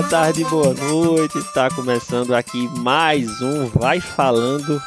boa 0.00 0.08
tarde, 0.08 0.44
boa 0.44 0.72
noite. 0.72 1.36
Está 1.36 1.68
começando 1.68 2.34
aqui 2.34 2.66
mais 2.78 3.42
um 3.42 3.66
Vai 3.66 4.00
Falando. 4.00 4.80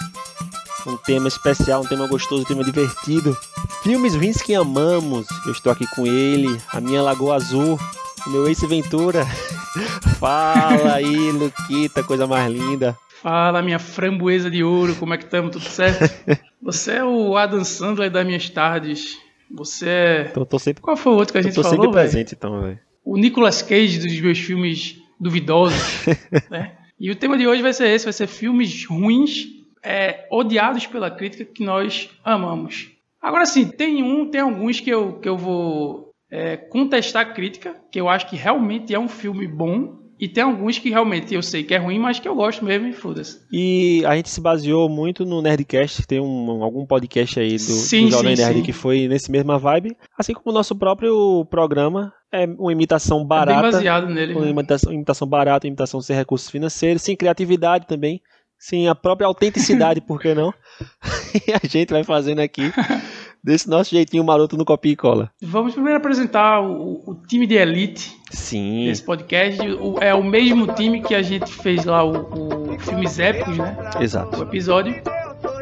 Um 0.88 0.98
tema 0.98 1.28
especial, 1.28 1.84
um 1.84 1.86
tema 1.86 2.08
gostoso, 2.08 2.42
um 2.42 2.46
tema 2.46 2.64
divertido. 2.64 3.38
Filmes 3.84 4.16
ruins 4.16 4.42
que 4.42 4.56
amamos. 4.56 5.28
Eu 5.46 5.52
estou 5.52 5.72
aqui 5.72 5.86
com 5.96 6.08
ele, 6.08 6.60
a 6.72 6.82
minha 6.82 7.00
Lagoa 7.00 7.36
Azul, 7.36 7.80
o 8.26 8.30
meu 8.32 8.48
Ace 8.50 8.66
Ventura. 8.66 9.24
Fala 10.20 10.96
aí, 10.96 11.32
Luquita, 11.32 12.04
coisa 12.04 12.26
mais 12.26 12.52
linda. 12.52 12.98
Fala, 13.22 13.62
minha 13.62 13.78
framboesa 13.78 14.50
de 14.50 14.64
ouro, 14.64 14.96
como 14.96 15.14
é 15.14 15.18
que 15.20 15.26
estamos? 15.26 15.52
Tudo 15.52 15.66
certo? 15.66 16.12
Você 16.60 16.94
é 16.94 17.04
o 17.04 17.38
Adam 17.38 17.64
Sandler 17.64 18.10
das 18.10 18.26
minhas 18.26 18.50
tardes. 18.50 19.20
Você 19.52 19.88
é. 19.88 20.24
Tô, 20.34 20.44
tô 20.44 20.58
sempre, 20.58 20.82
Qual 20.82 20.98
foi 20.98 21.14
o 21.14 21.18
outro 21.18 21.34
que 21.34 21.38
a 21.38 21.42
gente 21.44 21.54
tô 21.54 21.62
falou? 21.62 21.78
sempre 21.78 21.94
velho? 21.94 22.10
presente, 22.10 22.34
então, 22.34 22.62
velho. 22.62 22.80
O 23.06 23.16
Nicolas 23.16 23.62
Cage 23.62 24.00
dos 24.00 24.20
meus 24.20 24.40
filmes 24.40 25.03
duvidosos. 25.24 26.06
né? 26.52 26.78
E 27.00 27.10
o 27.10 27.16
tema 27.16 27.38
de 27.38 27.48
hoje 27.48 27.62
vai 27.62 27.74
ser 27.74 27.88
esse: 27.88 28.06
vai 28.06 28.14
ser 28.14 28.28
filmes 28.28 28.86
ruins, 28.86 29.48
é, 29.82 30.28
odiados 30.32 30.86
pela 30.86 31.10
crítica 31.10 31.46
que 31.46 31.64
nós 31.64 32.10
amamos. 32.24 32.92
Agora 33.22 33.46
sim, 33.46 33.68
tem 33.68 34.04
um, 34.04 34.30
tem 34.30 34.42
alguns 34.42 34.80
que 34.80 34.90
eu, 34.90 35.20
que 35.20 35.30
eu 35.30 35.38
vou 35.38 36.12
é, 36.30 36.58
contestar 36.58 37.22
a 37.22 37.34
crítica, 37.34 37.76
que 37.92 38.00
eu 38.00 38.10
acho 38.10 38.30
que 38.30 38.36
realmente 38.36 38.94
é 38.94 39.00
um 39.00 39.08
filme 39.08 39.48
bom. 39.48 40.03
E 40.24 40.28
tem 40.30 40.42
alguns 40.42 40.80
que 40.80 40.90
realmente 40.90 41.36
eu 41.36 41.44
sei 41.44 41.66
que 41.66 41.74
é 41.74 41.78
ruim, 41.78 42.00
mas 42.00 42.18
que 42.18 42.26
eu 42.26 42.34
gosto 42.34 42.64
mesmo 42.64 42.88
e 42.88 42.94
foda-se. 42.94 43.42
E 43.52 44.06
a 44.06 44.16
gente 44.16 44.30
se 44.30 44.40
baseou 44.40 44.88
muito 44.88 45.26
no 45.26 45.42
Nerdcast, 45.42 46.08
tem 46.08 46.22
um, 46.22 46.64
algum 46.64 46.86
podcast 46.86 47.42
aí 47.42 47.52
do, 47.52 47.60
Sim, 47.60 48.06
do 48.06 48.12
Jovem 48.12 48.34
sim, 48.34 48.42
Nerd 48.42 48.60
sim. 48.60 48.64
que 48.64 48.72
foi 48.72 49.06
nesse 49.10 49.30
mesma 49.30 49.60
vibe. 49.60 49.98
Assim 50.18 50.34
como 50.34 50.50
o 50.50 50.54
nosso 50.54 50.78
próprio 50.78 51.46
programa, 51.52 52.14
é 52.32 52.46
uma 52.46 52.72
imitação 52.72 53.18
É 53.18 53.20
bem 53.20 53.28
barata. 53.28 53.62
baseado 53.64 54.08
nele. 54.08 54.34
Uma 54.34 54.46
né? 54.46 54.52
imitação, 54.52 54.94
imitação 54.94 55.28
barata, 55.28 55.68
imitação 55.68 56.00
sem 56.00 56.16
recursos 56.16 56.50
financeiros, 56.50 57.02
sem 57.02 57.18
criatividade 57.18 57.86
também, 57.86 58.22
sem 58.58 58.88
a 58.88 58.96
própria 58.96 59.28
autenticidade, 59.28 60.00
por 60.08 60.22
que 60.22 60.34
não? 60.34 60.54
E 61.48 61.52
a 61.52 61.60
gente 61.68 61.92
vai 61.92 62.06
fazendo 62.06 62.40
aqui 62.40 62.72
desse 63.44 63.70
nosso 63.70 63.92
jeitinho 63.92 64.24
maroto 64.24 64.56
no 64.58 64.64
copia 64.66 64.94
e 64.94 64.96
cola. 64.96 65.30
Vamos 65.42 65.74
primeiro 65.74 65.98
apresentar 65.98 66.62
o, 66.62 67.04
o 67.06 67.16
time 67.28 67.46
de 67.46 67.56
elite 67.56 68.16
Sim, 68.32 68.86
desse 68.86 69.04
podcast. 69.04 69.62
O- 69.62 69.98
é 70.00 70.14
o 70.14 70.24
mesmo 70.24 70.68
time 70.74 71.02
que 71.02 71.14
a 71.14 71.22
gente 71.22 71.52
fez 71.52 71.84
lá 71.86 72.04
o, 72.04 72.74
o 72.76 72.80
Filmes 72.80 73.20
Épicos, 73.20 73.58
né? 73.58 73.78
O 74.00 74.02
exato. 74.02 74.42
episódio. 74.44 74.96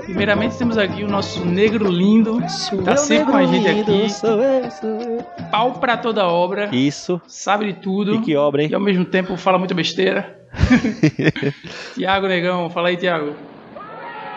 Primeiramente 0.06 0.58
temos 0.58 0.78
aqui 0.78 1.04
o 1.04 1.08
nosso 1.08 1.46
negro 1.46 1.88
lindo, 1.88 2.40
tá 2.84 2.98
sempre 2.98 3.32
com 3.32 3.38
a 3.38 3.46
gente 3.46 3.68
aqui, 3.68 4.10
Sou 4.10 4.42
eu, 4.42 4.72
sou 4.72 4.90
eu. 4.90 5.24
pau 5.52 5.74
pra 5.74 5.96
toda 5.96 6.28
obra, 6.28 6.70
Isso, 6.76 7.22
sabe 7.28 7.66
de 7.72 7.74
tudo 7.80 8.16
e 8.16 8.22
que 8.22 8.36
obra, 8.36 8.64
hein? 8.64 8.70
e 8.72 8.76
ao 8.76 8.82
mesmo 8.82 9.06
tempo 9.06 9.38
fala 9.38 9.58
muita 9.58 9.74
besteira. 9.76 10.40
Tiago 11.96 12.28
Negão, 12.28 12.70
fala 12.70 12.90
aí, 12.90 12.98
Tiago. 12.98 13.34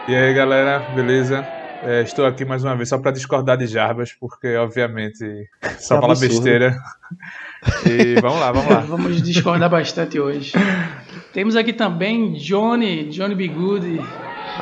E 0.06 0.14
aí 0.14 0.32
galera, 0.34 0.80
beleza? 0.94 1.46
É, 1.86 2.02
estou 2.02 2.24
aqui 2.24 2.44
mais 2.44 2.64
uma 2.64 2.74
vez 2.74 2.88
só 2.88 2.98
para 2.98 3.10
discordar 3.10 3.56
de 3.58 3.66
Jarbas, 3.66 4.12
porque 4.18 4.56
obviamente 4.56 5.48
só 5.78 5.96
É 5.96 6.00
fala 6.00 6.12
absurdo. 6.12 6.32
besteira. 6.34 6.76
E 7.86 8.20
vamos 8.20 8.40
lá, 8.40 8.52
vamos 8.52 8.70
lá. 8.70 8.80
Vamos 8.88 9.22
discordar 9.22 9.70
bastante 9.70 10.18
hoje. 10.20 10.52
Temos 11.32 11.56
aqui 11.56 11.72
também 11.72 12.32
Johnny, 12.34 13.08
Johnny 13.08 13.34
B. 13.34 13.48
Good. 13.48 14.00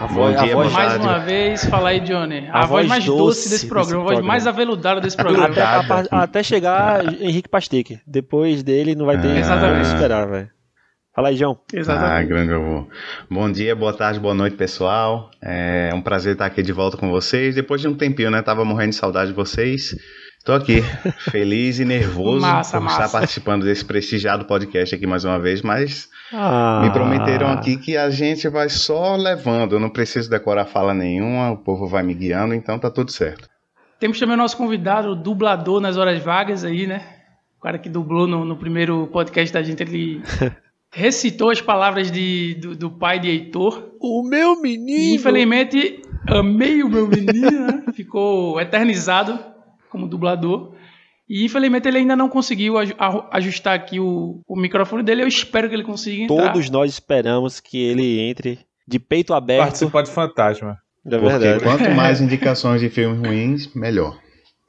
A 0.01 0.07
voz, 0.07 0.37
a 0.37 0.47
voz 0.47 0.73
Mais 0.73 0.97
uma 0.97 1.19
vez, 1.19 1.65
fala 1.67 1.91
aí, 1.91 2.01
Johnny. 2.01 2.49
A, 2.51 2.61
A 2.61 2.67
voz, 2.67 2.69
voz 2.71 2.87
mais 2.89 3.05
doce 3.05 3.19
doce 3.19 3.51
desse 3.51 3.67
programa, 3.67 3.95
a 4.03 4.05
voz 4.05 4.07
programa. 4.15 4.29
mais 4.29 4.47
aveludada 4.47 5.01
desse 5.01 5.17
programa. 5.17 5.49
até, 5.49 5.61
a 5.63 6.23
até 6.23 6.43
chegar 6.43 7.05
Henrique 7.21 7.49
Pasteque. 7.49 8.01
Depois 8.07 8.63
dele 8.63 8.95
não 8.95 9.05
vai 9.07 9.21
ter 9.21 9.29
Ah, 9.33 9.39
Exatamente. 9.39 9.83
como 9.85 9.95
esperar, 9.95 10.29
velho. 10.29 10.51
Fala 11.15 11.29
aí, 11.29 11.37
João. 11.37 11.59
Ah, 11.73 11.77
Exatamente. 11.77 12.29
grande 12.29 12.53
avô. 12.55 12.89
Bom 13.31 13.51
dia, 13.53 13.77
boa 13.77 13.93
tarde, 13.93 14.19
boa 14.19 14.35
noite, 14.35 14.57
pessoal. 14.57 15.31
É 15.43 15.91
um 15.95 16.01
prazer 16.01 16.33
estar 16.33 16.47
aqui 16.47 16.63
de 16.63 16.73
volta 16.73 16.97
com 16.97 17.11
vocês. 17.11 17.55
Depois 17.55 17.81
de 17.83 17.89
um 17.89 17.95
tempinho, 17.95 18.31
né? 18.31 18.41
Tava 18.41 18.65
morrendo 18.65 18.91
de 18.91 18.97
saudade 18.97 19.31
de 19.31 19.37
vocês. 19.37 19.95
Tô 20.45 20.53
aqui, 20.55 20.81
feliz 21.31 21.79
e 21.79 21.85
nervoso 21.85 22.41
Massa, 22.41 22.79
por 22.79 22.85
massa. 22.85 23.05
estar 23.05 23.19
participando 23.19 23.63
desse 23.65 23.85
prestigiado 23.85 24.45
podcast 24.47 24.95
aqui 24.95 25.07
mais 25.07 25.25
uma 25.25 25.39
vez, 25.39 25.63
mas 25.63 26.09
Ah, 26.33 26.81
me 26.83 26.91
prometeram 26.91 27.47
aqui 27.49 27.77
que 27.77 27.97
a 27.97 28.09
gente 28.11 28.49
vai 28.49 28.69
só 28.69 29.15
levando. 29.15 29.75
Eu 29.77 29.81
não 29.81 29.91
preciso 29.91 30.29
decorar 30.31 30.65
fala 30.65 30.93
nenhuma, 30.95 31.51
o 31.53 31.59
povo 31.59 31.87
vai 31.87 32.03
me 32.03 32.15
guiando, 32.15 32.55
então 32.55 32.77
tá 32.79 32.91
tudo 32.91 33.13
certo. 33.13 33.49
Temos 34.01 34.19
também 34.19 34.35
o 34.35 34.39
nosso 34.39 34.57
convidado, 34.57 35.11
o 35.11 35.15
dublador 35.15 35.81
nas 35.81 35.97
horas 35.97 36.21
vagas 36.21 36.65
aí, 36.65 36.89
né? 36.89 37.05
O 37.57 37.63
cara 37.63 37.79
que 37.79 37.89
dublou 37.89 38.27
no, 38.27 38.45
no 38.45 38.57
primeiro 38.57 39.07
podcast 39.13 39.53
da 39.55 39.63
gente, 39.63 39.81
ele 39.81 40.23
recitou 40.93 41.51
as 41.51 41.61
palavras 41.61 42.11
de, 42.11 42.55
do, 42.61 42.77
do 42.77 42.91
pai 42.91 43.19
de 43.19 43.29
Heitor. 43.29 43.93
O 43.99 44.23
meu 44.23 44.61
menino. 44.61 45.15
infelizmente, 45.15 46.03
amei 46.29 46.83
o 46.83 46.89
meu 46.89 47.09
menino, 47.09 47.67
né? 47.67 47.85
Ficou 47.95 48.61
eternizado 48.61 49.39
como 49.89 50.07
dublador. 50.07 50.75
E 51.29 51.45
infelizmente 51.45 51.89
ele 51.89 51.99
ainda 51.99 52.15
não 52.15 52.29
conseguiu 52.29 52.75
ajustar 53.31 53.75
aqui 53.75 53.99
o, 53.99 54.43
o 54.47 54.55
microfone 54.55 55.03
dele. 55.03 55.23
Eu 55.23 55.29
espero 55.29 55.69
que 55.69 55.75
ele 55.75 55.85
consiga 55.85 56.25
entrar. 56.25 56.53
Todos 56.53 56.69
nós 56.69 56.93
esperamos 56.93 57.59
que 57.59 57.83
ele 57.83 58.21
entre 58.21 58.59
de 58.87 58.99
peito 58.99 59.33
aberto. 59.33 59.63
Participar 59.63 60.03
de 60.03 60.11
Fantasma. 60.11 60.77
É 61.07 61.19
Porque 61.19 61.39
verdade. 61.39 61.65
quanto 61.65 61.91
mais 61.93 62.21
indicações 62.21 62.81
de 62.81 62.91
filmes 62.91 63.27
ruins, 63.27 63.75
melhor. 63.75 64.19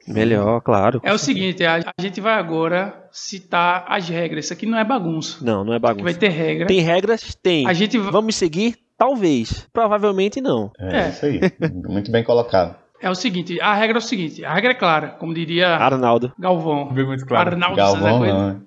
Melhor, 0.06 0.60
claro. 0.60 1.00
É 1.02 1.12
o 1.12 1.18
seguinte, 1.18 1.64
a, 1.64 1.76
a 1.96 2.02
gente 2.02 2.20
vai 2.20 2.34
agora 2.34 3.06
citar 3.10 3.84
as 3.88 4.08
regras. 4.08 4.44
Isso 4.46 4.52
aqui 4.52 4.66
não 4.66 4.78
é 4.78 4.84
bagunça. 4.84 5.38
Não, 5.44 5.64
não 5.64 5.72
é 5.72 5.76
Aqui 5.76 5.82
vai 5.86 5.94
bagunça. 5.96 6.18
ter 6.18 6.28
regra. 6.28 6.66
Tem 6.66 6.80
regras? 6.80 7.34
Tem. 7.42 7.66
A 7.66 7.72
gente 7.72 7.96
va- 7.98 8.10
Vamos 8.10 8.34
seguir? 8.36 8.76
Talvez. 8.98 9.66
Provavelmente 9.72 10.40
não. 10.40 10.70
É, 10.78 10.96
É. 11.04 11.08
isso 11.08 11.26
aí. 11.26 11.40
Muito 11.88 12.10
bem 12.10 12.22
colocado. 12.22 12.76
É 13.00 13.10
o 13.10 13.14
seguinte, 13.14 13.60
a 13.60 13.74
regra 13.74 13.98
é 13.98 14.00
o 14.00 14.02
seguinte, 14.02 14.44
a 14.44 14.54
regra 14.54 14.70
é 14.70 14.74
clara, 14.74 15.08
como 15.18 15.34
diria 15.34 15.68
Arnaldo. 15.76 16.32
Galvão. 16.38 16.90
Bem 16.92 17.04
muito 17.04 17.26
claro. 17.26 17.50
Arnaldo 17.50 17.76
Galvão, 17.76 18.18
não, 18.20 18.48
né? 18.48 18.60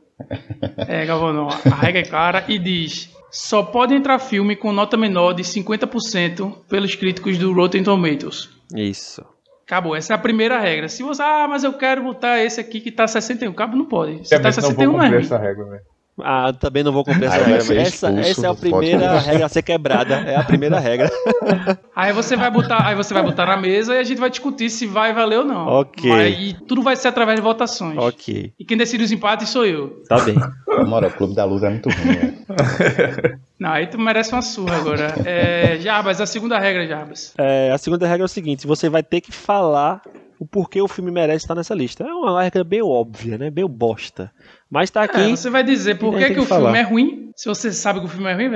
É, 0.87 1.05
Galvão 1.05 1.33
não. 1.33 1.47
A 1.49 1.75
regra 1.75 2.01
é 2.01 2.03
clara 2.05 2.43
e 2.47 2.59
diz: 2.59 3.09
só 3.31 3.63
pode 3.63 3.95
entrar 3.95 4.19
filme 4.19 4.55
com 4.55 4.71
nota 4.71 4.95
menor 4.95 5.33
de 5.33 5.41
50% 5.43 6.53
pelos 6.69 6.93
críticos 6.93 7.37
do 7.39 7.51
Rotten 7.53 7.83
Tomatoes. 7.83 8.49
Isso. 8.75 9.23
Acabou, 9.67 9.93
essa 9.93 10.13
é 10.13 10.15
a 10.15 10.17
primeira 10.17 10.57
regra. 10.57 10.87
Se 10.87 11.03
você, 11.03 11.21
ah, 11.21 11.45
mas 11.45 11.65
eu 11.65 11.73
quero 11.73 12.01
botar 12.01 12.41
esse 12.41 12.57
aqui 12.57 12.79
que 12.79 12.89
tá 12.89 13.05
61, 13.05 13.51
cabo 13.51 13.75
não 13.75 13.83
pode. 13.83 14.25
Se 14.25 14.29
tá 14.29 14.37
Obviamente 14.37 14.55
não 14.55 14.63
61 14.63 14.91
vou 14.91 15.01
é 15.01 15.03
cumprir 15.03 15.25
essa 15.25 15.37
regra, 15.37 15.65
velho. 15.65 15.96
Ah, 16.23 16.51
também 16.51 16.83
não 16.83 16.91
vou 16.91 17.03
cumprir 17.03 17.25
essa 17.25 17.35
Aí 17.37 17.43
regra. 17.43 17.61
ser 17.61 17.77
Essa, 17.77 18.07
expulso 18.09 18.29
essa 18.29 18.47
é 18.47 18.49
a 18.49 18.53
primeira 18.55 18.99
podcast. 18.99 19.29
regra 19.29 19.45
a 19.45 19.49
ser 19.49 19.61
quebrada. 19.61 20.15
É 20.15 20.35
a 20.35 20.43
primeira 20.43 20.79
regra. 20.79 21.09
Aí 21.95 22.11
você 22.13 22.35
vai 22.35 22.49
botar, 22.51 22.85
aí 22.87 22.95
você 22.95 23.13
vai 23.13 23.23
botar 23.23 23.45
na 23.47 23.57
mesa 23.57 23.95
e 23.95 23.99
a 23.99 24.03
gente 24.03 24.19
vai 24.19 24.29
discutir 24.29 24.69
se 24.69 24.85
vai 24.85 25.13
valer 25.13 25.39
ou 25.39 25.45
não. 25.45 25.67
Ok. 25.67 26.09
Mas- 26.09 26.35
e 26.39 26.53
tudo 26.67 26.81
vai 26.83 26.95
ser 26.95 27.07
através 27.07 27.37
de 27.37 27.41
votações. 27.41 27.97
ok. 27.97 28.53
E 28.59 28.65
quem 28.65 28.77
decide 28.77 29.03
os 29.03 29.11
empates 29.11 29.49
sou 29.49 29.65
eu. 29.65 30.01
Tá 30.07 30.19
bem. 30.19 30.35
Mora, 30.87 31.07
o 31.07 31.11
Clube 31.11 31.33
da 31.35 31.43
Luz 31.45 31.63
é 31.63 31.69
muito 31.69 31.89
ruim. 31.89 32.05
né? 32.17 32.33
Não, 33.59 33.71
aí 33.71 33.87
tu 33.87 33.99
merece 33.99 34.31
uma 34.31 34.41
surra 34.43 34.75
agora. 34.77 35.15
É, 35.25 35.77
Jarbas, 35.79 36.21
a 36.21 36.25
segunda 36.27 36.59
regra, 36.59 36.85
Jarbas. 36.87 37.33
É, 37.37 37.71
a 37.71 37.77
segunda 37.79 38.05
regra 38.07 38.23
é 38.23 38.25
o 38.25 38.29
seguinte: 38.29 38.67
você 38.67 38.87
vai 38.89 39.01
ter 39.01 39.19
que 39.21 39.31
falar 39.31 40.01
o 40.39 40.45
porquê 40.45 40.81
o 40.81 40.87
filme 40.87 41.11
merece 41.11 41.45
estar 41.45 41.55
nessa 41.55 41.73
lista. 41.73 42.03
É 42.03 42.11
uma 42.13 42.41
regra 42.43 42.63
bem 42.63 42.81
óbvia, 42.81 43.37
né? 43.37 43.49
Bem 43.49 43.65
bosta. 43.67 44.31
Mas 44.69 44.89
tá 44.91 45.03
aqui. 45.03 45.19
É, 45.19 45.29
você 45.29 45.49
vai 45.49 45.63
dizer 45.63 45.97
por 45.97 46.15
que, 46.17 46.25
que 46.25 46.33
que 46.35 46.39
o 46.39 46.45
falar. 46.45 46.71
filme 46.73 46.79
é 46.79 46.81
ruim. 46.83 47.23
Se 47.35 47.47
você 47.47 47.71
sabe 47.71 47.99
que 47.99 48.05
o 48.07 48.09
filme 48.09 48.29
é 48.29 48.33
ruim, 48.33 48.47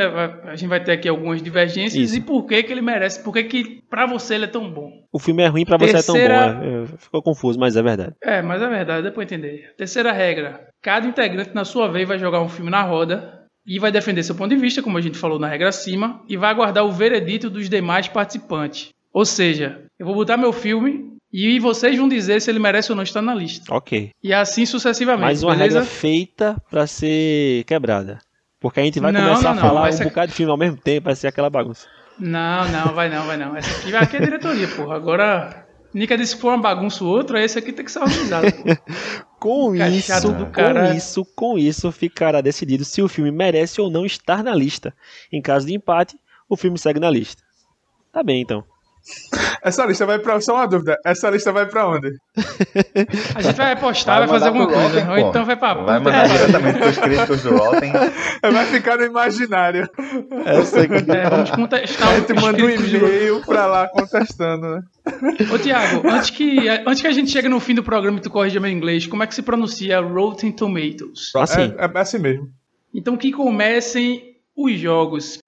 a 0.44 0.56
gente 0.56 0.68
vai 0.70 0.84
ter 0.84 0.92
aqui 0.94 1.08
algumas 1.08 1.42
divergências. 1.42 2.10
Isso. 2.10 2.18
E 2.18 2.22
por 2.22 2.46
que, 2.46 2.64
que 2.64 2.72
ele 2.72 2.82
merece, 2.82 3.24
por 3.24 3.32
que, 3.34 3.44
que 3.44 3.82
pra 3.90 4.06
você 4.08 4.36
ele 4.36 4.46
é 4.46 4.48
tão 4.48 4.72
bom. 4.72 4.92
O 5.12 5.20
filme 5.20 5.44
é 5.44 5.48
ruim 5.48 5.66
pra 5.66 5.78
você 5.78 5.94
Terceira- 5.94 6.34
é 6.34 6.38
tão 6.52 6.60
bom. 6.60 6.66
É, 6.66 6.84
é, 6.84 6.88
ficou 6.98 7.22
confuso, 7.22 7.60
mas 7.60 7.76
é 7.76 7.82
verdade. 7.84 8.14
É, 8.24 8.42
mas 8.42 8.62
é 8.62 8.68
verdade, 8.68 9.04
dá 9.04 9.12
pra 9.12 9.24
entender. 9.24 9.74
Terceira 9.78 10.12
regra: 10.12 10.68
cada 10.82 11.08
integrante, 11.08 11.52
na 11.54 11.64
sua 11.64 11.88
vez, 11.88 12.08
vai 12.08 12.18
jogar 12.18 12.42
um 12.42 12.50
filme 12.50 12.72
na 12.72 12.82
roda 12.82 13.40
e 13.66 13.78
vai 13.78 13.92
defender 13.92 14.24
seu 14.24 14.34
ponto 14.34 14.50
de 14.50 14.56
vista, 14.60 14.82
como 14.82 14.98
a 14.98 15.02
gente 15.02 15.18
falou 15.20 15.38
na 15.38 15.48
regra 15.48 15.70
acima, 15.70 16.20
e 16.28 16.36
vai 16.36 16.50
aguardar 16.50 16.84
o 16.84 16.92
veredito 16.92 17.48
dos 17.50 17.70
demais 17.70 18.08
participantes. 18.08 18.90
Ou 19.14 19.26
seja, 19.26 19.84
eu 20.00 20.06
vou 20.08 20.16
botar 20.16 20.38
meu 20.38 20.52
filme 20.52 21.11
e 21.32 21.60
vocês 21.60 21.98
vão 21.98 22.08
dizer 22.10 22.42
se 22.42 22.50
ele 22.52 22.60
merece 22.60 22.92
ou 22.92 22.96
não 22.96 23.04
estar 23.04 23.22
na 23.22 23.34
lista. 23.34 23.74
Ok. 23.74 24.12
E 24.24 24.34
assim 24.34 24.66
sucessivamente. 24.66 25.24
Mais 25.24 25.44
uma 25.44 25.56
beleza? 25.56 25.80
regra 25.80 25.90
feita 25.94 26.62
pra 26.70 26.86
ser 26.88 27.64
quebrada. 27.66 28.20
Porque 28.60 28.80
a 28.80 28.84
gente 28.84 29.00
vai 29.00 29.12
Não, 29.12 29.22
começar 29.22 29.42
não, 29.44 29.52
a 29.52 29.54
não, 29.56 29.62
falar 29.62 29.82
vai 29.82 29.90
um 29.90 29.94
ser- 29.98 30.04
bocado 30.06 30.28
de 30.28 30.34
filme 30.34 30.52
ao 30.52 30.58
mesmo 30.58 30.78
tempo, 30.78 31.06
vai 31.06 31.16
ser 31.16 31.28
aquela 31.28 31.50
bagunça. 31.50 31.88
Não, 32.20 32.68
não, 32.70 32.94
vai 32.94 33.10
não, 33.10 33.26
vai 33.26 33.38
não. 33.38 33.56
Essa 33.56 33.72
aqui, 33.80 33.96
aqui 33.96 34.16
é 34.18 34.20
a 34.20 34.24
diretoria, 34.24 34.68
porra. 34.68 34.96
Agora, 34.96 35.66
Nica 35.94 36.16
disse 36.16 36.36
que 36.36 36.42
for 36.42 36.50
uma 36.50 36.62
bagunça 36.62 37.04
ou 37.04 37.10
outra, 37.10 37.44
esse 37.44 37.58
aqui 37.58 37.72
tem 37.74 37.84
que 37.84 37.92
ser 37.92 38.00
organizado. 38.00 38.46
Com 39.40 39.72
Fica 39.72 39.90
isso, 39.90 40.34
com 40.36 40.46
caralho. 40.52 40.96
isso, 40.96 41.26
com 41.36 41.58
isso, 41.58 41.92
ficará 41.92 42.42
decidido 42.42 42.86
se 42.86 43.02
o 43.02 43.08
filme 43.08 43.32
merece 43.32 43.82
ou 43.82 43.90
não 43.90 44.06
estar 44.06 44.44
na 44.44 44.54
lista. 44.54 44.94
Em 45.34 45.42
caso 45.42 45.66
de 45.66 45.74
empate, 45.74 46.16
o 46.48 46.56
filme 46.56 46.78
segue 46.78 47.00
na 47.00 47.10
lista. 47.10 47.42
Tá 48.14 48.22
bem, 48.22 48.40
então. 48.42 48.64
Essa 49.64 49.86
lista 49.86 50.06
vai 50.06 50.20
pra. 50.20 50.40
Só 50.42 50.56
uma 50.56 50.68
dúvida. 50.68 50.98
Essa 51.06 51.30
lista 51.30 51.52
vai 51.52 51.66
pra 51.66 51.88
onde? 51.88 52.10
A 53.36 53.42
gente 53.42 53.56
vai 53.56 53.76
postar, 53.76 54.20
vai, 54.20 54.28
Vai 54.28 54.40
fazer 54.40 54.48
alguma 54.48 54.68
coisa. 54.68 55.04
Rotten, 55.04 55.10
Ou 55.10 55.24
pô. 55.24 55.30
então 55.30 55.46
vai 55.46 55.56
pra 55.56 55.74
Vai 55.74 56.00
mandar 56.00 56.28
diretamente 56.28 56.80
pros 56.80 56.98
críticos 56.98 57.44
do 57.44 57.56
Rotten. 57.56 57.92
Vai 58.42 58.66
ficar 58.66 58.98
no 58.98 59.06
imaginário. 59.06 59.88
Essa 60.46 60.82
aqui. 60.82 61.12
É, 61.12 61.30
vamos 61.30 61.52
contestar 61.52 62.08
A 62.08 62.12
o 62.12 62.16
gente 62.16 62.34
manda 62.34 62.64
um 62.64 62.70
e-mail 62.70 63.42
pra 63.46 63.66
lá 63.66 63.88
contestando, 63.88 64.68
né? 64.68 64.82
Ô, 65.54 65.58
Tiago, 65.58 66.08
antes 66.08 66.30
que, 66.30 66.68
antes 66.70 67.02
que 67.02 67.08
a 67.08 67.12
gente 67.12 67.32
chegue 67.32 67.50
no 67.50 67.60
fim 67.60 67.76
do 67.76 67.84
programa 67.84 68.18
e 68.18 68.22
tu 68.22 68.30
corrija 68.30 68.60
meu 68.60 68.72
inglês, 68.72 69.08
como 69.08 69.24
é 69.24 69.28
que 69.28 69.36
se 69.36 69.42
pronuncia 69.42 70.00
Rotten 70.00 70.52
Tomatoes? 70.52 71.32
Assim. 71.36 71.74
É, 71.78 71.86
é 71.86 72.00
assim 72.00 72.20
mesmo. 72.20 72.50
Então 72.94 73.16
que 73.16 73.32
comecem 73.32 74.36
os 74.56 74.80
jogos. 74.80 75.40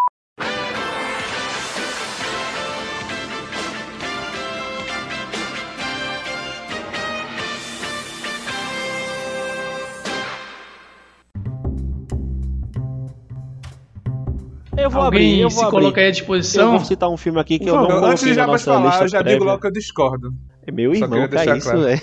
Vou 14.94 15.02
Alguém 15.04 15.20
abrir, 15.32 15.40
eu 15.42 15.50
se 15.50 15.56
vou 15.56 15.66
abrir. 15.66 15.80
coloca 15.80 16.02
aí 16.02 16.06
à 16.06 16.10
Eu 16.10 16.12
disposição? 16.12 16.72
vou 16.72 16.86
citar 16.86 17.10
um 17.10 17.18
filme 17.18 17.40
aqui 17.40 17.60
que 17.60 17.70
eu 17.70 17.76
não. 17.76 17.82
Antes 17.84 18.00
coloquei 18.00 18.18
de 18.24 18.30
na 18.30 18.34
Jabas 18.36 18.66
nossa 18.66 18.74
falar, 18.80 18.90
lista 18.90 19.04
eu 19.04 19.08
já 19.10 19.18
prévia. 19.20 19.34
digo 19.40 19.46
logo 19.46 19.62
que 19.62 19.68
eu 19.68 19.72
discordo. 19.72 20.34
É 20.66 20.72
meu 20.72 20.96
Só 20.96 21.04
irmão, 21.04 21.20
é 21.24 21.28
deixar 21.28 21.58
isso, 21.58 21.70
claro. 21.72 21.82
velho. 21.84 22.02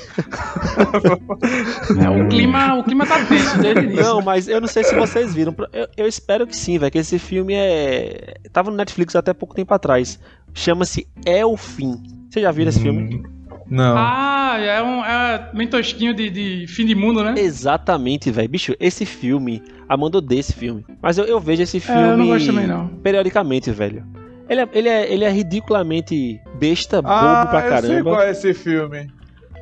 O 2.24 2.28
clima, 2.28 2.74
o 2.78 2.84
clima 2.84 3.06
tá 3.06 3.24
tenso 3.24 3.58
desde 3.58 3.80
o 3.80 3.84
início. 3.84 4.04
Não, 4.04 4.20
mas 4.20 4.48
eu 4.48 4.60
não 4.60 4.68
sei 4.68 4.84
se 4.84 4.94
vocês 4.94 5.34
viram. 5.34 5.54
Eu, 5.72 5.88
eu 5.96 6.06
espero 6.06 6.46
que 6.46 6.54
sim, 6.54 6.78
velho. 6.78 6.92
Que 6.92 6.98
esse 6.98 7.18
filme 7.18 7.54
é. 7.54 8.34
Tava 8.52 8.70
no 8.70 8.76
Netflix 8.76 9.16
até 9.16 9.32
pouco 9.32 9.54
tempo 9.54 9.72
atrás. 9.72 10.18
Chama-se 10.52 11.06
É 11.24 11.44
o 11.46 11.56
Fim. 11.56 12.02
Vocês 12.30 12.42
já 12.42 12.50
viram 12.52 12.68
esse 12.68 12.80
filme? 12.80 13.22
Não. 13.70 13.94
Ah, 13.96 14.56
é 14.58 14.82
um 14.82 15.04
é 15.04 15.50
bem 15.54 15.68
tosquinho 15.68 16.12
de, 16.12 16.28
de 16.28 16.66
fim 16.66 16.84
de 16.84 16.94
mundo, 16.94 17.22
né? 17.22 17.34
Exatamente, 17.36 18.30
velho. 18.30 18.48
Bicho, 18.48 18.74
esse 18.80 19.06
filme. 19.06 19.62
Amanda 19.88 20.18
odeia 20.18 20.40
esse 20.40 20.52
filme. 20.52 20.84
Mas 21.00 21.18
eu, 21.18 21.24
eu 21.24 21.38
vejo 21.38 21.62
esse 21.62 21.78
filme. 21.78 22.00
É, 22.00 22.12
eu 22.12 22.16
não 22.16 22.26
gosto 22.26 22.46
também, 22.46 22.66
não. 22.66 22.88
Periodicamente, 22.88 23.70
velho. 23.70 24.04
Ele 24.48 24.60
é, 24.60 24.68
ele, 24.72 24.88
é, 24.88 25.12
ele 25.12 25.24
é 25.24 25.30
ridiculamente 25.30 26.40
besta, 26.58 26.98
ah, 26.98 27.44
bobo 27.44 27.50
pra 27.50 27.60
eu 27.60 27.82
sei 27.82 28.02
qual 28.02 28.16
caramba. 28.16 28.24
é 28.24 28.30
esse 28.32 28.52
filme. 28.52 29.06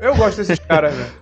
Eu 0.00 0.16
gosto 0.16 0.38
desses 0.38 0.58
caras, 0.66 0.94
velho. 0.94 1.12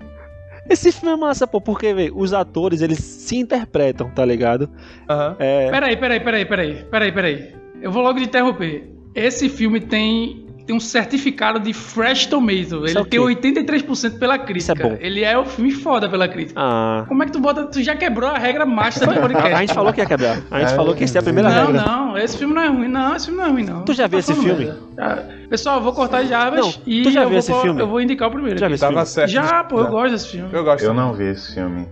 Esse 0.71 0.93
filme 0.93 1.15
é 1.15 1.17
massa, 1.17 1.47
pô, 1.47 1.61
porque, 1.61 1.93
velho, 1.93 2.17
os 2.17 2.33
atores, 2.33 2.81
eles 2.83 2.99
se 2.99 3.37
interpretam, 3.37 4.11
tá 4.11 4.25
ligado? 4.25 4.71
Aham. 5.09 5.37
É. 5.41 5.71
Peraí, 5.71 5.97
peraí, 5.97 6.21
peraí, 6.21 6.45
peraí, 6.45 6.85
peraí, 6.91 7.13
peraí. 7.13 7.55
Eu 7.83 7.91
vou 7.91 8.03
logo 8.03 8.19
te 8.19 8.25
interromper. 8.25 8.89
Esse 9.15 9.49
filme 9.49 9.81
tem, 9.81 10.46
tem 10.67 10.75
um 10.75 10.81
certificado 10.81 11.61
de 11.61 11.73
Fresh 11.73 12.27
Tomato. 12.27 12.85
É 12.87 12.91
Ele 12.91 12.99
o 12.99 13.05
tem 13.05 13.21
quê? 13.37 13.51
83% 13.53 14.19
pela 14.19 14.37
crítica. 14.39 14.59
Isso 14.59 14.73
é 14.73 14.75
bom. 14.75 14.97
Ele 15.01 15.23
é 15.23 15.39
o 15.39 15.45
filme 15.45 15.71
foda 15.71 16.09
pela 16.09 16.27
crítica. 16.27 16.59
Ah. 16.61 17.05
Como 17.07 17.23
é 17.23 17.27
que 17.27 17.33
tu 17.33 17.39
bota. 17.39 17.65
Tu 17.67 17.83
já 17.83 17.95
quebrou 17.95 18.29
a 18.29 18.37
regra 18.37 18.67
master 18.67 19.09
do 19.09 19.21
podcast. 19.21 19.53
A 19.55 19.61
gente 19.61 19.73
falou 19.75 19.93
que 19.93 20.01
ia 20.01 20.07
quebrar. 20.07 20.39
A 20.51 20.61
gente 20.61 20.73
É, 20.73 20.77
falou 20.77 20.95
que 20.95 21.05
essa 21.05 21.19
é 21.19 21.21
a 21.21 21.23
primeira 21.23 21.49
não, 21.51 21.67
regra. 21.67 21.83
não, 21.83 22.19
esse 22.19 22.37
filme 22.37 22.53
não 22.55 22.63
é 22.63 22.67
ruim, 22.69 22.89
não, 22.89 23.15
esse 23.17 23.27
filme 23.27 23.41
não 23.41 23.47
é 23.49 23.51
ruim, 23.53 23.65
não. 23.65 23.83
Tu 23.85 23.95
já 23.95 24.07
viu 24.07 24.19
esse 24.19 24.35
filme? 24.35 24.73
Já. 24.99 25.19
Pessoal, 25.49 25.77
eu 25.77 25.83
vou 25.83 25.93
cortar 25.93 26.19
as 26.23 26.29
Jarbas 26.29 26.61
Não, 26.61 26.75
e 26.85 27.03
tu 27.05 27.11
já 27.13 27.21
eu, 27.23 27.29
viu 27.29 27.31
vou, 27.31 27.39
esse 27.39 27.63
filme? 27.63 27.81
eu 27.81 27.87
vou 27.87 28.01
indicar 28.01 28.29
o 28.29 28.33
primeiro. 28.33 28.59
Já 28.59 28.67
viu 28.67 28.75
esse 28.75 28.81
Tava 28.81 28.93
filme? 28.95 29.07
certo. 29.07 29.31
Já, 29.31 29.63
pô, 29.65 29.81
eu 29.81 29.87
gosto 29.87 30.13
desse 30.13 30.29
filme. 30.29 30.49
Eu 30.53 30.65
gosto. 30.65 30.83
Eu 30.85 30.93
não 30.95 31.13
vi 31.15 31.25
esse 31.31 31.55
filme. 31.55 31.87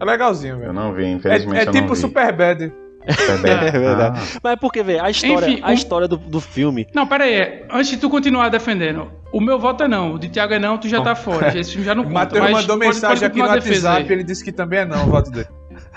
É 0.00 0.04
legalzinho, 0.04 0.54
Eu 0.54 0.60
velho. 0.60 0.72
não 0.74 0.92
vi, 0.92 1.04
É, 1.04 1.10
infelizmente 1.12 1.58
é 1.58 1.62
eu 1.62 1.66
não 1.66 1.72
tipo 1.72 1.94
vi. 1.94 2.00
Superbad. 2.00 2.72
Superbad. 3.12 3.66
É 3.66 3.70
verdade. 3.70 4.20
Ah, 4.20 4.40
Mas 4.42 4.52
é 4.52 4.56
porque, 4.56 4.82
velho, 4.82 5.02
a 5.04 5.10
história, 5.10 5.48
Enfim, 5.48 5.60
a 5.62 5.70
o- 5.70 5.72
história 5.72 6.08
do, 6.08 6.16
do 6.16 6.40
filme. 6.40 6.86
Não, 6.94 7.06
pera 7.06 7.24
aí. 7.24 7.64
Antes 7.70 7.90
de 7.90 7.96
tu 7.96 8.08
continuar 8.10 8.48
defendendo, 8.48 9.10
o 9.32 9.40
meu 9.40 9.58
voto 9.58 9.84
é 9.84 9.88
não. 9.88 10.14
O 10.14 10.18
de 10.18 10.28
Thiago 10.28 10.54
é 10.54 10.58
não, 10.58 10.78
tu 10.78 10.88
já 10.88 11.00
tá 11.02 11.14
fora. 11.14 11.56
Esse 11.58 11.70
filme 11.72 11.84
já 11.86 11.94
não 11.94 12.02
O 12.02 12.06
conta. 12.08 12.14
Matheus 12.18 12.42
mas 12.42 12.52
mandou 12.52 12.76
pode- 12.78 12.88
mensagem 12.88 13.08
pode 13.16 13.24
aqui 13.24 13.38
no 13.38 13.46
WhatsApp, 13.46 14.02
aí. 14.06 14.12
ele 14.12 14.24
disse 14.24 14.44
que 14.44 14.52
também 14.52 14.80
é 14.80 14.84
não 14.84 15.06
o 15.06 15.10
voto 15.10 15.30
dele. 15.30 15.48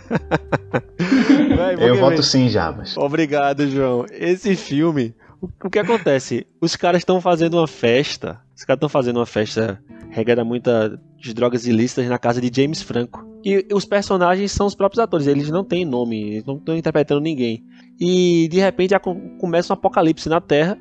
Véi, 1.77 1.89
eu 1.89 1.95
voto 1.95 2.21
sim, 2.23 2.49
Jabas. 2.49 2.97
Obrigado, 2.97 3.67
João. 3.69 4.05
Esse 4.11 4.55
filme, 4.55 5.15
o, 5.41 5.49
o 5.65 5.69
que 5.69 5.79
acontece? 5.79 6.45
Os 6.59 6.75
caras 6.75 6.99
estão 6.99 7.19
fazendo 7.21 7.57
uma 7.57 7.67
festa. 7.67 8.39
Os 8.55 8.63
caras 8.63 8.77
estão 8.77 8.89
fazendo 8.89 9.17
uma 9.17 9.25
festa 9.25 9.79
regada 10.09 10.43
muita 10.43 10.99
de 11.17 11.33
drogas 11.33 11.65
ilícitas 11.65 12.07
na 12.07 12.17
casa 12.19 12.41
de 12.41 12.51
James 12.61 12.81
Franco. 12.81 13.25
E 13.43 13.65
os 13.73 13.85
personagens 13.85 14.51
são 14.51 14.67
os 14.67 14.75
próprios 14.75 14.99
atores, 14.99 15.27
eles 15.27 15.49
não 15.49 15.63
têm 15.63 15.83
nome, 15.83 16.21
eles 16.21 16.45
não 16.45 16.57
estão 16.57 16.75
interpretando 16.75 17.21
ninguém. 17.21 17.63
E 17.99 18.47
de 18.49 18.59
repente 18.59 18.93
começa 19.39 19.73
um 19.73 19.75
apocalipse 19.75 20.29
na 20.29 20.39
Terra, 20.39 20.77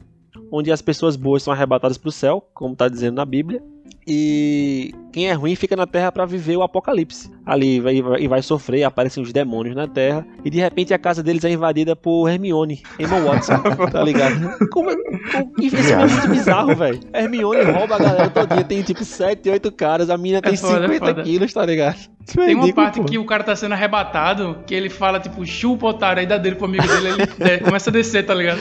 onde 0.50 0.70
as 0.70 0.82
pessoas 0.82 1.16
boas 1.16 1.42
são 1.42 1.52
arrebatadas 1.52 1.96
para 1.96 2.08
o 2.08 2.12
céu, 2.12 2.46
como 2.54 2.72
está 2.74 2.88
dizendo 2.88 3.16
na 3.16 3.24
Bíblia. 3.24 3.62
E 4.06 4.94
quem 5.12 5.28
é 5.28 5.32
ruim 5.32 5.54
fica 5.54 5.76
na 5.76 5.86
Terra 5.86 6.10
para 6.10 6.26
viver 6.26 6.56
o 6.56 6.62
apocalipse. 6.62 7.30
Ali 7.50 7.80
vai, 7.80 8.00
vai, 8.00 8.20
e 8.22 8.28
vai 8.28 8.42
sofrer, 8.42 8.84
aparecem 8.84 9.20
os 9.20 9.32
demônios 9.32 9.74
na 9.74 9.88
Terra. 9.88 10.24
E 10.44 10.48
de 10.50 10.60
repente 10.60 10.94
a 10.94 10.98
casa 10.98 11.20
deles 11.20 11.44
é 11.44 11.50
invadida 11.50 11.96
por 11.96 12.28
Hermione, 12.28 12.80
Emma 12.96 13.18
Watson, 13.18 13.58
tá 13.90 14.04
ligado? 14.04 14.56
Como, 14.70 14.88
como, 15.32 15.52
e 15.58 15.66
esse 15.66 15.76
filme 15.76 15.92
é 16.02 16.06
muito 16.06 16.28
bizarro, 16.28 16.76
velho. 16.76 17.00
Hermione 17.12 17.62
rouba 17.64 17.96
a 17.96 17.98
galera 17.98 18.30
todinha, 18.30 18.62
tem 18.62 18.82
tipo 18.82 19.04
7, 19.04 19.50
8 19.50 19.72
caras, 19.72 20.10
a 20.10 20.16
mina 20.16 20.40
tem 20.40 20.56
foda, 20.56 20.84
é 20.84 20.88
50 20.92 21.06
foda. 21.06 21.22
quilos, 21.24 21.52
tá 21.52 21.66
ligado? 21.66 21.96
Isso 22.24 22.40
é 22.40 22.46
Tem 22.46 22.54
uma 22.54 22.72
parte 22.72 23.00
pô. 23.00 23.04
que 23.06 23.18
o 23.18 23.24
cara 23.24 23.42
tá 23.42 23.56
sendo 23.56 23.72
arrebatado, 23.72 24.58
que 24.64 24.72
ele 24.72 24.88
fala, 24.88 25.18
tipo, 25.18 25.44
chupa 25.44 25.88
otário, 25.88 26.20
aí 26.20 26.26
dá 26.26 26.38
dele 26.38 26.54
pro 26.54 26.66
amigo 26.66 26.86
dele, 26.86 27.08
ele 27.08 27.28
é, 27.50 27.58
começa 27.58 27.90
a 27.90 27.92
descer, 27.92 28.24
tá 28.24 28.32
ligado? 28.34 28.60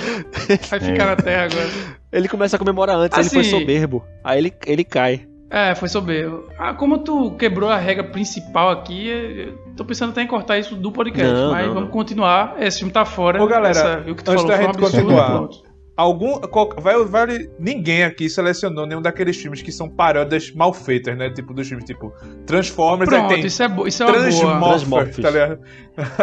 Vai 0.67 0.79
ficar 0.79 1.05
na 1.05 1.15
terra 1.15 1.43
agora. 1.43 1.69
Ele 2.11 2.27
começa 2.27 2.55
a 2.55 2.59
comemorar 2.59 2.95
antes, 2.95 3.15
ele 3.19 3.29
foi 3.29 3.41
Assim- 3.41 3.51
soberbo. 3.51 4.03
Aí 4.23 4.39
ele, 4.39 4.53
ele 4.65 4.83
cai. 4.83 5.27
É, 5.49 5.73
foi 5.73 5.89
soberbo. 5.89 6.43
Ah, 6.59 6.73
como 6.73 6.99
tu 6.99 7.31
quebrou 7.31 7.69
a 7.69 7.77
regra 7.77 8.03
principal 8.03 8.69
aqui, 8.69 9.07
eu 9.07 9.57
tô 9.75 9.83
pensando 9.83 10.11
até 10.11 10.21
em 10.21 10.27
cortar 10.27 10.59
isso 10.59 10.75
do 10.75 10.91
podcast, 10.91 11.33
Não, 11.33 11.51
mas 11.51 11.65
não, 11.65 11.73
vamos 11.73 11.89
não. 11.89 11.95
continuar. 11.95 12.55
Esse 12.59 12.79
filme 12.79 12.93
tá 12.93 13.03
fora. 13.03 13.41
Ô, 13.41 13.47
galera, 13.47 13.69
Essa- 13.69 14.11
o 14.11 14.15
que 14.15 14.23
tu 14.23 14.31
antes 14.31 14.43
falou 14.43 14.47
da 14.47 14.55
foi 14.57 14.63
um 14.63 14.67
gente 14.67 14.75
absurdo, 14.83 15.01
continuar, 15.03 15.31
pronto. 15.31 15.68
Algum. 15.99 16.39
qual- 16.41 16.69
vai, 16.77 17.03
vai, 17.03 17.47
ninguém 17.59 18.03
aqui 18.05 18.29
selecionou 18.29 18.85
nenhum 18.87 19.01
daqueles 19.01 19.35
filmes 19.35 19.61
que 19.61 19.71
são 19.71 19.89
paródias 19.89 20.51
mal 20.53 20.73
feitas, 20.73 21.17
né? 21.17 21.29
Tipo, 21.29 21.53
dos 21.53 21.67
filmes 21.67 21.83
tipo 21.85 22.13
Transformers, 22.45 23.09
Pronto, 23.09 23.33
aí 23.33 23.37
tem 23.39 23.45
isso 23.47 23.61
é, 23.63 23.67
bo 23.67 23.85
isso 23.87 24.01
é 24.01 24.05
uma 24.05 24.13
boa. 24.13 24.23
Transmorphers, 24.23 24.81
Transmorphers. 24.81 25.17
tá 25.17 25.29
ligado? 25.29 25.59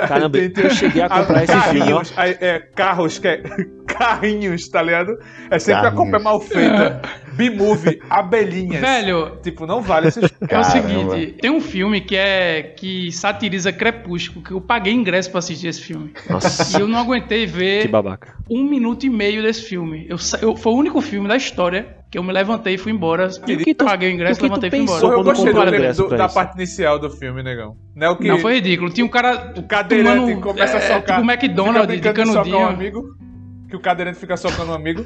Caramba, 0.08 0.30
Tem- 0.38 0.50
tem- 0.50 0.64
eu 0.64 0.70
cheguei 0.70 1.02
a 1.02 1.08
comprar 1.10 1.44
esse 1.44 1.60
filme, 1.70 2.02
aí, 2.16 2.36
é, 2.40 2.58
carros, 2.74 3.18
que 3.18 3.28
é, 3.28 3.42
carrinhos, 3.86 4.68
tá 4.68 4.80
ligado? 4.82 5.18
É 5.50 5.58
sempre 5.58 5.80
a 5.80 5.82
Carrinhos. 5.90 6.04
compra 6.04 6.18
mal 6.18 6.40
feita. 6.40 7.02
B-movie, 7.36 8.00
abelhinhas. 8.08 8.80
Velho, 8.80 9.36
Tipo, 9.42 9.66
não 9.66 9.82
vale 9.82 10.08
esses. 10.08 10.24
É 10.48 10.58
o 10.58 10.64
seguinte, 10.64 11.34
tem 11.38 11.50
um 11.50 11.60
filme 11.60 12.00
que 12.00 12.16
é 12.16 12.62
que 12.62 13.12
satiriza 13.12 13.70
Crepúsculo, 13.70 14.42
que 14.42 14.52
eu 14.52 14.60
paguei 14.60 14.94
ingresso 14.94 15.30
pra 15.30 15.40
assistir 15.40 15.66
esse 15.68 15.82
filme. 15.82 16.14
Nossa, 16.30 16.78
E 16.78 16.80
eu 16.80 16.88
não 16.88 16.98
aguentei 16.98 17.44
que 17.46 17.52
ver 17.52 17.88
babaca. 17.88 18.34
um 18.50 18.64
minuto 18.66 19.04
e 19.04 19.10
meio 19.10 19.42
desse 19.42 19.64
filme. 19.66 20.06
Eu, 20.08 20.16
eu- 20.42 20.56
foi 20.56 20.72
o 20.72 20.76
único 20.76 21.00
filme 21.00 21.28
da 21.28 21.36
história 21.36 21.96
que 22.10 22.16
eu 22.18 22.22
me 22.22 22.32
levantei 22.32 22.74
e 22.74 22.78
fui 22.78 22.92
embora. 22.92 23.28
E 23.46 23.54
o 23.54 23.58
que 23.58 23.74
tu- 23.74 23.84
paguei 23.84 24.10
o 24.10 24.12
ingresso, 24.12 24.40
o 24.40 24.42
levantei 24.44 24.68
e 24.68 24.70
fui 24.70 24.78
embora. 24.80 25.04
Eu 25.04 25.24
gostei 25.24 25.52
do, 25.52 25.60
o 25.60 25.64
do- 25.64 26.16
da 26.16 26.24
isso? 26.26 26.34
parte 26.34 26.54
inicial 26.54 26.98
do 26.98 27.10
filme, 27.10 27.42
negão. 27.42 27.76
Não 27.94 28.06
é 28.06 28.10
o 28.10 28.16
que. 28.16 28.28
Não, 28.28 28.38
foi 28.38 28.54
ridículo. 28.54 28.90
Tinha 28.90 29.04
um 29.04 29.08
cara. 29.08 29.54
O 29.56 29.62
cadeirante 29.62 30.20
tomando- 30.20 30.40
começa 30.40 30.76
a 30.76 30.80
é, 30.80 30.94
socar. 30.94 31.20
Tipo 31.20 31.30
McDonald's 31.30 32.00
de 32.00 32.08
socar 32.08 32.28
um 32.28 32.32
canudinho. 32.32 32.66
amigo. 32.68 33.16
Que 33.68 33.74
o 33.76 33.80
cadeirante 33.80 34.18
fica 34.18 34.36
socando 34.36 34.70
um 34.70 34.74
amigo. 34.74 35.04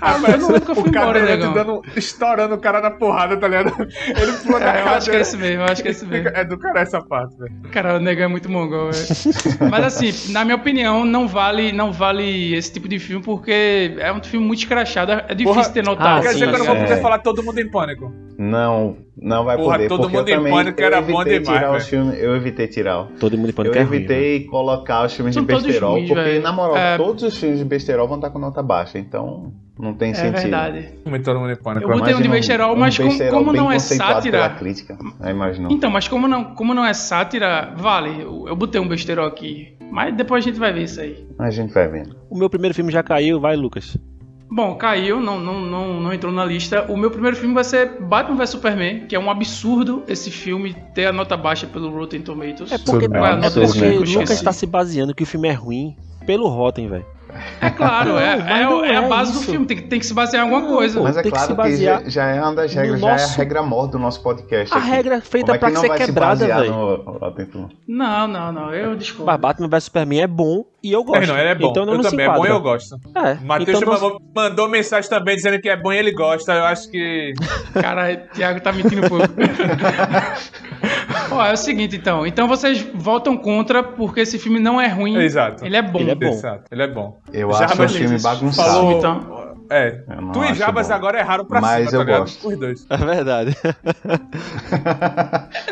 Ah, 0.00 0.18
mas 0.18 0.34
eu 0.34 0.38
não 0.40 0.48
lembro 0.48 0.60
que 0.66 0.70
eu 0.70 0.74
fui 0.74 0.84
o 0.84 0.88
embora, 0.88 1.20
cadeirante 1.20 1.46
negão. 1.48 1.52
dando, 1.54 1.82
estourando 1.96 2.54
o 2.54 2.58
cara 2.58 2.80
na 2.80 2.90
porrada, 2.90 3.36
tá 3.36 3.48
ligado? 3.48 3.72
Ele 3.80 4.32
pula 4.44 4.58
da 4.60 4.66
É, 4.66 4.68
eu 4.80 4.84
cadeira. 4.84 4.96
acho 4.96 5.10
que 5.10 5.16
é 5.16 5.20
esse 5.20 5.36
mesmo, 5.36 5.62
eu 5.62 5.64
acho 5.64 5.82
que 5.82 5.88
é 5.88 5.90
esse 5.90 6.06
mesmo. 6.06 6.26
Fica- 6.26 6.38
É 6.40 6.44
do 6.44 6.58
cara 6.58 6.80
essa 6.80 7.00
parte, 7.00 7.36
velho. 7.38 7.52
Cara, 7.70 7.96
o 7.96 8.00
negão 8.00 8.24
é 8.24 8.28
muito 8.28 8.50
mongol, 8.50 8.90
velho. 8.90 9.70
Mas 9.70 9.84
assim, 9.84 10.32
na 10.32 10.44
minha 10.44 10.56
opinião, 10.56 11.04
não 11.04 11.26
vale, 11.26 11.72
não 11.72 11.92
vale 11.92 12.54
esse 12.54 12.72
tipo 12.72 12.88
de 12.88 12.98
filme, 12.98 13.22
porque 13.24 13.94
é 13.98 14.12
um 14.12 14.22
filme 14.22 14.46
muito 14.46 14.60
escrachado. 14.60 15.12
É 15.12 15.34
difícil 15.34 15.54
Porra, 15.62 15.70
ter 15.70 15.82
notado. 15.84 16.18
Ah, 16.18 16.22
Quer 16.22 16.28
sim, 16.28 16.34
dizer 16.34 16.48
que 16.50 16.54
eu 16.54 16.58
não 16.58 16.66
vou 16.66 16.76
é. 16.76 16.80
poder 16.82 17.00
falar 17.00 17.18
todo 17.20 17.42
mundo 17.42 17.58
em 17.58 17.70
pânico. 17.70 18.12
Não, 18.38 18.96
não 19.20 19.44
vai 19.44 19.56
Porra, 19.56 19.72
poder, 19.76 19.88
todo 19.88 20.02
porque 20.02 20.16
mundo 20.16 20.28
eu 20.28 20.34
em 20.34 20.38
também 20.38 20.52
pânico 20.52 20.80
eu 20.80 20.86
era 20.86 20.98
evitei 20.98 21.14
bom 21.14 21.24
demais, 21.24 21.46
tirar 21.46 21.60
velho. 21.68 21.76
os 21.76 21.86
filmes, 21.88 22.18
eu 22.18 22.36
evitei 22.36 22.66
tirar. 22.66 23.06
Todo 23.20 23.36
mundo 23.36 23.50
em 23.50 23.52
pânico 23.52 23.76
Eu 23.76 23.80
é 23.80 23.84
ruim, 23.84 23.90
velho. 23.98 24.04
evitei 24.12 24.44
colocar 24.46 25.04
os 25.06 25.12
filmes 25.14 25.34
São 25.34 25.44
de 25.44 25.54
besterol, 25.54 25.92
ruins, 25.94 26.08
porque, 26.08 26.22
velho. 26.22 26.42
na 26.42 26.52
moral, 26.52 26.76
É. 26.76 26.96
todos 26.96 27.22
os 27.22 27.36
filmes 27.36 27.58
de 27.58 27.64
besterol 27.64 28.06
vão 28.08 28.16
estar 28.16 28.30
com 28.30 28.38
nota 28.38 28.62
baixa, 28.62 28.98
então 28.98 29.52
não 29.78 29.92
tem 29.94 30.12
É 30.12 30.14
sentido. 30.14 30.40
verdade. 30.40 30.88
Muito 31.04 31.24
todo 31.24 31.38
mundo 31.40 31.52
em 31.52 31.56
pânico. 31.56 31.90
Eu 31.90 31.98
botei 31.98 32.14
um 32.14 32.20
de 32.22 32.28
besterol, 32.28 32.74
mas 32.76 32.96
como- 32.96 33.08
besterol 33.10 33.38
como 33.38 33.52
bem 33.52 33.60
não 33.60 33.70
é 33.72 33.78
sátira- 33.78 34.38
pela 34.38 34.50
crítica. 34.50 34.98
Então, 35.70 35.90
mas 35.90 36.08
como 36.08 36.26
não, 36.26 36.44
como 36.54 36.72
não 36.72 36.84
é 36.84 36.94
sátira, 36.94 37.74
vale. 37.76 38.22
Eu, 38.22 38.46
eu 38.48 38.56
botei 38.56 38.80
um 38.80 38.88
besterol 38.88 39.26
aqui. 39.26 39.76
Mas 39.90 40.14
depois 40.16 40.42
a 40.42 40.48
gente 40.48 40.58
vai 40.58 40.72
ver 40.72 40.84
isso 40.84 40.98
aí. 41.00 41.26
A 41.38 41.50
gente 41.50 41.74
vai 41.74 41.86
vendo. 41.86 42.16
O 42.30 42.38
meu 42.38 42.48
primeiro 42.48 42.74
filme 42.74 42.90
já 42.90 43.02
caiu, 43.02 43.38
vai, 43.38 43.54
Lucas. 43.56 43.94
Bom, 44.54 44.74
caiu, 44.74 45.18
não, 45.18 45.40
não, 45.40 45.60
não, 45.62 46.00
não 46.00 46.12
entrou 46.12 46.30
na 46.30 46.44
lista. 46.44 46.84
O 46.90 46.96
meu 46.96 47.10
primeiro 47.10 47.34
filme 47.36 47.54
vai 47.54 47.64
ser 47.64 48.00
Batman 48.02 48.36
vs 48.36 48.50
Superman, 48.50 49.06
que 49.06 49.16
é 49.16 49.18
um 49.18 49.30
absurdo 49.30 50.02
esse 50.06 50.30
filme 50.30 50.74
ter 50.94 51.06
a 51.06 51.12
nota 51.12 51.36
baixa 51.38 51.66
pelo 51.66 51.88
Rotten 51.90 52.20
Tomatoes. 52.20 52.70
É 52.70 52.76
porque, 52.76 53.08
Qual 53.08 53.24
é 53.26 53.30
é 53.46 53.50
porque 53.50 53.88
Lucas 53.98 54.10
esqueci. 54.10 54.44
tá 54.44 54.52
se 54.52 54.66
baseando 54.66 55.14
que 55.14 55.22
o 55.22 55.26
filme 55.26 55.48
é 55.48 55.52
ruim 55.52 55.96
pelo 56.26 56.48
Rotten, 56.48 56.86
velho. 56.88 57.06
É 57.62 57.70
claro, 57.70 58.10
Não, 58.12 58.18
é, 58.18 58.32
é, 58.60 58.62
não 58.64 58.84
é 58.84 58.94
a 58.98 59.02
é 59.04 59.08
base 59.08 59.32
do 59.32 59.38
isso. 59.40 59.50
filme, 59.50 59.64
tem, 59.64 59.76
que- 59.78 59.84
tem 59.84 59.98
que 59.98 60.04
se 60.04 60.12
basear 60.12 60.42
em 60.44 60.50
alguma 60.50 60.68
Não, 60.68 60.76
coisa. 60.76 61.00
Mas 61.00 61.16
é 61.16 61.22
tem 61.22 61.32
que 61.32 61.38
claro 61.38 61.46
se 61.50 61.52
que, 61.56 61.56
basear 61.56 62.02
já, 62.04 62.08
já 62.10 62.26
é 62.26 62.40
uma 62.42 62.54
das 62.54 62.74
regras, 62.74 62.92
no 62.92 62.98
já 63.00 63.06
é 63.08 63.10
a 63.10 63.16
nosso- 63.22 63.38
regra 63.38 63.62
morta 63.62 63.92
do 63.92 63.98
nosso 63.98 64.22
podcast. 64.22 64.74
A 64.74 64.76
aqui. 64.76 64.86
regra 64.90 65.14
é 65.14 65.20
feita 65.22 65.46
Como 65.46 65.54
é 65.54 65.58
que 65.58 65.64
pra 65.64 65.70
não 65.70 65.80
ser 65.96 66.04
quebrada, 66.06 66.46
velho. 66.46 66.72
no? 67.54 67.68
Não, 67.88 68.28
não, 68.28 68.52
não, 68.52 68.74
eu. 68.74 68.98
Mas 69.24 69.40
Batman 69.40 69.68
vs 69.68 69.84
Superman 69.84 70.20
é 70.20 70.26
bom 70.26 70.62
e 70.82 70.92
eu 70.92 71.04
gosto. 71.04 71.22
É, 71.22 71.26
não, 71.26 71.38
ele 71.38 71.48
é 71.48 71.54
bom. 71.54 71.70
Então 71.70 71.86
não, 71.86 71.92
eu 71.92 71.96
não 71.98 72.04
se 72.04 72.10
também, 72.10 72.26
é 72.26 72.32
bom 72.32 72.44
e 72.44 72.48
eu 72.48 72.60
gosto. 72.60 72.96
É, 73.14 73.34
Matheus 73.44 73.80
então 73.80 74.00
não- 74.00 74.18
mandou, 74.34 74.68
mensagem 74.68 75.08
também 75.08 75.36
dizendo 75.36 75.60
que 75.60 75.68
é 75.68 75.76
bom 75.76 75.92
e 75.92 75.98
ele 75.98 76.12
gosta. 76.12 76.52
Eu 76.52 76.64
acho 76.64 76.90
que. 76.90 77.32
Cara, 77.74 78.16
Thiago 78.34 78.60
tá 78.60 78.72
mentindo 78.72 79.06
um 79.06 79.08
pouco. 79.08 79.26
Ó, 81.30 81.44
é 81.44 81.52
o 81.52 81.56
seguinte, 81.56 81.96
então. 81.96 82.26
Então 82.26 82.48
vocês 82.48 82.86
votam 82.94 83.36
contra 83.36 83.82
porque 83.82 84.20
esse 84.20 84.38
filme 84.38 84.58
não 84.58 84.80
é 84.80 84.88
ruim. 84.88 85.16
Exato. 85.16 85.64
Ele 85.64 85.76
é 85.76 85.82
bom. 85.82 86.00
Ele 86.00 86.10
é 86.10 86.14
bom. 86.14 86.26
Exato, 86.26 86.64
ele 86.70 86.82
é 86.82 86.88
bom. 86.88 87.18
Eu 87.32 87.50
Já 87.52 87.64
acho 87.64 87.74
um 87.74 87.76
beleza, 87.78 87.98
filme 87.98 88.18
bagunçado. 88.20 88.70
Falou. 88.70 88.98
Então. 88.98 89.41
É. 89.72 90.02
Eu 90.08 90.22
não 90.22 90.32
Tu 90.32 90.44
e 90.44 90.54
Jabas 90.54 90.88
bom. 90.88 90.94
agora 90.94 91.18
erraram 91.18 91.44
pra 91.44 91.60
Mas 91.60 91.88
cima, 91.88 91.90
eu 91.90 91.98
tá 92.00 92.04
ligado? 92.04 92.20
gosto. 92.20 92.48
Os 92.48 92.58
dois. 92.58 92.86
É 92.90 92.96
verdade. 92.96 93.56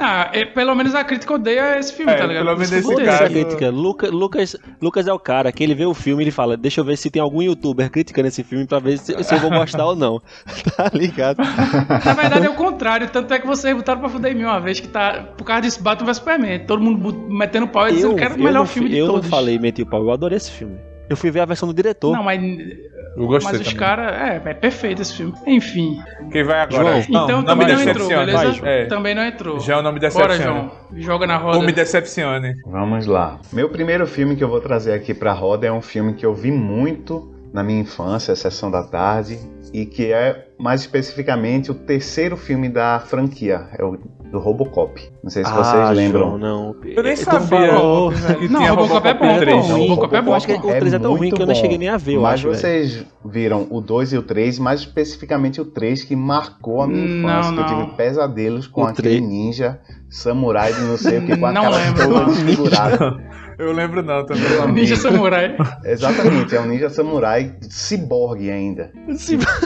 Ah, 0.01 0.31
é- 0.33 0.45
pelo 0.47 0.75
menos 0.75 0.95
a 0.95 1.05
crítica 1.05 1.35
odeia 1.35 1.79
esse 1.79 1.93
filme, 1.93 2.13
É, 2.13 2.17
tá 2.17 2.27
ligado? 2.27 2.45
pelo 2.45 2.57
menos 2.57 2.73
eu 2.73 2.79
esse 2.79 2.95
caso- 2.97 3.11
Essa 3.25 3.31
crítica. 3.31 3.71
Luca- 3.71 4.09
Lucas, 4.09 4.57
Lucas 4.81 5.07
é 5.07 5.13
o 5.13 5.19
cara 5.19 5.53
que 5.53 5.63
ele 5.63 5.75
vê 5.75 5.85
o 5.85 5.95
filme 5.95 6.23
e 6.23 6.25
ele 6.25 6.31
fala: 6.31 6.57
Deixa 6.57 6.81
eu 6.81 6.85
ver 6.85 6.97
se 6.97 7.11
tem 7.11 7.21
algum 7.21 7.43
youtuber 7.43 7.91
criticando 7.91 8.29
esse 8.29 8.43
filme 8.43 8.67
pra 8.67 8.79
ver 8.79 8.99
se, 8.99 9.23
se 9.23 9.35
eu 9.35 9.39
vou 9.39 9.51
gostar 9.51 9.85
ou 9.87 9.97
não. 9.97 10.21
Tá 10.77 10.91
ligado? 10.95 11.39
Na 11.39 12.15
verdade 12.15 12.47
é 12.47 12.51
o 12.51 12.55
contrário, 12.55 13.09
tanto 13.11 13.33
é 13.35 13.39
que 13.39 13.47
vocês 13.47 13.75
botaram 13.77 14.01
pra 14.01 14.09
fuder 14.09 14.33
em 14.33 14.35
mim 14.35 14.45
uma 14.45 14.61
vez 14.61 14.81
que 14.81 14.89
tá 14.89 15.25
por 15.37 15.45
causa 15.45 15.63
desse 15.63 15.83
Batman 15.83 16.07
vs 16.07 16.17
Superman. 16.19 16.59
Todo 16.61 16.81
mundo 16.83 17.13
metendo 17.29 17.69
pau 17.69 17.89
e 17.89 17.93
dizendo 17.93 18.17
que 18.17 18.25
era 18.25 18.35
o 18.35 18.39
melhor 18.39 18.61
não, 18.61 18.67
filme 18.67 18.89
de 18.89 18.99
eu 18.99 19.07
todos. 19.07 19.23
não 19.25 19.31
falei 19.31 19.59
meti 19.59 19.83
o 19.83 19.87
pau, 19.87 20.03
eu 20.03 20.11
adorei 20.11 20.37
esse 20.37 20.51
filme. 20.51 20.77
Eu 21.09 21.17
fui 21.17 21.31
ver 21.31 21.41
a 21.41 21.45
versão 21.45 21.69
do 21.69 21.75
diretor. 21.75 22.15
Não, 22.17 22.23
mas, 22.23 22.41
Eu 23.17 23.27
gostei 23.27 23.59
mas 23.59 23.67
os 23.67 23.73
caras. 23.73 24.13
É, 24.13 24.51
é 24.51 24.55
perfeito 24.55 25.03
esse 25.03 25.15
filme. 25.15 25.35
Enfim. 25.47 26.01
Quem 26.31 26.45
vai 26.45 26.61
agora? 26.61 27.03
João. 27.03 27.05
Não, 27.09 27.25
então 27.25 27.37
não 27.39 27.45
também 27.45 27.67
me 27.67 27.73
não 27.73 27.83
entrou, 27.83 28.09
beleza? 28.09 28.69
É. 28.69 28.87
Também 28.87 29.15
não 29.15 29.25
entrou. 29.25 29.61
Já 29.61 29.83
não 29.83 29.93
me 29.93 29.99
Bora, 29.99 30.29
decepcione. 30.29 30.43
João. 30.43 30.71
Joga 30.95 31.27
na 31.27 31.37
roda. 31.37 31.59
Não 31.59 31.67
me 31.67 31.73
decepcione. 31.73 32.55
Vamos 32.67 33.07
lá. 33.07 33.39
Meu 33.53 33.69
primeiro 33.69 34.07
filme 34.07 34.37
que 34.37 34.45
eu 34.45 34.49
vou 34.49 34.61
trazer 34.61 34.93
aqui 34.93 35.13
pra 35.13 35.33
roda 35.33 35.67
é 35.67 35.73
um 35.73 35.83
filme 35.83 36.15
que 36.15 36.25
eu 36.25 36.35
vi 36.35 36.53
muito 36.53 37.35
na 37.53 37.63
minha 37.63 37.81
infância, 37.81 38.35
Sessão 38.37 38.71
da 38.71 38.85
Tarde, 38.85 39.39
e 39.73 39.85
que 39.85 40.13
é 40.13 40.47
mais 40.59 40.83
especificamente 40.83 41.71
o 41.71 41.75
terceiro 41.75 42.37
filme 42.37 42.69
da 42.69 43.01
franquia, 43.01 43.69
é 43.77 43.85
o 43.85 43.99
do 44.31 44.39
Robocop. 44.39 45.01
Não 45.23 45.31
sei 45.31 45.45
se 45.45 45.51
vocês 45.53 45.75
Ah, 45.75 45.91
lembram. 45.91 46.21
João, 46.29 46.39
não. 46.39 46.77
Eu 46.85 47.03
nem 47.03 47.15
Tu 47.15 47.25
sabia 47.25 47.73
falou. 47.73 48.13
que 48.13 48.49
Não, 48.49 48.61
tinha 48.61 48.71
Robocop 48.73 49.09
é 49.09 49.15
bom, 49.15 49.39
3. 49.39 49.67
pô. 49.67 49.73
ruim. 49.73 49.89
Robocop 49.89 50.17
é 50.17 50.23
bom. 50.23 50.31
Eu 50.31 50.35
acho 50.35 50.47
que 50.47 50.53
o 50.53 50.61
3 50.61 50.95
é 50.95 50.99
tão 50.99 51.11
ruim 51.11 51.19
muito 51.21 51.37
que 51.37 51.43
eu 51.43 51.47
não 51.47 51.55
cheguei 51.55 51.79
nem 51.79 51.89
a 51.89 51.97
ver, 51.97 52.15
eu 52.15 52.21
Mas 52.23 52.35
acho, 52.35 52.45
velho. 52.49 52.59
vocês 52.59 53.05
viram 53.25 53.67
o 53.71 53.81
2 53.81 54.13
e 54.13 54.19
o 54.19 54.23
3, 54.23 54.59
mais 54.59 54.81
especificamente 54.81 55.61
o 55.61 55.65
3 55.65 56.05
que 56.05 56.15
marcou 56.15 56.81
a 56.83 56.87
minha 56.87 57.07
Não, 57.07 57.19
infância, 57.29 57.53
que 57.53 57.59
eu 57.73 57.77
não. 57.77 57.85
tive 57.85 57.97
pesadelos 57.97 58.67
com 58.67 58.83
O 58.83 58.87
aquele 58.87 59.09
três. 59.09 59.21
ninja 59.23 59.81
samurai 60.09 60.73
de 60.73 60.81
não 60.81 60.97
sei 60.97 61.19
o 61.19 61.27
que, 61.27 61.37
com 61.37 61.47
a 61.47 61.53
Não 61.53 61.63
cara 61.63 61.77
lembro, 61.77 62.03
toda 62.09 62.21
não. 62.21 62.27
desfigurada. 62.27 63.17
Eu 63.61 63.73
lembro 63.73 64.03
não 64.03 64.25
também. 64.25 64.43
Meu 64.49 64.63
amigo. 64.63 64.79
Ninja 64.79 64.97
Samurai. 64.97 65.57
Exatamente, 65.85 66.57
é 66.57 66.61
um 66.61 66.67
ninja 66.67 66.89
samurai 66.91 67.55
ciborgue 67.69 68.51
ainda. 68.51 68.91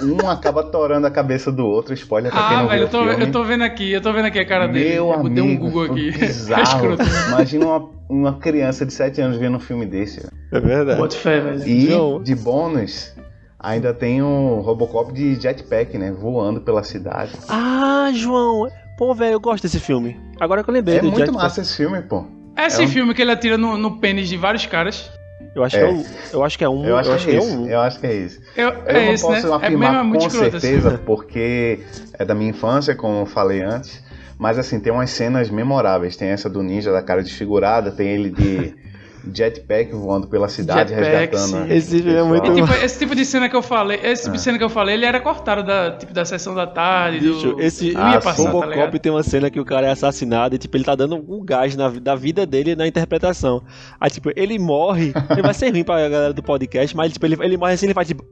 Um 0.02 0.28
acaba 0.28 0.62
torando 0.64 1.06
a 1.06 1.10
cabeça 1.10 1.52
do 1.52 1.66
outro, 1.66 1.94
spoiler 1.94 2.32
pra 2.32 2.48
quem 2.48 2.56
Ah, 2.56 2.62
não 2.62 2.68
velho, 2.68 2.78
viu 2.80 2.86
eu 2.86 2.90
tô, 2.90 3.02
o 3.04 3.08
filme. 3.08 3.24
eu 3.24 3.32
tô 3.32 3.44
vendo 3.44 3.62
aqui, 3.64 3.92
eu 3.92 4.00
tô 4.00 4.12
vendo 4.12 4.24
aqui 4.26 4.38
a 4.38 4.46
cara 4.46 4.66
dele. 4.66 4.88
Meu 4.94 5.06
eu 5.06 5.12
amigo, 5.12 5.30
dei 5.30 5.42
um 5.44 5.56
Google 5.56 5.84
aqui. 5.84 6.10
bizarro. 6.18 6.62
Escroto. 6.62 7.02
Imagina 7.28 7.66
uma, 7.66 7.90
uma 8.08 8.32
criança 8.38 8.84
de 8.84 8.92
7 8.92 9.20
anos 9.20 9.36
vendo 9.38 9.56
um 9.56 9.60
filme 9.60 9.86
desse. 9.86 10.26
É 10.52 10.60
verdade. 10.60 11.00
Bota 11.00 11.16
fé, 11.16 11.40
velho. 11.40 11.66
E 11.68 11.86
João. 11.88 12.22
de 12.22 12.34
bônus, 12.34 13.14
ainda 13.58 13.94
tem 13.94 14.22
o 14.22 14.60
Robocop 14.60 15.12
de 15.12 15.34
jetpack, 15.40 15.96
né? 15.98 16.10
Voando 16.12 16.60
pela 16.60 16.82
cidade. 16.82 17.32
Ah, 17.48 18.10
João. 18.14 18.68
Pô, 18.96 19.12
velho, 19.14 19.32
eu 19.34 19.40
gosto 19.40 19.64
desse 19.64 19.80
filme. 19.80 20.16
Agora 20.38 20.62
que 20.62 20.70
eu 20.70 20.74
lembrei 20.74 20.98
É 20.98 21.00
do 21.00 21.06
muito 21.06 21.18
Jetpack. 21.18 21.42
massa 21.42 21.60
esse 21.60 21.76
filme, 21.76 22.00
pô. 22.02 22.24
É 22.56 22.66
esse 22.66 22.82
É 22.82 22.84
um- 22.84 22.88
filme 22.88 23.14
que 23.14 23.22
ele 23.22 23.30
atira 23.32 23.56
no, 23.58 23.76
no 23.76 23.98
pênis 23.98 24.28
de 24.28 24.36
vários 24.36 24.66
caras. 24.66 25.10
Eu 25.54 25.62
acho, 25.62 25.76
É. 25.76 25.80
que 25.80 25.84
é 25.84 25.88
o, 25.90 26.04
eu 26.32 26.44
acho 26.44 26.58
que 26.58 26.64
é 26.64 26.68
um. 26.68 26.84
Eu 26.84 26.96
acho, 26.96 27.10
que 27.24 27.30
é 27.30 27.34
é 27.34 27.38
esse. 27.38 27.56
um. 27.56 27.68
Eu 27.68 27.80
acho 27.80 28.00
que 28.00 28.06
é 28.06 28.14
esse. 28.14 28.40
Eu, 28.56 28.68
Eu 28.70 28.82
é 28.86 28.92
não 29.06 29.12
esse, 29.12 29.22
posso 29.22 29.46
né? 29.46 29.52
É 29.52 29.56
afirmar 29.56 29.92
mesmo 29.92 30.04
muito 30.08 30.20
com 30.20 30.26
esse 30.26 30.38
certeza, 30.50 30.90
filme. 30.90 31.04
porque 31.04 31.80
é 32.18 32.24
da 32.24 32.34
minha 32.34 32.50
infância, 32.50 32.94
como 32.94 33.20
eu 33.20 33.26
falei 33.26 33.62
antes. 33.62 34.02
Mas 34.38 34.58
assim, 34.58 34.80
tem 34.80 34.92
umas 34.92 35.10
cenas 35.10 35.50
memoráveis. 35.50 36.16
Tem 36.16 36.28
essa 36.28 36.48
do 36.50 36.62
ninja 36.62 36.90
da 36.92 37.02
cara 37.02 37.22
desfigurada, 37.22 37.92
tem 37.92 38.08
ele 38.08 38.30
de 38.30 38.74
jetpack 39.32 39.92
voando 39.92 40.26
pela 40.26 40.48
cidade, 40.48 40.90
Jetpack, 40.94 41.36
resgatando. 41.36 41.68
sim. 41.68 41.74
Esse 41.74 42.02
filme 42.02 42.18
é 42.18 42.22
muito 42.22 42.50
E, 42.50 42.54
tipo, 42.54 42.72
esse 42.72 42.98
tipo 42.98 43.14
de 43.14 43.24
cena 43.24 43.48
que 43.48 43.56
eu 43.56 43.62
falei, 43.62 44.00
esse 44.02 44.24
tipo 44.24 44.36
de 44.36 44.42
cena 44.42 44.58
que 44.58 44.64
eu 44.64 44.68
falei, 44.68 44.94
ele 44.94 45.04
era 45.04 45.20
cortado 45.20 45.62
da, 45.62 45.92
tipo, 45.92 46.12
da 46.12 46.24
sessão 46.24 46.54
da 46.54 46.66
tarde. 46.66 47.20
Bicho, 47.20 47.52
do... 47.54 47.60
esse 47.60 47.94
Ah, 47.96 48.20
passar, 48.20 48.44
tá 48.44 48.50
Robocop 48.50 48.74
ligado? 48.74 48.98
tem 48.98 49.12
uma 49.12 49.22
cena 49.22 49.50
que 49.50 49.60
o 49.60 49.64
cara 49.64 49.86
é 49.86 49.90
assassinado 49.90 50.54
e, 50.54 50.58
tipo, 50.58 50.76
ele 50.76 50.84
tá 50.84 50.94
dando 50.94 51.16
um 51.16 51.44
gás 51.44 51.76
na, 51.76 51.88
da 51.88 52.14
vida 52.14 52.44
dele 52.46 52.74
na 52.74 52.86
interpretação. 52.86 53.62
Aí, 54.00 54.10
tipo, 54.10 54.30
ele 54.34 54.58
morre, 54.58 55.12
ele 55.30 55.42
vai 55.42 55.54
ser 55.54 55.70
ruim 55.70 55.84
pra 55.84 56.08
galera 56.08 56.32
do 56.32 56.42
podcast, 56.42 56.96
mas, 56.96 57.12
tipo, 57.12 57.26
ele, 57.26 57.36
ele 57.40 57.56
morre 57.56 57.74
assim, 57.74 57.86
ele 57.86 57.94
faz, 57.94 58.08
tipo... 58.08 58.24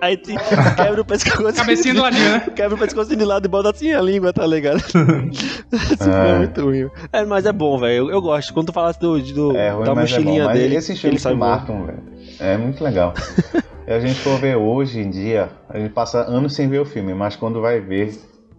Aí 0.00 0.16
te- 0.16 0.34
quebra 0.76 1.00
o 1.00 1.04
pescoço. 1.04 1.52
Cabecinha 1.54 1.94
do 1.94 2.00
ladinho, 2.02 2.30
né? 2.30 2.40
Quebra 2.54 2.74
o 2.74 2.78
pescoço 2.78 3.14
de 3.14 3.24
lado 3.24 3.44
e 3.44 3.48
bota 3.48 3.70
assim 3.70 3.92
a 3.92 4.00
língua, 4.00 4.32
tá 4.32 4.46
ligado? 4.46 4.78
Esse 4.78 4.92
filme 4.92 6.14
é 6.14 6.30
É. 6.30 6.38
muito 6.38 6.60
ruim. 6.62 6.90
É, 7.12 7.24
mas 7.24 7.46
é 7.46 7.52
bom, 7.52 7.78
velho. 7.78 8.06
Eu, 8.06 8.10
eu 8.10 8.22
gosto. 8.22 8.52
Quando 8.54 8.66
tu 8.68 8.72
falasse 8.72 8.98
do, 9.00 9.20
do, 9.20 9.56
É 9.56 9.70
ruim, 9.70 9.84
da 9.84 9.94
mas 9.94 10.10
é 10.12 10.16
mochilinha 10.18 10.44
Mas 10.46 10.58
dele, 10.58 10.76
esses 10.76 10.98
que 11.00 11.06
ele 11.06 11.18
filmes 11.18 11.22
sai 11.22 11.32
que 11.32 11.38
marcam, 11.38 11.86
velho. 11.86 12.02
É 12.38 12.56
muito 12.56 12.82
legal. 12.82 13.12
e 13.86 13.92
a 13.92 14.00
gente 14.00 14.18
for 14.20 14.38
ver 14.40 14.56
hoje 14.56 15.00
em 15.00 15.10
dia, 15.10 15.50
a 15.68 15.78
gente 15.78 15.92
passa 15.92 16.20
anos 16.22 16.54
sem 16.54 16.68
ver 16.68 16.80
o 16.80 16.84
filme, 16.84 17.12
mas 17.12 17.36
quando 17.36 17.60
vai 17.60 17.80
ver, 17.80 18.14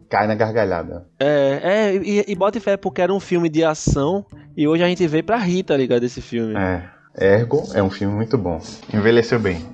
cai 0.10 0.28
na 0.28 0.36
gargalhada. 0.36 1.06
É, 1.20 1.60
é 1.64 1.96
e, 1.96 2.26
e 2.28 2.36
bota 2.36 2.60
fé 2.60 2.78
porque 2.78 3.02
era 3.02 3.12
um 3.14 3.20
filme 3.20 3.50
de 3.50 3.64
ação 3.64 4.24
e 4.56 4.68
hoje 4.68 4.84
a 4.84 4.88
gente 4.88 5.08
vê 5.08 5.24
pra 5.24 5.38
rir, 5.38 5.64
tá 5.64 5.76
ligado? 5.76 6.04
Esse 6.04 6.22
filme. 6.22 6.54
É. 6.56 6.84
Ergo 7.20 7.64
é 7.74 7.82
um 7.84 7.90
filme 7.90 8.14
muito 8.16 8.38
bom. 8.38 8.62
Envelheceu 8.94 9.38
bem. 9.40 9.66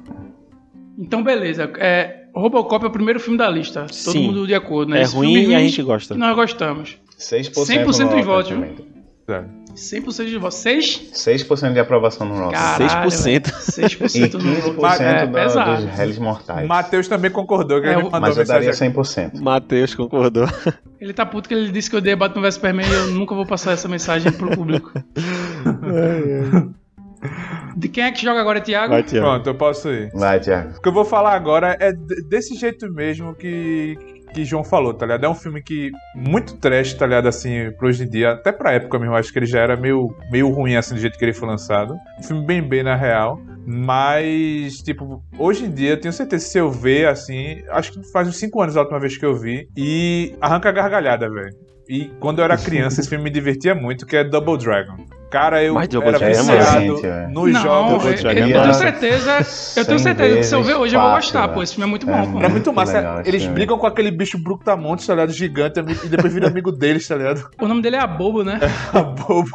Então, 0.98 1.24
beleza. 1.24 1.72
É, 1.78 2.24
Robocop 2.36 2.84
é 2.86 2.88
o 2.88 2.92
primeiro 2.92 3.20
filme 3.20 3.38
da 3.38 3.50
lista. 3.50 3.82
Todo 3.82 3.94
Sim. 3.94 4.28
mundo 4.28 4.48
de 4.48 4.56
acordo, 4.56 4.92
né? 4.92 5.00
É 5.00 5.04
Esse 5.04 5.16
ruim 5.16 5.34
filme 5.36 5.54
e 5.54 5.56
a 5.56 5.60
gente 5.60 5.82
gosta. 5.84 6.16
nós 6.16 6.36
gostamos. 6.36 6.98
6% 7.20 7.52
100% 7.54 8.10
no 8.10 8.16
de 8.16 8.22
voto, 8.24 8.50
viu? 8.50 8.58
Tomatoes. 8.62 8.98
100% 9.76 10.26
de 10.28 10.38
vocês? 10.40 11.12
6% 11.14 11.74
de 11.74 11.80
aprovação 11.80 12.26
no 12.28 12.34
Rotten. 12.36 12.52
Caralho, 12.54 13.12
6%. 13.12 13.24
velho. 13.26 13.38
E 13.46 13.88
6% 13.90 14.34
no 14.34 14.40
15% 14.80 15.02
é, 15.02 15.26
da- 15.28 15.44
pesado. 15.44 15.86
dos 15.86 15.96
réis 15.96 16.18
mortais. 16.18 16.68
Matheus 16.68 17.08
também 17.08 17.30
concordou, 17.30 17.80
que 17.82 17.88
É, 17.88 17.94
ele 17.94 18.10
Mas 18.10 18.38
eu 18.38 18.46
daria 18.46 18.68
mensagem. 18.70 18.92
100%. 18.94 19.40
Matheus 19.42 19.94
concordou. 19.94 20.48
Ele 21.00 21.14
tá 21.14 21.26
puto 21.28 21.48
que 21.48 21.54
ele 21.54 21.72
disse 21.72 21.90
que 21.90 21.96
eu 21.96 22.00
odeio 22.00 22.18
Batman 22.18 22.42
vs 22.44 22.56
Superman 22.56 22.88
e 22.90 22.94
eu 22.94 23.08
nunca 23.12 23.36
vou 23.36 23.46
passar 23.46 23.74
essa 23.74 23.88
mensagem 23.88 24.32
pro 24.32 24.50
público. 24.50 24.92
De 27.76 27.88
quem 27.88 28.04
é 28.04 28.12
que 28.12 28.24
joga 28.24 28.42
agora, 28.42 28.62
Thiago? 28.62 28.94
Vai, 28.94 29.04
Tiago. 29.04 29.26
Pronto, 29.26 29.48
eu 29.48 29.56
posso 29.56 29.90
ir. 29.90 30.10
Vai, 30.14 30.40
Thiago. 30.40 30.78
O 30.78 30.82
que 30.82 30.88
eu 30.90 30.94
vou 30.94 31.06
falar 31.06 31.34
agora 31.34 31.78
é 31.80 31.92
desse 32.28 32.56
jeito 32.56 32.92
mesmo 32.92 33.36
que, 33.36 33.98
que 34.34 34.46
João 34.46 34.64
falou, 34.64 34.94
tá 34.94 35.06
ligado? 35.06 35.26
É 35.26 35.30
um 35.30 35.36
filme 35.36 35.62
que 35.62 35.92
muito 36.16 36.58
trash, 36.58 36.94
tá 36.94 37.06
ligado? 37.06 37.28
Assim, 37.28 37.72
pra 37.78 37.88
hoje 37.88 38.04
em 38.04 38.10
dia, 38.10 38.32
até 38.32 38.52
pra 38.52 38.74
época 38.74 39.00
mesmo, 39.00 39.16
acho 39.16 39.32
que 39.32 39.40
ele 39.40 39.46
já 39.46 39.60
era 39.60 39.76
meio, 39.78 40.16
meio 40.32 40.50
ruim, 40.50 40.76
assim, 40.76 40.96
do 40.96 41.00
jeito 41.00 41.18
que 41.18 41.26
ele 41.26 41.34
foi 41.34 41.48
lançado. 41.48 41.96
Um 42.20 42.24
filme 42.24 42.46
bem 42.46 42.62
bem 42.62 42.84
na 42.84 42.96
real. 42.96 43.40
Mas, 43.66 44.78
tipo, 44.78 45.22
hoje 45.38 45.66
em 45.66 45.72
dia, 45.72 45.90
eu 45.92 46.00
tenho 46.00 46.14
certeza 46.14 46.46
que 46.46 46.52
se 46.52 46.58
eu 46.58 46.72
ver, 46.72 47.08
assim, 47.08 47.62
acho 47.70 47.92
que 47.92 48.12
faz 48.12 48.28
uns 48.28 48.38
5 48.38 48.62
anos 48.62 48.78
a 48.78 48.82
última 48.82 49.00
vez 49.00 49.18
que 49.18 49.26
eu 49.26 49.36
vi, 49.36 49.68
e 49.76 50.34
arranca 50.40 50.70
a 50.70 50.72
gargalhada, 50.72 51.30
velho. 51.30 51.54
E 51.90 52.06
quando 52.20 52.40
eu 52.40 52.46
era 52.46 52.58
criança, 52.58 53.02
esse 53.02 53.10
filme 53.10 53.26
me 53.26 53.30
divertia 53.30 53.76
muito, 53.76 54.06
que 54.06 54.16
é 54.16 54.24
Double 54.24 54.58
Dragon. 54.58 54.96
Cara, 55.30 55.62
eu 55.62 55.74
Mas 55.74 55.90
era 55.94 56.18
é 56.24 56.30
viciado 56.30 57.02
nos 57.32 57.52
não, 57.52 57.62
jogos. 57.62 58.06
Eu, 58.06 58.12
é 58.30 58.34
tenho 58.34 58.74
certeza, 58.74 59.32
eu 59.76 59.86
tenho 59.86 60.00
100 60.00 60.00
certeza 60.00 60.38
que 60.38 60.44
se 60.44 60.56
eu 60.56 60.64
ver 60.64 60.76
hoje 60.76 60.96
eu 60.96 61.02
vou 61.02 61.12
gostar, 61.12 61.42
velho. 61.42 61.54
pô. 61.54 61.64
Esse 61.64 61.74
filme 61.76 61.86
é 61.86 61.90
muito 61.90 62.10
É 62.10 62.14
bom, 62.14 62.18
muito 62.20 62.32
pô. 62.40 62.46
É 62.46 62.48
muito 62.50 62.74
massa. 62.74 62.94
legal 62.94 63.20
esse 63.22 63.30
Eles 63.30 63.46
brigam 63.48 63.78
com 63.78 63.86
aquele 63.88 64.10
bicho 64.10 64.38
brutamontes, 64.38 65.06
tá 65.06 65.14
ligado? 65.14 65.34
Gigante, 65.34 65.80
e 65.80 66.08
depois 66.08 66.34
vira 66.34 66.48
amigo 66.48 66.72
deles, 66.72 67.06
tá 67.08 67.16
ligado? 67.16 67.50
O 67.62 67.68
nome 67.68 67.82
dele 67.82 67.98
é 67.98 68.00
Abobo, 68.00 68.44
né? 68.44 68.58
A 68.94 69.02
bobo. 69.04 69.50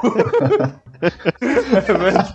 é 1.02 1.92
verdade. 1.92 2.32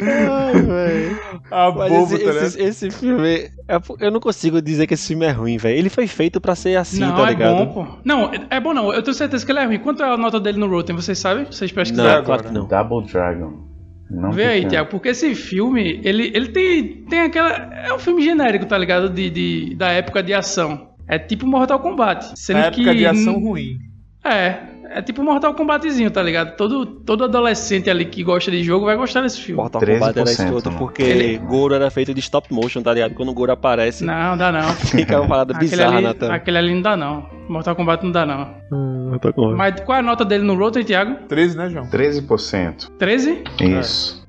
Velho. 0.00 1.18
A 1.50 1.70
Mas 1.72 1.92
bobo, 1.92 2.14
esse, 2.14 2.24
tá 2.24 2.30
ligado? 2.30 2.46
esse, 2.46 2.62
esse 2.62 2.90
filme. 2.90 3.50
é- 3.68 3.80
Eu 4.00 4.10
não 4.10 4.20
consigo 4.20 4.60
dizer 4.62 4.86
que 4.86 4.94
esse 4.94 5.08
filme 5.08 5.26
é 5.26 5.30
ruim, 5.30 5.56
velho. 5.56 5.76
Ele 5.76 5.88
foi 5.88 6.06
feito 6.06 6.40
pra 6.40 6.54
ser 6.54 6.76
assim, 6.76 7.00
não, 7.00 7.16
tá 7.16 7.26
é 7.26 7.30
ligado? 7.30 7.56
bom, 7.56 7.66
pô. 7.66 7.86
Não, 8.04 8.30
é 8.50 8.60
bom 8.60 8.72
não. 8.72 8.92
Eu 8.92 9.02
tenho 9.02 9.14
certeza 9.14 9.44
que 9.44 9.52
ele 9.52 9.58
é 9.58 9.64
ruim. 9.64 9.78
Quanto 9.78 10.02
é 10.02 10.06
a 10.12 10.16
nota 10.16 10.38
dele 10.40 10.58
no 10.58 10.66
Rotten? 10.68 10.94
Vocês 10.96 11.18
sabem? 11.18 11.44
Vocês 11.46 11.70
pesquisaram? 11.72 12.11
Agora. 12.18 12.42
claro 12.42 12.42
que 12.44 12.52
não. 12.52 12.66
Double 12.66 13.10
Dragon. 13.12 13.62
Não 14.10 14.30
Vê 14.32 14.44
aí, 14.44 14.60
tem 14.60 14.70
Thiago, 14.70 14.90
porque 14.90 15.08
esse 15.08 15.34
filme, 15.34 16.00
ele, 16.04 16.30
ele 16.34 16.48
tem, 16.48 17.04
tem 17.06 17.20
aquela. 17.20 17.50
É 17.86 17.94
um 17.94 17.98
filme 17.98 18.20
genérico, 18.22 18.66
tá 18.66 18.76
ligado? 18.76 19.08
De, 19.08 19.30
de- 19.30 19.74
da 19.74 19.88
época 19.88 20.22
de 20.22 20.34
ação. 20.34 20.90
É 21.08 21.18
tipo 21.18 21.46
Mortal 21.46 21.78
Kombat. 21.80 22.38
Sendo 22.38 22.58
Na 22.58 22.70
que. 22.70 22.82
época 22.82 22.94
de 22.96 23.06
ação 23.06 23.40
ruim. 23.40 23.78
É. 24.24 24.58
É 24.94 25.00
tipo 25.02 25.22
Mortal 25.22 25.54
Kombatzinho, 25.54 26.10
tá 26.10 26.22
ligado? 26.22 26.56
Todo, 26.56 26.84
todo 26.86 27.24
adolescente 27.24 27.88
ali 27.88 28.04
que 28.04 28.22
gosta 28.22 28.50
de 28.50 28.62
jogo 28.62 28.84
vai 28.86 28.96
gostar 28.96 29.22
desse 29.22 29.40
filme. 29.40 29.60
Mortal 29.60 29.80
Kombat 29.80 30.18
era 30.18 30.24
13%, 30.26 30.28
escroto 30.44 30.70
porque 30.78 31.02
Ele- 31.02 31.38
Goro 31.38 31.74
era 31.74 31.90
feito 31.90 32.12
de 32.12 32.20
stop 32.20 32.52
motion, 32.52 32.82
tá 32.82 32.92
ligado? 32.92 33.14
Quando 33.14 33.30
o 33.30 33.34
Goro 33.34 33.52
aparece, 33.52 34.04
Não, 34.04 34.36
dá 34.36 34.52
não. 34.52 34.62
fica 34.76 35.18
uma 35.20 35.28
parada 35.28 35.54
Aquele 35.54 35.70
bizarra 35.70 35.96
ali, 35.96 36.02
na 36.06 36.14
tela. 36.14 36.34
aquele 36.34 36.58
ali 36.58 36.74
não 36.74 36.82
dá 36.82 36.96
não. 36.96 37.26
Mortal 37.48 37.74
Kombat 37.74 38.04
não 38.04 38.12
dá 38.12 38.26
não. 38.26 38.54
Hum, 38.72 39.08
Mortal 39.10 39.32
Kombat. 39.32 39.56
Mas 39.56 39.80
qual 39.80 39.96
é 39.96 40.00
a 40.00 40.02
nota 40.02 40.24
dele 40.24 40.44
no 40.44 40.54
Rotten, 40.54 40.84
Thiago? 40.84 41.16
13, 41.28 41.56
né, 41.56 41.70
João? 41.70 41.86
13%. 41.86 42.90
13? 42.98 43.42
Isso. 43.60 44.22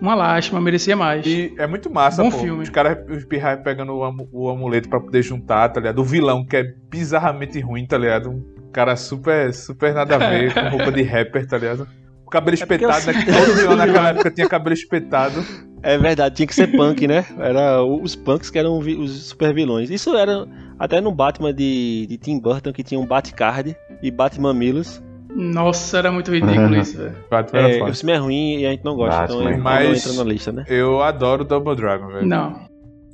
Uma 0.00 0.14
lástima, 0.14 0.60
merecia 0.60 0.94
mais. 0.94 1.26
E 1.26 1.52
é 1.58 1.66
muito 1.66 1.90
massa, 1.90 2.22
Bom 2.22 2.30
pô. 2.30 2.38
filme. 2.38 2.62
Os 2.62 2.70
caras 2.70 2.98
os 3.10 3.24
pirraia 3.24 3.56
pegando 3.56 3.92
o, 3.96 4.04
amu- 4.04 4.28
o 4.32 4.48
amuleto 4.48 4.88
pra 4.88 5.00
poder 5.00 5.22
juntar, 5.22 5.68
tá 5.70 5.80
ligado? 5.80 5.98
O 5.98 6.04
vilão 6.04 6.44
que 6.46 6.56
é 6.56 6.62
bizarramente 6.88 7.58
ruim, 7.60 7.84
tá 7.84 7.98
ligado? 7.98 8.30
Um 8.30 8.44
cara 8.72 8.96
super, 8.96 9.52
super 9.54 9.94
nada 9.94 10.16
a 10.16 10.18
ver, 10.30 10.52
com 10.54 10.68
roupa 10.76 10.92
de 10.92 11.02
rapper, 11.02 11.46
tá 11.46 11.58
ligado? 11.58 11.86
O 12.26 12.30
cabelo 12.30 12.56
porque 12.58 12.74
espetado, 12.74 13.10
eu- 13.10 13.14
né? 13.14 13.24
Que 13.24 13.32
todo 13.32 13.54
vilão 13.56 13.76
naquela 13.76 14.08
época 14.10 14.30
tinha 14.30 14.48
cabelo 14.48 14.74
espetado. 14.74 15.44
É 15.82 15.96
verdade, 15.96 16.34
tinha 16.34 16.46
que 16.46 16.54
ser 16.54 16.66
punk, 16.66 17.06
né? 17.06 17.24
Era 17.38 17.82
os 17.82 18.14
punks 18.16 18.50
que 18.50 18.58
eram 18.58 18.78
os 18.78 19.28
super 19.28 19.54
vilões. 19.54 19.88
Isso 19.90 20.14
era 20.16 20.46
até 20.78 21.00
no 21.00 21.10
Batman 21.12 21.54
de, 21.54 22.06
de 22.06 22.18
Tim 22.18 22.38
Burton, 22.40 22.72
que 22.72 22.82
tinha 22.82 23.00
um 23.00 23.06
Batcard 23.06 23.74
e 24.02 24.10
Batman 24.10 24.52
Milos. 24.52 25.02
Nossa, 25.30 25.98
era 25.98 26.10
muito 26.10 26.30
ridículo 26.32 26.74
isso, 26.76 26.98
velho. 26.98 27.14
Batman 27.30 27.58
era 27.60 27.68
É, 27.78 27.82
o 27.84 27.94
filme 27.94 28.12
é 28.12 28.16
ruim 28.16 28.58
e 28.60 28.66
a 28.66 28.70
gente 28.70 28.84
não 28.84 28.94
gosta, 28.96 29.20
Batman. 29.20 29.36
então 29.40 29.52
ele 29.52 29.60
Mas- 29.62 29.86
não 29.88 29.94
entra 29.94 30.24
na 30.24 30.30
lista, 30.30 30.52
né? 30.52 30.64
Eu 30.68 31.00
adoro 31.02 31.44
Double 31.44 31.76
Dragon, 31.76 32.08
velho. 32.08 32.26
Não, 32.26 32.68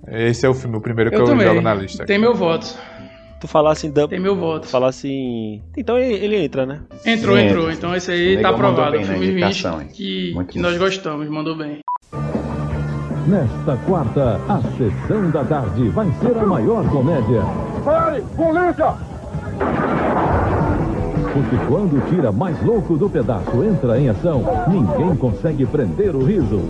Esse 0.09 0.45
é 0.45 0.49
o 0.49 0.55
filme, 0.55 0.77
o 0.77 0.81
primeiro 0.81 1.11
que 1.11 1.17
eu 1.17 1.27
eu, 1.27 1.41
jogo 1.41 1.61
na 1.61 1.75
lista. 1.75 2.05
Tem 2.05 2.19
meu 2.19 2.35
voto. 2.35 2.67
Tu 3.45 3.49
falasse 3.49 3.87
em 3.87 3.91
Double... 3.91 4.09
Tem 4.09 4.19
meu 4.19 4.35
voto. 4.35 4.63
Tu 4.63 4.71
falasse 4.71 5.07
em... 5.07 5.63
Então 5.77 5.99
ele, 5.99 6.15
ele 6.15 6.45
entra, 6.47 6.65
né? 6.65 6.81
Entrou, 7.05 7.37
Sim, 7.37 7.43
entrou. 7.43 7.71
Então 7.71 7.95
esse 7.95 8.11
aí 8.11 8.41
tá 8.41 8.49
aprovado. 8.49 8.93
bem 8.93 9.05
Filme 9.05 9.33
indicação, 9.33 9.81
20 9.81 9.83
hein? 9.83 9.91
que, 9.93 10.35
que 10.49 10.59
nós 10.59 10.79
gostamos, 10.79 11.29
mandou 11.29 11.55
bem. 11.55 11.81
Nesta 13.27 13.77
quarta, 13.85 14.41
a 14.49 14.63
sessão 14.79 15.31
da 15.31 15.45
tarde 15.45 15.91
vai 15.91 16.11
ser 16.23 16.39
a 16.39 16.47
maior 16.47 16.89
comédia. 16.89 17.43
Pare! 17.85 18.23
Polícia! 18.35 18.95
Porque 21.35 21.67
quando 21.69 22.09
tira 22.09 22.33
mais 22.33 22.59
louco 22.63 22.97
do 22.97 23.11
pedaço 23.11 23.63
entra 23.63 24.01
em 24.01 24.09
ação, 24.09 24.43
ninguém 24.69 25.15
consegue 25.17 25.67
prender 25.67 26.17
o 26.17 26.25
riso. 26.25 26.63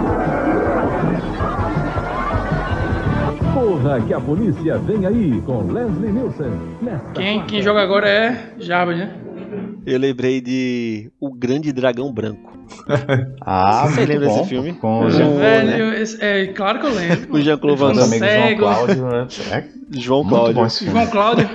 Porra 3.54 4.00
que 4.00 4.12
a 4.12 4.20
polícia 4.20 4.78
vem 4.78 5.06
aí 5.06 5.40
com 5.42 5.62
Leslie 5.72 6.10
Nielsen. 6.12 6.50
Quem, 7.14 7.44
quem 7.46 7.62
joga 7.62 7.82
agora 7.82 8.08
é 8.08 8.52
Jarbas, 8.58 8.96
né? 8.98 9.10
Eu 9.86 9.98
lembrei 9.98 10.40
de 10.40 11.10
O 11.20 11.32
Grande 11.32 11.72
Dragão 11.72 12.12
Branco. 12.12 12.52
Ah, 13.46 13.86
Você 13.86 13.96
muito 14.00 14.08
lembra 14.12 14.28
bom. 14.28 14.36
desse 14.38 14.48
filme? 14.48 14.72
Com 14.72 15.00
o 15.04 15.10
Jean-Claude, 15.10 15.38
né? 15.38 15.60
Velho, 15.76 15.94
esse- 15.94 16.24
é 16.24 16.46
claro 16.46 16.80
que 16.80 16.86
eu 16.86 16.94
lembro. 16.94 17.34
O 17.34 17.40
Jean-Claude 17.40 17.78
Van 17.78 17.92
Damme. 17.92 18.16
amigo 18.16 18.60
João. 18.64 18.74
Cláudio, 18.74 19.04
né? 19.06 19.26
É 19.50 19.64
João 20.00 20.24
Cláudio. 20.26 20.68
João 20.90 21.06
Cláudio. 21.06 21.48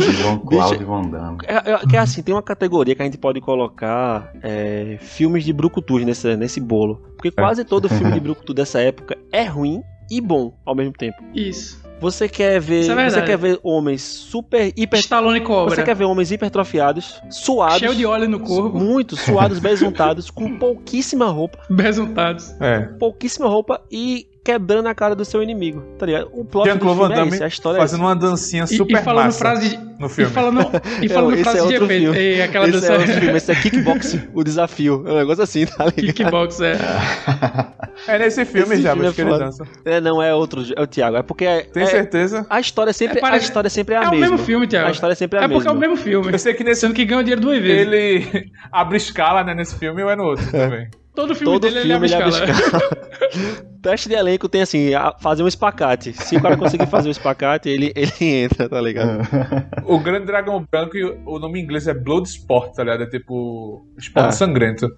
João 0.00 0.38
Cláudio 0.38 0.86
Van 0.86 1.02
Damme. 1.02 1.38
É, 1.46 1.72
é- 1.72 1.78
que 1.88 1.96
é 1.96 1.98
assim, 1.98 2.22
tem 2.22 2.34
uma 2.34 2.42
categoria 2.42 2.94
que 2.94 3.02
a 3.02 3.04
gente 3.04 3.18
pode 3.18 3.40
colocar 3.42 4.32
é, 4.42 4.96
filmes 5.00 5.44
de 5.44 5.52
brucutus 5.52 6.02
nesse, 6.02 6.34
nesse 6.34 6.60
bolo. 6.60 7.02
Porque 7.14 7.30
quase 7.30 7.62
todo 7.64 7.86
filme 7.88 8.12
de 8.12 8.20
brucutu 8.20 8.54
dessa 8.54 8.80
época 8.80 9.16
é 9.30 9.44
ruim 9.44 9.82
e 10.10 10.20
bom 10.20 10.54
ao 10.64 10.74
mesmo 10.74 10.92
tempo. 10.92 11.22
Isso. 11.34 11.82
Você 12.00 12.28
quer 12.28 12.60
ver, 12.60 12.90
é 12.90 13.10
você 13.10 13.22
quer 13.22 13.38
ver 13.38 13.58
homens 13.62 14.02
super 14.02 14.72
hiper 14.76 14.98
Stallone 15.00 15.40
Cobra. 15.40 15.74
Você 15.74 15.82
quer 15.82 15.94
ver 15.94 16.04
homens 16.04 16.30
hipertrofiados, 16.30 17.22
suados, 17.30 17.78
Cheio 17.78 17.94
de 17.94 18.04
óleo 18.04 18.28
no 18.28 18.40
corpo. 18.40 18.78
muito 18.78 19.16
suados, 19.16 19.58
besuntados, 19.60 20.30
com 20.30 20.58
pouquíssima 20.58 21.26
roupa, 21.26 21.58
Besuntados. 21.70 22.50
É. 22.60 22.80
pouquíssima 22.98 23.48
roupa 23.48 23.80
e 23.90 24.26
quebrando 24.44 24.86
a 24.88 24.94
cara 24.94 25.14
do 25.14 25.24
seu 25.24 25.42
inimigo, 25.42 25.80
tá 25.98 26.04
ligado? 26.04 26.28
O 26.32 26.44
plot 26.44 26.64
do 26.68 26.70
Jean-Claude 26.72 27.00
Van 27.00 27.08
filme 27.14 27.22
é 27.32 27.34
esse, 27.36 27.44
a 27.44 27.46
história 27.48 27.80
fazendo 27.80 28.02
é 28.02 28.06
uma 28.06 28.14
dancinha 28.16 28.64
E, 28.64 28.68
super 28.68 29.00
e 29.00 29.02
falando 29.02 29.24
massa 29.24 29.38
frase 29.38 29.78
no 29.98 30.06
E 30.06 30.10
filme. 30.10 30.30
falando, 30.30 30.60
e 31.02 31.08
falando 31.08 31.32
esse 31.34 31.42
frase 31.44 31.58
é 31.58 31.60
de 31.62 31.66
outro 31.68 31.84
efeito. 31.86 32.12
filme. 32.12 32.18
E 32.36 32.42
aquela 32.42 32.64
esse 32.68 32.72
dança. 32.80 32.92
é 32.92 32.98
outro 32.98 33.12
filme, 33.14 33.36
esse 33.38 33.50
é 33.52 33.54
Kickboxing, 33.54 34.22
o 34.34 34.44
desafio. 34.44 35.04
É 35.06 35.12
um 35.12 35.16
negócio 35.16 35.42
assim, 35.42 35.64
tá 35.66 35.86
ligado? 35.86 36.14
Kickbox, 36.14 36.60
é. 36.60 36.74
É 38.08 38.18
nesse 38.18 38.44
filme 38.44 38.74
Esse 38.74 38.82
já, 38.82 38.92
filme 38.92 39.08
é 39.08 39.12
que 39.12 39.20
ele 39.20 39.38
dança. 39.38 39.64
É, 39.84 40.00
não 40.00 40.20
é 40.20 40.34
outro, 40.34 40.62
é 40.76 40.82
o 40.82 40.86
Thiago, 40.86 41.16
é 41.16 41.22
porque 41.22 41.44
é, 41.44 41.62
Tem 41.62 41.84
é- 41.84 41.86
certeza? 41.86 42.44
a 42.50 42.58
história 42.60 42.92
sempre, 42.92 43.18
É, 43.18 43.20
parece- 43.20 43.44
a 43.44 43.48
história 43.48 43.70
sempre 43.70 43.94
é 43.94 43.98
a 43.98 44.02
É 44.02 44.08
o 44.08 44.10
mesma. 44.10 44.26
mesmo 44.32 44.38
filme, 44.38 44.66
Thiago. 44.66 44.88
A 44.88 44.90
história 44.90 45.14
sempre 45.14 45.38
é 45.38 45.42
a 45.42 45.44
É 45.44 45.48
porque 45.48 45.68
é 45.68 45.72
mesma. 45.72 45.86
o 45.86 45.90
mesmo 45.90 45.96
filme. 46.04 46.32
Eu 46.32 46.38
sei 46.38 46.54
que 46.54 46.64
nesse 46.64 46.80
Sendo 46.82 46.92
que 46.92 47.04
ganha 47.04 47.22
dinheiro 47.22 47.40
duas 47.40 47.62
vezes. 47.62 47.86
ele 47.86 48.50
abre 48.72 48.96
escala, 48.96 49.44
né, 49.44 49.54
nesse 49.54 49.78
filme 49.78 50.02
ou 50.02 50.10
é 50.10 50.16
no 50.16 50.24
outro 50.24 50.44
também. 50.50 50.88
Todo 51.14 51.34
filme 51.34 51.52
Todo 51.52 51.62
dele 51.62 51.80
filme 51.82 51.94
ele 52.06 52.14
ele 52.14 52.14
abre 52.14 52.28
escala. 52.30 52.50
escala. 52.50 53.64
Teste 53.80 54.08
de 54.08 54.14
elenco 54.14 54.48
tem 54.48 54.62
assim, 54.62 54.94
a- 54.94 55.14
fazer 55.20 55.42
um 55.42 55.46
espacate. 55.48 56.12
Se 56.14 56.36
o 56.36 56.42
cara 56.42 56.56
conseguir 56.56 56.86
fazer 56.86 57.08
um 57.08 57.12
espacate, 57.12 57.68
ele, 57.68 57.92
ele 57.94 58.12
entra, 58.42 58.68
tá 58.68 58.80
ligado? 58.80 59.20
O 59.84 59.98
Grande 60.00 60.26
Dragão 60.26 60.64
Branco, 60.70 60.96
o- 60.96 61.34
o 61.36 61.38
nome 61.38 61.60
em 61.60 61.62
inglês 61.62 61.86
é 61.86 61.94
Bloodsport, 61.94 62.74
tá 62.74 62.82
ligado? 62.82 63.02
É 63.02 63.06
tipo 63.06 63.86
esporte 63.98 64.28
Ah. 64.28 64.32
sangrento. 64.32 64.88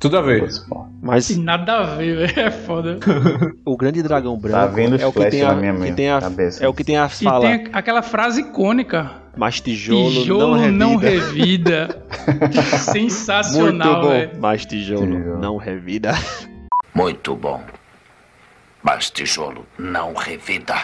Tudo 0.00 0.16
a 0.18 0.22
ver. 0.22 0.48
Mas 1.02 1.28
Tem 1.28 1.36
nada 1.36 1.76
a 1.78 1.82
ver, 1.94 2.16
velho. 2.26 2.40
É 2.40 2.50
foda. 2.50 2.98
o 3.64 3.76
Grande 3.76 4.02
Dragão 4.02 4.36
Branco 4.38 4.56
Tá 4.58 4.66
vendo 4.66 4.96
os 4.96 5.02
é 5.02 5.06
o 5.06 5.12
que 5.12 5.18
flash 5.18 5.30
tem 5.30 5.42
a, 5.42 5.48
na 5.48 5.54
minha 5.60 5.72
que 5.74 5.78
mente, 5.78 5.94
tem 5.94 6.10
a 6.10 6.20
cabeça. 6.20 6.64
é 6.64 6.68
o 6.68 6.72
que 6.74 6.82
tem 6.82 6.96
a 6.96 7.06
E 7.06 7.24
fala 7.24 7.40
tem 7.42 7.52
a- 7.66 7.78
aquela 7.78 8.00
frase 8.02 8.40
icônica. 8.40 9.10
mais 9.36 9.60
tijolo, 9.60 10.10
Tijolo 10.10 10.56
não 10.56 10.70
não 10.72 10.96
revida. 10.96 11.86
revida. 11.86 12.02
Sensacional, 12.78 13.88
Muito 13.92 14.02
bom. 14.02 14.08
velho. 14.10 14.40
Mais 14.40 14.64
tijolo, 14.66 15.06
Tijolo. 15.06 15.38
não 15.38 15.56
revida. 15.58 16.12
Muito 16.94 17.36
bom. 17.36 17.62
Mas 18.82 19.10
tijolo 19.10 19.66
não 19.78 20.14
revida. 20.14 20.74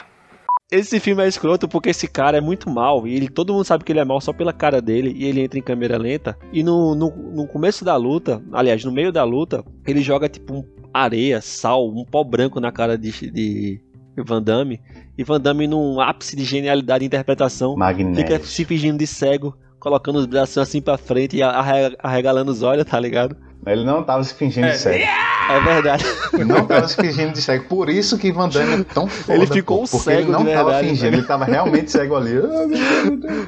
Esse 0.71 0.99
filme 0.99 1.23
é 1.23 1.29
escroto 1.29 1.69
porque 1.69 1.91
esse 1.91 2.09
cara 2.09 2.39
é 2.39 2.41
muito 2.41 2.69
mal 2.69 3.07
e 3.07 3.15
ele, 3.15 3.29
todo 3.29 3.53
mundo 3.53 3.65
sabe 3.65 3.85
que 3.85 3.93
ele 3.93 4.01
é 4.01 4.05
mal 4.05 4.21
só 4.21 4.33
pela 4.33 4.53
cara 4.53 4.83
dele 4.83 5.13
e 5.17 5.25
ele 5.25 5.41
entra 5.43 5.57
em 5.59 5.63
câmera 5.63 5.97
lenta 5.97 6.37
e 6.53 6.61
no, 6.65 6.93
no, 6.97 7.09
no 7.11 7.47
começo 7.47 7.85
da 7.85 7.95
luta, 7.95 8.43
aliás, 8.53 8.85
no 8.85 8.91
meio 8.91 9.13
da 9.13 9.23
luta, 9.23 9.65
ele 9.87 10.01
joga 10.03 10.29
tipo 10.29 10.55
um 10.55 10.65
areia, 10.93 11.41
sal, 11.41 11.89
um 11.89 12.05
pó 12.05 12.25
branco 12.25 12.59
na 12.59 12.73
cara 12.73 12.99
de, 12.99 13.13
de 13.31 13.81
Van 14.27 14.43
Damme 14.43 14.81
e 15.17 15.23
Van 15.23 15.41
Damme 15.41 15.69
num 15.69 16.01
ápice 16.01 16.35
de 16.35 16.43
genialidade 16.45 17.01
de 17.01 17.07
interpretação 17.07 17.77
fica 18.17 18.41
se 18.41 18.65
fingindo 18.65 18.99
de 18.99 19.07
cego, 19.07 19.57
colocando 19.79 20.17
os 20.19 20.27
braços 20.27 20.59
assim 20.59 20.81
pra 20.83 20.99
frente 20.99 21.37
e 21.37 21.43
arre- 21.45 21.97
arregalando 22.03 22.51
os 22.51 22.63
olhos, 22.63 22.85
tá 22.85 22.99
ligado? 22.99 23.37
Ele 23.65 23.85
não 23.85 24.03
tava 24.03 24.25
se 24.25 24.35
fingindo 24.35 24.67
de 24.73 24.79
cego. 24.79 25.05
É 25.49 25.61
verdade. 25.61 26.05
Não 26.45 26.67
tava 26.67 26.89
se 26.89 26.97
fingindo 26.97 27.33
de 27.33 27.41
cego. 27.43 27.65
Por 27.69 27.89
isso 27.89 28.19
que 28.19 28.33
Van 28.33 28.49
Damme 28.49 28.81
é 28.81 28.85
tão 28.85 29.07
foda. 29.07 29.39
Ele 29.39 29.47
ficou 29.47 29.83
pô, 29.83 29.89
porque 29.89 30.05
cego 30.11 30.21
ele 30.23 30.31
não 30.33 30.45
de 30.45 30.51
tava 30.53 30.71
verdade, 30.71 30.89
fingindo, 30.89 31.11
né? 31.13 31.17
ele 31.19 31.27
tava 31.27 31.45
realmente 31.45 31.91
cego 31.91 32.17
ali. 32.17 32.33
Ah. 32.37 33.47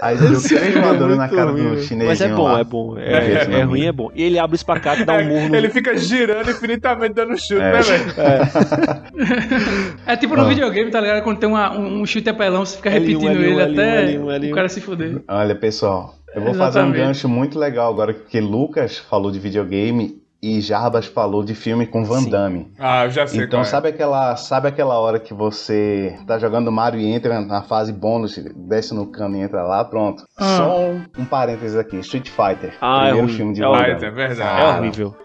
Aí 0.00 0.16
deu 0.16 0.40
três 0.40 0.76
é 0.76 0.80
voadores 0.80 1.16
na 1.16 1.28
cara 1.28 1.50
ruim, 1.50 1.74
do 1.74 1.82
chinesinho 1.82 2.06
Mas 2.08 2.20
é 2.20 2.28
bom, 2.28 2.44
lá. 2.44 2.60
é 2.60 2.64
bom. 2.64 2.98
É, 2.98 3.12
É, 3.12 3.16
é, 3.16 3.54
é 3.56 3.60
é 3.60 3.62
ruim, 3.62 3.84
é 3.86 3.92
bom. 3.92 4.10
E 4.14 4.22
ele 4.22 4.38
abre 4.38 4.54
o 4.54 4.56
espacate 4.56 5.02
e 5.02 5.04
dá 5.04 5.14
um 5.14 5.24
murro 5.26 5.48
no. 5.48 5.56
Ele 5.56 5.68
fica 5.70 5.96
girando 5.96 6.50
infinitamente 6.50 7.14
dando 7.14 7.36
chute, 7.38 7.60
É. 7.60 7.72
né, 7.72 7.82
velho? 7.82 8.04
É 10.06 10.16
tipo 10.16 10.36
no 10.36 10.42
Ah. 10.42 10.48
videogame, 10.48 10.90
tá 10.90 11.00
ligado? 11.00 11.22
Quando 11.22 11.38
tem 11.38 11.48
uma- 11.48 11.76
um, 11.76 12.02
um 12.02 12.06
chute 12.06 12.28
apelão, 12.28 12.64
você 12.64 12.76
fica 12.76 12.90
L1, 12.90 12.92
repetindo 12.92 13.30
L1, 13.30 13.42
ele 13.42 13.60
L1, 13.60 13.72
até 13.72 14.04
L1, 14.06 14.40
L1. 14.40 14.52
o 14.52 14.54
cara 14.54 14.68
se 14.68 14.80
fuder. 14.80 15.22
Olha, 15.28 15.54
pessoal, 15.54 16.14
eu 16.34 16.42
vou 16.42 16.54
fazer 16.54 16.78
um 16.78 16.82
Exatamente. 16.84 17.06
gancho 17.06 17.28
muito 17.28 17.58
legal 17.58 17.92
agora, 17.92 18.14
porque 18.14 18.40
Lucas 18.40 18.98
falou 18.98 19.30
de 19.30 19.38
videogame 19.38 20.16
e 20.42 20.60
Jarbas 20.60 21.06
falou 21.06 21.42
de 21.42 21.54
filme 21.54 21.86
com 21.86 22.04
Van 22.04 22.20
Sim. 22.20 22.30
Damme. 22.30 22.72
Ah, 22.78 23.04
eu 23.04 23.10
já 23.10 23.26
sei 23.26 23.40
Então 23.40 23.58
qual 23.58 23.62
é. 23.62 23.64
sabe 23.64 23.88
aquela, 23.88 24.36
sabe 24.36 24.68
aquela 24.68 24.98
hora 24.98 25.18
que 25.18 25.32
você 25.34 26.18
tá 26.26 26.38
jogando 26.38 26.70
Mario 26.70 27.00
e 27.00 27.06
entra 27.06 27.40
na 27.40 27.62
fase 27.62 27.92
bônus, 27.92 28.38
desce 28.54 28.94
no 28.94 29.06
cano 29.10 29.36
e 29.36 29.40
entra 29.40 29.62
lá, 29.62 29.84
pronto. 29.84 30.24
Ah. 30.38 30.56
Só 30.56 30.78
um, 30.80 31.04
um 31.18 31.24
parênteses 31.24 31.76
aqui, 31.76 31.96
Street 31.98 32.28
Fighter. 32.28 32.76
Ah, 32.80 32.96
é 32.96 33.10
primeiro 33.10 33.26
ruim. 33.28 33.36
filme 33.36 33.54
de 33.54 33.62
É 33.62 33.66
Van. 33.66 33.76
Damme. 33.78 34.04
É 34.04 34.10
verdade. 34.10 34.40
É 34.40 34.44
Cara, 34.62 34.78
horrível. 34.80 35.16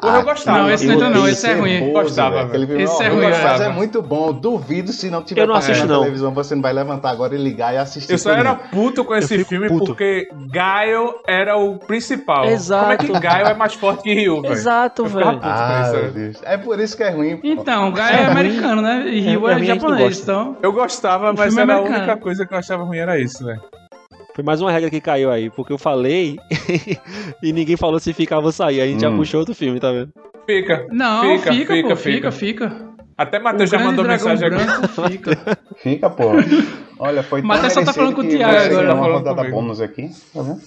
Porra, 0.00 0.18
eu 0.18 0.22
gostava. 0.24 0.58
Não, 0.58 0.70
esse 0.70 0.86
não 0.86 0.94
entra 0.94 1.08
não, 1.10 1.20
odeio 1.20 1.32
esse 1.32 1.46
é 1.48 1.54
ruim. 1.54 1.70
nervoso, 1.80 1.92
Gostava, 2.04 2.44
velho. 2.46 2.66
Filme 2.66 2.82
Esse 2.82 3.02
é 3.02 3.06
é 3.06 3.08
ruim, 3.08 3.22
mas 3.22 3.38
velho. 3.38 3.62
é 3.62 3.68
muito 3.72 4.02
bom. 4.02 4.32
Duvido 4.32 4.92
se 4.92 5.08
não 5.10 5.22
tiver 5.22 5.40
Eu 5.40 5.46
não 5.46 5.54
assisto, 5.54 5.86
na 5.86 5.94
não. 5.94 6.00
televisão, 6.00 6.32
você 6.34 6.54
não 6.54 6.62
vai 6.62 6.72
levantar 6.74 7.10
agora 7.10 7.34
e 7.34 7.38
ligar 7.38 7.72
e 7.72 7.78
assistir. 7.78 8.12
Eu 8.12 8.18
só 8.18 8.30
era 8.32 8.54
puto 8.54 9.04
com 9.04 9.14
esse 9.14 9.42
filme 9.44 9.68
puto. 9.68 9.86
porque 9.86 10.28
Gaio 10.52 11.14
era 11.26 11.56
o 11.56 11.78
principal. 11.78 12.44
Exato. 12.44 12.82
Como 12.82 12.92
é 12.92 12.96
que 12.98 13.20
Gaio 13.26 13.46
é 13.46 13.54
mais 13.54 13.72
forte 13.74 14.02
que 14.02 14.12
Ryu, 14.12 14.42
velho? 14.42 14.52
Exato, 14.52 15.06
velho. 15.06 15.26
puto 15.26 15.40
com 15.40 15.46
Ah. 15.46 15.92
É 16.42 16.56
por 16.58 16.78
isso 16.78 16.94
que 16.96 17.02
é 17.02 17.10
ruim. 17.10 17.40
Então, 17.42 17.88
o 17.88 17.92
Gaia 17.92 18.16
é, 18.16 18.20
É 18.20 18.24
ruim. 18.24 18.30
americano, 18.32 18.82
né? 18.82 19.04
E 19.08 19.20
Rio 19.20 19.48
É 19.48 19.52
é, 19.52 19.54
ruim, 19.54 19.66
não 19.68 19.74
japonês, 19.74 20.20
então. 20.20 20.56
Eu 20.62 20.72
gostava, 20.72 21.32
mas 21.32 21.56
é 21.56 21.60
era 21.62 21.76
a 21.76 21.80
única 21.80 22.16
coisa 22.18 22.44
que 22.46 22.52
eu 22.52 22.58
achava 22.58 22.84
ruim 22.84 22.98
era 22.98 23.18
isso, 23.18 23.44
velho. 23.44 23.62
Foi 24.36 24.44
mais 24.44 24.60
uma 24.60 24.70
regra 24.70 24.90
que 24.90 25.00
caiu 25.00 25.30
aí, 25.30 25.48
porque 25.48 25.72
eu 25.72 25.78
falei 25.78 26.36
e 27.42 27.52
ninguém 27.54 27.74
falou 27.76 27.98
se 27.98 28.12
ficava 28.12 28.44
ou 28.44 28.52
sair. 28.52 28.82
A 28.82 28.86
gente 28.86 29.00
já 29.00 29.08
Hum. 29.08 29.16
puxou 29.16 29.40
outro 29.40 29.54
filme, 29.54 29.80
tá 29.80 29.90
vendo? 29.90 30.10
Fica. 30.44 30.86
Não, 30.92 31.22
Fica, 31.38 31.52
fica, 31.54 31.74
fica, 31.74 31.88
pô, 31.88 31.96
fica. 31.96 32.30
fica, 32.30 32.32
fica. 32.32 32.86
Até 33.16 33.38
Matheus 33.38 33.70
já 33.70 33.78
mandou 33.78 34.04
mensagem 34.04 34.46
aqui. 34.46 34.56
branco 34.56 34.88
fica. 35.08 35.58
Fica, 35.78 36.10
pô. 36.10 36.32
Olha, 36.98 37.22
foi 37.22 37.40
tão 37.40 37.50
até 37.50 37.70
só 37.70 37.82
tá 37.82 37.94
falando 37.94 38.14
com 38.14 38.20
o 38.20 38.28
Thiago 38.28 38.56
agora. 38.74 38.94
uma 38.94 39.06
rodada 39.06 39.36
comigo. 39.36 39.56
bônus 39.56 39.80
aqui, 39.80 40.10
tá 40.34 40.42
vendo? 40.42 40.60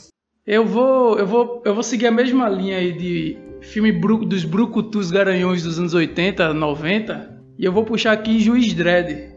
Eu 0.47 0.65
vou, 0.65 1.19
eu 1.19 1.27
vou, 1.27 1.61
eu 1.63 1.73
vou 1.75 1.83
seguir 1.83 2.07
a 2.07 2.11
mesma 2.11 2.49
linha 2.49 2.77
aí 2.77 2.91
de 2.91 3.37
filme 3.61 3.91
bru- 3.91 4.25
dos 4.25 4.43
brucutus 4.45 5.11
garanhões 5.11 5.61
dos 5.61 5.77
anos 5.77 5.93
80, 5.93 6.55
90. 6.55 7.37
E 7.59 7.65
eu 7.65 7.71
vou 7.71 7.83
puxar 7.83 8.13
aqui 8.13 8.39
Juiz 8.39 8.73
Dredd. 8.73 9.29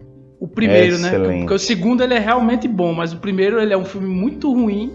O 0.42 0.48
primeiro, 0.48 0.98
né? 0.98 1.08
Excelente. 1.08 1.40
Porque 1.42 1.54
o 1.54 1.58
segundo 1.58 2.02
ele 2.02 2.14
é 2.14 2.18
realmente 2.18 2.66
bom, 2.66 2.92
mas 2.92 3.12
o 3.12 3.18
primeiro 3.18 3.60
ele 3.60 3.72
é 3.72 3.76
um 3.76 3.84
filme 3.84 4.08
muito 4.08 4.52
ruim 4.52 4.92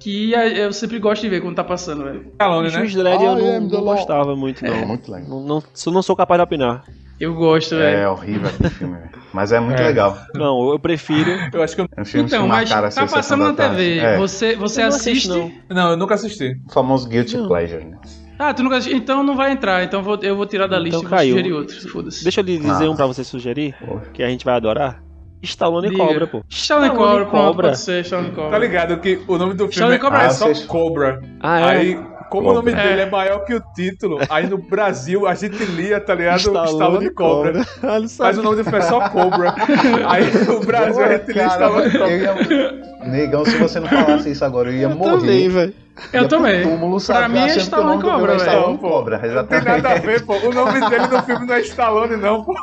que 0.00 0.34
a- 0.34 0.48
eu 0.48 0.72
sempre 0.72 0.98
gosto 0.98 1.20
de 1.22 1.28
ver 1.28 1.42
quando 1.42 1.56
tá 1.56 1.64
passando, 1.64 2.04
velho. 2.04 2.26
Stallone, 2.32 2.68
O 2.68 2.70
né? 2.72 2.78
Juiz 2.78 2.94
Dredd 2.94 3.22
eu 3.22 3.34
não, 3.36 3.68
the 3.68 3.76
não 3.76 3.84
gostava 3.84 4.34
muito, 4.34 4.64
não. 4.64 4.72
É 4.72 4.84
muito 4.86 5.10
legal. 5.12 5.28
Não, 5.28 5.42
não, 5.42 5.62
eu 5.86 5.92
não 5.92 6.02
sou 6.02 6.16
capaz 6.16 6.38
de 6.38 6.44
opinar. 6.44 6.84
Eu 7.20 7.34
gosto, 7.34 7.74
É 7.74 7.78
velho. 7.96 8.12
horrível 8.12 8.48
aquele 8.48 8.70
filme, 8.70 8.96
velho. 8.96 9.10
Mas 9.34 9.52
é 9.52 9.60
muito 9.60 9.78
É. 9.82 9.86
legal. 9.88 10.16
Não, 10.34 10.70
eu 10.70 10.78
prefiro. 10.78 11.28
Eu 11.52 11.62
acho 11.62 11.74
que 11.74 11.82
eu... 11.82 11.86
É 11.96 12.00
um 12.00 12.04
filme 12.04 12.26
Então, 12.28 12.44
que 12.44 12.48
mas 12.48 12.70
tá 12.94 13.06
passando 13.06 13.44
na. 13.44 13.52
TV. 13.52 13.98
É, 13.98 14.16
Você, 14.16 14.56
você 14.56 14.80
assiste? 14.80 15.30
assisto, 15.30 15.52
não. 15.68 15.76
Não, 15.76 15.90
eu 15.90 15.96
nunca 15.98 16.14
assisti. 16.14 16.56
o 16.66 16.72
famoso 16.72 17.06
Guilty 17.08 17.36
Não. 17.36 17.46
Pleasure. 17.48 17.84
né? 17.84 17.98
Ah, 18.38 18.54
tu 18.54 18.62
nunca? 18.62 18.78
Então 18.90 19.22
não 19.22 19.34
vai 19.36 19.50
entrar. 19.52 19.82
Então 19.84 20.02
vou- 20.02 20.18
eu 20.22 20.36
vou 20.36 20.46
tirar 20.46 20.66
da 20.66 20.76
Então 20.76 20.84
lista 20.84 20.98
e 20.98 21.02
vou 21.02 21.10
caiu. 21.10 21.30
sugerir 21.36 21.52
outro. 21.52 21.88
Foda-se. 21.90 22.22
Deixa 22.22 22.40
eu 22.40 22.44
lhe 22.44 22.58
dizer 22.58 22.84
Ah. 22.86 22.90
um 22.90 22.96
pra 22.96 23.06
você 23.06 23.24
sugerir, 23.24 23.74
que 24.14 24.22
a 24.22 24.28
gente 24.28 24.44
vai 24.44 24.54
adorar. 24.54 25.02
Stallone 25.42 25.90
Diga. 25.90 26.04
Cobra, 26.04 26.26
pô. 26.26 26.42
Stallone 26.48 26.86
Stallone 26.88 26.90
Cobra, 26.90 27.26
pronto, 27.26 27.44
Cobra. 27.46 27.68
pode 27.68 27.78
ser 27.80 28.00
Stallone 28.04 28.30
Cobra. 28.32 28.50
Tá 28.50 28.58
ligado 28.58 28.98
que 28.98 29.20
o 29.28 29.38
nome 29.38 29.54
do 29.54 29.68
filme 29.68 29.98
Cobra 29.98 30.22
é 30.22 30.26
é- 30.26 30.30
só 30.30 30.50
Ah, 30.50 30.54
Cobra. 30.66 31.20
Ah, 31.40 31.60
é? 31.60 31.64
Aí, 31.64 32.00
como 32.28 32.50
o 32.50 32.54
nome 32.54 32.72
Cobra. 32.72 32.86
dele 32.88 33.00
É. 33.02 33.04
é 33.04 33.10
maior 33.10 33.44
que 33.44 33.54
o 33.54 33.62
título, 33.74 34.18
aí 34.28 34.48
no 34.48 34.58
Brasil 34.58 35.28
a 35.28 35.34
gente 35.36 35.62
lia, 35.64 36.00
tá 36.00 36.12
ligado? 36.14 36.38
Stallone, 36.38 36.72
Stallone 36.72 37.10
Cobra. 37.14 37.52
Não 37.52 37.62
Mas 38.18 38.36
o 38.38 38.42
nome 38.42 38.56
do 38.56 38.64
filme 38.64 38.78
é 38.78 38.82
só 38.82 39.08
Cobra. 39.10 39.54
Aí 40.08 40.24
no 40.44 40.58
Brasil 40.60 41.04
a 41.04 41.08
gente 41.18 41.32
lia 41.32 41.48
Cara, 41.48 41.52
Stallone 41.66 41.90
Cobra. 41.92 42.08
eu 42.10 42.18
ia... 42.20 42.88
Negão, 43.06 43.44
se 43.44 43.56
você 43.58 43.78
não 43.78 43.86
falasse 43.88 44.30
isso 44.32 44.44
agora, 44.44 44.70
eu 44.70 44.74
ia 44.76 44.88
Também, 44.88 45.08
morrer. 45.08 45.48
velho. 45.48 45.74
Eu 46.12 46.22
Ia 46.22 46.28
também. 46.28 46.62
túmulo, 46.62 46.96
Pra 46.96 47.00
sabe, 47.00 47.34
mim 47.34 47.40
é 47.40 47.56
Stallone 47.56 48.02
Cobra, 48.02 48.26
velho. 48.26 48.36
Stallone. 48.38 48.78
Cobra, 48.78 49.16
Não 49.16 49.20
tem 49.22 49.30
exatamente. 49.30 49.66
nada 49.66 49.90
a 49.90 49.94
ver, 49.98 50.24
pô. 50.24 50.34
O 50.36 50.52
nome 50.52 50.88
dele 50.88 51.06
no 51.08 51.22
filme 51.22 51.46
não 51.46 51.54
é 51.54 51.60
Stallone, 51.60 52.16
não, 52.16 52.44
pô. 52.44 52.54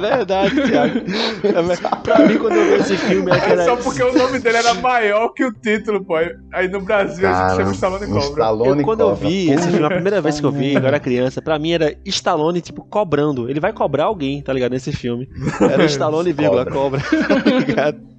Verdade, 0.00 0.54
Thiago. 0.62 0.98
É, 1.44 2.00
pra 2.02 2.18
mim, 2.26 2.38
quando 2.38 2.54
eu 2.56 2.64
vi 2.64 2.72
esse 2.80 2.96
filme, 2.96 3.30
é 3.30 3.38
que 3.40 3.46
É 3.46 3.52
era... 3.52 3.64
só 3.64 3.76
porque 3.76 4.02
o 4.02 4.12
nome 4.16 4.38
dele 4.38 4.56
era 4.58 4.74
maior 4.74 5.28
que 5.30 5.44
o 5.44 5.52
título, 5.52 6.04
pô. 6.04 6.16
Aí 6.52 6.68
no 6.68 6.80
Brasil 6.80 7.26
a 7.28 7.32
gente 7.32 7.38
Cara, 7.40 7.56
chama 7.56 7.72
Stallone 7.72 8.06
Cobra. 8.06 8.20
Stallone 8.20 8.78
Eu, 8.80 8.84
quando 8.84 9.00
eu 9.00 9.08
Cobra. 9.10 9.28
vi 9.28 9.50
esse 9.50 9.68
filme, 9.68 9.86
a 9.86 9.90
primeira 9.90 10.20
vez 10.20 10.40
que 10.40 10.46
eu 10.46 10.52
vi, 10.52 10.74
eu 10.74 10.86
era 10.86 11.00
criança, 11.00 11.40
pra 11.40 11.58
mim 11.58 11.72
era 11.72 11.94
Stallone, 12.04 12.60
tipo, 12.60 12.84
cobrando. 12.84 13.48
Ele 13.48 13.60
vai 13.60 13.72
cobrar 13.72 14.04
alguém, 14.04 14.42
tá 14.42 14.52
ligado? 14.52 14.72
Nesse 14.72 14.92
filme. 14.92 15.28
Era 15.60 15.82
o 15.82 15.86
Stallone, 15.86 16.32
vírgula, 16.32 16.66
cobra. 16.66 17.00
tá 17.44 17.50
ligado? 17.66 18.11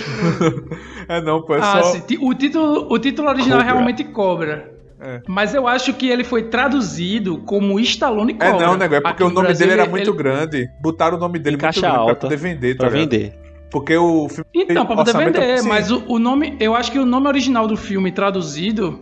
É 1.08 1.20
não, 1.20 1.42
pô. 1.42 1.54
É 1.54 1.58
Ah, 1.60 1.82
só... 1.82 1.92
sim. 1.92 2.02
O 2.20 2.32
título, 2.34 2.86
o 2.92 2.98
título 2.98 3.28
original 3.28 3.58
é 3.58 3.62
Cobra. 3.62 3.72
realmente 3.74 4.04
Cobra. 4.04 4.72
É. 5.00 5.20
Mas 5.28 5.52
eu 5.52 5.66
acho 5.66 5.92
que 5.94 6.08
ele 6.08 6.22
foi 6.22 6.44
traduzido 6.44 7.38
como 7.38 7.78
Stallone 7.80 8.36
É 8.38 8.50
Cobra. 8.52 8.66
não, 8.66 8.76
nego, 8.76 8.94
é 8.94 9.00
porque 9.00 9.14
Aqui 9.14 9.22
o 9.24 9.28
no 9.28 9.34
nome 9.34 9.46
Brasil, 9.48 9.66
dele 9.66 9.80
era 9.80 9.90
muito 9.90 10.10
ele- 10.10 10.16
grande. 10.16 10.68
Botaram 10.80 11.16
o 11.16 11.20
nome 11.20 11.38
dele 11.40 11.56
Em 11.56 11.60
muito 11.60 11.80
grande 11.80 12.04
pra 12.06 12.14
poder 12.14 12.36
vender, 12.36 12.74
tá 12.76 12.86
Pra 12.86 12.88
ligado? 12.96 13.10
vender. 13.10 13.34
Porque 13.70 13.96
o 13.96 14.28
filme 14.28 14.46
Então, 14.54 14.86
pra 14.86 14.96
poder 14.96 15.16
vender, 15.16 15.58
sim. 15.58 15.68
mas 15.68 15.90
o, 15.90 16.04
o 16.06 16.18
nome, 16.18 16.56
eu 16.60 16.74
acho 16.76 16.92
que 16.92 16.98
o 17.00 17.04
nome 17.06 17.26
original 17.26 17.66
do 17.66 17.76
filme 17.76 18.12
traduzido 18.12 19.00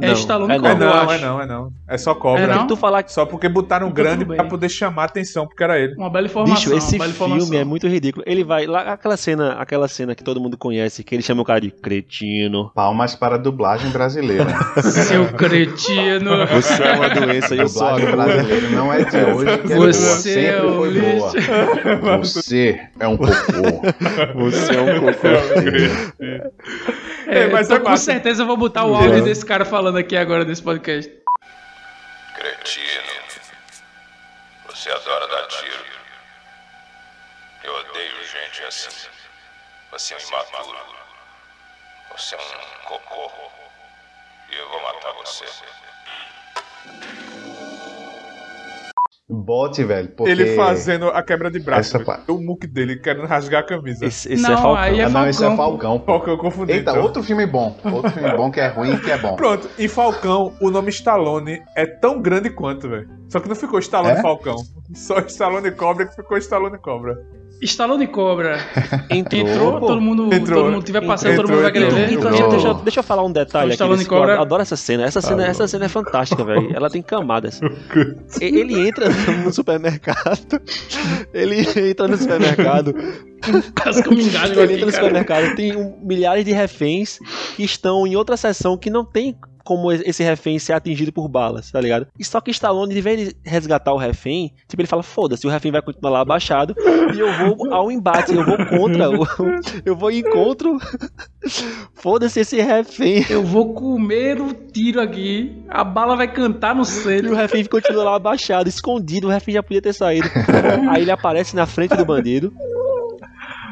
é 0.00 0.08
Não, 0.08 0.14
Stallone 0.14 0.52
é 0.52 0.56
É 0.56 0.58
não. 0.58 0.70
Cobra, 0.70 0.84
eu 0.84 0.90
não, 0.90 0.98
acho. 1.00 1.12
é 1.12 1.18
não, 1.26 1.40
é 1.42 1.46
não. 1.46 1.72
É 1.88 1.98
só 1.98 2.14
cobra. 2.14 2.42
É 2.42 2.46
não? 2.46 2.66
Tu 2.66 2.76
falar 2.76 3.02
que 3.02 3.12
Só 3.12 3.26
porque 3.26 3.48
botaram 3.48 3.88
Então, 3.88 3.94
grande 3.94 4.24
pra 4.24 4.44
poder 4.44 4.68
chamar 4.68 5.02
a 5.02 5.06
atenção, 5.06 5.46
porque 5.46 5.62
era 5.62 5.78
ele. 5.78 5.94
Uma 5.94 6.10
bela 6.10 6.26
informação. 6.26 6.54
Bicho, 6.54 6.74
esse 6.74 6.94
uma 6.96 7.00
bela 7.04 7.10
informação. 7.10 7.46
filme 7.46 7.56
é 7.60 7.64
muito 7.64 7.86
ridículo. 7.88 8.24
Ele 8.26 8.44
vai 8.44 8.66
lá, 8.66 8.92
aquela 8.92 9.16
cena, 9.16 9.52
aquela 9.54 9.88
cena 9.88 10.14
que 10.14 10.22
todo 10.24 10.40
mundo 10.40 10.56
conhece, 10.56 11.02
que 11.04 11.14
ele 11.14 11.22
chama 11.22 11.42
o 11.42 11.44
cara 11.44 11.60
de 11.60 11.70
cretino. 11.70 12.70
Palmas 12.74 13.14
para 13.14 13.34
a 13.34 13.38
dublagem 13.38 13.90
brasileira. 13.90 14.46
Seu 14.82 15.26
cretino. 15.32 16.46
Você 16.46 16.82
é 16.82 16.92
uma 16.92 17.08
doença 17.08 17.54
e 17.54 17.58
eu 17.58 17.68
sou 17.68 18.00
brasileira 18.00 18.70
não 18.70 18.92
é 18.92 19.04
de 19.04 19.16
hoje 19.16 19.58
que 19.58 19.72
é 19.72 19.76
boa. 19.76 19.86
Você 19.92 20.20
Sempre 20.20 20.46
é 20.50 20.62
um 20.62 20.76
foi 20.76 21.00
boa. 21.00 22.18
Você 22.18 22.80
é 22.98 23.08
um 23.08 23.16
cocô. 23.16 23.30
Você 24.34 24.74
é 24.74 24.80
um 24.80 25.00
cocô. 25.00 25.28
É, 27.30 27.42
É, 27.42 27.46
mas 27.46 27.66
então, 27.66 27.76
é 27.76 27.80
com 27.80 27.90
massa. 27.90 28.04
certeza 28.04 28.42
eu 28.42 28.46
vou 28.46 28.56
botar 28.56 28.84
o 28.84 28.94
áudio 28.94 29.22
desse 29.24 29.44
cara 29.46 29.64
falando 29.64 29.98
aqui 29.98 30.16
agora 30.16 30.44
nesse 30.44 30.62
podcast. 30.62 31.10
Cretino. 32.34 33.10
Você 34.66 34.90
adora 34.90 35.26
dar 35.28 35.46
tiro. 35.46 35.84
Eu 37.64 37.74
odeio 37.74 38.16
gente 38.26 38.62
assim. 38.64 39.08
Você 39.92 40.14
é 40.14 40.16
um 40.16 40.20
imaturo. 40.20 40.78
Você 42.16 42.34
é 42.34 42.38
um 42.38 42.86
cocô. 42.88 43.30
E 44.50 44.56
eu 44.56 44.68
vou 44.68 44.82
matar 44.82 45.12
você. 45.12 45.44
Bote, 49.50 49.82
velho, 49.82 50.08
porque... 50.16 50.30
Ele 50.30 50.54
fazendo 50.54 51.08
a 51.08 51.20
quebra 51.24 51.50
de 51.50 51.58
braço. 51.58 51.96
Essa. 51.96 52.20
O 52.28 52.34
muque 52.40 52.68
dele 52.68 52.94
querendo 53.00 53.26
rasgar 53.26 53.62
a 53.62 53.66
camisa. 53.66 54.06
Esse, 54.06 54.32
esse 54.32 54.40
Não, 54.40 54.52
é 54.52 54.56
Falcão. 54.56 54.76
aí 54.76 55.00
é 55.00 55.04
Ah, 55.04 55.08
não, 55.08 55.28
esse 55.28 55.44
é 55.44 55.56
Falcão, 55.56 55.56
pô. 55.58 55.72
Falcão, 55.72 55.98
pô. 55.98 56.04
Qual 56.04 56.20
que 56.20 56.30
eu 56.30 56.38
confundi? 56.38 56.72
Eita, 56.72 56.92
então? 56.92 57.02
outro 57.02 57.20
filme 57.24 57.44
bom. 57.46 57.76
Outro 57.92 58.12
filme 58.12 58.30
bom 58.36 58.48
que 58.48 58.60
é 58.60 58.68
ruim 58.68 58.92
e 58.92 58.98
que 58.98 59.10
é 59.10 59.18
bom. 59.18 59.34
Pronto, 59.34 59.68
em 59.76 59.88
Falcão, 59.88 60.52
o 60.60 60.70
nome 60.70 60.90
Stallone 60.90 61.60
é 61.74 61.84
tão 61.84 62.22
grande 62.22 62.48
quanto, 62.50 62.88
velho. 62.88 63.08
Só 63.28 63.40
que 63.40 63.48
não 63.48 63.56
ficou 63.56 63.80
Stallone 63.80 64.18
É? 64.18 64.22
Falcão. 64.22 64.54
Só 64.94 65.18
Stallone 65.18 65.72
Cobra 65.72 66.06
que 66.06 66.14
ficou 66.14 66.38
Stallone 66.38 66.78
Cobra. 66.78 67.18
Stallone 67.62 68.06
Cobra. 68.06 68.58
Entrou, 69.10 69.40
Entrou, 69.46 69.80
todo 69.80 70.00
mundo, 70.00 70.32
Entrou. 70.34 70.62
todo 70.62 70.72
mundo 70.72 70.82
tiver 70.82 71.04
passando, 71.06 71.32
Entrou, 71.32 71.46
todo 71.46 71.54
mundo 71.56 71.62
vai 71.64 71.72
querer 71.72 71.86
entrou. 71.88 72.00
ver. 72.00 72.12
Então, 72.14 72.32
Entrou. 72.32 72.48
deixa, 72.50 72.68
eu- 72.68 72.74
deixa 72.76 73.00
eu 73.00 73.04
falar 73.04 73.22
um 73.22 73.30
detalhe 73.30 73.76
O 73.78 73.92
aqui. 73.92 74.04
Cobra- 74.06 74.36
Eu 74.36 74.40
adoro 74.40 74.62
essa 74.62 74.76
cena. 74.76 75.04
Essa 75.04 75.20
cena, 75.20 75.44
essa 75.46 75.68
cena 75.68 75.84
é 75.84 75.88
fantástica, 75.88 76.42
velho. 76.42 76.74
Ela 76.74 76.88
tem 76.88 77.02
camadas. 77.02 77.60
E- 78.40 78.44
Ele 78.44 78.88
entra 78.88 79.10
no 79.10 79.14
supermercado. 79.52 80.60
Ele 81.32 81.60
entra 81.90 82.08
no 82.08 82.16
supermercado. 82.16 82.94
Ele 84.62 84.74
entra 84.74 84.86
no 84.86 84.92
supermercado. 84.92 85.54
Tem 85.56 85.76
um- 85.76 85.96
milhares 86.02 86.44
de 86.44 86.52
reféns 86.52 87.18
que 87.56 87.64
estão 87.64 88.06
em 88.06 88.16
outra 88.16 88.36
seção 88.36 88.76
que 88.76 88.90
não 88.90 89.04
tem 89.04 89.36
como 89.64 89.90
esse 89.92 90.22
refém 90.22 90.58
ser 90.58 90.72
atingido 90.72 91.12
por 91.12 91.28
balas, 91.28 91.70
tá 91.70 91.80
ligado? 91.80 92.06
E 92.18 92.24
só 92.24 92.40
que 92.40 92.50
Stallone, 92.50 92.94
de 92.94 93.00
vez 93.00 93.28
de 93.28 93.36
resgatar 93.44 93.92
o 93.92 93.98
refém, 93.98 94.52
tipo, 94.68 94.80
ele 94.80 94.88
fala, 94.88 95.02
foda-se, 95.02 95.46
o 95.46 95.50
refém 95.50 95.70
vai 95.72 95.82
continuar 95.82 96.10
lá 96.10 96.20
abaixado 96.20 96.74
e 97.14 97.18
eu 97.18 97.32
vou 97.34 97.72
ao 97.72 97.90
embate, 97.92 98.34
eu 98.34 98.44
vou 98.44 98.56
contra, 98.66 99.10
o- 99.10 99.26
eu 99.84 99.94
vou 99.96 100.10
em 100.10 100.18
encontro, 100.18 100.78
foda-se 101.94 102.40
esse 102.40 102.60
refém. 102.60 103.24
Eu 103.28 103.42
vou 103.44 103.74
comer 103.74 104.40
o 104.40 104.52
tiro 104.52 105.00
aqui, 105.00 105.62
a 105.68 105.84
bala 105.84 106.16
vai 106.16 106.30
cantar 106.32 106.74
no 106.74 106.82
E 106.82 107.26
o 107.28 107.34
refém 107.34 107.64
continua 107.64 108.04
lá 108.04 108.16
abaixado, 108.16 108.68
escondido, 108.68 109.26
o 109.26 109.30
refém 109.30 109.54
já 109.54 109.62
podia 109.62 109.82
ter 109.82 109.92
saído. 109.92 110.28
Aí 110.90 111.02
ele 111.02 111.10
aparece 111.10 111.54
na 111.54 111.66
frente 111.66 111.96
do 111.96 112.04
bandido 112.04 112.52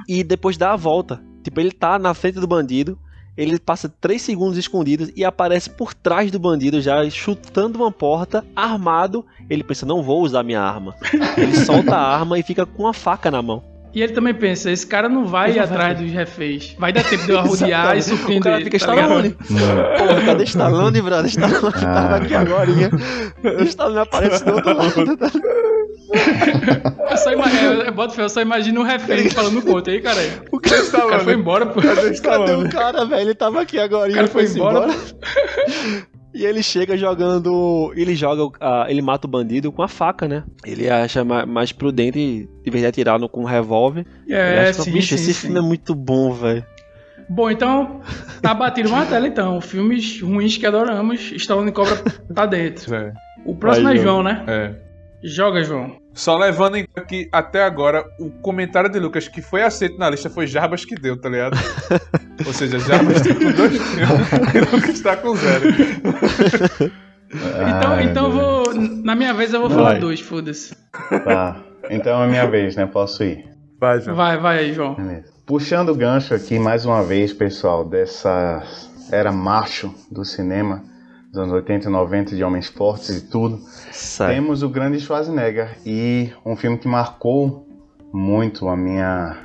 e 0.09 0.23
depois 0.25 0.57
dá 0.57 0.73
a 0.73 0.77
volta. 0.77 1.21
Tipo, 1.43 1.61
ele 1.61 1.71
tá 1.73 1.99
na 1.99 2.13
frente 2.15 2.41
do 2.41 2.47
bandido, 2.47 2.99
ele 3.39 3.57
passa 3.61 3.89
3 4.01 4.21
segundos 4.21 4.59
escondidos 4.59 5.13
e 5.15 5.25
aparece 5.25 5.71
por 5.71 5.95
trás 5.95 6.29
do 6.29 6.41
bandido 6.41 6.81
já, 6.81 7.09
chutando 7.09 7.79
uma 7.79 7.93
porta, 7.93 8.45
armado. 8.57 9.25
Ele 9.49 9.63
pensa, 9.63 9.87
não 9.87 10.03
vou 10.03 10.23
usar 10.23 10.43
minha 10.43 10.61
arma. 10.61 10.97
Ele 11.39 11.55
solta 11.55 11.95
a 11.95 12.19
arma 12.19 12.39
e 12.39 12.43
fica 12.43 12.67
com 12.67 12.89
a 12.89 12.93
faca 12.93 13.31
na 13.31 13.41
mão. 13.41 13.63
E 13.95 14.03
ele 14.03 14.13
também 14.13 14.35
pensa, 14.35 14.71
esse 14.71 14.87
cara 14.87 15.09
não 15.09 15.27
vai 15.27 15.53
ir 15.53 15.59
atrás 15.59 15.99
dos 15.99 16.11
reféns. 16.13 16.77
Vai 16.79 16.93
dar 16.93 17.03
tempo 17.05 17.25
de 17.25 17.31
eu 17.31 17.39
arrodear 17.41 17.97
e 17.97 18.03
surpreender. 18.03 18.41
O 18.41 18.45
cara 18.45 18.65
fica 18.65 18.79
tá? 18.79 18.95
Stallone. 18.95 19.31
Porra, 19.41 20.25
cadê 20.27 20.45
Stallone, 20.45 21.01
brother? 21.01 21.31
Stallone 21.31 21.73
tava 21.73 22.17
aqui 22.17 22.35
agora. 22.35 22.71
O 23.59 23.63
Stallone 23.63 24.01
aparece 24.01 24.45
do 24.45 24.55
outro 24.55 24.77
lado. 24.77 25.19
Tá 26.13 27.11
Eu 27.11 27.17
só 27.17 27.33
imagino, 27.33 27.73
eu, 27.83 27.93
boto 27.93 28.21
eu 28.21 28.29
só 28.29 28.41
imagino 28.41 28.81
um 28.81 28.85
refém 28.85 29.29
falando 29.31 29.63
conta 29.63 29.91
aí, 29.91 30.01
cara. 30.01 30.21
O 30.51 30.59
cara, 30.61 30.83
O 30.83 30.91
cara 31.11 31.21
foi 31.25 31.35
embora, 31.35 31.67
pô. 31.67 31.81
Cadê 31.81 32.19
Cadê 32.21 32.53
o 32.53 32.69
cara, 32.71 33.05
velho? 33.05 33.23
Ele 33.23 33.35
tava 33.35 33.61
aqui 33.63 33.79
agora. 33.79 34.11
O 34.11 34.15
cara 34.15 34.27
foi 34.29 34.45
embora. 34.45 34.87
E 36.35 36.45
ele 36.45 36.63
chega 36.63 36.97
jogando. 36.97 37.93
Ele 37.97 38.15
joga. 38.15 38.57
ah, 38.61 38.87
ele 38.89 39.03
mata 39.03 39.27
o 39.27 39.31
bandido 39.31 39.73
com 39.73 39.83
a 39.83 39.89
faca, 39.89 40.29
né? 40.29 40.45
Ele 40.65 40.89
acha 40.89 41.25
ma- 41.25 41.47
mais 41.47 41.73
prudente, 41.73 42.49
de 42.63 42.71
vez 42.71 42.83
de 42.83 42.87
atirar 42.87 43.19
no, 43.19 43.29
com 43.29 43.41
um 43.43 43.47
revólver. 43.47 44.07
Ele 44.27 44.37
É, 44.37 44.73
sim, 44.73 44.93
Bicho, 44.93 45.09
sim, 45.09 45.15
esse 45.17 45.35
sim. 45.35 45.41
filme 45.47 45.59
é 45.59 45.63
muito 45.63 45.95
bom, 45.95 46.33
velho. 46.33 46.65
Bom, 47.31 47.51
então, 47.51 48.01
tá 48.41 48.55
batido 48.55 48.89
uma 48.89 49.05
tela 49.05 49.27
então. 49.27 49.61
Filmes 49.61 50.21
ruins 50.23 50.57
que 50.57 50.67
adoramos, 50.67 51.33
Stallone 51.33 51.73
Cobra 51.73 51.97
tá 52.35 52.47
dentro. 52.47 52.95
É, 52.95 53.13
O 53.45 53.55
próximo 53.55 53.87
Vai, 53.89 53.99
é 53.99 54.01
João, 54.01 54.23
né? 54.23 54.45
é. 54.47 54.88
Joga, 55.23 55.63
João. 55.65 55.97
Só 56.15 56.37
levando 56.37 56.77
em 56.77 56.85
conta 56.85 57.07
que 57.07 57.29
até 57.33 57.65
agora 57.65 58.05
o 58.19 58.31
comentário 58.31 58.91
de 58.91 58.99
Lucas 58.99 59.29
que 59.29 59.43
foi 59.43 59.63
aceito 59.63 59.99
na 59.99 60.11
lista 60.11 60.31
foi 60.31 60.47
Jarbas 60.47 60.85
que 60.85 60.95
deu, 60.95 61.21
tá 61.21 61.29
ligado? 61.29 61.57
Ou 62.47 62.53
seja, 62.53 62.79
Jarbas 62.79 63.23
tá 63.23 63.35
com 63.35 63.53
dois 63.53 63.75
e 64.55 64.77
Lucas 64.77 65.01
tá 65.01 65.17
com 65.17 65.35
zero. 65.37 65.65
Então, 67.31 67.93
Ai, 67.93 68.05
então 68.05 68.31
vou. 68.31 68.75
Na 68.75 69.15
minha 69.15 69.35
vez 69.35 69.53
eu 69.53 69.61
vou 69.61 69.69
Vai. 69.69 69.79
falar 69.79 70.01
dois, 70.01 70.19
foda-se. 70.19 70.75
Tá. 71.25 71.61
Então 71.91 72.23
é 72.23 72.27
minha 72.27 72.47
vez, 72.47 72.75
né? 72.75 72.87
Posso 72.87 73.23
ir. 73.23 73.45
Vai, 73.79 74.01
João. 74.01 74.17
Vai, 74.17 74.39
vai 74.39 74.59
aí, 74.61 74.73
João. 74.73 74.95
Beleza. 74.95 75.31
Puxando 75.45 75.91
o 75.91 75.95
gancho 75.95 76.33
aqui 76.33 76.59
mais 76.59 76.87
uma 76.87 77.03
vez, 77.03 77.33
pessoal, 77.33 77.85
dessa 77.85 78.63
era 79.13 79.31
macho 79.31 79.95
do 80.11 80.25
cinema, 80.25 80.83
dos 81.31 81.39
anos 81.41 81.53
80 81.53 81.89
e 81.89 81.93
90, 81.93 82.37
de 82.37 82.43
homens 82.43 82.69
fortes 82.69 83.11
e 83.11 83.21
tudo, 83.29 83.61
temos 84.29 84.63
o 84.63 84.69
grande 84.69 84.99
Schwarzenegger. 85.01 85.77
E 85.85 86.31
um 86.45 86.57
filme 86.57 86.79
que 86.79 86.89
marcou 86.89 87.67
muito 88.13 88.69
a 88.69 88.77
minha 88.77 89.37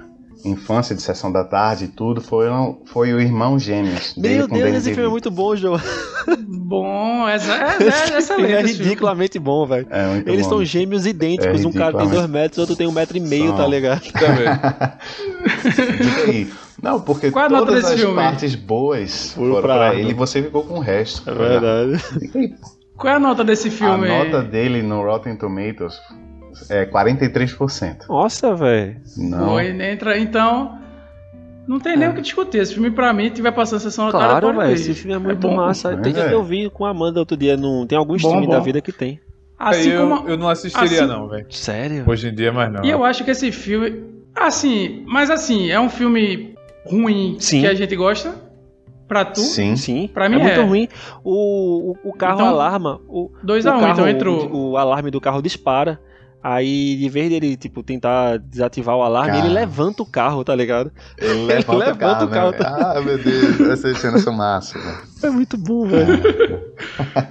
infância 0.45 0.93
de 0.95 1.01
sessão 1.01 1.31
da 1.31 1.43
tarde 1.43 1.85
e 1.85 1.87
tudo 1.87 2.19
foi, 2.21 2.47
foi 2.85 3.13
o 3.13 3.19
Irmão 3.19 3.57
Gêmeos. 3.57 4.13
dele 4.15 4.37
Meu 4.39 4.47
com 4.49 4.55
Deus, 4.55 4.65
Danny 4.65 4.77
esse 4.77 4.93
filme 4.93 5.07
é 5.07 5.11
muito 5.11 5.31
bom, 5.31 5.55
João. 5.55 5.79
Bom, 6.47 7.27
essa 7.27 7.53
é, 7.53 7.83
é, 7.83 7.87
Esse 7.87 8.13
excelente. 8.17 8.51
é 8.53 8.63
filme. 8.63 8.83
ridiculamente 8.83 9.37
bom, 9.39 9.65
velho. 9.65 9.87
É 9.89 10.07
muito 10.07 10.29
Eles 10.29 10.43
bom. 10.43 10.49
são 10.49 10.65
gêmeos 10.65 11.05
idênticos. 11.05 11.63
É 11.63 11.67
um 11.67 11.71
cara 11.71 11.97
tem 11.97 12.09
dois 12.09 12.27
metros, 12.29 12.57
outro 12.59 12.75
tem 12.75 12.87
um 12.87 12.91
metro 12.91 13.17
e 13.17 13.19
meio, 13.21 13.47
São. 13.49 13.57
tá 13.57 13.67
ligado? 13.67 14.01
Também. 14.11 14.47
Diga 16.01 16.31
aí. 16.31 16.53
Não, 16.83 16.99
porque 16.99 17.31
Qual 17.31 17.45
é 17.45 17.47
a 17.47 17.49
todas 17.49 17.85
as 17.85 17.99
filme? 17.99 18.15
partes 18.15 18.55
boas 18.55 19.31
Foram 19.33 19.61
pra 19.61 19.95
ele 19.95 20.11
e 20.11 20.13
você 20.13 20.43
ficou 20.43 20.63
com 20.63 20.75
o 20.75 20.79
resto. 20.79 21.27
É 21.29 21.33
verdade. 21.33 22.03
Aí. 22.35 22.53
Qual 22.95 23.11
é 23.11 23.15
a 23.15 23.19
nota 23.19 23.43
desse 23.43 23.69
A 23.69 23.71
filme? 23.71 24.07
nota 24.07 24.43
dele 24.43 24.83
no 24.83 25.01
Rotten 25.01 25.35
Tomatoes 25.35 25.95
é 26.69 26.85
43%. 26.85 28.07
Nossa, 28.07 28.53
velho. 28.53 28.97
Não. 29.17 29.49
Foi, 29.49 29.67
entra, 29.81 30.17
então. 30.19 30.77
Não 31.67 31.79
tem 31.79 31.95
nem 31.97 32.09
o 32.09 32.13
que 32.13 32.21
discutir. 32.21 32.57
Esse 32.59 32.73
filme, 32.73 32.91
pra 32.91 33.11
mim, 33.13 33.29
tiver 33.29 33.51
passando 33.51 33.77
a 33.77 33.79
sessão 33.81 34.05
da 34.07 34.11
tarde, 34.11 34.41
Claro, 34.41 34.57
velho. 34.57 34.67
ver. 34.69 34.73
Esse 34.75 34.93
filme 34.93 35.15
é 35.15 35.17
muito 35.17 35.47
bom. 35.47 35.55
massa. 35.55 35.93
É, 35.93 35.95
Tem 35.97 36.13
que 36.13 36.19
eu 36.19 36.43
vi 36.43 36.69
com 36.69 36.85
a 36.85 36.89
Amanda 36.89 37.19
outro 37.19 37.35
dia. 37.37 37.55
Não, 37.57 37.87
tem 37.87 37.97
alguns 37.97 38.21
Bom, 38.21 38.31
filmes 38.31 38.49
da 38.49 38.59
vida 38.59 38.81
que 38.81 38.91
tem. 38.91 39.19
Assim 39.57 39.89
eu, 39.89 40.07
como. 40.09 40.27
eu 40.29 40.37
não 40.37 40.49
assistiria, 40.49 41.03
assim- 41.05 41.07
não, 41.07 41.29
velho. 41.29 41.45
Sério? 41.49 42.03
Hoje 42.05 42.27
em 42.27 42.35
dia, 42.35 42.51
mas 42.51 42.71
não. 42.71 42.83
E 42.83 42.89
eu 42.89 43.03
acho 43.05 43.23
que 43.23 43.31
esse 43.31 43.51
filme. 43.51 44.03
Assim, 44.35 45.03
mas 45.07 45.29
assim, 45.29 45.69
é 45.71 45.79
um 45.79 45.89
filme 45.89 46.52
ruim 46.85 47.37
Sim. 47.39 47.61
que 47.61 47.67
a 47.67 47.73
gente 47.73 47.95
gosta. 47.95 48.35
Pra 49.07 49.25
tu. 49.25 49.41
Sim. 49.41 49.75
Sim. 49.75 50.07
Pra 50.07 50.27
mim 50.29 50.37
é 50.37 50.39
muito 50.39 50.59
é. 50.59 50.63
ruim. 50.63 50.87
O, 51.23 51.91
o, 51.91 52.09
o 52.09 52.13
carro 52.13 52.35
Então, 52.35 52.47
alarma. 52.47 53.01
O, 53.07 53.31
2 53.43 53.65
o 53.65 53.69
a 53.69 53.77
1 53.77 53.77
um, 53.77 53.89
então 53.89 54.09
entrou. 54.09 54.47
O, 54.47 54.71
o 54.71 54.77
alarme 54.77 55.11
do 55.11 55.21
carro 55.21 55.41
dispara. 55.41 55.99
Aí, 56.43 56.97
de 56.97 57.07
vez 57.07 57.29
dele, 57.29 57.55
tipo, 57.55 57.81
tentar 57.81 58.37
desativar 58.37 58.97
o 58.97 59.01
alarme, 59.01 59.31
Cara. 59.31 59.45
ele 59.45 59.53
levanta 59.53 60.03
o 60.03 60.05
carro, 60.05 60.43
tá 60.43 60.53
ligado? 60.53 60.91
Ele 61.17 61.45
levanta 61.45 61.71
levanta 61.77 62.25
o 62.25 62.27
carro, 62.27 62.51
Né? 62.51 62.57
Ah, 62.59 62.99
meu 62.99 63.17
Deus, 63.17 63.61
essas 63.61 63.97
cenas 63.99 64.21
são 64.23 64.33
massas. 64.33 64.83
Né? 64.83 64.97
É 65.23 65.29
muito 65.29 65.57
bom, 65.57 65.85
velho. 65.87 66.21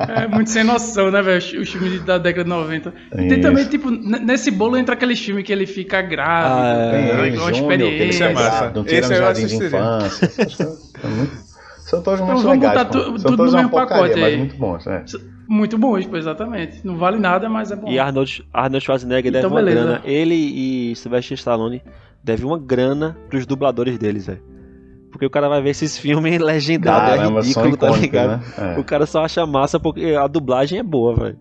É 0.08 0.26
muito 0.26 0.48
sem 0.48 0.64
noção, 0.64 1.10
né, 1.10 1.20
velho? 1.20 1.60
Os 1.60 1.68
filmes 1.68 2.02
da 2.04 2.16
década 2.16 2.44
de 2.44 2.48
90. 2.50 2.94
E 3.18 3.28
tem 3.28 3.40
também, 3.42 3.66
tipo, 3.66 3.90
nesse 3.90 4.50
bolo 4.50 4.78
entra 4.78 4.94
aqueles 4.94 5.20
filmes 5.20 5.44
que 5.44 5.52
ele 5.52 5.66
fica 5.66 6.00
grávido, 6.00 6.54
Ah, 6.56 6.90
Tem 6.90 7.00
é. 7.10 7.14
né, 7.14 7.26
ele, 7.28 7.36
com 7.36 7.42
uma 7.44 7.50
ele 7.74 7.84
Isso 8.08 8.22
é 8.22 8.32
experiência. 8.32 8.32
massa. 8.32 8.72
não 8.74 8.84
tira 8.84 8.98
Esse 9.00 9.12
eu 9.12 9.18
jardim 9.18 9.46
de 9.46 9.56
infância. 9.56 10.26
É 10.26 11.42
São 11.80 12.00
todos 12.00 12.20
muito 12.20 12.40
Então 12.40 12.42
vamos 12.42 12.44
legais. 12.44 12.78
botar 12.78 12.84
pô. 12.86 12.92
tu- 12.92 13.04
São 13.04 13.12
tudo 13.30 13.36
todos 13.36 13.52
no 13.52 13.58
mesmo 13.58 13.70
pacote 13.70 14.14
mas 14.14 14.24
aí. 14.24 14.36
muito 14.38 14.56
bons. 14.56 14.86
É. 14.86 15.04
Muito 15.52 15.76
bons, 15.76 16.06
pô, 16.06 16.16
exatamente. 16.16 16.80
Não 16.82 16.96
vale 16.96 17.18
nada, 17.18 17.46
mas 17.46 17.70
é 17.70 17.76
bom. 17.76 17.86
E 17.86 17.98
Arnold, 17.98 18.42
Arnold 18.52 18.82
Schwarzenegger 18.82 19.28
Então, 19.30 19.42
deve 19.42 19.54
uma 19.54 19.60
beleza. 19.62 19.84
grana. 19.84 20.00
Ele 20.02 20.34
e 20.34 20.96
Sylvester 20.96 21.36
Stallone 21.36 21.82
devem 22.24 22.46
uma 22.46 22.58
grana 22.58 23.18
pros 23.28 23.44
dubladores 23.44 23.98
deles, 23.98 24.26
velho. 24.26 24.42
Porque 25.10 25.26
o 25.26 25.30
cara 25.30 25.50
vai 25.50 25.60
ver 25.60 25.68
esses 25.70 25.98
filmes 25.98 26.38
legendados, 26.40 27.12
é 27.12 27.16
Caramba, 27.18 27.40
ridículo, 27.42 27.76
tá 27.76 27.90
ligado? 27.90 28.40
né? 28.58 28.76
O 28.78 28.84
cara 28.84 29.04
só 29.04 29.22
acha 29.24 29.44
massa 29.44 29.78
porque 29.78 30.14
a 30.18 30.26
dublagem 30.26 30.78
é 30.78 30.82
boa, 30.82 31.14
velho. 31.14 31.38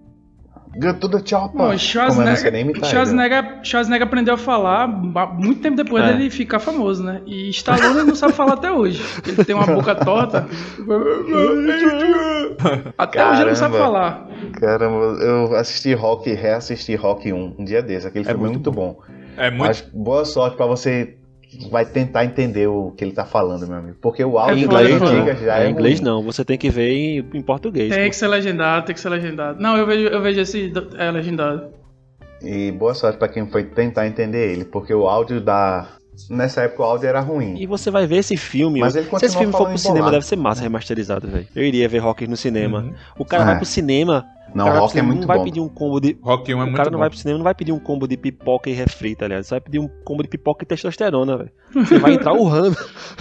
Get 0.74 1.00
to 1.02 1.10
the 1.10 1.22
chopper. 1.26 1.58
Bom, 1.58 1.68
não 1.70 1.78
Schwarzenegger, 1.78 2.56
imitar 2.56 2.84
ele. 2.84 2.92
Schwarzenegger, 2.92 3.60
Schwarzenegger 3.64 4.08
aprendeu 4.08 4.36
a 4.36 4.38
falar 4.38 4.88
muito 4.88 5.62
tempo 5.62 5.76
depois 5.76 6.02
É. 6.04 6.14
dele 6.14 6.30
ficar 6.30 6.60
famoso, 6.60 7.04
né? 7.04 7.22
E 7.26 7.50
Stallone 7.50 8.04
não 8.08 8.16
sabe 8.16 8.32
falar 8.34 8.54
até 8.54 8.72
hoje. 8.72 9.02
Ele 9.28 9.44
tem 9.44 9.54
uma 9.54 9.66
boca 9.68 9.94
torta. 9.96 10.48
Até 12.98 13.30
hoje 13.30 13.42
ele 13.42 13.50
não 13.50 13.56
sabe 13.56 13.78
falar. 13.78 14.28
Caramba, 14.60 14.96
eu 15.22 15.56
assisti 15.56 15.94
Rock 15.94 16.32
reassisti 16.34 16.96
Rock 16.96 17.32
1 17.32 17.56
um 17.60 17.64
dia 17.66 17.82
desse. 17.82 18.08
Aquele 18.08 18.26
É 18.26 18.30
filme 18.30 18.46
é 18.46 18.50
muito 18.50 18.72
muito 18.72 18.74
bom. 18.74 19.00
É 19.38 19.50
muito. 19.50 19.66
Mas 19.66 19.82
boa 19.94 20.26
sorte 20.26 20.58
pra 20.58 20.66
você 20.66 21.18
vai 21.70 21.86
tentar 21.86 22.26
entender 22.26 22.68
o 22.68 22.92
que 22.92 23.04
ele 23.04 23.12
tá 23.12 23.26
falando, 23.26 23.68
meu 23.68 23.78
amigo. 23.78 23.98
Porque 24.02 24.24
o 24.24 24.38
áudio 24.40 24.58
É 24.58 24.66
inglês 24.66 24.90
é 24.96 25.00
foda. 25.00 25.12
não. 25.12 25.20
antiga 25.22 25.36
já 25.46 25.58
É, 25.60 25.64
é 25.64 25.68
em 25.68 25.72
inglês 25.72 26.00
ruim. 26.00 26.06
não, 26.10 26.24
você 26.24 26.46
tem 26.46 26.58
que 26.58 26.70
ver 26.70 26.92
em, 26.92 27.18
em 27.34 27.42
português. 27.42 27.90
Tem 27.94 28.04
pô. 28.06 28.10
que 28.10 28.16
ser 28.16 28.28
legendado, 28.28 28.86
tem 28.86 28.96
que 28.96 29.02
ser 29.02 29.10
legendado. 29.10 29.62
Não, 29.62 29.76
eu 29.78 29.86
vejo, 29.86 30.08
eu 30.08 30.22
vejo 30.22 30.40
esse 30.40 30.72
é 30.98 31.12
legendado. 31.12 31.68
E 32.42 32.72
boa 32.72 32.94
sorte 32.94 33.18
pra 33.20 33.28
quem 33.28 33.46
foi 33.50 33.64
tentar 33.66 34.08
entender 34.08 34.52
ele, 34.54 34.66
porque 34.66 34.94
o 34.94 35.08
áudio 35.08 35.40
da. 35.42 35.88
Nessa 36.30 36.62
época 36.64 36.84
o 36.84 36.86
áudio 36.86 37.08
era 37.08 37.20
ruim. 37.20 37.56
E 37.60 37.66
você 37.66 37.90
vai 37.90 38.06
ver 38.06 38.18
esse 38.18 38.36
filme. 38.38 38.80
Mas 38.80 38.96
ele 38.96 39.08
se 39.18 39.26
esse 39.26 39.38
filme 39.38 39.52
for 39.52 39.68
pro 39.68 39.78
cinema, 39.78 39.98
embolado. 40.00 40.16
deve 40.18 40.26
ser 40.26 40.36
massa 40.36 40.62
remasterizado, 40.62 41.28
velho. 41.28 41.48
Eu 41.56 41.64
iria 41.64 41.88
ver 41.88 42.00
Rock 42.00 42.28
no 42.28 42.36
cinema. 42.38 42.80
Uhum. 42.80 42.94
O 43.18 43.26
cara 43.26 43.44
É. 43.44 43.46
vai 43.48 43.56
pro 43.58 43.66
cinema. 43.66 44.26
Não, 44.54 44.66
o 44.66 44.68
cara 44.68 44.72
vai 44.80 44.88
Rock 44.88 45.00
é 45.00 45.02
muito 45.02 45.20
não 45.22 45.28
vai 45.28 45.38
bom. 45.38 45.44
pedir 45.44 45.60
um 45.62 45.70
combo 45.70 46.00
de. 46.00 46.18
Rock 46.22 46.54
1 46.54 46.58
é 46.58 46.62
o 46.62 46.66
muito 46.66 46.76
cara 46.78 46.90
não 46.90 46.98
bom. 46.98 47.00
vai 47.02 47.10
pro 47.10 47.18
cinema, 47.18 47.38
não 47.38 47.44
vai 47.44 47.56
pedir 47.56 47.72
um 47.72 47.80
combo 47.80 48.08
de 48.08 48.18
pipoca 48.18 48.70
e 48.70 48.74
refri, 48.74 49.16
tá 49.16 49.28
ligado? 49.28 49.44
Você 49.44 49.50
vai 49.52 49.62
pedir 49.62 49.80
um 49.80 49.88
combo 50.04 50.24
de 50.24 50.30
pipoca 50.30 50.64
e 50.64 50.68
testosterona, 50.68 51.38
velho. 51.38 51.52
Você 51.74 51.98
vai 52.00 52.14
entrar 52.14 52.34
urrando. 52.34 52.76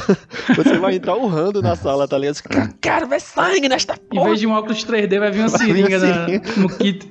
você 0.57 0.79
vai 0.79 0.97
entrar 0.97 1.16
urrando 1.16 1.62
na 1.62 1.77
sala, 1.77 2.07
tá 2.09 2.19
ligado? 2.19 2.35
Você, 2.37 2.43
Quero 2.81 3.07
ver 3.07 3.21
sangue 3.21 3.69
nesta 3.69 3.95
Em 3.95 4.16
porra. 4.16 4.27
vez 4.29 4.40
de 4.40 4.47
um 4.47 4.53
óculos 4.53 4.85
3D, 4.85 5.19
vai 5.19 5.31
vir 5.31 5.40
uma 5.40 5.49
Vai 5.49 5.66
vir 5.66 5.66
seringa 5.88 5.99
uma 5.99 6.07
na- 6.07 6.27
seringa. 6.27 6.53
no 6.57 6.69
kit. 6.69 7.11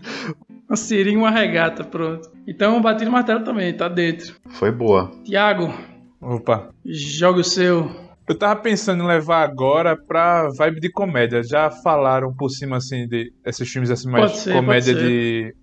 Uma 0.69 0.75
seringa 0.75 1.11
e 1.15 1.17
uma 1.17 1.31
regata, 1.31 1.83
pronto. 1.83 2.29
Então, 2.47 2.79
bati 2.81 3.05
no 3.05 3.11
martelo 3.11 3.43
também, 3.43 3.73
tá 3.75 3.87
dentro. 3.87 4.35
Foi 4.49 4.71
boa. 4.71 5.11
Tiago, 5.23 5.73
Opa. 6.21 6.69
joga 6.85 7.39
o 7.39 7.43
seu. 7.43 7.89
Eu 8.29 8.35
tava 8.35 8.61
pensando 8.61 9.03
em 9.03 9.07
levar 9.07 9.41
agora 9.41 9.97
pra 9.97 10.49
vibe 10.49 10.79
de 10.79 10.91
comédia. 10.91 11.41
Já 11.41 11.71
falaram 11.71 12.31
por 12.31 12.49
cima, 12.49 12.77
assim, 12.77 13.07
de 13.07 13.33
esses 13.43 13.67
filmes 13.67 13.89
assim, 13.89 14.07
mais 14.07 14.25
Pode 14.29 14.37
ser, 14.37 14.53
comédia 14.53 14.93
pode 14.93 15.05
ser. 15.05 15.11
de 15.11 15.55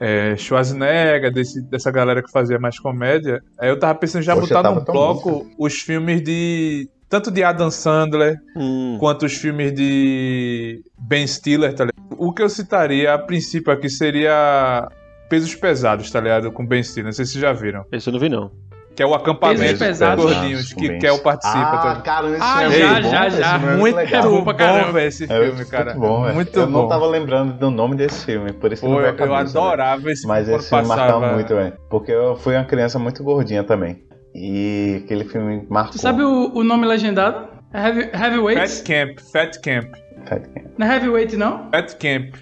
é, 0.00 0.36
Schwarzenegger, 0.36 1.32
desse, 1.32 1.60
dessa 1.62 1.90
galera 1.90 2.22
que 2.22 2.30
fazia 2.30 2.60
mais 2.60 2.78
comédia. 2.78 3.42
Aí 3.58 3.68
eu 3.68 3.76
tava 3.76 3.96
pensando 3.96 4.22
em 4.22 4.24
já 4.24 4.36
Poxa, 4.36 4.54
botar 4.54 4.72
num 4.72 4.84
bloco 4.84 5.50
os 5.58 5.74
filmes 5.80 6.22
de. 6.22 6.88
Tanto 7.08 7.30
de 7.30 7.42
Adam 7.42 7.70
Sandler 7.70 8.36
Hum, 8.56 8.96
quanto 9.00 9.26
os 9.26 9.34
filmes 9.34 9.74
de 9.74 10.80
Ben 10.96 11.26
Stiller, 11.26 11.74
tá 11.74 11.86
ligado? 11.86 12.16
O 12.16 12.32
que 12.32 12.40
eu 12.40 12.48
citaria 12.48 13.12
a 13.12 13.18
princípio 13.18 13.72
aqui 13.72 13.90
seria 13.90 14.88
Pesos 15.28 15.56
Pesados, 15.56 16.08
tá 16.08 16.20
ligado? 16.20 16.52
Com 16.52 16.64
Ben 16.64 16.84
Stiller. 16.84 17.06
Não 17.06 17.12
sei 17.12 17.24
se 17.24 17.32
vocês 17.32 17.42
já 17.42 17.52
viram. 17.52 17.84
esse 17.90 18.08
eu 18.08 18.12
não 18.12 18.20
vi, 18.20 18.28
não. 18.28 18.50
Que 18.94 19.02
é 19.02 19.06
o 19.06 19.14
acampamento 19.14 19.78
Pesos 19.78 19.98
dos 20.06 20.16
gordinhos 20.24 20.72
que 20.74 20.86
Ben 20.88 20.98
Kel 20.98 21.18
participa. 21.20 21.58
Ah, 21.58 22.00
cara, 22.04 22.28
esse 22.28 22.38
Ah, 22.42 22.58
filme 22.58 22.76
já, 22.78 22.84
é 22.86 22.90
muito 22.92 23.02
bom, 23.04 23.10
já, 23.10 23.26
esse 23.26 23.40
já. 23.40 23.54
é 23.54 23.76
Muito 23.76 23.96
legal. 23.96 24.22
bom 24.22 24.30
bom, 24.30 24.44
pra 24.44 24.54
caramba. 24.54 24.92
velho, 24.92 25.08
esse 25.08 25.24
É 25.24 25.26
filme, 25.28 25.64
cara. 25.64 25.84
Muito 25.94 26.00
bom, 26.00 26.22
velho. 26.24 26.34
Muito 26.34 26.60
eu 26.60 26.66
bom. 26.66 26.72
não 26.82 26.88
tava 26.88 27.06
lembrando 27.06 27.54
do 27.54 27.70
nome 27.70 27.96
desse 27.96 28.26
filme, 28.26 28.52
por 28.52 28.70
isso 28.70 28.82
que 28.82 28.88
Pô, 28.88 29.00
não 29.00 29.00
eu, 29.06 29.14
cabeça, 29.14 29.58
adorava 29.58 30.12
esse 30.12 30.26
Mas 30.26 30.44
filme 30.46 30.60
esse 30.60 30.68
quando 30.68 30.84
filme 30.86 30.96
marcava 31.00 31.32
muito, 31.32 31.54
velho. 31.54 31.72
Porque 31.88 32.12
eu 32.12 32.36
fui 32.36 32.54
uma 32.54 32.64
criança 32.64 32.98
muito 32.98 33.24
gordinha 33.24 33.64
também. 33.64 34.02
E 34.34 35.00
aquele 35.04 35.24
filme 35.24 35.66
marcou. 35.70 35.92
Tu 35.92 35.98
sabe 35.98 36.22
o, 36.22 36.52
o 36.54 36.62
nome 36.62 36.86
legendado? 36.86 37.48
É 37.72 37.80
Heavy, 37.86 38.10
heavyweight? 38.12 38.60
Fat 38.60 38.84
Camp, 38.86 39.18
Fat 39.32 39.60
Camp, 39.62 39.94
Fat 40.28 40.42
Camp. 40.52 40.66
Não 40.76 40.86
é 40.86 40.94
Heavyweight, 40.96 41.36
não? 41.36 41.70
Fat 41.70 41.94
Camp, 41.94 42.34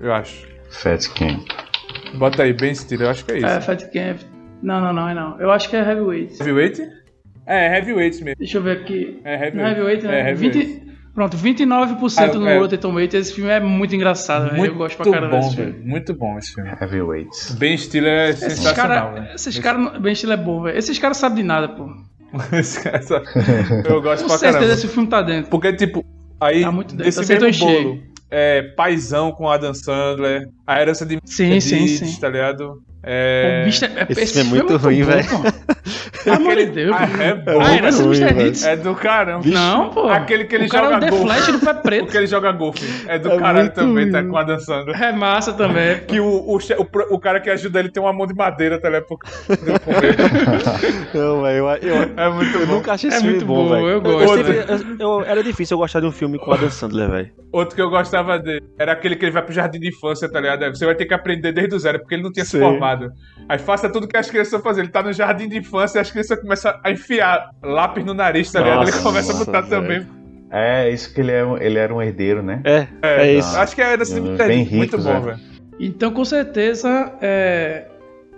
eu 0.00 0.14
acho. 0.14 0.46
Fat 0.70 1.06
Camp. 1.08 1.46
Bota 2.14 2.42
aí, 2.42 2.54
Ben 2.54 2.74
Stiller, 2.74 3.06
eu 3.06 3.10
acho 3.10 3.24
que 3.26 3.32
é 3.32 3.36
isso. 3.36 3.46
É, 3.46 3.60
Fat 3.60 3.82
Camp. 3.92 4.18
Não, 4.62 4.80
não, 4.80 4.92
não, 4.92 5.08
é 5.08 5.14
não. 5.14 5.40
Eu 5.40 5.50
acho 5.50 5.68
que 5.68 5.76
é 5.76 5.80
Heavyweight. 5.80 6.34
Heavyweight? 6.40 6.82
É, 7.46 7.76
Heavyweight 7.78 8.22
mesmo. 8.24 8.36
Deixa 8.38 8.58
eu 8.58 8.62
ver 8.62 8.78
aqui. 8.78 9.20
É 9.24 9.50
Não 9.52 9.64
é 9.64 9.70
Heavyweight. 9.70 10.04
Heavyweight, 10.04 10.06
né? 10.06 10.20
É 10.20 10.30
Heavyweight. 10.30 10.58
20, 10.58 10.92
pronto, 11.14 11.36
29% 11.36 12.18
Ah, 12.18 12.26
no 12.38 12.46
é. 12.48 12.58
Rotten 12.58 12.78
Tomatoes. 12.78 13.14
Esse 13.14 13.34
filme 13.34 13.50
é 13.50 13.60
muito 13.60 13.94
engraçado, 13.94 14.44
velho. 14.46 14.56
Muito 14.56 14.72
Eu 14.74 14.78
gosto 14.78 14.96
pra 14.96 15.10
caramba 15.12 15.36
bom, 15.36 15.40
desse 15.40 15.56
filme. 15.56 15.72
Muito 15.84 16.14
bom 16.14 16.38
esse 16.38 16.52
filme. 16.54 16.70
Heavyweights. 16.70 17.52
Ben 17.52 17.76
Stiller 17.76 18.12
é 18.12 18.28
Esses 18.30 18.52
sensacional, 18.54 18.74
caras. 19.06 19.14
velho. 19.24 19.34
Esses 19.34 19.58
caras. 19.58 19.98
Ben 20.00 20.14
Stiller 20.14 20.38
é 20.38 20.42
bom, 20.42 20.62
velho. 20.62 20.76
Esses 20.78 20.98
caras 20.98 21.16
sabem 21.16 21.38
de 21.38 21.42
nada, 21.44 21.68
pô. 21.68 21.88
Esse 22.52 22.82
cara 22.82 23.00
Eu 23.88 24.02
gosto 24.02 24.22
Com 24.24 24.28
pra 24.28 24.36
certeza 24.38 24.74
esse 24.74 24.86
filme 24.88 25.08
tá 25.08 25.22
dentro. 25.22 25.50
Porque, 25.50 25.72
tipo, 25.72 26.04
aí, 26.38 26.60
Tá 26.60 26.70
muito 26.70 26.88
dentro, 26.94 27.04
desse 27.06 27.26
tá 27.26 27.40
mesmo 27.40 27.52
cheio. 27.54 27.82
bolo, 27.94 28.02
é, 28.30 28.60
Paizão 28.76 29.32
com 29.32 29.48
Adam 29.48 29.72
Sandler, 29.72 30.46
A 30.66 30.78
Herança 30.78 31.06
de 31.06 31.18
Sim, 31.24 31.58
sim, 31.58 31.76
Medici, 31.76 32.04
sim. 32.06 32.20
tá 32.20 32.28
ligado? 32.28 32.82
É... 33.02 33.62
O 33.62 33.66
bicho 33.66 33.84
é, 33.84 34.06
Esse 34.08 34.34
filme 34.34 34.58
é 34.58 34.62
muito 34.62 34.76
ruim, 34.76 35.00
bom, 35.02 35.06
velho. 35.06 35.28
Amor 36.34 36.56
de 36.56 36.66
Deus. 36.66 36.96
Ah, 36.96 37.22
é 37.22 37.34
bom, 37.34 37.60
Ah, 37.60 37.90
do 37.90 38.04
ruim. 38.04 38.46
Hits. 38.48 38.64
É 38.64 38.76
do 38.76 38.94
caramba. 38.94 39.42
Não, 39.46 39.90
pô. 39.90 40.08
Aquele 40.08 40.44
que 40.44 40.54
ele 40.54 40.66
o 40.66 40.68
cara 40.68 40.86
é 40.86 40.90
joga 40.90 40.96
o 40.96 41.00
The 41.00 41.10
golfe. 41.10 41.24
Flash 41.24 41.46
do 41.46 41.58
pé 41.60 41.70
O 41.70 41.82
preto. 41.82 42.06
que 42.06 42.16
ele 42.16 42.26
joga 42.26 42.52
golfe. 42.52 43.04
É 43.08 43.18
do 43.18 43.32
É 43.32 43.38
caralho 43.38 43.70
também, 43.72 44.04
ruim. 44.04 44.12
tá 44.12 44.22
com 44.24 44.36
a 44.36 44.58
Sandler. 44.58 45.02
É 45.02 45.12
massa 45.12 45.52
também. 45.52 46.00
Que 46.06 46.20
o, 46.20 46.26
o, 46.26 46.56
o, 46.58 47.14
o 47.14 47.18
cara 47.18 47.40
que 47.40 47.50
ajuda 47.50 47.80
ele 47.80 47.90
tem 47.90 48.02
uma 48.02 48.12
mão 48.12 48.26
de 48.26 48.34
madeira, 48.34 48.80
tá 48.80 48.88
ligado? 48.88 49.06
Não, 51.14 51.42
velho, 51.42 51.56
eu, 51.58 51.66
eu, 51.68 51.94
É 52.16 52.28
muito 52.30 52.56
eu 52.58 52.66
bom. 52.66 52.74
nunca 52.74 52.92
achei 52.92 53.10
É 53.10 53.12
esse 53.14 53.20
filme 53.22 53.36
muito 53.36 53.46
bom, 53.46 53.68
velho. 53.68 53.86
eu 53.88 54.00
gosto. 54.00 54.36
sempre- 54.44 54.64
eu- 55.00 55.18
eu- 55.20 55.24
era 55.24 55.42
difícil 55.42 55.74
eu 55.74 55.78
gostar 55.78 56.00
de 56.00 56.06
um 56.06 56.12
filme 56.12 56.38
com 56.38 56.52
Adam 56.52 56.70
Sandler, 56.70 57.10
velho. 57.10 57.30
Outro 57.52 57.74
que 57.74 57.80
eu 57.82 57.88
gostava 57.90 58.38
dele 58.38 58.62
era 58.78 58.92
aquele 58.92 59.16
que 59.16 59.24
ele 59.24 59.32
vai 59.32 59.42
pro 59.42 59.52
jardim 59.54 59.78
de 59.80 59.88
infância, 59.88 60.30
tá 60.30 60.40
ligado? 60.40 60.68
Você 60.76 60.84
vai 60.84 60.94
ter 60.94 61.06
que 61.06 61.14
aprender 61.14 61.52
desde 61.52 61.74
o 61.74 61.78
zero, 61.78 61.98
porque 62.00 62.14
ele 62.14 62.22
não 62.22 62.32
tinha 62.32 62.44
se 62.44 62.52
Sim. 62.52 62.60
formado. 62.60 63.10
Aí 63.48 63.58
faça 63.58 63.88
tudo 63.88 64.06
que 64.06 64.16
as 64.16 64.30
crianças 64.30 64.60
fazem. 64.62 64.82
Ele 64.84 64.92
tá 64.92 65.02
no 65.02 65.12
jardim 65.12 65.48
de 65.48 65.56
infância 65.56 65.77
e 65.82 65.98
as 65.98 66.10
crianças 66.10 66.40
começam 66.40 66.74
a 66.82 66.90
enfiar 66.90 67.50
lápis 67.62 68.04
no 68.04 68.14
nariz, 68.14 68.50
tá 68.52 68.60
ligado? 68.60 68.82
Ele 68.82 68.90
Nossa, 68.90 69.02
começa 69.02 69.32
a 69.32 69.36
botar 69.36 69.60
velho. 69.60 69.82
também. 69.82 70.06
É, 70.50 70.90
isso 70.90 71.12
que 71.12 71.20
ele, 71.20 71.32
é, 71.32 71.42
ele 71.60 71.78
era 71.78 71.94
um 71.94 72.00
herdeiro, 72.00 72.42
né? 72.42 72.60
É, 72.64 72.86
é, 73.02 73.32
isso. 73.34 73.56
Acho 73.56 73.74
que 73.74 73.82
era 73.82 74.02
assim, 74.02 74.36
Bem 74.36 74.58
muito 74.64 74.70
ricos, 74.96 75.04
bom, 75.04 75.10
é. 75.10 75.20
velho. 75.20 75.38
Então, 75.78 76.10
com 76.10 76.24
certeza, 76.24 77.12
é, 77.20 77.84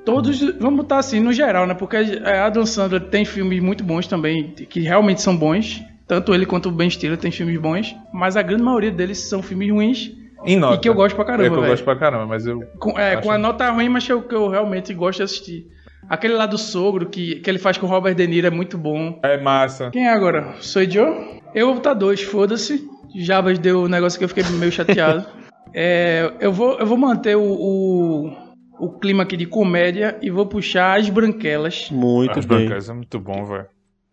todos, 0.05 0.41
vamos 0.59 0.79
botar 0.79 0.99
assim, 0.99 1.21
no 1.21 1.33
geral, 1.33 1.67
né? 1.67 1.75
Porque 1.75 1.97
é, 1.97 2.39
Adam 2.41 2.67
Sandler 2.67 3.01
tem 3.03 3.25
filmes 3.25 3.63
muito 3.63 3.85
bons 3.85 4.07
também, 4.07 4.49
que 4.51 4.81
realmente 4.81 5.23
são 5.23 5.37
bons. 5.37 5.83
Tanto 6.07 6.35
ele 6.35 6.45
quanto 6.45 6.69
o 6.69 6.73
Ben 6.73 6.91
Stiller 6.91 7.17
tem 7.17 7.31
filmes 7.31 7.57
bons, 7.61 7.95
mas 8.13 8.37
a 8.37 8.43
grande 8.43 8.65
maioria 8.65 8.91
deles 8.91 9.29
são 9.29 9.41
filmes 9.41 9.71
ruins 9.71 10.11
Em 10.45 10.57
nota. 10.57 10.75
e 10.75 10.79
que 10.81 10.89
eu 10.89 10.95
gosto 10.95 11.15
pra 11.15 11.25
caramba, 11.25 11.45
É 11.47 11.49
que 11.51 11.55
eu 11.55 11.61
velho. 11.61 11.73
gosto 11.73 11.85
pra 11.85 11.95
caramba, 11.95 12.27
mas 12.27 12.45
eu. 12.45 12.61
Com, 12.81 12.99
é, 12.99 13.13
Acho- 13.15 13.23
com 13.23 13.31
a 13.31 13.39
nota 13.39 13.71
ruim, 13.71 13.89
mas 13.89 14.05
que 14.05 14.13
eu, 14.13 14.21
que 14.21 14.35
eu 14.35 14.49
realmente 14.49 14.93
gosto 14.93 15.19
de 15.19 15.23
assistir. 15.23 15.67
Aquele 16.11 16.35
lá 16.35 16.45
do 16.45 16.59
sogro, 16.59 17.09
que, 17.09 17.37
que 17.37 17.49
ele 17.49 17.61
faz 17.61 17.79
com 17.79 17.87
o 17.87 17.89
Robert 17.89 18.17
De 18.17 18.27
Niro, 18.27 18.49
é 18.49 18.51
muito 18.51 18.77
bom. 18.77 19.21
É 19.23 19.41
massa. 19.41 19.91
Quem 19.93 20.09
é 20.09 20.13
agora? 20.13 20.57
Sou 20.61 20.83
eu? 20.83 21.41
Eu 21.55 21.67
vou 21.67 21.77
botar 21.77 21.95
dois, 21.95 22.21
foda-se. 22.21 22.85
Jabas 23.15 23.61
deu 23.61 23.85
um 23.85 23.89
negócio 23.89 24.19
que 24.19 24.25
eu 24.25 24.29
fiquei 24.29 24.43
meio 24.59 24.73
chateado. 24.73 25.25
É, 25.73 26.33
eu, 26.41 26.53
vou, 26.53 26.81
eu 26.81 26.85
vou 26.85 26.99
manter 26.99 27.37
o, 27.37 27.45
o, 27.45 28.33
o 28.77 28.99
clima 28.99 29.23
aqui 29.23 29.37
de 29.37 29.47
comédia 29.47 30.19
e 30.21 30.29
vou 30.29 30.45
puxar 30.45 30.99
As 30.99 31.09
Branquelas. 31.09 31.89
Muito 31.93 32.41
As 32.41 32.45
bem. 32.45 32.67
Brancas 32.67 32.89
é 32.89 32.93
muito 32.93 33.21
bom, 33.21 33.45
velho. 33.45 33.67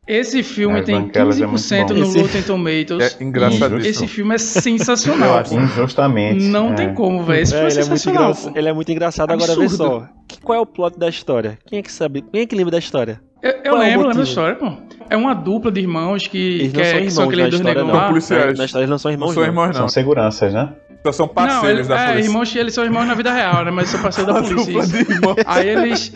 Esse 0.08 0.42
filme 0.42 0.80
As 0.80 0.86
tem 0.86 1.02
Branquelas 1.02 1.42
é 1.42 1.46
15% 1.46 1.78
muito 1.80 1.94
no. 1.96 2.04
Esse- 2.06 2.22
Rotten 2.22 2.42
Tomatoes. 2.44 3.18
É 3.20 3.24
engraçadíssimo. 3.24 3.78
Esse 3.80 4.08
filme 4.08 4.32
é 4.32 4.36
Eu 4.36 4.40
sensacional. 4.40 5.40
acho. 5.40 5.52
pô. 5.54 5.60
Injustamente. 5.60 6.46
Não 6.46 6.72
é. 6.72 6.76
tem 6.76 6.94
como, 6.94 7.24
velho. 7.24 7.42
Esse 7.42 7.54
É, 7.54 7.58
filme 7.58 7.70
é 7.70 7.74
ele, 7.74 7.80
é 7.80 7.84
sensacional. 7.84 8.24
engraçado, 8.24 8.54
pô. 8.54 8.60
ele 8.60 8.70
é 8.70 8.74
muito 8.74 8.92
engraçado. 8.92 9.32
Agora 9.32 9.56
vê 9.56 9.64
Absurdo. 9.66 9.78
só. 9.78 10.08
Que- 10.28 10.40
qual 10.42 10.58
é 10.58 10.62
o 10.62 10.66
plot 10.66 10.98
da 10.98 11.10
história? 11.10 11.60
Quem 11.66 11.80
é 11.80 11.82
que 11.82 11.92
sabe? 11.92 12.24
Quem 12.32 12.42
é 12.42 12.46
que 12.46 12.56
lembra 12.56 12.72
da 12.72 12.80
história? 12.80 13.20
Eu, 13.44 13.52
eu 13.52 13.76
é 13.76 13.80
lembro, 13.80 14.08
lembro 14.08 14.18
da 14.18 14.24
história, 14.24 14.56
pô. 14.56 14.72
É 15.10 15.18
uma 15.18 15.34
dupla 15.34 15.72
de 15.72 15.80
irmãos 15.82 16.26
que, 16.28 16.38
Eles 16.38 16.72
que, 16.72 16.78
não 16.78 16.84
é- 16.84 16.92
são 16.94 17.02
que 17.02 17.12
são 17.12 17.24
irmãos 17.24 17.34
aqueles 17.34 17.44
na 17.44 17.50
dois 17.50 17.60
história, 17.60 17.82
negão 17.84 17.94
não. 17.96 18.02
lá. 18.02 18.08
policiais. 18.10 18.58
Na 18.58 18.66
história 18.66 18.84
eles 18.84 18.90
não 18.90 18.98
são 18.98 19.12
Não 19.12 19.16
irmãos. 19.16 19.34
são 19.34 19.44
não. 19.44 19.50
irmãos, 19.50 19.74
São 19.76 19.82
não. 19.82 19.90
seguranças, 19.90 20.54
né? 20.54 20.70
Só 21.06 21.12
são 21.12 21.28
Não, 21.28 21.34
parceiros 21.34 21.80
ele- 21.82 21.88
da 21.90 22.00
é, 22.02 22.08
polícia. 22.12 22.30
irmãos, 22.30 22.56
eles 22.56 22.74
são 22.74 22.84
irmãos 22.84 23.06
na 23.06 23.14
vida 23.14 23.32
real, 23.32 23.64
né? 23.64 23.72
Mas 23.72 23.90
são 23.90 24.02
parceiros 24.02 24.34
da 24.34 24.42
polícia. 24.42 24.66
dupla 24.74 24.88
de 24.88 25.12
irmãos. 25.14 25.36
Aí 25.46 25.70
eles. 25.70 26.12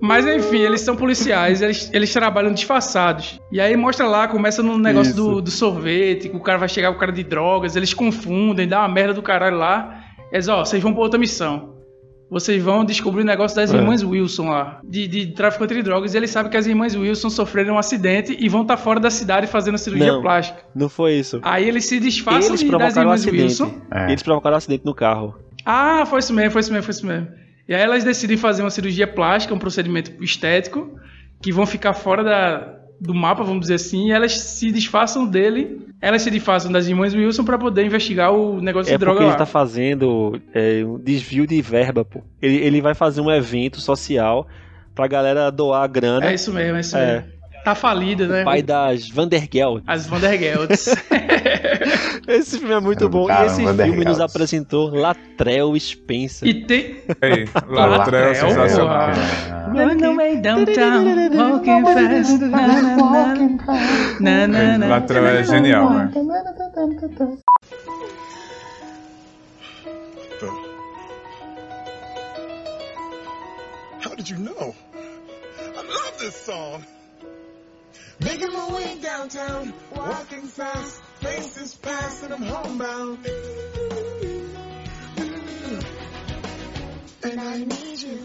Mas 0.02 0.26
enfim, 0.26 0.58
eles 0.58 0.80
são 0.80 0.96
policiais, 0.96 1.62
eles, 1.62 1.90
eles 1.92 2.12
trabalham 2.12 2.52
disfarçados. 2.52 3.40
E 3.50 3.60
aí 3.60 3.76
mostra 3.76 4.06
lá, 4.06 4.28
começa 4.28 4.62
no 4.62 4.78
negócio 4.78 5.14
do, 5.14 5.40
do 5.40 5.50
sorvete, 5.50 6.28
que 6.28 6.36
o 6.36 6.40
cara 6.40 6.58
vai 6.58 6.68
chegar 6.68 6.90
com 6.90 6.96
o 6.96 7.00
cara 7.00 7.12
de 7.12 7.22
drogas, 7.24 7.76
eles 7.76 7.94
confundem, 7.94 8.66
dá 8.68 8.80
uma 8.80 8.88
merda 8.88 9.14
do 9.14 9.22
caralho 9.22 9.56
lá. 9.56 10.00
Eles, 10.32 10.48
ó, 10.48 10.64
vocês 10.64 10.82
vão 10.82 10.92
pra 10.92 11.02
outra 11.02 11.18
missão. 11.18 11.72
Vocês 12.30 12.60
vão 12.60 12.84
descobrir 12.84 13.22
o 13.22 13.24
negócio 13.24 13.54
das 13.54 13.72
É. 13.72 13.76
irmãs 13.76 14.02
Wilson 14.02 14.48
lá, 14.48 14.80
de, 14.82 15.06
de 15.06 15.26
traficante 15.28 15.74
de 15.74 15.82
drogas, 15.82 16.14
e 16.14 16.16
eles 16.16 16.30
sabem 16.30 16.50
que 16.50 16.56
as 16.56 16.66
irmãs 16.66 16.96
Wilson 16.96 17.30
sofreram 17.30 17.74
um 17.74 17.78
acidente 17.78 18.36
e 18.40 18.48
vão 18.48 18.62
estar 18.62 18.76
fora 18.76 18.98
da 18.98 19.10
cidade 19.10 19.46
fazendo 19.46 19.78
cirurgia 19.78 20.12
Não. 20.14 20.22
plástica. 20.22 20.58
Não 20.74 20.88
foi 20.88 21.12
isso. 21.14 21.38
Aí 21.42 21.68
eles 21.68 21.84
se 21.84 22.00
disfarçam 22.00 22.50
Eles 22.50 22.60
de, 22.60 22.70
das 22.70 22.96
irmãs 22.96 23.20
acidente. 23.20 23.42
Wilson. 23.44 23.74
É. 23.92 24.06
Eles 24.10 24.22
provocaram 24.22 24.54
o 24.54 24.58
acidente 24.58 24.84
no 24.84 24.94
carro. 24.94 25.34
Ah, 25.64 26.04
foi 26.06 26.18
isso 26.18 26.32
mesmo, 26.32 26.50
foi 26.50 26.60
isso 26.62 26.72
mesmo, 26.72 26.82
foi 26.84 26.92
isso 26.92 27.06
mesmo. 27.06 27.28
E 27.68 27.74
aí 27.74 27.80
elas 27.82 28.04
decidem 28.04 28.36
fazer 28.36 28.62
uma 28.62 28.70
cirurgia 28.70 29.06
plástica, 29.06 29.54
um 29.54 29.58
procedimento 29.58 30.12
estético, 30.22 30.98
que 31.42 31.50
vão 31.52 31.64
ficar 31.66 31.92
fora 31.94 32.22
da, 32.22 32.78
do 33.00 33.14
mapa, 33.14 33.42
vamos 33.42 33.62
dizer 33.62 33.74
assim, 33.74 34.08
e 34.08 34.12
elas 34.12 34.32
se 34.38 34.70
disfarçam 34.70 35.26
dele, 35.26 35.80
elas 36.00 36.22
se 36.22 36.30
disfarçam 36.30 36.70
das 36.70 36.86
irmãs 36.86 37.14
Wilson 37.14 37.44
pra 37.44 37.56
poder 37.58 37.84
investigar 37.86 38.32
o 38.32 38.60
negócio 38.60 38.90
É 38.90 38.96
de 38.96 38.98
droga 38.98 39.14
porque 39.16 39.24
ele 39.24 39.32
lá. 39.32 39.38
tá 39.38 39.46
fazendo 39.46 40.40
é, 40.52 40.84
um 40.84 40.98
desvio 40.98 41.46
de 41.46 41.60
verba, 41.62 42.04
pô. 42.04 42.20
Ele, 42.42 42.56
ele 42.56 42.80
vai 42.82 42.94
fazer 42.94 43.20
um 43.22 43.30
evento 43.30 43.80
social 43.80 44.46
pra 44.94 45.06
galera 45.06 45.50
doar 45.50 45.88
grana. 45.88 46.26
É 46.26 46.34
isso 46.34 46.52
mesmo, 46.52 46.76
é 46.76 46.80
isso 46.80 46.96
É. 46.96 47.14
mesmo. 47.16 47.28
Tá 47.64 47.74
falido, 47.74 48.28
né? 48.28 48.44
Pai 48.44 48.62
das 48.62 49.08
Vandergeld. 49.08 49.82
As 49.86 50.06
Vandergelts. 50.06 50.94
Esse 52.28 52.58
filme 52.58 52.74
é 52.74 52.80
muito 52.80 53.08
bom. 53.08 53.26
Cara, 53.26 53.44
e 53.44 53.46
esse 53.46 53.62
filme 53.62 54.04
nos 54.04 54.20
apresentou 54.20 54.90
Latrell 54.94 55.78
Spencer. 55.78 56.46
e 56.48 56.64
tem... 56.66 57.02
Aí, 57.22 57.46
Latrell, 57.66 57.98
Latrell, 57.98 58.34
sensacional. 58.34 59.10
downtown, 60.42 61.04
walking 61.34 61.84
fast. 61.84 62.38
Latrell 64.88 65.26
é 65.26 65.44
genial, 65.44 65.88
velho. 65.88 66.12
How 74.02 74.14
did 74.14 74.28
you 74.28 74.38
know? 74.38 74.74
I 75.74 75.82
love 75.82 76.18
this 76.18 76.34
song. 76.34 76.84
Making 78.20 78.52
my 78.52 78.68
way 78.72 78.98
downtown, 79.00 79.72
walking 79.94 80.42
fast, 80.46 81.02
faces 81.20 81.74
fast, 81.74 82.22
and 82.24 82.34
I'm 82.34 82.42
homebound. 82.42 83.18
And 87.24 87.40
I 87.40 87.58
need 87.58 88.00
you. 88.02 88.18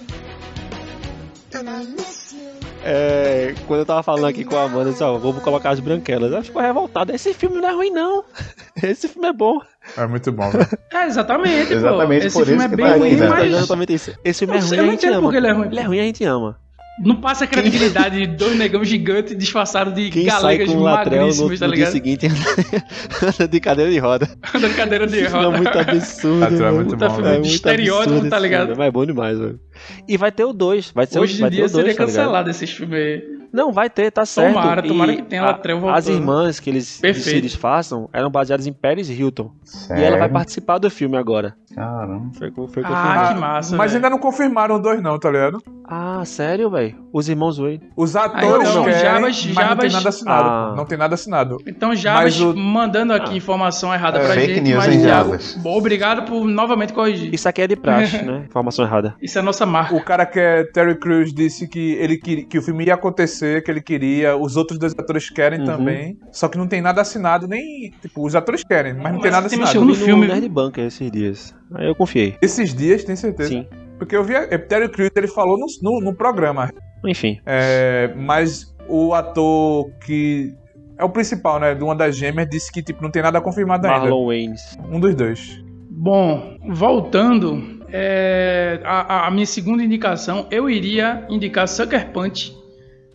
And 1.55 1.69
I 1.69 1.83
miss 1.85 2.33
you. 2.33 2.49
É, 2.83 3.53
quando 3.67 3.79
eu 3.81 3.85
tava 3.85 4.03
falando 4.03 4.25
aqui 4.27 4.45
com 4.45 4.55
a 4.55 4.63
Amanda, 4.63 4.89
eu 4.89 4.91
disse, 4.91 5.03
ó, 5.03 5.17
vou 5.17 5.33
colocar 5.33 5.71
as 5.71 5.79
branquelas. 5.79 6.31
Ela 6.31 6.43
ficou 6.43 6.61
revoltada. 6.61 7.13
Esse 7.13 7.33
filme 7.33 7.59
não 7.59 7.67
é 7.69 7.73
ruim, 7.73 7.89
não. 7.89 8.23
Esse 8.81 9.07
filme 9.07 9.27
é 9.27 9.33
bom. 9.33 9.59
É 9.97 10.05
muito 10.07 10.31
bom, 10.31 10.49
velho. 10.49 10.67
É, 10.93 11.05
exatamente, 11.05 11.73
Exatamente 11.73 12.21
pô. 12.21 12.27
Esse 12.27 12.37
por 12.39 12.45
filme 12.45 12.63
isso 12.63 12.65
é 12.65 12.69
que 12.69 12.75
bem 12.75 12.85
tá 12.85 12.97
ruim, 12.97 13.07
aqui, 13.07 13.15
né? 13.21 13.27
mas 13.29 13.51
Exatamente 13.53 13.93
isso. 13.93 14.13
Esse 14.23 14.39
filme 14.45 14.55
é 14.55 14.61
Eu 14.61 14.67
ruim, 14.67 14.77
não 14.77 14.83
a 14.83 14.87
gente 14.91 14.97
entendo 15.05 15.13
ama. 15.17 15.21
por 15.21 15.31
que 15.31 15.37
ele 15.37 15.47
é 15.47 15.51
ruim. 15.51 15.67
Ele 15.67 15.79
é 15.79 15.83
ruim, 15.83 15.99
a 15.99 16.03
gente 16.03 16.23
ama. 16.25 16.59
Não 16.99 17.15
passa 17.15 17.45
a 17.45 17.47
credibilidade 17.47 18.17
de 18.19 18.27
dois 18.27 18.57
negão 18.57 18.83
gigantes 18.83 19.37
disfarçados 19.37 19.93
de 19.93 20.09
Quem 20.09 20.25
sai 20.29 20.41
galegas 20.41 20.69
com 20.69 20.77
o 20.77 20.81
Latrell 20.81 21.11
no, 21.11 21.21
magríssimos, 21.27 21.59
tá 21.59 21.67
no 21.67 21.73
dia 21.73 21.85
ligado? 21.85 21.91
seguinte 21.93 22.27
anda 23.23 23.47
de 23.47 23.59
cadeira 23.59 23.91
de 23.91 23.97
roda. 23.99 24.29
Andando 24.53 24.75
cadeira 24.75 25.07
de 25.07 25.17
Esse 25.17 25.29
filme 25.29 25.41
é 25.41 25.45
roda. 25.45 25.57
muito 25.57 25.79
absurdo. 25.79 26.45
É 26.45 26.49
mano. 26.59 26.75
muito 26.75 26.97
bom, 26.97 27.09
filme 27.09 27.23
velho. 27.23 27.33
de 27.35 27.39
muito 27.41 27.55
estereótipo, 27.55 28.09
absurdo 28.09 28.29
tá 28.29 28.39
ligado? 28.39 28.65
filme, 28.67 28.77
Mas 28.79 28.87
é 28.87 28.91
bom 28.91 29.05
demais, 29.05 29.39
velho. 29.39 29.59
E 30.07 30.17
vai 30.17 30.31
ter 30.31 30.43
o 30.45 30.53
2. 30.53 30.91
Vai, 30.93 31.05
ser, 31.05 31.19
Hoje 31.19 31.39
vai 31.39 31.47
em 31.47 31.51
ter 31.51 31.55
dia 31.57 31.65
o 31.65 31.69
2, 31.69 31.71
seria 31.85 31.95
tá 31.95 32.05
cancelado 32.05 32.49
esses 32.49 32.69
filmes 32.71 32.95
aí. 32.99 33.39
Não, 33.51 33.71
vai 33.73 33.89
ter, 33.89 34.11
tá 34.11 34.25
certo. 34.27 34.53
Tomara, 34.53 34.83
tomara 34.83 35.11
E 35.11 35.15
que 35.17 35.21
tenha 35.23 35.41
a- 35.41 35.47
Latrell 35.47 35.79
voltando. 35.79 35.97
As 35.97 36.07
irmãs 36.07 36.59
que 36.59 36.69
eles 36.69 36.99
Perfeito. 37.01 37.29
se 37.29 37.41
disfarçam 37.41 38.07
eram 38.13 38.29
baseadas 38.29 38.67
em 38.67 38.73
Paris 38.73 39.09
Hilton. 39.09 39.51
Sério? 39.63 40.03
E 40.03 40.05
ela 40.05 40.17
vai 40.17 40.29
participar 40.29 40.77
do 40.77 40.87
filme 40.89 41.17
agora. 41.17 41.55
Caramba. 41.73 42.29
Foi, 42.37 42.51
foi 42.67 42.83
Ah, 42.85 43.31
que 43.33 43.39
massa, 43.39 43.75
Mas 43.75 43.91
velho. 43.91 43.97
ainda 44.05 44.09
não 44.15 44.19
confirmaram 44.19 44.75
os 44.75 44.81
dois, 44.83 45.01
não, 45.01 45.17
tá 45.17 45.31
ligado? 45.31 45.63
Ah, 45.83 46.23
sério, 46.25 46.69
velho? 46.69 46.95
Os 47.11 47.27
irmãos 47.29 47.57
Wayne. 47.57 47.81
Os 47.95 48.15
atores 48.15 48.67
Ah, 48.67 48.71
então, 48.71 48.83
querem, 48.83 48.99
Jabas- 48.99 49.45
mas 49.55 49.69
não 49.69 49.77
tem 49.77 49.89
Jabas- 49.89 49.93
nada 49.93 50.09
assinado. 50.09 50.49
Ah. 50.49 50.73
Não 50.77 50.85
tem 50.85 50.97
nada 50.97 51.13
assinado. 51.15 51.57
Então, 51.65 51.95
Jabas 51.95 52.39
o- 52.39 52.55
mandando 52.55 53.13
aqui 53.13 53.35
informação 53.35 53.91
errada 53.93 54.19
É, 54.19 54.25
pra 54.25 54.33
fake 54.35 54.55
gente, 54.55 54.63
news, 54.63 54.85
mas 54.85 54.93
hein, 54.93 55.01
Jabas? 55.01 55.57
bom, 55.61 55.75
obrigado 55.77 56.23
por 56.29 56.45
novamente 56.45 56.93
corrigir. 56.93 57.33
Isso 57.33 57.49
aqui 57.49 57.61
é 57.63 57.67
de 57.67 57.75
praxe, 57.75 58.17
né? 58.23 58.43
Informação 58.45 58.85
errada. 58.85 59.15
Isso 59.21 59.37
é 59.39 59.41
a 59.41 59.43
nossa 59.43 59.65
marca. 59.69 59.95
O 59.95 60.03
cara 60.03 60.25
que 60.25 60.39
é 60.39 60.63
Terry 60.63 60.95
Crews 60.99 61.33
disse 61.33 61.67
que 61.67 61.93
ele 61.93 62.17
queria, 62.17 62.45
que 62.45 62.57
o 62.57 62.61
filme 62.61 62.85
ia 62.85 62.95
acontecer, 62.95 63.63
que 63.63 63.71
ele 63.71 63.81
queria, 63.81 64.35
os 64.35 64.57
outros 64.57 64.77
dois 64.79 64.93
atores 64.97 65.29
querem 65.29 65.59
Uhum. 65.61 65.65
também, 65.65 66.17
só 66.31 66.47
que 66.47 66.57
não 66.57 66.67
tem 66.67 66.81
nada 66.81 67.01
assinado, 67.01 67.47
nem. 67.47 67.91
Tipo, 68.01 68.25
os 68.25 68.35
atores 68.35 68.63
querem, 68.63 68.93
mas 68.93 69.03
não 69.03 69.11
Mas 69.13 69.21
tem 69.21 69.31
nada 69.31 69.49
tem 69.49 69.59
um 69.59 69.63
assinado. 69.63 69.71
segundo 69.71 69.93
vi 69.93 69.99
no 69.99 70.05
filme- 70.05 70.27
Nerd 70.27 70.49
Bunker 70.49 70.85
esses 70.85 71.11
dias. 71.11 71.55
Aí 71.75 71.87
eu 71.87 71.95
confiei. 71.95 72.35
Esses 72.41 72.73
dias, 72.73 73.03
tem 73.03 73.15
certeza. 73.15 73.49
Sim. 73.49 73.67
Porque 73.97 74.15
eu 74.15 74.23
vi. 74.23 74.35
A, 74.35 74.57
Terry 74.57 74.89
Crews 74.89 75.11
ele 75.15 75.27
falou 75.27 75.57
no, 75.57 75.65
no, 75.81 76.01
no 76.01 76.13
programa, 76.15 76.71
Enfim. 77.05 77.39
é, 77.45 78.13
mas 78.15 78.73
o 78.87 79.13
ator 79.13 79.89
que. 80.05 80.53
É 80.97 81.03
o 81.05 81.09
principal, 81.09 81.59
né? 81.61 81.73
De 81.75 81.81
uma 81.83 81.95
das 81.95 82.15
gêmeas, 82.17 82.49
disse 82.49 82.69
que 82.71 82.81
tipo, 82.83 83.01
não 83.01 83.09
tem 83.09 83.21
nada 83.21 83.39
confirmado 83.39 83.87
ainda. 83.87 83.99
Marlon 84.01 84.25
Waynes. 84.27 84.77
Um 84.91 84.99
dos 84.99 85.15
dois. 85.15 85.63
Bom, 85.89 86.57
voltando, 86.69 87.78
é, 87.91 88.79
a, 88.83 89.27
a 89.27 89.31
minha 89.31 89.45
segunda 89.45 89.83
indicação, 89.83 90.47
eu 90.51 90.69
iria 90.69 91.25
indicar 91.29 91.67
Sucker 91.67 92.09
Punch, 92.11 92.55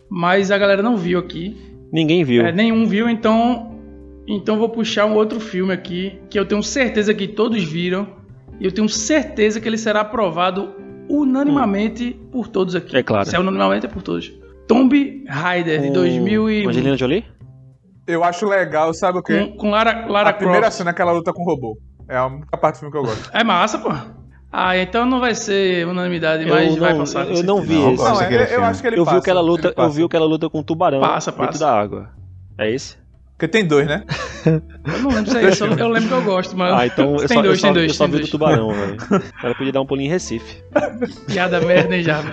mas 0.09 0.51
a 0.51 0.57
galera 0.57 0.81
não 0.81 0.97
viu 0.97 1.19
aqui. 1.19 1.57
Ninguém 1.91 2.23
viu. 2.23 2.45
É, 2.45 2.51
nenhum 2.51 2.85
viu, 2.85 3.09
então, 3.09 3.79
então 4.27 4.57
vou 4.57 4.69
puxar 4.69 5.05
um 5.05 5.13
outro 5.15 5.39
filme 5.39 5.73
aqui 5.73 6.19
que 6.29 6.37
eu 6.37 6.45
tenho 6.45 6.61
certeza 6.63 7.13
que 7.13 7.27
todos 7.27 7.63
viram 7.63 8.07
e 8.59 8.65
eu 8.65 8.71
tenho 8.71 8.87
certeza 8.89 9.59
que 9.59 9.67
ele 9.67 9.77
será 9.77 10.01
aprovado 10.01 10.73
unanimamente 11.09 12.19
por 12.31 12.47
todos 12.47 12.75
aqui. 12.75 12.97
É 12.97 13.03
claro. 13.03 13.29
Se 13.29 13.35
é 13.35 13.39
unanimamente 13.39 13.85
é 13.85 13.89
por 13.89 14.01
todos. 14.01 14.33
Tomb 14.67 15.23
Raider 15.27 15.81
de 15.81 15.87
Com 15.87 15.93
2000 15.93 16.49
e 16.49 16.67
Angelina 16.67 16.97
Jolie? 16.97 17.25
Eu 18.07 18.23
acho 18.23 18.47
legal, 18.47 18.93
sabe 18.93 19.19
o 19.19 19.23
quê? 19.23 19.51
com, 19.51 19.57
com 19.57 19.69
Lara, 19.71 20.05
Lara 20.07 20.29
a 20.29 20.33
primeira 20.33 20.61
Croft. 20.61 20.77
cena 20.77 20.89
é 20.89 20.91
aquela 20.91 21.11
luta 21.11 21.33
com 21.33 21.41
o 21.41 21.45
robô. 21.45 21.77
É 22.07 22.17
a 22.17 22.27
única 22.27 22.57
parte 22.57 22.75
do 22.75 22.79
filme 22.79 22.91
que 22.91 22.97
eu 22.97 23.03
gosto. 23.03 23.29
É 23.33 23.43
massa, 23.43 23.79
pô. 23.79 23.89
Ah, 24.51 24.77
então 24.77 25.05
não 25.05 25.19
vai 25.19 25.35
ser 25.35 25.85
unanimidade, 25.85 26.45
mas 26.45 26.73
eu 26.73 26.79
vai 26.79 26.93
não, 26.93 26.99
passar. 26.99 27.25
com 27.25 27.33
eu 27.33 27.43
não 27.43 27.61
vi 27.61 27.73
Não, 27.75 27.93
esse. 27.93 28.03
Não, 28.03 28.21
eu 28.21 28.47
filme. 28.47 28.65
acho 28.65 28.81
que 28.81 28.87
ele 28.87 28.99
eu 28.99 29.03
passa. 29.03 29.15
vi 29.17 29.19
aquela 29.21 29.41
luta, 29.41 29.67
ele 29.67 29.75
passa. 29.75 29.89
eu 29.89 29.93
vi 29.93 30.03
aquela 30.03 30.25
luta 30.25 30.49
com 30.49 30.59
o 30.59 30.63
tubarão 30.63 31.01
Passa, 31.01 31.31
dentro 31.31 31.45
passa. 31.47 31.59
da 31.59 31.73
água. 31.77 32.09
É 32.57 32.71
esse? 32.71 32.97
Porque 33.37 33.49
tem 33.49 33.65
dois, 33.67 33.85
né? 33.85 34.05
Eu 34.45 34.99
não 35.01 35.09
lembro 35.09 35.29
se 35.29 35.37
é 35.37 35.49
isso, 35.49 35.65
eu, 35.65 35.73
eu 35.77 35.89
lembro 35.89 36.07
que 36.07 36.13
eu 36.15 36.23
gosto, 36.23 36.55
mas. 36.55 36.73
Ah, 36.73 36.85
então 36.87 37.17
eu 37.19 37.27
tem 37.27 37.35
só, 37.35 37.41
dois, 37.41 37.55
eu 37.55 37.59
só, 37.59 37.67
tem 37.67 37.73
dois, 37.73 37.87
eu 37.89 37.93
só 37.93 38.03
tem 38.05 38.11
vi 38.13 38.17
dois. 38.19 38.29
do 38.29 38.31
tubarão, 38.31 38.69
velho. 38.73 38.95
O 38.95 39.41
cara 39.41 39.55
podia 39.55 39.73
dar 39.73 39.81
um 39.81 39.85
pulinho 39.85 40.07
em 40.07 40.11
Recife. 40.11 40.63
Piada 41.27 41.59
merda, 41.59 41.93
hein, 41.97 42.03
Java? 42.03 42.31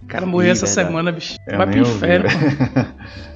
O 0.00 0.06
cara 0.06 0.24
morreu 0.26 0.52
essa 0.52 0.66
verdade. 0.66 0.86
semana, 0.88 1.10
bicho. 1.10 1.34
Eu 1.48 1.58
vai 1.58 1.66
pro 1.66 1.78
ouvi, 1.80 1.90
inferno, 1.90 2.28
pô. 2.28 2.80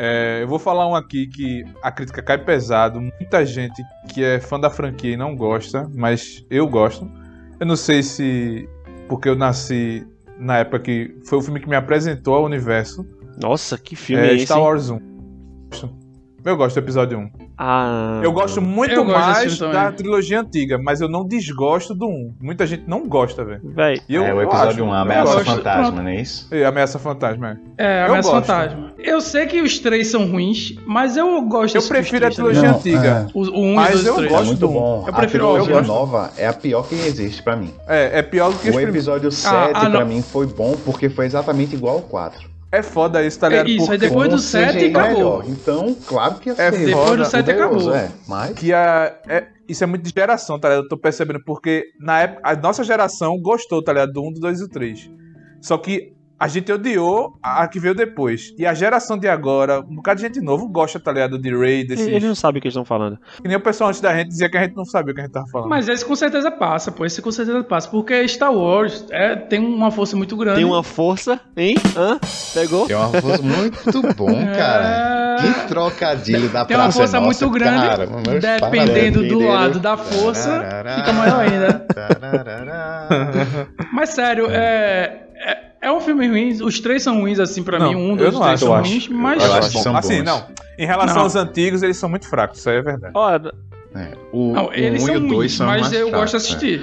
É, 0.00 0.42
eu 0.42 0.46
vou 0.46 0.60
falar 0.60 0.86
um 0.86 0.94
aqui 0.94 1.26
que 1.26 1.64
a 1.82 1.90
crítica 1.90 2.22
cai 2.22 2.38
pesado. 2.38 3.00
Muita 3.00 3.44
gente 3.44 3.82
que 4.08 4.22
é 4.22 4.38
fã 4.38 4.58
da 4.58 4.70
franquia 4.70 5.14
e 5.14 5.16
não 5.16 5.34
gosta, 5.34 5.90
mas 5.92 6.46
eu 6.48 6.68
gosto. 6.68 7.10
Eu 7.58 7.66
não 7.66 7.74
sei 7.74 8.04
se 8.04 8.68
porque 9.08 9.28
eu 9.28 9.34
nasci 9.34 10.06
na 10.38 10.58
época 10.58 10.78
que 10.78 11.16
foi 11.24 11.38
o 11.38 11.42
filme 11.42 11.58
que 11.58 11.68
me 11.68 11.74
apresentou 11.74 12.36
ao 12.36 12.44
universo. 12.44 13.04
Nossa, 13.42 13.76
que 13.76 13.96
filme 13.96 14.22
É 14.22 14.30
é 14.30 14.34
esse? 14.36 14.44
Star? 14.44 14.60
Wars 14.60 14.88
1. 14.88 15.00
Eu 16.44 16.56
gosto 16.56 16.76
do 16.76 16.84
episódio 16.84 17.18
1. 17.18 17.47
Ah, 17.60 18.20
Eu 18.22 18.30
gosto 18.32 18.62
muito 18.62 18.94
Eu 18.94 19.04
mais 19.04 19.58
da 19.58 19.66
também. 19.72 19.92
trilogia 19.96 20.40
antiga, 20.40 20.78
mas 20.78 21.00
eu 21.00 21.08
não 21.08 21.26
desgosto 21.26 21.92
do 21.94 22.06
1. 22.06 22.34
Muita 22.40 22.64
gente 22.66 22.84
não 22.86 23.08
gosta, 23.08 23.44
velho. 23.44 23.60
Eu- 24.08 24.22
é 24.24 24.32
o 24.32 24.36
eu 24.40 24.42
episódio 24.42 24.68
acho. 24.70 24.84
1, 24.84 24.92
a 24.92 24.96
Eu 24.96 25.02
Ameaça 25.02 25.32
gosto. 25.34 25.44
Fantasma, 25.56 25.82
Pronto. 25.82 26.02
não 26.02 26.08
é 26.08 26.20
isso? 26.20 26.54
E 26.54 26.64
Ameaça 26.64 26.98
Fantasma, 27.00 27.58
é. 27.76 27.84
É, 27.84 28.02
Eu 28.02 28.10
Ameaça 28.10 28.30
gosto. 28.30 28.46
Fantasma. 28.46 28.92
Eu 28.98 29.20
sei 29.20 29.46
que 29.46 29.60
os 29.60 29.78
três 29.80 30.06
são 30.08 30.26
ruins, 30.30 30.74
mas 30.86 31.16
eu 31.16 31.42
gosto 31.42 31.74
Eu 31.76 31.82
prefiro 31.82 32.26
a 32.26 32.30
trilogia? 32.30 32.62
Não, 32.62 32.76
antiga. 32.78 33.26
O, 33.34 33.40
o 33.42 33.60
um 33.64 33.74
Mas 33.74 33.90
e 33.92 33.96
os 33.96 34.06
eu 34.06 34.14
três. 34.14 34.30
É 34.30 34.34
gosto 34.34 34.46
muito 34.46 34.60
do- 34.60 34.68
bom. 34.68 35.04
eu 35.06 35.12
a 35.12 35.16
prefiro- 35.16 35.44
eu 35.56 35.62
trilogia 35.64 35.82
nova 35.88 36.30
é 36.36 36.46
a 36.46 36.52
pior 36.52 36.82
que 36.88 36.94
existe 36.94 37.42
pra 37.42 37.56
mim. 37.56 37.72
É, 37.88 38.20
é 38.20 38.22
pior 38.22 38.50
do 38.52 38.58
que 38.58 38.68
O 38.68 38.72
primeiros. 38.72 38.94
episódio 38.94 39.32
7 39.32 39.72
ah, 39.74 39.80
pra 39.80 39.88
não. 39.88 40.06
mim 40.06 40.22
foi 40.22 40.46
bom 40.46 40.76
porque 40.84 41.08
foi 41.08 41.26
exatamente 41.26 41.74
igual 41.74 41.96
ao 41.96 42.02
4. 42.02 42.48
É 42.70 42.82
foda 42.82 43.22
isso, 43.24 43.38
tá 43.40 43.46
É 43.46 43.50
ligado? 43.50 43.68
isso, 43.70 43.90
aí 43.90 43.98
Porque 43.98 44.08
depois 44.08 44.28
do 44.30 44.38
7 44.38 44.76
CGI 44.76 44.90
acabou. 44.90 45.12
melhor. 45.14 45.44
Então, 45.48 45.96
claro 46.06 46.34
que 46.34 46.50
ia 46.50 46.54
É 46.58 46.70
ser. 46.70 46.86
Depois 46.86 47.16
do 47.18 47.24
7 47.24 47.46
poderoso, 47.46 47.90
acabou. 47.90 47.96
É, 47.96 48.10
mas 48.28 48.50
que 48.58 48.72
a, 48.74 49.14
é- 49.26 49.46
isso 49.66 49.82
é 49.84 49.86
muito 49.86 50.02
de 50.02 50.12
geração, 50.14 50.58
tá 50.60 50.68
ligado? 50.68 50.84
Eu 50.84 50.88
tô 50.88 50.98
percebendo 50.98 51.40
porque 51.46 51.84
na 51.98 52.20
época 52.20 52.40
a 52.44 52.54
nossa 52.56 52.84
geração 52.84 53.38
gostou, 53.40 53.82
tá 53.82 53.92
ligado? 53.92 54.12
Do 54.12 54.22
1, 54.22 54.32
do 54.34 54.40
2 54.40 54.58
e 54.58 54.62
do 54.64 54.68
3. 54.68 55.10
Só 55.62 55.78
que 55.78 56.12
a 56.38 56.46
gente 56.46 56.70
odiou 56.70 57.36
a 57.42 57.66
que 57.66 57.80
veio 57.80 57.94
depois. 57.94 58.54
E 58.56 58.64
a 58.64 58.72
geração 58.72 59.18
de 59.18 59.28
agora, 59.28 59.80
um 59.80 59.96
bocado 59.96 60.20
de 60.20 60.26
gente 60.26 60.40
novo 60.40 60.68
gosta, 60.68 61.00
tá 61.00 61.10
ligado? 61.10 61.36
De 61.38 61.50
Ray, 61.54 61.84
desses... 61.84 62.06
eles 62.06 62.22
não 62.22 62.34
sabem 62.34 62.58
o 62.58 62.62
que 62.62 62.68
eles 62.68 62.74
estão 62.74 62.84
falando. 62.84 63.18
Que 63.42 63.48
nem 63.48 63.56
o 63.56 63.60
pessoal 63.60 63.90
antes 63.90 64.00
da 64.00 64.14
gente 64.16 64.28
dizia 64.28 64.48
que 64.48 64.56
a 64.56 64.62
gente 64.62 64.76
não 64.76 64.84
sabia 64.84 65.12
o 65.12 65.14
que 65.14 65.20
a 65.20 65.24
gente 65.24 65.32
tava 65.32 65.46
falando. 65.48 65.68
Mas 65.68 65.88
esse 65.88 66.04
com 66.04 66.14
certeza 66.14 66.50
passa, 66.50 66.92
pô. 66.92 67.04
Esse 67.04 67.20
com 67.20 67.32
certeza 67.32 67.62
passa. 67.64 67.88
Porque 67.88 68.26
Star 68.28 68.52
Wars 68.52 69.04
é, 69.10 69.34
tem 69.34 69.58
uma 69.58 69.90
força 69.90 70.16
muito 70.16 70.36
grande. 70.36 70.58
Tem 70.58 70.64
uma 70.64 70.84
força, 70.84 71.40
hein? 71.56 71.74
Hã? 71.96 72.20
Pegou? 72.54 72.86
tem 72.86 72.96
uma 72.96 73.08
força 73.08 73.42
muito 73.42 74.14
bom, 74.14 74.46
cara. 74.54 75.14
É... 75.14 75.18
Que 75.38 75.68
trocadilho 75.68 76.48
da 76.48 76.64
Tem 76.64 76.76
uma 76.76 76.84
praça 76.84 76.98
força 76.98 77.16
é 77.16 77.20
nossa, 77.20 77.46
muito 77.46 77.58
grande, 77.58 77.86
cara. 77.86 78.06
Dependendo 78.40 79.26
do 79.26 79.38
lado 79.38 79.78
da 79.78 79.96
força, 79.96 80.64
fica 80.96 81.12
maior 81.12 81.40
ainda. 81.40 81.86
Mas 83.92 84.10
sério, 84.10 84.48
é, 84.50 85.27
é, 85.38 85.58
é 85.82 85.92
um 85.92 86.00
filme 86.00 86.26
ruim. 86.28 86.50
Os 86.62 86.80
três 86.80 87.02
são 87.02 87.20
ruins, 87.20 87.38
assim, 87.38 87.62
pra 87.62 87.78
Não, 87.78 87.90
mim. 87.92 87.96
Um, 87.96 88.08
não 88.10 88.16
três 88.16 88.34
acho, 88.40 88.58
são 88.66 88.74
eu 88.76 88.82
ruins, 88.82 88.96
acho. 89.04 89.12
mas. 89.14 89.44
Eu 89.44 89.52
acho 89.54 89.70
que 89.70 89.78
são 89.82 89.96
assim, 89.96 90.16
bons. 90.18 90.24
não. 90.24 90.46
Em 90.78 90.86
relação 90.86 91.16
Não. 91.16 91.22
aos 91.22 91.34
antigos, 91.36 91.82
eles 91.82 91.96
são 91.96 92.08
muito 92.08 92.28
fracos, 92.28 92.58
isso 92.60 92.70
aí 92.70 92.76
é 92.76 92.82
verdade. 92.82 93.12
Olha, 93.16 93.52
É, 93.96 94.12
o, 94.32 94.52
Não, 94.52 94.66
o 94.66 94.72
eles 94.72 95.02
1 95.02 95.06
são 95.06 95.14
e 95.14 95.18
o 95.18 95.20
2 95.20 95.32
ruins, 95.32 95.52
são 95.54 95.66
mas 95.66 95.80
mais 95.82 95.92
eu 95.92 96.10
gosto 96.10 96.30
de 96.30 96.34
é. 96.34 96.36
assistir. 96.36 96.80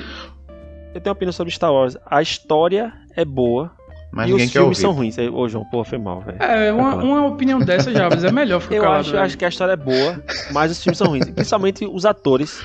eu 0.94 1.02
tenho 1.02 1.08
uma 1.08 1.14
opinião 1.14 1.32
sobre 1.32 1.54
Star 1.54 1.72
Wars. 1.72 1.96
A 2.06 2.22
história 2.22 2.92
é 3.16 3.24
boa 3.24 3.72
Mas 4.12 4.30
e 4.30 4.34
os 4.34 4.42
filmes 4.52 4.56
ouvir. 4.58 4.76
são 4.76 4.92
ruins. 4.92 5.16
Ô, 5.18 5.48
João, 5.48 5.64
porra, 5.66 5.86
foi 5.86 5.98
mal, 5.98 6.20
velho. 6.22 6.38
É, 6.42 6.74
uma, 6.74 6.96
uma 6.96 7.26
opinião 7.28 7.60
dessa, 7.60 7.94
Jabes, 7.94 8.24
é 8.24 8.32
melhor 8.32 8.60
ficar 8.60 8.76
Eu 8.76 8.82
calado. 8.82 9.00
acho, 9.02 9.18
acho 9.18 9.38
que 9.38 9.46
a 9.46 9.50
história 9.50 9.74
é 9.74 9.78
boa, 9.78 10.22
mas 10.52 10.72
os 10.72 10.84
filmes 10.84 10.98
são 10.98 11.08
ruins. 11.08 11.30
Principalmente 11.30 11.86
os 11.86 12.06
atores. 12.06 12.62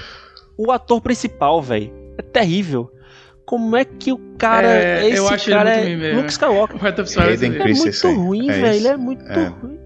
O 0.59 0.73
ator 0.73 1.01
principal, 1.01 1.63
velho, 1.63 1.93
é 2.19 2.23
terrível. 2.23 2.91
Como 3.51 3.75
é 3.77 3.85
que 3.85 4.13
o 4.13 4.19
cara. 4.39 4.69
É, 4.69 5.09
esse 5.09 5.19
eu 5.19 5.29
acho 5.29 5.51
ele 5.51 5.57
cara 5.57 5.71
muito 5.75 5.89
é 5.89 6.11
ruim. 6.13 6.17
Luke 6.21 6.31
Skywalker. 6.31 6.77
É 6.85 7.33
Ele 7.33 7.47
é 7.47 7.73
muito 7.75 8.21
ruim, 8.23 8.49
é 8.49 8.53
velho. 8.53 8.77
Ele 8.77 8.87
é 8.89 8.97
muito 8.97 9.25
É. 9.25 9.47
ruim. 9.49 9.81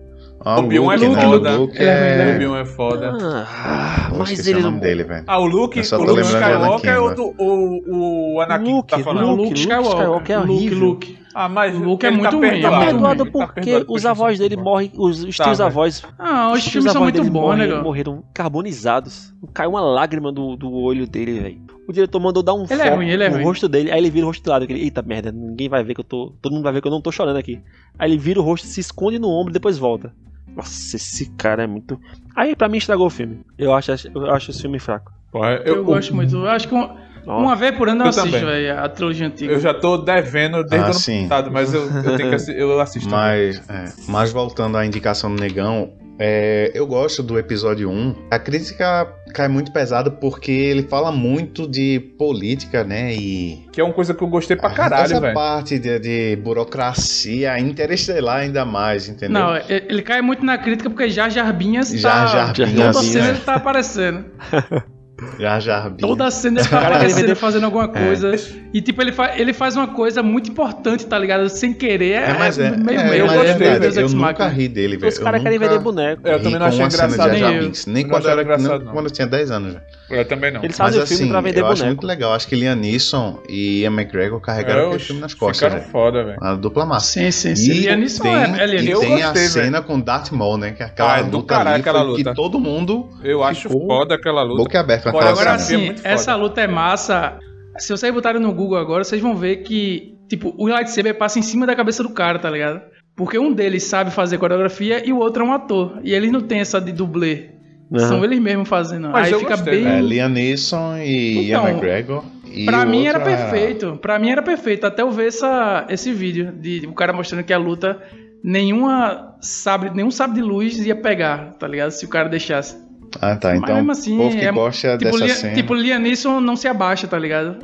Ah, 0.46 0.60
O 0.60 0.64
Obi-Wan 0.64 0.92
é 0.92 0.96
Luke, 0.98 1.16
né? 1.16 1.22
foda. 1.22 1.50
O 1.54 1.60
Luke 1.62 1.76
Ele 1.78 1.88
é 1.88 2.16
né? 2.18 2.34
Obi-Wan 2.34 2.60
é 2.60 2.64
foda. 2.66 3.12
Ah, 3.22 4.10
mas 4.18 4.30
esqueci 4.32 4.50
ele 4.50 4.58
o 4.58 4.62
não. 4.64 4.70
nome 4.72 4.82
dele, 4.82 5.04
velho. 5.04 5.24
Ah, 5.26 5.38
o 5.38 5.46
Luke, 5.46 5.80
o 5.80 5.96
Luke 6.04 6.20
Skywalker 6.20 6.90
é 6.90 6.98
o, 7.00 7.06
Anakin, 7.06 7.16
do, 7.16 7.34
o, 7.38 8.34
o 8.34 8.40
Anakin 8.42 8.72
Luke, 8.74 8.88
que 8.88 8.96
tá 8.98 9.02
falando. 9.02 9.26
Luke, 9.30 9.38
Luke 9.38 9.48
Luke 9.48 9.60
Skywalker. 9.60 9.92
Skywalker 9.94 10.36
é 10.36 10.38
Luke, 10.40 10.52
horrível. 10.52 10.78
Luke. 10.78 11.18
Ah, 11.34 11.48
mas 11.48 11.74
O 11.74 11.78
Luke 11.78 12.04
é 12.04 12.08
ele 12.10 12.16
muito 12.18 12.30
tá 12.30 12.36
ruim, 12.36 12.46
é 12.46 12.50
perdoado. 12.50 12.84
Ele 12.84 13.16
tá 13.16 13.24
porque 13.32 13.60
perdoado 13.62 13.86
os 13.88 14.04
avós 14.04 14.38
dele 14.38 14.56
morrem, 14.56 14.92
os, 14.94 15.24
os 15.24 15.34
Tá, 15.36 15.44
tios 15.44 15.60
avós. 15.62 16.02
Ah, 16.18 16.52
os 16.52 16.60
tios 16.60 16.72
filmes 16.74 16.92
são 16.92 17.02
muito 17.02 17.24
bons, 17.24 17.56
né? 17.56 17.80
Morreram 17.80 18.22
carbonizados. 18.34 19.32
Caiu 19.54 19.70
uma 19.70 19.80
lágrima 19.80 20.30
do, 20.30 20.56
do 20.56 20.70
olho 20.70 21.06
dele, 21.06 21.40
velho. 21.40 21.63
O 21.86 21.92
diretor 21.92 22.18
mandou 22.20 22.42
dar 22.42 22.54
um 22.54 22.64
Ele 22.64 22.80
é 22.80 22.84
foco 22.84 22.96
ruim, 22.96 23.08
ele 23.10 23.24
é 23.24 23.28
no 23.28 23.34
ruim. 23.36 23.44
rosto 23.44 23.68
dele. 23.68 23.90
Aí 23.92 23.98
ele 23.98 24.10
vira 24.10 24.24
o 24.24 24.28
rosto 24.28 24.42
do 24.42 24.50
lado. 24.50 24.64
Ele, 24.64 24.80
Eita 24.80 25.02
merda, 25.02 25.30
ninguém 25.30 25.68
vai 25.68 25.84
ver 25.84 25.94
que 25.94 26.00
eu 26.00 26.04
tô. 26.04 26.32
Todo 26.40 26.52
mundo 26.52 26.62
vai 26.64 26.72
ver 26.72 26.80
que 26.80 26.86
eu 26.88 26.90
não 26.92 27.00
tô 27.02 27.12
chorando 27.12 27.36
aqui. 27.36 27.60
Aí 27.98 28.10
ele 28.10 28.18
vira 28.18 28.40
o 28.40 28.42
rosto, 28.42 28.66
se 28.66 28.80
esconde 28.80 29.18
no 29.18 29.28
ombro 29.28 29.52
e 29.52 29.54
depois 29.54 29.76
volta. 29.76 30.12
Nossa, 30.56 30.96
esse 30.96 31.30
cara 31.36 31.64
é 31.64 31.66
muito. 31.66 32.00
Aí 32.34 32.54
pra 32.56 32.68
mim 32.68 32.78
estragou 32.78 33.06
o 33.06 33.10
filme. 33.10 33.40
Eu 33.58 33.74
acho, 33.74 33.90
eu 34.14 34.30
acho 34.32 34.50
esse 34.50 34.60
filme 34.62 34.78
fraco. 34.78 35.12
Porra, 35.32 35.60
Eu, 35.64 35.84
gosto 35.84 36.14
muito. 36.14 36.34
Eu 36.36 36.48
acho 36.48 36.68
que 36.68 36.74
um- 36.74 36.88
uma 37.26 37.56
vez 37.56 37.76
por 37.76 37.88
ano 37.88 38.02
eu, 38.02 38.04
Eu 38.04 38.08
assisto, 38.10 38.30
velho, 38.46 38.78
a 38.78 38.88
trilogia 38.88 39.26
antiga. 39.26 39.52
Eu 39.52 39.58
já 39.60 39.74
tô 39.74 39.96
devendo 39.98 40.62
desde 40.62 40.76
Ah, 40.76 40.80
o 40.92 41.16
ano 41.18 41.28
passado, 41.28 41.50
mas 41.50 41.74
eu, 41.74 41.82
eu 41.90 42.16
tenho 42.16 42.28
que 42.28 42.34
assi- 42.36 42.54
eu 42.56 42.80
assisto. 42.80 43.10
Mas, 43.10 43.60
é, 43.68 43.92
mas 44.08 44.30
voltando 44.32 44.76
à 44.78 44.86
indicação 44.86 45.34
do 45.34 45.40
Negão, 45.40 45.92
é, 46.18 46.70
eu 46.74 46.86
gosto 46.86 47.22
do 47.22 47.38
episódio 47.38 47.90
1. 47.90 48.28
A 48.30 48.38
crítica 48.38 49.12
cai 49.32 49.48
muito 49.48 49.72
pesada 49.72 50.10
porque 50.10 50.52
ele 50.52 50.84
fala 50.84 51.10
muito 51.10 51.66
de 51.68 51.98
política, 52.16 52.84
né? 52.84 53.12
E. 53.14 53.66
Que 53.72 53.80
é 53.80 53.84
uma 53.84 53.92
coisa 53.92 54.14
que 54.14 54.22
eu 54.22 54.28
gostei 54.28 54.56
pra 54.56 54.70
caralho, 54.70 55.04
Essa 55.04 55.20
velho. 55.20 55.34
parte 55.34 55.78
de, 55.78 55.98
de 55.98 56.36
burocracia 56.36 57.58
interestelar 57.58 58.38
ainda 58.38 58.64
mais, 58.64 59.08
entendeu? 59.08 59.40
Não, 59.40 59.56
ele 59.68 60.02
cai 60.02 60.22
muito 60.22 60.44
na 60.44 60.56
crítica 60.56 60.88
porque 60.88 61.08
Jar 61.08 61.30
Jar 61.30 61.52
Binhas 61.52 61.90
Jar 61.90 62.26
tá... 62.26 62.26
Jar 62.26 62.52
Binhas, 62.52 62.96
Toda 62.96 63.06
cena 63.06 63.28
ele 63.30 63.40
tá 63.40 63.54
aparecendo. 63.56 64.24
Jar 65.38 65.60
Jar 65.60 65.90
Binks. 65.90 66.00
Toda 66.06 66.30
cena 66.30 66.60
ele 66.60 66.68
cara 66.68 66.82
quer 66.86 66.94
aparecendo 66.96 67.20
vender- 67.22 67.34
fazendo 67.36 67.64
alguma 67.64 67.86
coisa. 67.88 68.34
E 68.72 68.80
tipo, 68.82 69.00
ele, 69.00 69.12
fa 69.12 69.32
ele 69.38 69.52
faz 69.52 69.76
uma 69.76 69.86
coisa 69.86 70.22
muito 70.22 70.50
importante, 70.50 71.06
tá 71.06 71.16
ligado? 71.18 71.48
Sem 71.48 71.72
querer. 71.72 72.12
É, 72.22 72.30
É, 72.30 72.34
mas 72.38 72.58
é, 72.58 72.70
meio 72.76 72.98
é, 73.00 73.04
meio 73.10 73.14
eu 73.22 73.26
mas 73.26 73.36
gostei, 73.36 73.66
é 73.68 73.78
Deus 73.78 73.96
eu 73.96 74.02
Ex 74.02 74.12
nunca 74.12 74.48
ri 74.48 74.66
dele, 74.68 74.96
velho. 74.96 75.12
Os 75.12 75.18
caras 75.18 75.38
Eu 75.40 75.44
querem 75.44 75.58
vender 75.58 75.78
boneco. 75.78 76.26
Eu 76.26 76.42
também 76.42 76.58
não 76.58 76.66
achei 76.66 76.84
engraçado. 76.84 77.16
Jar 77.16 77.36
Jar 77.38 77.48
Nem 77.50 77.56
eu. 77.58 77.62
Binks. 77.64 77.86
Nem 77.86 78.02
Eu 78.02 78.08
não 78.08 78.14
quando, 78.14 78.20
achei 78.22 78.32
era, 78.32 78.42
engraçado, 78.42 78.76
nem 78.78 78.84
não. 78.86 78.92
quando 78.92 79.06
eu 79.06 79.10
tinha 79.12 79.26
10 79.26 79.50
anos 79.52 79.72
já. 79.74 79.80
Eu 80.10 80.24
também 80.26 80.50
não. 80.52 80.62
Eles 80.62 80.76
Mas 80.78 80.86
fazem 80.86 81.02
o 81.02 81.06
filme 81.06 81.22
assim, 81.22 81.30
pra 81.30 81.40
vender 81.40 81.60
eu 81.60 81.66
acho 81.66 81.82
boneco. 81.82 81.86
muito 82.02 82.06
legal. 82.06 82.32
Acho 82.34 82.46
que 82.48 82.56
Liam 82.56 82.74
Neeson 82.74 83.40
e 83.48 83.80
Ian 83.82 83.92
McGregor 83.92 84.40
carregaram 84.40 84.80
É, 84.80 84.82
aquele 84.82 84.96
os- 84.96 85.02
filme 85.06 85.20
nas 85.22 85.32
costas, 85.34 85.56
Ficaram 85.58 85.76
velho. 85.80 85.90
foda, 85.92 86.24
velho. 86.24 86.38
A 86.42 86.54
dupla 86.54 86.84
massa. 86.84 87.06
Sim, 87.20 87.30
sim, 87.30 87.54
sim. 87.56 87.70
E 87.70 87.74
Liam 87.80 87.96
Neeson 87.96 88.26
é- 88.26 88.64
é 88.64 88.82
e 88.82 88.90
Eu 88.90 89.00
tem 89.00 89.22
a 89.22 89.34
cena 89.34 89.80
com 89.80 89.98
Darth 90.00 90.30
Maul, 90.32 90.58
né? 90.58 90.72
Que 90.72 90.82
é 90.82 90.86
aquela 90.86 91.14
Ah, 91.14 91.18
é 91.20 91.22
do 91.22 91.36
luta 91.38 91.54
caralho 91.54 91.70
ali 91.74 91.80
aquela 91.80 92.00
foi 92.00 92.08
luta. 92.08 92.30
que 92.30 92.36
todo 92.36 92.58
mundo 92.60 93.08
Eu 93.22 93.42
acho 93.44 93.70
foda 93.70 94.14
aquela 94.16 94.42
luta. 94.42 94.62
boca 94.62 94.80
aberta 94.80 95.10
Agora 95.18 95.36
Fotografia 95.36 95.76
é 95.76 95.78
sim, 95.78 95.84
muito 95.86 95.98
foda. 95.98 96.08
essa 96.08 96.34
luta 96.36 96.60
é 96.60 96.66
massa. 96.66 97.38
Se 97.78 97.90
vocês 97.90 98.12
botarem 98.12 98.40
no 98.40 98.52
Google 98.52 98.78
agora, 98.78 99.02
vocês 99.02 99.20
vão 99.20 99.34
ver 99.34 99.56
que, 99.58 100.14
tipo, 100.28 100.54
o 100.56 100.68
lightsaber 100.68 101.16
passa 101.16 101.38
em 101.38 101.42
cima 101.42 101.66
da 101.66 101.74
cabeça 101.74 102.02
do 102.02 102.10
cara, 102.10 102.38
tá 102.38 102.50
ligado? 102.50 102.80
Porque 103.16 103.38
um 103.38 103.52
deles 103.52 103.84
sabe 103.84 104.10
fazer 104.10 104.38
coreografia 104.38 105.06
e 105.06 105.12
o 105.12 105.18
outro 105.18 105.44
é 105.44 105.46
um 105.46 105.52
ator. 105.52 105.98
E 106.02 106.12
eles 106.12 106.32
não 106.32 106.40
tem 106.40 106.60
essa 106.60 106.80
de 106.80 106.92
dublê. 106.92 107.50
Aham. 107.92 108.08
São 108.08 108.24
eles 108.24 108.40
mesmos 108.40 108.68
fazendo. 108.68 109.08
Mas 109.10 109.26
Aí 109.26 109.32
eu 109.32 109.40
fica 109.40 109.56
gostei, 109.56 109.84
bem. 109.84 109.98
É, 109.98 110.00
Liam 110.00 110.28
Neeson 110.28 110.96
e 110.98 111.48
Então, 111.50 111.64
Ian 111.64 111.70
McGregor. 111.70 112.24
E 112.50 112.64
Pra 112.64 112.84
mim 112.84 113.06
era 113.06 113.20
perfeito. 113.20 113.98
Pra 114.00 114.18
mim 114.18 114.30
era 114.30 114.42
perfeito. 114.42 114.86
Até 114.86 115.02
eu 115.02 115.10
ver 115.10 115.28
essa, 115.28 115.86
esse 115.88 116.12
vídeo 116.12 116.52
de 116.52 116.86
o 116.86 116.92
cara 116.92 117.12
mostrando 117.12 117.44
que 117.44 117.52
a 117.52 117.58
luta 117.58 118.00
nenhuma 118.42 119.36
sabre, 119.40 119.90
nenhum 119.90 120.10
sabre 120.10 120.36
de 120.36 120.42
luz 120.42 120.78
ia 120.78 120.94
pegar, 120.94 121.54
tá 121.58 121.66
ligado? 121.66 121.90
Se 121.90 122.04
o 122.04 122.08
cara 122.08 122.28
deixasse. 122.28 122.76
Ah, 123.20 123.36
tá. 123.36 123.50
Mas 123.50 123.58
Então, 123.62 123.74
mesmo 123.76 123.90
assim, 123.92 124.14
o 124.14 124.18
povo 124.18 124.36
que 124.36 124.44
é- 124.44 124.52
gosta 124.52 124.98
tipo, 124.98 125.10
dessa 125.12 125.24
Lia, 125.24 125.34
cena... 125.34 125.54
tipo, 125.54 125.74
Liam 125.74 125.98
Neeson 125.98 126.40
não 126.40 126.56
se 126.56 126.66
abaixa, 126.68 127.06
tá 127.06 127.18
ligado? 127.18 127.58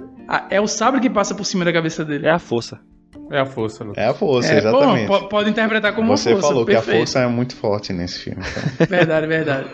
É 0.48 0.60
o 0.60 0.66
sabre 0.66 1.00
que 1.00 1.10
passa 1.10 1.34
por 1.34 1.44
cima 1.44 1.64
da 1.64 1.72
cabeça 1.72 2.04
dele. 2.04 2.26
É 2.26 2.30
a 2.30 2.38
força. 2.38 2.78
É 3.32 3.40
a 3.40 3.46
força, 3.46 3.82
Lucas. 3.84 4.02
É 4.02 4.06
a 4.08 4.14
força, 4.14 4.52
É, 4.52 4.58
exatamente. 4.58 5.06
po- 5.06 5.28
pode 5.28 5.50
interpretar 5.50 5.94
como 5.94 6.08
Você 6.16 6.30
força. 6.32 6.48
falou 6.48 6.64
que 6.64 6.72
a 6.72 6.76
perfeito. 6.76 6.98
força 6.98 7.20
é 7.20 7.26
muito 7.26 7.54
forte 7.56 7.92
nesse 7.92 8.18
filme. 8.20 8.42
cara. 8.42 8.66
Verdade, 8.88 9.26
verdade. 9.26 9.68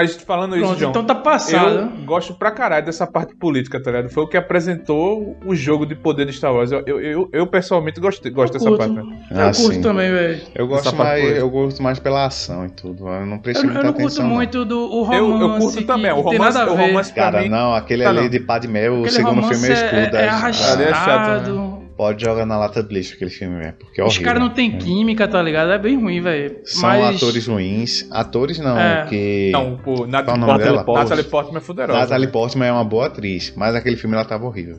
Mas 0.00 0.16
falando 0.16 0.56
isso, 0.56 0.64
Pronto, 0.66 0.78
John, 0.78 0.90
então 0.90 1.04
tá 1.04 1.14
passado. 1.14 1.90
eu 1.98 2.04
gosto 2.04 2.34
pra 2.34 2.50
caralho 2.50 2.84
dessa 2.86 3.06
parte 3.06 3.34
política, 3.34 3.82
tá 3.82 3.90
ligado? 3.90 4.08
Foi 4.10 4.22
o 4.22 4.26
que 4.26 4.36
apresentou 4.36 5.36
o 5.44 5.54
jogo 5.54 5.84
de 5.84 5.94
poder 5.94 6.26
de 6.26 6.32
Star 6.32 6.54
Wars. 6.54 6.72
Eu, 6.72 6.82
eu, 6.86 7.00
eu, 7.00 7.28
eu, 7.32 7.46
pessoalmente 7.46 8.00
gosto 8.00 8.26
Eu 8.26 8.32
dessa 8.34 8.58
curto. 8.58 8.78
parte. 8.78 8.92
né? 8.94 9.02
Eu 9.30 9.40
Ah, 9.40 9.44
curto 9.54 9.74
sim. 9.74 9.80
também, 9.82 10.10
velho. 10.10 10.40
Eu 10.54 10.66
gosto, 10.66 10.94
mais, 10.96 11.36
eu 11.38 11.50
gosto 11.50 11.82
mais 11.82 11.98
pela 11.98 12.24
ação 12.26 12.66
e 12.66 12.70
tudo. 12.70 13.06
Eu 13.08 13.26
não 13.26 13.40
Eu, 13.44 13.52
eu 13.52 13.64
muita 13.64 13.82
não 13.82 13.92
curto 13.92 14.00
atenção. 14.06 14.26
não. 14.26 14.34
muito 14.34 14.64
do 14.64 14.78
o 14.80 15.02
romance. 15.02 15.18
Eu, 15.18 15.40
eu 15.40 15.58
curto 15.58 15.78
que 15.78 15.84
também. 15.84 16.12
O 16.12 16.20
romance, 16.20 16.58
o 16.58 16.74
romance 16.74 17.12
Cara, 17.14 17.42
mim. 17.42 17.48
não, 17.48 17.74
aquele 17.74 18.04
Tá, 18.04 18.10
ali 18.10 18.22
não. 18.22 18.28
de 18.28 18.40
Padmé, 18.40 18.88
o 18.90 18.94
Aquele 19.00 19.10
segundo 19.10 19.42
filme 19.42 19.68
é 19.68 19.70
é, 19.70 19.74
escuro. 19.74 19.96
é, 19.96 20.04
é 20.04 20.10
das- 20.10 20.70
Ali 20.72 20.84
é 20.84 20.88
chato, 20.88 21.08
arrastado. 21.08 21.79
Pode 22.00 22.24
jogar 22.24 22.46
na 22.46 22.56
lata 22.56 22.82
de 22.82 22.94
lixo 22.94 23.12
aquele 23.12 23.30
filme, 23.30 23.58
velho. 23.58 23.74
Porque 23.78 24.00
é 24.00 24.04
Os 24.04 24.16
caras 24.16 24.40
não 24.40 24.48
tem 24.48 24.78
química, 24.78 25.28
tá 25.28 25.42
ligado? 25.42 25.70
É 25.70 25.78
bem 25.78 26.00
ruim, 26.00 26.22
velho. 26.22 26.60
São 26.64 26.88
Mas... 26.88 27.16
atores 27.16 27.46
ruins. 27.46 28.08
Atores 28.10 28.58
não, 28.58 28.78
É. 28.78 29.04
que. 29.06 29.50
Não, 29.52 29.76
pô, 29.76 29.96
Qual 29.96 30.06
Natalie? 30.08 30.40
Portman. 30.82 30.94
Natalie 30.94 31.24
Portman 31.24 31.58
é 31.58 31.60
fuderosa. 31.60 31.98
Natalie 31.98 32.24
né? 32.26 32.32
Portman 32.32 32.66
é 32.68 32.72
uma 32.72 32.84
boa 32.84 33.08
atriz, 33.08 33.52
mas 33.54 33.74
aquele 33.74 33.96
filme 33.96 34.14
ela 34.16 34.24
tava 34.24 34.46
horrível. 34.46 34.78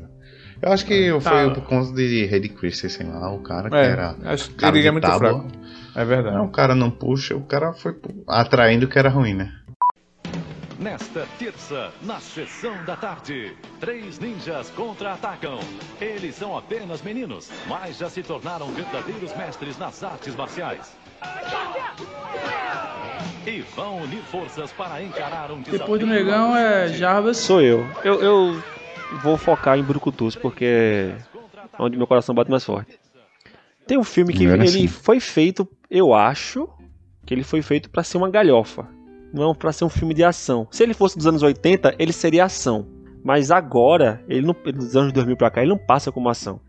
Eu 0.64 0.72
acho 0.72 0.84
que 0.84 1.12
Tá. 1.22 1.22
foi 1.22 1.54
por 1.54 1.64
conta 1.66 1.94
de 1.94 2.24
Hayden 2.32 2.54
Christensen 2.54 3.08
lá, 3.10 3.32
o 3.32 3.44
cara 3.44 3.70
que 3.70 3.76
É, 3.76 3.86
era 3.86 4.16
acho 4.26 4.50
que 4.50 4.56
cara 4.56 4.74
ele 4.76 4.82
de 4.82 4.88
é 4.88 4.92
muito 4.92 5.04
tábua. 5.04 5.20
fraco. 5.30 5.48
É 5.96 6.04
verdade. 6.04 6.38
O 6.40 6.48
cara 6.48 6.74
não 6.74 6.90
puxa, 6.90 7.36
o 7.36 7.42
cara 7.42 7.72
foi 7.74 7.94
atraindo 8.28 8.88
o 8.88 8.90
que 8.90 8.98
era 8.98 9.10
ruim, 9.10 9.36
né? 9.36 9.52
Nesta 10.82 11.28
terça, 11.38 11.92
na 12.02 12.20
sessão 12.20 12.74
da 12.86 12.96
tarde, 12.96 13.56
três 13.80 14.18
ninjas 14.18 14.72
contra-atacam. 14.72 15.60
Eles 16.02 16.34
são 16.34 16.58
apenas 16.58 17.04
meninos, 17.04 17.52
mas 17.68 18.00
já 18.00 18.10
se 18.10 18.24
tornaram 18.24 18.66
verdadeiros 18.72 19.32
mestres 19.38 19.78
nas 19.78 20.04
artes 20.04 20.36
marciais. 20.36 20.98
E 23.46 23.62
vão 23.76 24.02
unir 24.02 24.24
forças 24.24 24.72
para 24.72 25.04
encarar 25.04 25.52
um 25.52 25.60
desafio. 25.62 25.78
Depois 25.78 26.02
do 26.02 26.08
negão 26.08 26.58
é 26.58 26.88
Jarvis. 26.88 27.38
Sou 27.38 27.62
eu. 27.62 27.86
Eu, 28.04 28.20
eu 28.20 28.64
vou 29.22 29.38
focar 29.38 29.78
em 29.78 29.84
Brucutus, 29.84 30.36
porque 30.36 30.66
é 30.66 31.18
onde 31.78 31.96
meu 31.96 32.08
coração 32.08 32.34
bate 32.34 32.50
mais 32.50 32.66
forte. 32.66 33.00
Tem 33.86 34.00
um 34.00 34.04
filme 34.04 34.34
que 34.34 34.46
ele 34.46 34.64
assim. 34.64 34.88
foi 34.88 35.20
feito, 35.20 35.68
eu 35.92 36.12
acho, 36.12 36.68
que 37.24 37.36
ele 37.36 37.44
foi 37.44 37.62
feito 37.62 37.88
pra 37.88 38.04
ser 38.04 38.18
uma 38.18 38.32
galhofa. 38.32 38.88
Não 39.34 39.56
pra 39.56 39.72
ser 39.72 39.86
um 39.86 39.90
filme 39.90 40.14
de 40.14 40.24
ação. 40.24 40.68
Se 40.72 40.84
ele 40.84 40.94
fosse 40.94 41.18
dos 41.18 41.28
anos 41.28 41.42
80, 41.42 41.96
ele 41.98 42.14
seria 42.14 42.46
ação. 42.46 42.86
Mas 43.24 43.52
agora, 43.52 44.22
ele 44.28 44.46
não, 44.46 44.56
dos 44.74 44.96
anos 44.96 45.14
2000 45.14 45.38
pra 45.38 45.52
cá, 45.52 45.62
ele 45.62 45.70
não 45.70 45.78
passa 45.78 46.12
como 46.12 46.30
ação. 46.30 46.60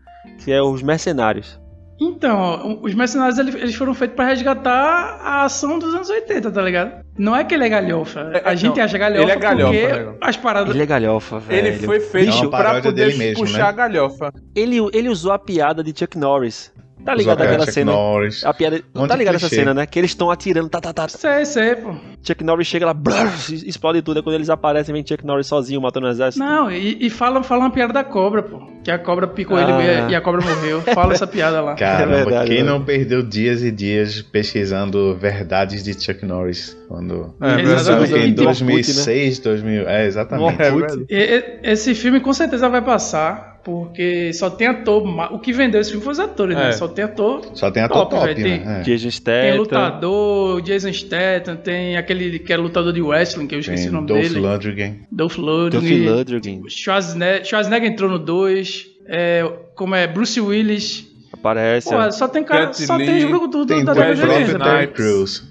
Que 0.43 0.51
é 0.51 0.61
Os 0.61 0.81
Mercenários. 0.81 1.59
Então, 2.01 2.37
ó, 2.37 2.79
os 2.81 2.93
mercenários 2.93 3.37
eles 3.37 3.75
foram 3.75 3.93
feitos 3.93 4.15
pra 4.15 4.25
resgatar 4.25 5.19
a 5.21 5.43
ação 5.43 5.77
dos 5.77 5.93
anos 5.93 6.09
80, 6.09 6.51
tá 6.51 6.61
ligado? 6.61 7.03
Não 7.17 7.35
é 7.35 7.43
que 7.43 7.53
ele 7.53 7.65
é 7.65 7.69
galhofa. 7.69 8.31
É, 8.33 8.41
a 8.49 8.55
gente 8.55 8.77
não, 8.77 8.83
acha 8.83 8.97
galhofa, 8.97 9.23
ele 9.23 9.31
é 9.31 9.35
galhofa, 9.35 9.71
porque 9.73 10.17
as 10.25 10.37
paradas... 10.37 10.73
Ele 10.73 10.83
é 10.83 10.85
galhofa, 10.85 11.39
velho. 11.39 11.67
Ele 11.67 11.77
foi 11.85 11.99
feito 11.99 12.45
É 12.45 12.47
pra 12.49 12.81
poder 12.81 12.91
dele 12.93 13.17
mesmo, 13.17 13.45
puxar 13.45 13.57
né? 13.59 13.63
a 13.63 13.71
galhofa. 13.71 14.33
Ele, 14.55 14.77
ele 14.91 15.07
usou 15.07 15.31
a 15.31 15.39
piada 15.39 15.83
de 15.83 15.97
Chuck 15.97 16.17
Norris. 16.17 16.73
Tá 17.05 17.13
ligado 17.15 17.41
aquela 17.41 17.59
Chuck 17.65 17.71
cena? 17.73 17.91
Norris. 17.91 18.43
A 18.45 18.53
piada. 18.53 18.81
Um 18.95 19.05
tá 19.07 19.15
ligado 19.15 19.35
essa 19.35 19.49
cena, 19.49 19.73
né? 19.73 19.85
Que 19.85 19.99
eles 19.99 20.11
estão 20.11 20.31
atirando, 20.31 20.69
tá, 20.69 20.79
tá, 20.79 20.93
tá. 20.93 21.07
Sei, 21.09 21.43
sei, 21.45 21.75
pô. 21.75 21.95
Chuck 22.21 22.43
Norris 22.43 22.67
chega 22.67 22.85
lá, 22.85 22.93
brrr, 22.93 23.27
explode 23.65 24.01
tudo. 24.01 24.19
É 24.19 24.23
quando 24.23 24.35
eles 24.35 24.49
aparecem, 24.49 24.93
vem 24.93 25.05
Chuck 25.05 25.25
Norris 25.25 25.47
sozinho 25.47 25.81
matando 25.81 26.07
o 26.07 26.09
exército. 26.09 26.43
Não, 26.43 26.71
e, 26.71 27.05
e 27.05 27.09
fala, 27.09 27.43
fala 27.43 27.61
uma 27.65 27.71
piada 27.71 27.91
da 27.93 28.03
cobra, 28.03 28.41
pô. 28.41 28.61
Que 28.83 28.91
a 28.91 28.97
cobra 28.99 29.27
picou 29.27 29.57
Ah. 29.57 29.61
ele 29.61 30.11
e 30.11 30.15
a 30.15 30.21
cobra 30.21 30.41
morreu. 30.41 30.81
Fala 30.81 31.13
essa 31.13 31.25
piada 31.27 31.61
lá. 31.61 31.75
Caramba, 31.79 32.15
É 32.15 32.23
verdade, 32.25 32.49
quem 32.49 32.63
né? 32.63 32.69
não 32.69 32.83
perdeu 32.83 33.21
dias 33.21 33.63
e 33.63 33.71
dias 33.71 34.21
pesquisando 34.21 35.15
verdades 35.15 35.83
de 35.83 35.93
Chuck 35.93 36.25
Norris? 36.25 36.77
Quando. 36.87 37.33
É, 37.41 37.61
Exatamente. 37.61 38.09
verdade. 38.11 38.27
Em 38.27 38.31
E 38.31 38.35
tem 38.35 38.45
2006, 38.45 39.39
2000. 39.39 39.89
É, 39.89 40.05
exatamente. 40.05 40.61
É 40.61 40.71
Putz. 40.71 40.95
verdade. 40.95 41.05
E- 41.09 41.15
e- 41.15 41.71
esse 41.71 41.95
filme 41.95 42.19
com 42.19 42.33
certeza 42.33 42.69
vai 42.69 42.81
passar, 42.81 43.52
porque 43.63 44.33
só 44.33 44.49
tem 44.49 44.67
ator. 44.67 45.03
O 45.33 45.39
que 45.39 45.53
vendeu 45.53 45.79
esse 45.79 45.89
filme 45.91 46.03
foi 46.03 46.11
os 46.13 46.19
atores, 46.19 46.55
né? 46.55 46.69
É. 46.69 46.71
Só 46.73 46.87
tem 46.87 47.05
ator. 47.05 47.41
Só 47.53 47.71
tem 47.71 47.81
ator 47.83 47.97
Top, 47.97 48.11
top, 48.15 48.25
velho, 48.27 48.43
tem- 48.43 48.59
né? 48.65 48.79
É. 48.79 48.83
Jason 48.83 49.03
Tem 49.03 49.11
Statham. 49.11 49.57
lutador, 49.57 50.61
Jason 50.61 50.91
Statham, 50.93 51.55
tem 51.55 51.95
aquele 51.97 52.39
que 52.39 52.51
era 52.51 52.61
lutador 52.61 52.91
de 52.91 53.01
wrestling, 53.01 53.47
que 53.47 53.55
eu 53.55 53.59
esqueci 53.59 53.83
Tem 53.83 53.89
o 53.91 53.93
nome 53.93 54.07
Dolph 54.07 54.21
dele. 54.21 54.39
Lundgren. 54.39 54.99
Dolph 55.11 55.37
Lundgren. 55.37 56.05
Lundgren. 56.09 56.63
Schwarzenegger, 56.67 57.45
Schwarzenegger 57.45 57.89
entrou 57.91 58.09
no 58.09 58.19
2. 58.19 58.85
É, 59.07 59.49
como 59.75 59.95
é? 59.95 60.07
Bruce 60.07 60.39
Willis. 60.39 61.07
Aparece. 61.31 61.89
Pô, 61.89 62.11
só 62.11 62.27
tem 62.27 62.43
cara. 62.43 62.71
Só 62.73 62.97
tem 62.97 63.19
jogo 63.21 63.47
tudo 63.49 63.65
Tem 63.73 63.83
da 63.83 63.93
WWE, 63.93 64.53
né? 64.57 64.59
Terry 64.63 64.87
Crews. 64.87 65.43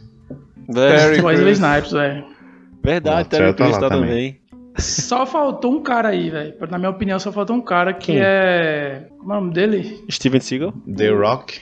Velho, 0.69 0.97
Terry 0.97 1.21
Wesley 1.23 1.45
Crews. 1.55 1.59
Snipes, 1.59 1.93
velho. 1.93 2.25
Verdade, 2.85 3.21
Ó, 3.21 3.25
Terry 3.25 3.53
tá 3.55 3.65
Crews 3.65 3.79
tá 3.79 3.89
também. 3.89 4.39
Só 4.79 5.27
faltou 5.27 5.73
um 5.73 5.83
cara 5.83 6.09
aí, 6.09 6.31
velho. 6.31 6.55
Na 6.71 6.79
minha 6.79 6.91
opinião, 6.91 7.19
só 7.19 7.31
faltou 7.31 7.55
um 7.57 7.61
cara 7.61 7.93
que 7.93 8.13
Quem? 8.13 8.21
é. 8.21 9.07
Como 9.19 9.33
é 9.33 9.37
o 9.37 9.41
nome 9.41 9.53
dele? 9.53 10.03
Steven 10.11 10.41
Seagal. 10.41 10.73
The 10.97 11.09
Rock. 11.11 11.61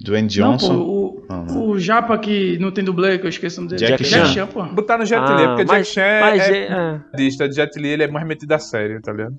Dwayne 0.00 0.28
Johnson. 0.28 0.72
Não, 0.74 0.78
pô, 0.78 0.84
o, 0.84 1.26
Não, 1.28 1.44
não. 1.46 1.68
o 1.70 1.78
Japa 1.78 2.16
que 2.18 2.58
não 2.58 2.70
tem 2.70 2.84
dublê, 2.84 3.18
que 3.18 3.24
eu 3.24 3.30
esqueci 3.30 3.58
o 3.58 3.62
nome 3.62 3.74
dele. 3.76 3.86
Jack 3.92 4.04
Jack 4.04 4.26
Chan. 4.28 4.32
Chan, 4.34 4.46
pô. 4.46 4.62
Botar 4.64 4.98
no 4.98 5.06
Jet 5.06 5.20
Li, 5.20 5.42
Ah, 5.42 5.48
porque 5.48 5.64
mas- 5.64 5.86
Jack 5.86 5.94
Chan 5.94 6.00
é, 6.02 6.20
mas 6.20 6.42
é 6.48 6.58
é- 6.66 7.00
piadista. 7.10 7.50
Jet 7.52 7.78
Li 7.80 7.88
ele 7.88 8.02
é 8.04 8.08
mais 8.08 8.26
metido 8.26 8.52
a 8.52 8.58
sério, 8.58 9.00
tá 9.00 9.10
ligado? 9.12 9.34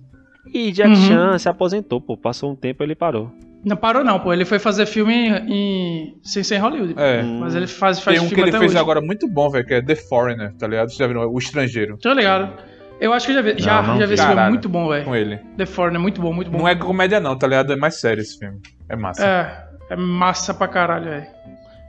E 0.51 0.71
Jack 0.71 0.89
Uhum. 0.89 0.95
Chan 1.07 1.37
se 1.37 1.47
aposentou, 1.47 2.01
pô. 2.01 2.17
Passou 2.17 2.51
um 2.51 2.55
tempo 2.55 2.81
ele 2.83 2.95
parou. 2.95 3.31
Não 3.63 3.75
parou, 3.77 4.03
não, 4.03 4.19
pô. 4.19 4.33
Ele 4.33 4.45
foi 4.45 4.57
fazer 4.59 4.85
filme 4.87 5.13
em. 5.13 5.51
em 5.53 6.17
sem 6.23 6.41
ser 6.43 6.55
em 6.55 6.59
Hollywood. 6.59 6.93
pô. 6.95 7.01
É. 7.01 7.21
Mas 7.21 7.53
ele 7.53 7.67
faz, 7.67 7.99
faz 7.99 8.17
Tem 8.17 8.27
um 8.27 8.29
que 8.29 8.39
ele 8.41 8.51
fez 8.51 8.63
hoje. 8.71 8.77
agora 8.77 8.99
muito 8.99 9.27
bom, 9.27 9.49
velho, 9.51 9.65
que 9.65 9.75
é 9.75 9.81
The 9.81 9.95
Foreigner, 9.95 10.53
tá 10.55 10.67
ligado? 10.67 10.89
Você 10.89 10.97
já 10.97 11.05
viu? 11.07 11.19
O 11.21 11.37
Estrangeiro. 11.37 11.97
Tô 12.01 12.11
ligado. 12.13 12.51
Eu 12.99 13.13
acho 13.13 13.25
que 13.27 13.31
eu 13.31 13.35
já 13.35 13.41
vi, 13.41 13.55
já, 13.61 13.81
não 13.81 13.95
já 13.99 14.05
vi. 14.05 14.07
vi 14.07 14.13
esse 14.13 14.23
filme 14.23 14.35
Caralho. 14.35 14.49
muito 14.53 14.67
bom, 14.69 14.83
Com 14.85 15.11
velho. 15.11 15.13
ele. 15.15 15.37
The 15.57 15.65
Foreigner, 15.65 16.01
muito 16.01 16.19
bom, 16.21 16.33
muito 16.33 16.49
bom. 16.49 16.57
Não 16.59 16.67
é 16.67 16.75
comédia 16.75 17.19
não, 17.19 17.37
tá 17.37 17.45
ligado? 17.47 17.73
É 17.73 17.75
mais 17.75 17.99
sério 17.99 18.21
esse 18.21 18.37
filme. 18.39 18.59
É 18.89 18.95
massa. 18.95 19.23
É, 19.25 19.93
é 19.93 19.95
massa 19.95 20.53
pra 20.53 20.67
caralho, 20.67 21.05
velho. 21.05 21.27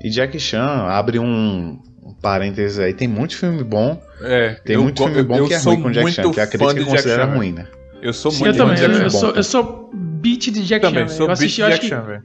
E 0.03 0.11
Jack 0.11 0.39
Chan 0.39 0.87
abre 0.89 1.19
um, 1.19 1.79
um 2.05 2.13
parênteses 2.21 2.79
aí. 2.79 2.93
Tem 2.93 3.09
muito 3.09 3.37
filme 3.37 3.65
bom. 3.65 4.01
É, 4.21 4.51
Tem 4.65 4.77
eu 4.77 4.83
muito 4.83 5.03
filme 5.03 5.23
bom 5.23 5.37
eu 5.39 5.47
que 5.49 5.55
é 5.55 5.59
ruim 5.59 5.83
com 5.83 5.91
Jack 5.91 6.13
Chan, 6.13 6.31
que 6.31 6.41
a 6.41 6.47
fã 6.47 6.49
crítica 6.51 6.75
de 6.75 6.81
Jack 6.81 6.91
considera 6.91 7.27
Chan, 7.27 7.35
ruim, 7.35 7.53
né? 7.53 7.67
Eu 8.03 8.13
sou 8.13 8.31
Sim, 8.31 8.45
muito 8.45 8.55
eu 8.59 8.67
fã 8.67 8.75
também. 8.75 8.77
de 8.77 8.83
Eu, 8.85 8.89
Jack 8.91 9.03
eu 9.05 9.11
Chan. 9.11 9.19
sou, 9.19 9.31
eu 9.31 9.43
sou 9.43 9.91
beat 9.95 10.51
de 10.51 10.65
Jack 10.67 10.87
Também, 10.87 11.09
Chan, 11.09 11.15
sou. 11.15 11.25
Eu 11.25 11.27
beat 11.29 11.39
assisti, 11.39 11.57
de 11.57 11.61
eu 11.63 11.67
acho 11.69 11.77
Jack 11.77 11.89
Chan, 11.89 12.01
velho. 12.03 12.23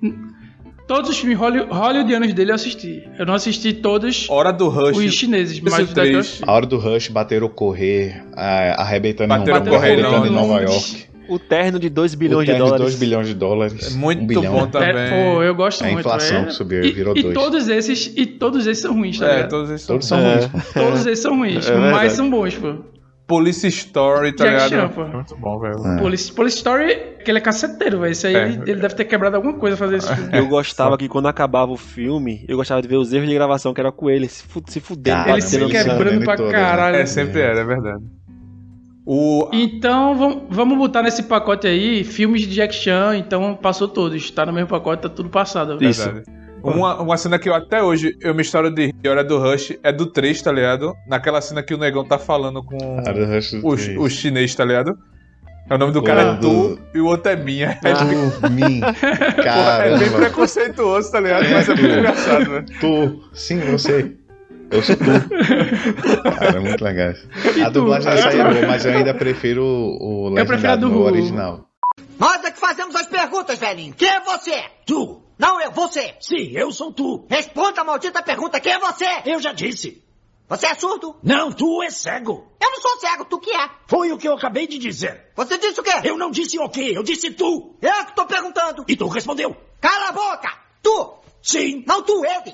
Todos 0.88 1.10
os 1.10 1.18
filmes 1.20 1.38
holly- 1.38 1.66
hollywoodianos 1.70 2.34
dele 2.34 2.52
eu 2.52 2.56
assisti. 2.56 3.04
Eu 3.18 3.26
não 3.26 3.34
assisti 3.34 3.74
todos 3.74 4.28
Hora 4.30 4.52
do 4.52 4.70
Rush. 4.70 4.98
os 4.98 5.14
chineses, 5.14 5.60
mas 5.60 5.74
os 5.74 5.80
eu 5.80 5.88
três. 5.94 6.18
assisti. 6.18 6.44
A 6.46 6.52
hora 6.52 6.66
do 6.66 6.78
Rush, 6.78 7.08
bater 7.10 7.44
ou 7.44 7.50
correr, 7.50 8.24
a- 8.36 8.82
arrebentando, 8.82 9.30
Bater 9.30 9.52
em, 9.52 9.58
ou 9.58 9.64
correr, 9.64 9.78
arrebentando 9.78 10.28
em 10.28 10.30
não, 10.30 10.42
Nova 10.48 10.62
não. 10.62 10.72
York. 10.72 11.06
O 11.30 11.40
terno 11.40 11.80
de 11.80 11.88
2 11.90 12.16
bilhões 12.16 12.42
o 12.44 12.46
de 12.46 12.52
terno 12.52 12.66
dólares. 12.66 12.82
2 12.86 12.96
bilhões 13.00 13.28
de 13.28 13.34
dólares. 13.34 13.88
É 13.96 13.98
muito 13.98 14.24
um 14.24 14.28
bilhão. 14.28 14.54
bom 14.54 14.68
também. 14.68 14.90
É, 14.90 15.10
pô, 15.36 15.42
eu 15.42 15.56
gosto 15.56 15.82
É 15.82 15.88
a 15.88 15.92
muito. 15.94 16.06
inflação 16.06 16.38
é. 16.40 16.46
que 16.48 16.52
subiu, 16.52 16.84
e, 16.84 16.92
virou 16.92 17.16
e 17.16 17.22
dois. 17.24 17.34
todos 17.34 17.68
esses 17.70 18.12
E 18.18 18.26
todos 18.26 18.68
esses 18.68 18.82
são 18.82 18.94
ruins, 18.94 19.18
tá 19.20 19.26
É, 19.28 19.36
ligado? 19.38 19.50
todos 19.50 19.70
esses 19.72 19.88
Todos 19.88 20.06
são. 20.06 20.20
É. 20.20 20.36
ruins. 20.36 20.52
Todos 20.74 21.06
esses 21.06 21.20
são 21.20 21.38
ruins, 21.38 21.70
É 21.70 21.78
mas 21.78 22.12
são 22.12 22.30
bons, 22.30 22.56
pô. 22.56 22.76
Police 23.26 23.68
Story, 23.68 24.36
tá 24.36 24.44
Jack 24.44 24.70
ligado? 24.70 24.70
Chan, 24.70 24.90
pô. 24.96 25.02
É 25.04 25.08
muito 25.08 25.36
bom, 25.38 25.60
velho. 25.60 25.88
É. 25.88 25.98
Police, 26.00 26.32
Police 26.32 26.58
Story, 26.58 26.96
que 27.24 27.32
ele 27.32 27.38
é 27.38 27.42
caceteiro, 27.42 28.00
velho. 28.00 28.12
Esse 28.12 28.28
aí 28.28 28.36
É. 28.36 28.46
ele, 28.48 28.76
deve 28.76 28.96
ter 28.96 29.06
quebrado 29.06 29.36
alguma 29.38 29.54
coisa 29.54 29.78
fazer 29.78 29.98
esse 29.98 30.14
filme. 30.14 30.38
Eu 30.38 30.48
gostava 30.48 30.98
que 30.98 31.08
quando 31.08 31.28
acabava 31.28 31.72
o 31.72 31.78
filme, 31.78 32.44
eu 32.48 32.58
gostava 32.58 32.82
de 32.82 32.88
ver 32.88 32.98
os 32.98 33.14
erros 33.14 33.28
de 33.30 33.34
gravação, 33.34 33.74
que 33.74 33.80
era 33.80 33.92
com 33.92 34.10
ele, 34.10 34.28
se, 34.28 34.44
se 34.68 34.80
fudendo. 34.80 35.16
Caramba, 35.18 35.32
Ele 35.38 35.42
se 35.42 35.66
quebrando 35.68 36.24
pra 36.26 36.36
todas, 36.36 36.52
né? 36.52 36.60
caralho. 36.60 36.96
É, 36.98 37.06
sempre 37.06 37.40
era, 37.42 37.62
é 37.62 37.64
verdade. 37.64 38.04
O... 39.06 39.50
Então, 39.52 40.16
vamos, 40.16 40.44
vamos 40.50 40.78
botar 40.78 41.02
nesse 41.02 41.24
pacote 41.24 41.68
aí 41.68 42.04
filmes 42.06 42.42
de 42.42 42.48
Jack 42.56 42.74
Chan, 42.74 43.18
então 43.18 43.54
passou 43.56 43.88
todos. 43.88 44.32
Tá 44.32 44.46
no 44.46 44.54
mesmo 44.54 44.70
pacote, 44.70 45.02
tá 45.02 45.10
tudo 45.10 45.30
passado. 45.30 45.78
Isso. 45.84 46.04
Verdade. 46.04 46.43
Uma, 46.64 47.02
uma 47.02 47.18
cena 47.18 47.38
que 47.38 47.50
eu 47.50 47.54
até 47.54 47.84
hoje 47.84 48.16
eu 48.22 48.34
me 48.34 48.42
estouro 48.42 48.72
de 48.72 48.86
rir, 48.88 49.10
Hora 49.10 49.24
do 49.24 49.38
Rush, 49.38 49.78
é 49.84 49.92
do 49.92 50.06
3, 50.06 50.42
tá 50.42 50.52
ligado? 50.52 50.96
Naquela 51.08 51.42
cena 51.42 51.62
que 51.62 51.74
o 51.74 51.78
negão 51.78 52.06
tá 52.06 52.18
falando 52.18 52.64
com 52.64 52.78
o, 53.62 54.04
o 54.04 54.10
chinês, 54.10 54.56
tá 54.56 54.64
ligado? 54.64 54.98
É 55.70 55.76
o 55.76 55.78
nome 55.78 55.92
do 55.94 56.00
O 56.00 56.04
cara 56.04 56.22
é 56.22 56.34
do- 56.36 56.76
Tu 56.76 56.80
e 56.96 57.00
o 57.02 57.06
outro 57.06 57.32
é 57.32 57.36
Minha. 57.36 57.78
É, 57.84 57.94
Tu, 57.96 58.50
mim. 58.52 58.82
é 58.82 59.98
bem 59.98 60.12
preconceituoso, 60.12 61.12
tá 61.12 61.20
ligado? 61.20 61.50
Mas 61.50 61.70
é 61.70 61.76
muito 61.76 61.86
engraçado, 61.98 62.46
velho. 62.52 62.66
Tu. 62.80 63.24
Sim, 63.34 63.60
você. 63.60 64.16
Eu 64.72 64.82
sou 64.82 64.96
tu. 64.96 65.04
Cara, 66.38 66.58
é 66.58 66.60
muito 66.60 66.84
legal. 66.84 67.14
A 67.66 67.70
dublagem 67.70 68.10
dessa 68.12 68.30
aí 68.30 68.40
é 68.40 68.44
boa, 68.44 68.68
mas 68.68 68.86
eu 68.86 68.92
ainda 68.94 69.14
prefiro 69.14 69.64
o 69.66 70.34
Eu 70.38 70.46
prefiro 70.46 70.72
a 70.72 70.76
legendado 70.76 70.90
do 70.90 71.02
original. 71.02 71.70
Nós 72.20 72.44
é 72.44 72.52
que 72.52 72.60
fazemos 72.60 72.96
as 72.96 73.08
perguntas, 73.08 73.58
velhinho. 73.60 73.94
Quem 73.96 74.10
é 74.10 74.20
você? 74.22 74.64
Tu. 74.86 75.23
Não, 75.38 75.60
eu, 75.60 75.72
você. 75.72 76.16
Sim, 76.20 76.52
eu 76.54 76.72
sou 76.72 76.92
tu. 76.94 77.26
Responda 77.30 77.82
a 77.82 77.84
maldita 77.84 78.22
pergunta. 78.22 78.60
Quem 78.60 78.74
é 78.74 78.80
você? 78.80 79.06
Eu 79.26 79.40
já 79.40 79.52
disse. 79.52 80.04
Você 80.48 80.68
é 80.68 80.76
surdo? 80.76 81.16
Não, 81.24 81.52
tu 81.52 81.82
é 81.82 81.90
cego. 81.90 82.52
Eu 82.62 82.70
não 82.70 82.82
sou 82.82 83.00
cego, 83.00 83.26
tu 83.26 83.40
que 83.40 83.52
é. 83.52 83.70
Foi 83.88 84.12
o 84.12 84.18
que 84.18 84.28
eu 84.28 84.34
acabei 84.34 84.68
de 84.68 84.78
dizer. 84.78 85.32
Você 85.36 85.58
disse 85.58 85.80
o 85.80 85.84
quê? 85.84 85.94
Eu 86.04 86.18
não 86.18 86.30
disse 86.30 86.60
o 86.60 86.70
quê, 86.70 86.92
eu 86.96 87.02
disse 87.02 87.32
tu. 87.32 87.76
Eu 87.82 88.06
que 88.06 88.16
tô 88.16 88.26
perguntando. 88.26 88.86
E 88.88 88.96
tu 88.96 89.08
respondeu. 89.08 89.56
Cala 89.82 90.10
a 90.10 90.12
boca! 90.12 90.50
Tu! 90.82 91.14
Sim. 91.42 91.84
Não 91.88 92.04
tu, 92.04 92.24
ele! 92.26 92.54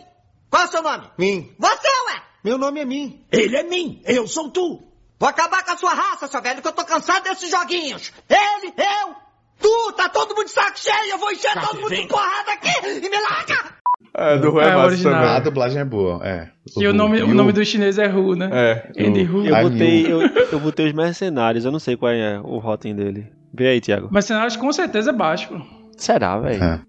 Qual 0.50 0.64
é 0.64 0.66
o 0.66 0.70
seu 0.70 0.82
nome? 0.82 1.10
Mim. 1.18 1.54
Você, 1.58 1.88
ué! 1.88 2.24
Meu 2.44 2.58
nome 2.58 2.80
é 2.80 2.86
Mim. 2.86 3.26
Ele 3.32 3.58
é 3.58 3.64
mim, 3.64 4.02
eu 4.06 4.28
sou 4.28 4.50
tu. 4.50 4.82
Vou 5.20 5.28
acabar 5.28 5.66
com 5.66 5.72
a 5.72 5.78
sua 5.78 5.94
raça, 5.94 6.28
seu 6.28 6.42
velho, 6.42 6.62
que 6.62 6.68
eu 6.68 6.72
tô 6.72 6.86
cansado 6.86 7.24
desses 7.24 7.50
joguinhos. 7.50 8.14
Ele, 8.30 8.74
eu, 8.78 9.16
tu, 9.60 9.92
tá 9.94 10.10
todo 10.10 10.36
mundo 10.36 10.46
de 10.46 10.52
saco 10.52 10.80
cheio, 10.80 11.12
eu 11.12 11.18
vou 11.18 11.32
encher 11.32 11.54
Tá, 11.54 11.62
todo 11.62 11.78
mundo 11.82 11.90
de 11.90 11.96
vem. 11.98 12.08
porrada 12.08 12.52
aqui 12.54 12.70
e 12.88 13.10
me 13.10 13.22
larga! 13.22 13.80
É, 14.16 14.38
do 14.38 14.50
Rui 14.50 14.64
é 14.64 14.68
É, 14.68 14.72
massa 14.76 14.86
original. 14.88 15.24
A 15.24 15.28
também. 15.28 15.42
dublagem 15.44 15.82
é 15.82 15.86
boa, 15.86 16.26
é. 16.28 16.50
E 16.78 16.88
o 16.88 16.94
nome, 16.94 17.22
o 17.22 17.34
nome 17.34 17.52
do 17.52 17.64
chinês 17.64 17.98
é 17.98 18.08
Hu, 18.08 18.36
né? 18.36 18.50
É. 18.52 19.08
Andy 19.08 19.24
Hu. 19.24 19.46
Eu 19.46 19.70
botei, 19.70 20.12
eu, 20.12 20.22
eu 20.52 20.60
botei 20.60 20.88
os 20.88 20.94
mercenários, 20.94 21.64
eu 21.66 21.72
não 21.72 21.80
sei 21.80 21.96
qual 21.96 22.12
é 22.12 22.40
o 22.40 22.58
rotem 22.58 22.96
dele. 22.96 23.28
Vê 23.54 23.68
aí, 23.70 23.82
Thiago. 23.82 24.10
Mas 24.12 24.26
cenários 24.26 24.56
com 24.56 24.72
certeza 24.72 25.12
é 25.12 25.14
baixo, 25.14 25.48
pô. 25.50 25.62
Será, 25.96 26.40
velho? 26.40 26.64
É. 26.64 26.82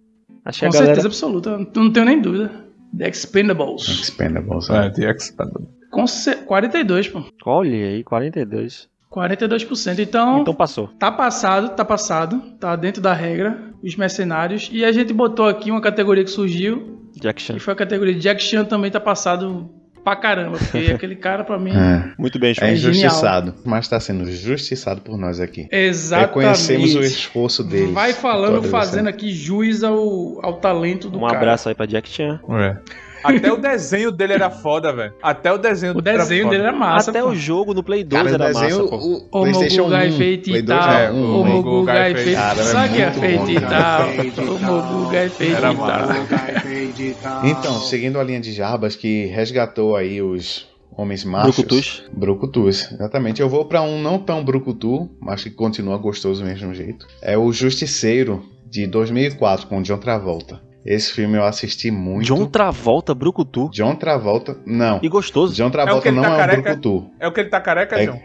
Acho 0.44 0.60
que 0.60 0.64
a 0.64 0.68
Com 0.68 0.72
galera... 0.72 0.86
certeza 0.94 1.08
absoluta. 1.08 1.58
Não 1.76 1.92
tenho 1.92 2.06
nem 2.06 2.20
dúvida. 2.20 2.50
The 2.96 3.08
Expendables. 3.08 3.86
Expendables. 3.88 4.70
É, 4.70 4.86
É. 4.86 4.90
The 4.90 5.10
Expandable. 5.10 5.68
Com 5.90 6.06
ce- 6.06 6.36
42, 6.46 7.08
pô. 7.08 7.22
Olha 7.44 7.70
aí, 7.70 8.02
42. 8.02 8.88
42%. 9.12 9.98
Então, 9.98 10.40
Então 10.40 10.54
passou. 10.54 10.88
tá 10.98 11.10
passado, 11.10 11.70
tá 11.70 11.84
passado. 11.84 12.40
Tá 12.60 12.76
dentro 12.76 13.02
da 13.02 13.12
regra. 13.12 13.58
Os 13.82 13.96
mercenários. 13.96 14.68
E 14.72 14.84
a 14.84 14.92
gente 14.92 15.12
botou 15.12 15.46
aqui 15.48 15.70
uma 15.70 15.80
categoria 15.80 16.22
que 16.24 16.30
surgiu. 16.30 16.98
Jack 17.20 17.42
Chan. 17.42 17.56
E 17.56 17.60
foi 17.60 17.72
a 17.72 17.76
categoria 17.76 18.14
de 18.14 18.20
Jack 18.20 18.42
Chan 18.42 18.64
também 18.64 18.90
tá 18.90 19.00
passado 19.00 19.68
pra 20.04 20.14
caramba, 20.16 20.56
porque 20.58 20.92
aquele 20.94 21.16
cara 21.16 21.42
pra 21.44 21.58
mim. 21.58 21.72
É. 21.72 22.12
Muito 22.18 22.38
bem, 22.38 22.52
É 22.52 22.54
João. 22.54 22.70
injustiçado, 22.72 23.54
mas 23.64 23.84
está 23.86 23.98
sendo 23.98 24.24
justiçado 24.30 25.00
por 25.00 25.18
nós 25.18 25.40
aqui. 25.40 25.66
Exatamente. 25.72 26.28
Reconhecemos 26.28 26.94
o 26.94 27.00
esforço 27.00 27.64
deles. 27.64 27.90
Vai 27.92 28.12
falando, 28.12 28.62
fazendo 28.62 29.08
aqui 29.08 29.30
juiz 29.32 29.82
ao, 29.82 29.98
ao 30.44 30.54
talento 30.58 31.10
do 31.10 31.18
Um 31.18 31.22
cara. 31.26 31.36
abraço 31.36 31.68
aí 31.68 31.74
pra 31.74 31.84
Jack 31.86 32.08
Chan. 32.08 32.38
É. 32.50 32.76
Até 33.22 33.52
o 33.52 33.56
desenho 33.56 34.10
dele 34.10 34.32
era 34.34 34.50
foda, 34.50 34.92
velho. 34.92 35.12
Até 35.22 35.52
o 35.52 35.58
desenho 35.58 35.96
O 35.96 36.00
desenho 36.02 36.48
dele 36.48 36.62
era 36.62 36.72
massa. 36.72 37.10
Até 37.10 37.22
pô. 37.22 37.28
o 37.28 37.36
jogo 37.36 37.74
no 37.74 37.82
Play 37.82 38.04
2 38.04 38.22
Cara, 38.22 38.32
o 38.32 38.34
era 38.34 38.52
desenho, 38.52 38.78
massa, 38.84 38.88
pô. 38.90 38.96
o 38.96 39.16
O 39.16 39.42
PlayStation 39.42 39.80
1, 39.82 39.84
Mogugai 39.84 40.10
feito 40.12 40.44
Play 40.50 40.58
e 40.58 40.62
2 40.62 40.78
tal. 40.80 40.92
é 40.92 41.10
O 41.10 41.14
um, 41.14 41.44
né? 41.44 41.50
Mogugai 41.50 42.14
feito. 42.14 42.38
Sabe 42.64 42.94
que 42.94 43.02
é 43.02 43.10
feito 43.12 43.40
bom, 43.44 43.50
e 43.50 43.60
tal. 43.60 44.08
O 44.54 44.58
Mogugai 44.58 45.28
feito 45.28 45.56
Era 45.56 45.72
e 45.72 47.14
tal. 47.14 47.46
Então, 47.46 47.80
seguindo 47.80 48.18
a 48.18 48.24
linha 48.24 48.40
de 48.40 48.52
Jarbas 48.52 48.96
que 48.96 49.26
resgatou 49.26 49.96
aí 49.96 50.20
os 50.22 50.68
homens 50.96 51.24
machos. 51.24 51.56
Brucutus. 51.56 52.02
Brucutus, 52.12 52.92
exatamente. 52.92 53.40
Eu 53.40 53.48
vou 53.48 53.64
pra 53.64 53.82
um 53.82 54.00
não 54.00 54.18
tão 54.18 54.44
brucutu, 54.44 55.10
mas 55.20 55.42
que 55.42 55.50
continua 55.50 55.96
gostoso 55.96 56.42
do 56.42 56.48
mesmo 56.48 56.74
jeito. 56.74 57.06
É 57.22 57.36
o 57.38 57.52
Justiceiro, 57.52 58.44
de 58.68 58.86
2004, 58.86 59.66
com 59.66 59.82
John 59.82 59.98
Travolta. 59.98 60.60
Esse 60.84 61.12
filme 61.12 61.36
eu 61.36 61.44
assisti 61.44 61.90
muito. 61.90 62.26
John 62.26 62.46
Travolta, 62.46 63.14
Brucutu. 63.14 63.68
John 63.72 63.94
Travolta, 63.96 64.56
não. 64.66 64.98
E 65.02 65.08
gostoso. 65.08 65.54
John 65.54 65.66
É 65.66 65.70
Travolta 65.70 66.08
ele 66.08 66.16
não 66.16 66.22
tá 66.22 66.30
é 66.30 66.32
um 66.32 66.36
careca? 66.36 66.62
brucutu. 66.76 67.10
É 67.20 67.28
o 67.28 67.32
que 67.32 67.40
ele 67.40 67.48
tá 67.50 67.60
careca, 67.60 68.00
É- 68.00 68.04
João? 68.06 68.20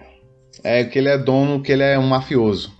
É 0.63 0.83
que 0.85 0.97
ele 0.97 1.09
é 1.09 1.17
dono, 1.17 1.61
que 1.61 1.71
ele 1.71 1.83
é 1.83 1.99
um 1.99 2.07
mafioso. 2.07 2.73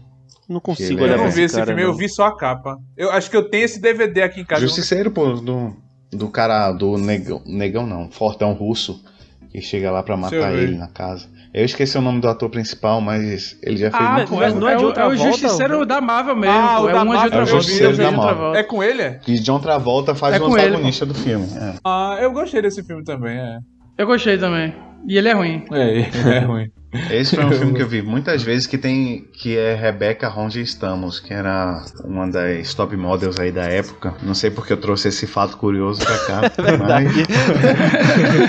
Não 0.48 0.60
consigo 0.62 0.94
Ele 1.00 1.04
olhar 1.04 1.12
Eu 1.12 1.16
é- 1.16 1.18
pra 1.18 1.26
não 1.26 1.32
vi 1.36 1.42
esse 1.42 1.56
cara, 1.56 1.66
filme, 1.68 1.82
não. 1.82 1.90
eu 1.90 1.96
vi 1.96 2.08
só 2.08 2.26
a 2.28 2.38
capa. 2.38 2.78
Eu 2.96 3.12
acho 3.12 3.30
que 3.30 3.36
eu 3.36 3.50
tenho 3.50 3.66
esse 3.66 3.82
DVD 3.82 4.22
aqui 4.22 4.42
em 4.42 4.46
casa. 4.46 4.62
Justiceiro, 4.62 5.12
pô, 5.12 5.34
do, 5.34 5.76
do 6.12 6.30
cara, 6.30 6.72
do 6.72 6.98
negão, 6.98 7.42
negão 7.46 7.86
não, 7.86 8.10
fortão 8.12 8.54
russo, 8.54 9.04
que 9.52 9.60
chega 9.60 9.92
lá 9.92 10.02
pra 10.04 10.14
eu 10.14 10.18
matar 10.20 10.54
ele 10.54 10.78
na 10.78 10.88
casa. 10.88 11.28
Eu 11.58 11.64
esqueci 11.64 11.98
o 11.98 12.02
nome 12.02 12.20
do 12.20 12.28
ator 12.28 12.50
principal, 12.50 13.00
mas 13.00 13.58
ele 13.64 13.78
já 13.78 13.90
fez 13.90 14.04
Ah, 14.04 14.14
muito 14.16 14.36
mas 14.36 14.54
é, 14.54 14.60
não 14.60 14.68
é 14.68 14.74
é, 14.74 14.76
de 14.76 14.84
o- 14.84 14.88
outra 14.88 15.04
é 15.04 15.06
o 15.08 15.16
volta, 15.16 15.32
Justiceiro 15.38 15.86
da 15.86 16.02
Marvel 16.02 16.36
mesmo. 16.36 16.54
Ah, 16.58 16.82
o 16.82 16.90
é 16.90 16.92
da 16.92 17.02
uma 17.04 17.04
de 17.04 17.08
Marvel, 17.08 17.24
outra 17.24 17.40
é 17.40 17.44
o 17.44 17.46
volta. 17.46 17.62
Justiceiro 17.64 17.94
é 17.94 17.98
da 17.98 18.12
Marvel. 18.12 18.56
É 18.56 18.64
com 18.64 18.84
ele? 18.84 19.12
Que 19.22 19.40
John 19.40 19.60
Travolta 19.62 20.14
faz 20.14 20.36
É 20.36 20.38
o 20.40 20.50
com 20.50 20.58
ele, 20.58 20.68
antagonista 20.68 21.06
do 21.06 21.14
filme. 21.14 21.48
é. 21.56 21.76
Ah, 21.86 22.18
eu 22.20 22.34
gostei 22.34 22.62
desse 22.62 22.84
filme 22.84 23.06
também, 23.06 23.38
é. 23.38 23.60
Eu 23.98 24.06
gostei 24.06 24.38
também. 24.38 24.74
E 25.08 25.18
ele 25.18 25.30
é 25.30 25.34
ruim. 25.34 25.64
É, 25.72 26.00
é 26.00 26.40
ruim. 26.40 26.72
Esse 27.12 27.36
foi 27.36 27.46
um 27.46 27.52
filme 27.52 27.74
que 27.74 27.82
eu 27.82 27.88
vi 27.88 28.02
muitas 28.02 28.42
vezes 28.44 28.66
que 28.68 28.78
tem 28.78 29.26
que 29.34 29.58
é 29.58 29.76
Rebecca 29.76 30.32
Onde 30.36 30.62
Estamos, 30.62 31.20
que 31.20 31.34
era 31.34 31.84
uma 32.06 32.28
das 32.30 32.74
top 32.74 32.96
models 32.96 33.40
aí 33.40 33.52
da 33.52 33.64
época. 33.66 34.16
Não 34.24 34.34
sei 34.34 34.50
porque 34.50 34.72
eu 34.74 34.78
trouxe 34.78 35.10
esse 35.10 35.28
fato 35.28 35.58
curioso 35.58 36.06
pra 36.06 36.18
cá, 36.20 36.42
mas 36.88 37.14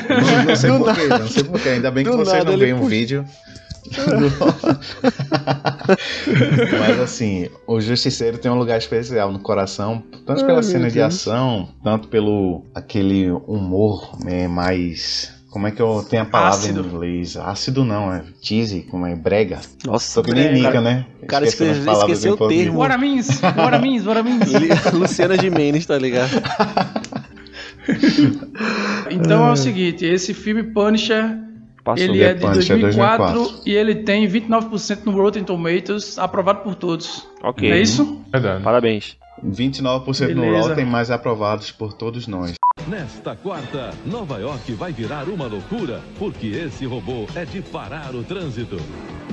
não, 0.09 0.45
não 0.45 0.57
sei 0.57 0.71
porquê, 0.79 1.09
não 1.09 1.29
sei 1.29 1.45
porquê. 1.45 1.69
Ainda 1.71 1.91
bem 1.91 2.05
que 2.05 2.11
Do 2.11 2.17
você 2.19 2.39
nada 2.39 2.45
não 2.45 2.53
ele 2.53 2.67
vê 2.67 2.73
um 2.73 2.79
puxa. 2.79 2.91
vídeo. 2.91 3.25
Mas 6.81 7.01
assim, 7.01 7.49
o 7.67 7.81
Justiceiro 7.81 8.39
tem 8.39 8.51
um 8.51 8.59
lugar 8.59 8.79
especial 8.79 9.33
no 9.33 9.39
coração, 9.39 10.03
tanto 10.27 10.45
pela 10.45 10.63
cena 10.63 10.91
de 10.91 11.01
ação, 11.01 11.69
tanto 11.83 12.09
pelo 12.09 12.65
aquele 12.75 13.31
humor 13.31 14.19
né, 14.25 14.49
mais. 14.49 15.36
Como 15.57 15.67
é 15.67 15.71
que 15.71 15.81
eu 15.81 16.05
tenho 16.07 16.23
a 16.23 16.27
palavra 16.27 16.59
Ácido. 16.59 16.83
em 16.83 16.85
inglês? 16.85 17.35
Ácido 17.35 17.83
não, 17.83 18.13
é 18.13 18.23
cheesy, 18.43 18.83
como 18.83 19.07
é 19.07 19.17
brega. 19.17 19.59
Nossa, 19.87 20.13
Só 20.13 20.23
que 20.23 20.35
nem 20.35 20.49
brega. 20.51 20.67
Nica, 20.67 20.81
né? 20.83 21.07
O 21.23 21.27
cara 21.27 21.47
esqueceu- 21.47 21.93
esqueceu 21.95 22.35
o 22.35 22.47
termo. 22.47 22.75
Bora 22.75 22.99
Mins, 22.99 23.41
bora 23.41 23.79
Mins, 23.79 24.05
bora 24.05 24.23
Mins. 24.23 24.51
Luciana 24.93 25.35
Gimenez, 25.39 25.87
tá 25.87 25.97
ligado? 25.97 26.29
Então 29.11 29.49
é 29.49 29.53
o 29.53 29.57
seguinte, 29.57 30.05
esse 30.05 30.35
filme 30.35 30.63
Punisher, 30.63 31.39
Passou. 31.83 32.05
ele 32.05 32.23
é 32.23 32.35
de 32.35 32.41
Punisher 32.41 32.79
2004, 32.79 33.35
2004. 33.35 33.63
e 33.71 33.75
ele 33.75 33.95
tem 33.95 34.29
29% 34.29 35.07
no 35.07 35.13
Rotten 35.13 35.45
Tomatoes, 35.45 36.19
aprovado 36.19 36.61
por 36.61 36.75
todos. 36.75 37.27
Ok. 37.43 37.71
É 37.71 37.81
isso? 37.81 38.21
Verdade. 38.31 38.63
Parabéns. 38.63 39.17
29% 39.45 40.35
no 40.35 40.43
Beleza. 40.43 40.69
Rotten, 40.69 40.87
mais 40.87 41.11
aprovados 41.11 41.71
por 41.71 41.93
todos 41.93 42.27
nós. 42.27 42.55
Nesta 42.89 43.35
quarta, 43.35 43.93
Nova 44.05 44.39
York 44.39 44.73
vai 44.75 44.93
virar 44.93 45.29
uma 45.29 45.47
loucura, 45.47 46.01
porque 46.19 46.47
esse 46.47 46.87
robô 46.87 47.27
é 47.35 47.45
de 47.45 47.61
parar 47.61 48.15
o 48.15 48.23
trânsito. 48.23 48.77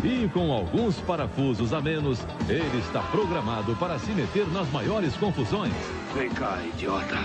E 0.03 0.27
com 0.29 0.51
alguns 0.51 0.99
parafusos 1.01 1.71
a 1.71 1.79
menos, 1.79 2.19
ele 2.49 2.79
está 2.79 3.01
programado 3.11 3.75
para 3.75 3.99
se 3.99 4.11
meter 4.11 4.47
nas 4.47 4.67
maiores 4.71 5.15
confusões. 5.17 5.73
Vem 6.15 6.29
cá, 6.31 6.57
idiota. 6.73 7.19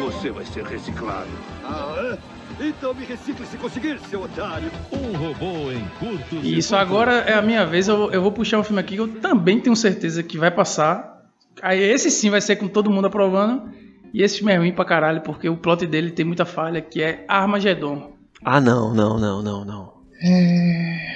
Você 0.00 0.30
vai 0.30 0.44
ser 0.44 0.64
reciclado. 0.64 1.30
Ah, 1.64 1.96
é? 1.98 2.18
Então 2.60 2.94
me 2.94 3.04
recicle 3.04 3.44
se 3.44 3.56
conseguir, 3.56 3.98
seu 4.08 4.22
otário. 4.22 4.70
Um 4.92 5.16
robô 5.16 5.72
em 5.72 5.84
curtos 5.98 6.44
E 6.44 6.56
isso 6.56 6.76
agora 6.76 7.12
é 7.12 7.34
a 7.34 7.42
minha 7.42 7.66
vez, 7.66 7.88
eu, 7.88 8.10
eu 8.12 8.22
vou 8.22 8.30
puxar 8.30 8.58
um 8.60 8.62
filme 8.62 8.80
aqui 8.80 8.94
que 8.94 9.00
eu 9.00 9.08
também 9.20 9.60
tenho 9.60 9.74
certeza 9.74 10.22
que 10.22 10.38
vai 10.38 10.50
passar. 10.50 11.15
Aí 11.62 11.82
esse 11.82 12.10
sim 12.10 12.30
vai 12.30 12.40
ser 12.40 12.56
com 12.56 12.68
todo 12.68 12.90
mundo 12.90 13.06
aprovando. 13.06 13.70
E 14.12 14.22
esse 14.22 14.38
filme 14.38 14.52
é 14.52 14.56
ruim 14.56 14.72
pra 14.72 14.84
caralho, 14.84 15.20
porque 15.20 15.48
o 15.48 15.56
plot 15.56 15.86
dele 15.86 16.10
tem 16.10 16.24
muita 16.24 16.44
falha, 16.44 16.80
que 16.80 17.02
é 17.02 17.24
Armagedon. 17.28 18.14
Ah, 18.44 18.60
não, 18.60 18.94
não, 18.94 19.18
não, 19.18 19.42
não, 19.42 19.64
não. 19.64 19.96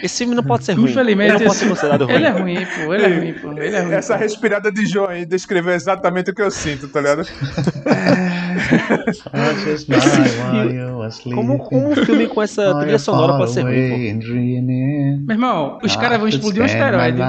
Esse 0.03 0.19
filme 0.19 0.35
não 0.35 0.43
pode 0.43 0.65
ser 0.65 0.75
ruim. 0.75 0.91
Infelizmente, 0.91 1.31
Ele 1.31 1.39
não 1.39 1.47
pode 1.47 1.59
ser 1.59 1.69
considerado 1.69 2.05
ruim. 2.05 2.15
ele 2.17 2.27
é 2.27 2.31
ruim, 2.31 2.67
pô, 2.67 2.95
ele 2.95 3.05
é 3.05 3.19
ruim, 3.19 3.33
pô. 3.35 3.53
Ele 3.53 3.77
é 3.77 3.81
ruim. 3.81 3.95
Essa 3.95 4.15
pô. 4.15 4.21
respirada 4.21 4.71
de 4.71 4.87
João 4.87 5.09
aí 5.09 5.25
descreveu 5.25 5.73
exatamente 5.73 6.31
o 6.31 6.35
que 6.35 6.43
eu 6.43 6.51
sinto, 6.51 6.89
tá 6.89 7.01
ligado? 7.01 7.23
Como, 11.35 11.59
como 11.59 11.91
um 11.91 11.97
filme 11.97 12.27
com 12.27 12.43
essa 12.43 12.75
trilha 12.81 12.99
sonora 12.99 13.37
pode 13.39 13.53
ser 13.53 13.63
ruim, 13.63 13.89
pô? 13.91 13.97
Meu 15.27 15.35
irmão, 15.35 15.79
os 15.83 15.97
caras 15.97 16.19
vão 16.19 16.29
explodir 16.29 16.63
um 16.63 16.65
asteroide. 16.65 17.21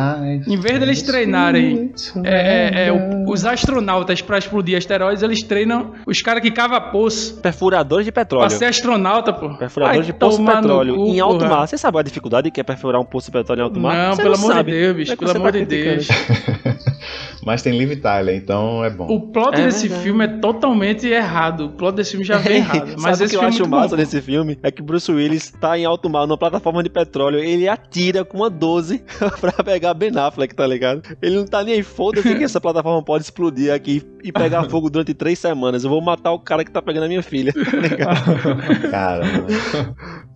Em 0.47 0.59
vez 0.59 0.79
deles 0.79 1.01
treinarem 1.01 1.91
é, 2.23 2.85
é, 2.85 2.87
é, 2.87 2.93
os 3.27 3.45
astronautas 3.45 4.21
pra 4.21 4.37
explodir 4.37 4.77
asteroides, 4.77 5.23
eles 5.23 5.43
treinam 5.43 5.93
os 6.05 6.21
caras 6.21 6.41
que 6.41 6.51
cavam 6.51 6.81
poço 6.91 7.39
Perfuradores 7.41 8.05
de 8.05 8.11
petróleo. 8.11 8.47
pra 8.47 8.57
ser 8.57 8.65
astronauta, 8.65 9.33
pô. 9.33 9.49
Perfuradores 9.57 10.05
de 10.05 10.13
poço 10.13 10.39
de 10.39 10.45
petróleo 10.45 10.95
cu, 10.95 11.07
em 11.07 11.19
alto 11.19 11.39
porra. 11.39 11.49
mar. 11.49 11.67
Você 11.67 11.77
sabe 11.77 11.99
a 11.99 12.01
dificuldade 12.01 12.49
que 12.51 12.59
é 12.59 12.63
perfurar 12.63 12.99
um 13.01 13.05
poço 13.05 13.27
de 13.27 13.31
petróleo 13.37 13.59
em 13.59 13.63
alto 13.63 13.79
mar? 13.79 13.95
Não, 13.95 14.15
Você 14.15 14.21
pelo 14.23 14.35
amor 14.35 14.53
sabe. 14.53 14.71
de 14.71 14.77
Deus, 14.79 14.95
bicho, 14.95 15.13
É 15.13 15.15
pelo 15.15 15.31
amor 15.31 15.51
tá 15.51 15.59
de. 15.59 15.65
Deus. 15.65 16.07
Mas 17.45 17.61
tem 17.61 17.77
Liv 17.77 17.99
Tyler, 17.99 18.35
então 18.35 18.83
é 18.85 18.89
bom. 18.89 19.07
O 19.07 19.19
plot 19.31 19.55
É 19.59 19.65
desse 19.65 19.87
verdade. 19.87 20.03
filme 20.03 20.23
é 20.25 20.27
totalmente 20.27 21.07
errado. 21.07 21.65
O 21.65 21.69
plot 21.69 21.95
desse 21.95 22.11
filme 22.11 22.25
já 22.25 22.37
vem 22.37 22.57
errado. 22.57 22.93
Mas 22.99 23.17
Sabe 23.17 23.23
o 23.23 23.25
esse 23.25 23.29
que 23.29 23.35
eu 23.35 23.39
filme 23.39 23.45
é 23.55 23.59
acho 23.61 23.69
massa 23.69 23.89
bom. 23.89 23.95
nesse 23.95 24.21
filme? 24.21 24.59
É 24.61 24.71
que 24.71 24.81
Bruce 24.81 25.11
Willis 25.11 25.51
tá 25.59 25.77
em 25.77 25.85
alto 25.85 26.09
mar, 26.09 26.27
numa 26.27 26.37
plataforma 26.37 26.83
de 26.83 26.89
petróleo, 26.89 27.39
ele 27.39 27.67
atira 27.67 28.23
com 28.23 28.37
uma 28.37 28.49
12 28.49 29.03
pra 29.41 29.51
pegar 29.63 29.93
Ben 29.93 30.11
Affleck, 30.17 30.53
tá 30.55 30.67
ligado? 30.67 31.01
Ele 31.21 31.35
não 31.37 31.45
tá 31.45 31.63
nem 31.63 31.73
aí, 31.75 31.83
foda-se 31.83 32.35
que 32.35 32.43
essa 32.43 32.59
plataforma 32.61 33.01
pode 33.03 33.23
explodir 33.23 33.73
aqui 33.73 34.03
e 34.23 34.31
pegar 34.31 34.69
fogo 34.69 34.89
durante 34.89 35.13
três 35.13 35.39
semanas. 35.39 35.83
Eu 35.83 35.89
vou 35.89 36.01
matar 36.01 36.31
o 36.31 36.39
cara 36.39 36.63
que 36.63 36.71
tá 36.71 36.81
pegando 36.81 37.05
a 37.05 37.07
minha 37.07 37.23
filha, 37.23 37.51
tá 37.53 37.77
ligado? 37.77 38.89
Cara. 38.91 39.23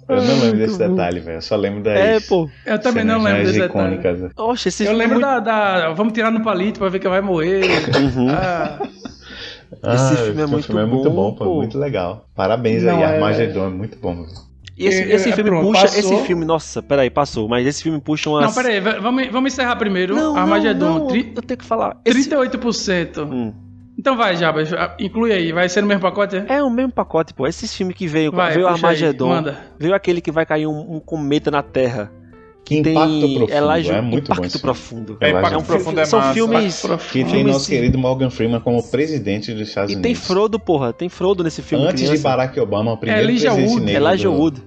Eu 0.07 0.21
não 0.21 0.39
lembro 0.41 0.57
desse 0.57 0.77
detalhe, 0.77 1.19
velho. 1.19 1.37
Eu 1.37 1.41
só 1.41 1.55
lembro 1.55 1.83
das 1.83 1.97
É, 1.97 2.19
pô. 2.19 2.49
Eu 2.65 2.79
também 2.79 3.03
não 3.03 3.21
lembro 3.21 3.43
desse 3.43 3.59
detalhe. 3.59 3.95
icônicas. 3.95 4.31
Oxe, 4.37 4.69
esse 4.69 4.85
Eu 4.85 4.93
lembro 4.93 5.17
é 5.17 5.19
muito... 5.21 5.25
da, 5.25 5.39
da- 5.39 5.93
Vamos 5.93 6.13
tirar 6.13 6.31
no 6.31 6.41
palito 6.43 6.79
pra 6.79 6.89
ver 6.89 6.99
quem 6.99 7.09
vai 7.09 7.21
morrer. 7.21 7.61
Uhum. 7.63 8.27
Ah, 8.29 8.79
Esse 9.95 10.15
filme 10.25 10.41
é 10.41 10.45
muito 10.45 10.65
filme 10.67 10.81
é 10.81 10.85
muito 10.85 11.09
bom, 11.09 11.31
bom, 11.31 11.35
pô, 11.35 11.55
muito 11.55 11.77
legal. 11.77 12.27
Parabéns 12.35 12.83
Não, 12.83 12.95
aí, 12.97 13.01
é- 13.03 13.05
Armagedon, 13.15 13.65
é 13.65 13.69
muito 13.69 13.97
bom. 13.99 14.25
E 14.77 14.87
esse, 14.87 15.01
É, 15.03 15.15
esse 15.15 15.29
é, 15.29 15.31
filme 15.33 15.49
pronto, 15.49 15.67
puxa. 15.67 15.81
passou. 15.83 15.99
Esse 15.99 16.25
filme, 16.27 16.45
nossa, 16.45 16.83
peraí, 16.83 17.09
passou. 17.09 17.47
Mas 17.47 17.65
esse 17.65 17.81
filme 17.81 17.99
puxa 17.99 18.29
umas. 18.29 18.45
Não, 18.45 18.53
peraí, 18.53 18.79
vamos, 18.79 19.27
vamos 19.31 19.53
encerrar 19.53 19.75
primeiro. 19.77 20.13
Não, 20.15 20.35
Armagedon. 20.37 20.85
não, 20.85 20.99
não, 20.99 21.07
tri- 21.07 21.31
eu 21.35 21.41
tenho 21.41 21.57
que 21.57 21.65
falar. 21.65 21.97
Esse... 22.05 22.29
38%. 22.29 23.19
Hum. 23.25 23.53
Então 24.05 24.15
vai, 24.15 24.35
Jabas, 24.35 24.69
inclui 24.99 25.31
aí. 25.33 25.51
Vai 25.51 25.67
ser 25.67 25.81
no 25.81 25.87
mesmo 25.87 26.01
pacote? 26.03 26.35
é? 26.35 26.45
É 26.47 26.63
o 26.63 26.69
mesmo 26.69 26.91
pacote, 26.91 27.33
pô. 27.33 27.47
Esse 27.47 27.67
filme 27.67 27.91
que 27.91 28.05
veio, 28.05 28.31
Vai, 28.31 28.53
veio 28.53 28.67
aí, 28.67 28.73
Armagedon, 28.73 29.29
manda. 29.29 29.57
veio 29.79 29.95
aquele 29.95 30.21
que 30.21 30.29
vai 30.31 30.45
cair 30.45 30.67
um, 30.67 30.95
um 30.97 30.99
cometa 30.99 31.49
na 31.49 31.63
Terra. 31.63 32.11
Que 32.63 32.83
Tem 32.83 32.93
impacto 32.93 33.19
profundo, 33.19 33.51
Elijah- 33.51 33.93
é 33.97 34.01
muito 34.01 34.31
impacto 34.31 34.53
bom 34.53 34.59
profundo. 34.59 35.17
É, 35.19 35.29
Impacto 35.31 35.53
É 35.53 35.57
um 35.57 35.63
Profundo 35.63 35.99
é 35.99 36.05
são 36.05 36.19
massa. 36.19 36.33
filmes 36.35 36.81
Que 36.81 37.23
tem 37.23 37.25
filmes- 37.25 37.53
nosso 37.53 37.67
querido 37.67 37.97
Morgan 37.97 38.29
Freeman 38.29 38.59
como 38.59 38.83
presidente 38.91 39.51
dos 39.51 39.67
Estados 39.69 39.91
E 39.91 39.95
Unidos. 39.95 40.03
tem 40.07 40.13
Frodo, 40.13 40.59
porra. 40.59 40.93
Tem 40.93 41.09
Frodo 41.09 41.43
nesse 41.43 41.63
filme. 41.63 41.83
Antes 41.85 42.01
de 42.01 42.07
criança. 42.09 42.23
Barack 42.23 42.59
Obama, 42.59 42.93
o 42.93 42.97
primeiro 42.97 43.23
Elijah 43.27 43.49
presidente 43.53 43.73
Wood. 43.73 43.85
negro 43.87 44.07
Elijah 44.07 44.29
do- 44.29 44.35
Wood. 44.35 44.63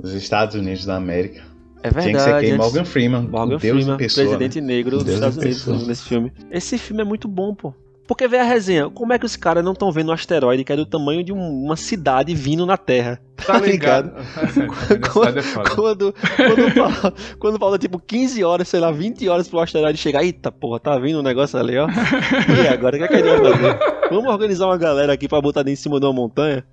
dos 0.00 0.14
Estados 0.14 0.54
Unidos 0.56 0.84
da 0.84 0.96
América. 0.96 1.42
É 1.84 1.90
verdade. 1.90 2.06
Tinha 2.08 2.18
que 2.18 2.22
ser 2.24 2.40
quem? 2.40 2.56
Morgan 2.58 2.84
Freeman, 2.84 3.22
Morgan 3.22 3.44
o 3.54 3.58
Deus 3.58 3.60
Freeman, 3.62 3.94
em 3.94 3.98
pessoa. 3.98 4.26
presidente 4.26 4.60
né? 4.60 4.66
negro 4.66 4.96
dos 4.96 5.04
Deus 5.04 5.14
Estados 5.16 5.36
em 5.36 5.40
Unidos 5.42 5.58
pessoa. 5.64 5.86
nesse 5.86 6.02
filme. 6.04 6.32
Esse 6.50 6.76
filme 6.78 7.02
é 7.02 7.04
muito 7.04 7.28
bom, 7.28 7.54
pô. 7.54 7.72
Porque 8.10 8.26
vê 8.26 8.38
a 8.38 8.42
resenha, 8.42 8.90
como 8.90 9.12
é 9.12 9.18
que 9.20 9.24
os 9.24 9.36
caras 9.36 9.62
não 9.64 9.70
estão 9.70 9.92
vendo 9.92 10.08
um 10.08 10.12
asteroide 10.12 10.64
que 10.64 10.72
é 10.72 10.76
do 10.76 10.84
tamanho 10.84 11.22
de 11.22 11.32
um- 11.32 11.62
uma 11.64 11.76
cidade 11.76 12.34
vindo 12.34 12.66
na 12.66 12.76
Terra? 12.76 13.20
Tá 13.46 13.56
ligado? 13.56 14.10
Quando... 15.12 15.38
é 15.38 15.42
foda. 15.42 15.70
Quando, 15.70 16.14
quando, 16.36 16.70
fala, 16.74 17.14
quando 17.38 17.58
falta 17.60 17.78
tipo 17.78 18.00
15 18.00 18.42
horas, 18.42 18.66
sei 18.66 18.80
lá, 18.80 18.90
20 18.90 19.28
horas 19.28 19.46
pro 19.46 19.60
asteroide 19.60 19.96
chegar, 19.96 20.24
eita 20.24 20.50
porra, 20.50 20.80
tá 20.80 20.98
vindo 20.98 21.20
um 21.20 21.22
negócio 21.22 21.56
ali, 21.56 21.78
ó. 21.78 21.86
E 22.64 22.66
agora, 22.66 22.96
o 22.96 22.98
que, 22.98 23.04
é 23.04 23.08
que 23.08 23.14
a 23.14 23.18
gente 23.18 23.40
vai 23.42 23.52
fazer? 23.52 23.78
Vamos 24.10 24.28
organizar 24.32 24.66
uma 24.66 24.76
galera 24.76 25.12
aqui 25.12 25.28
pra 25.28 25.40
botar 25.40 25.62
em 25.68 25.76
cima 25.76 26.00
de 26.00 26.06
uma 26.06 26.12
montanha. 26.12 26.64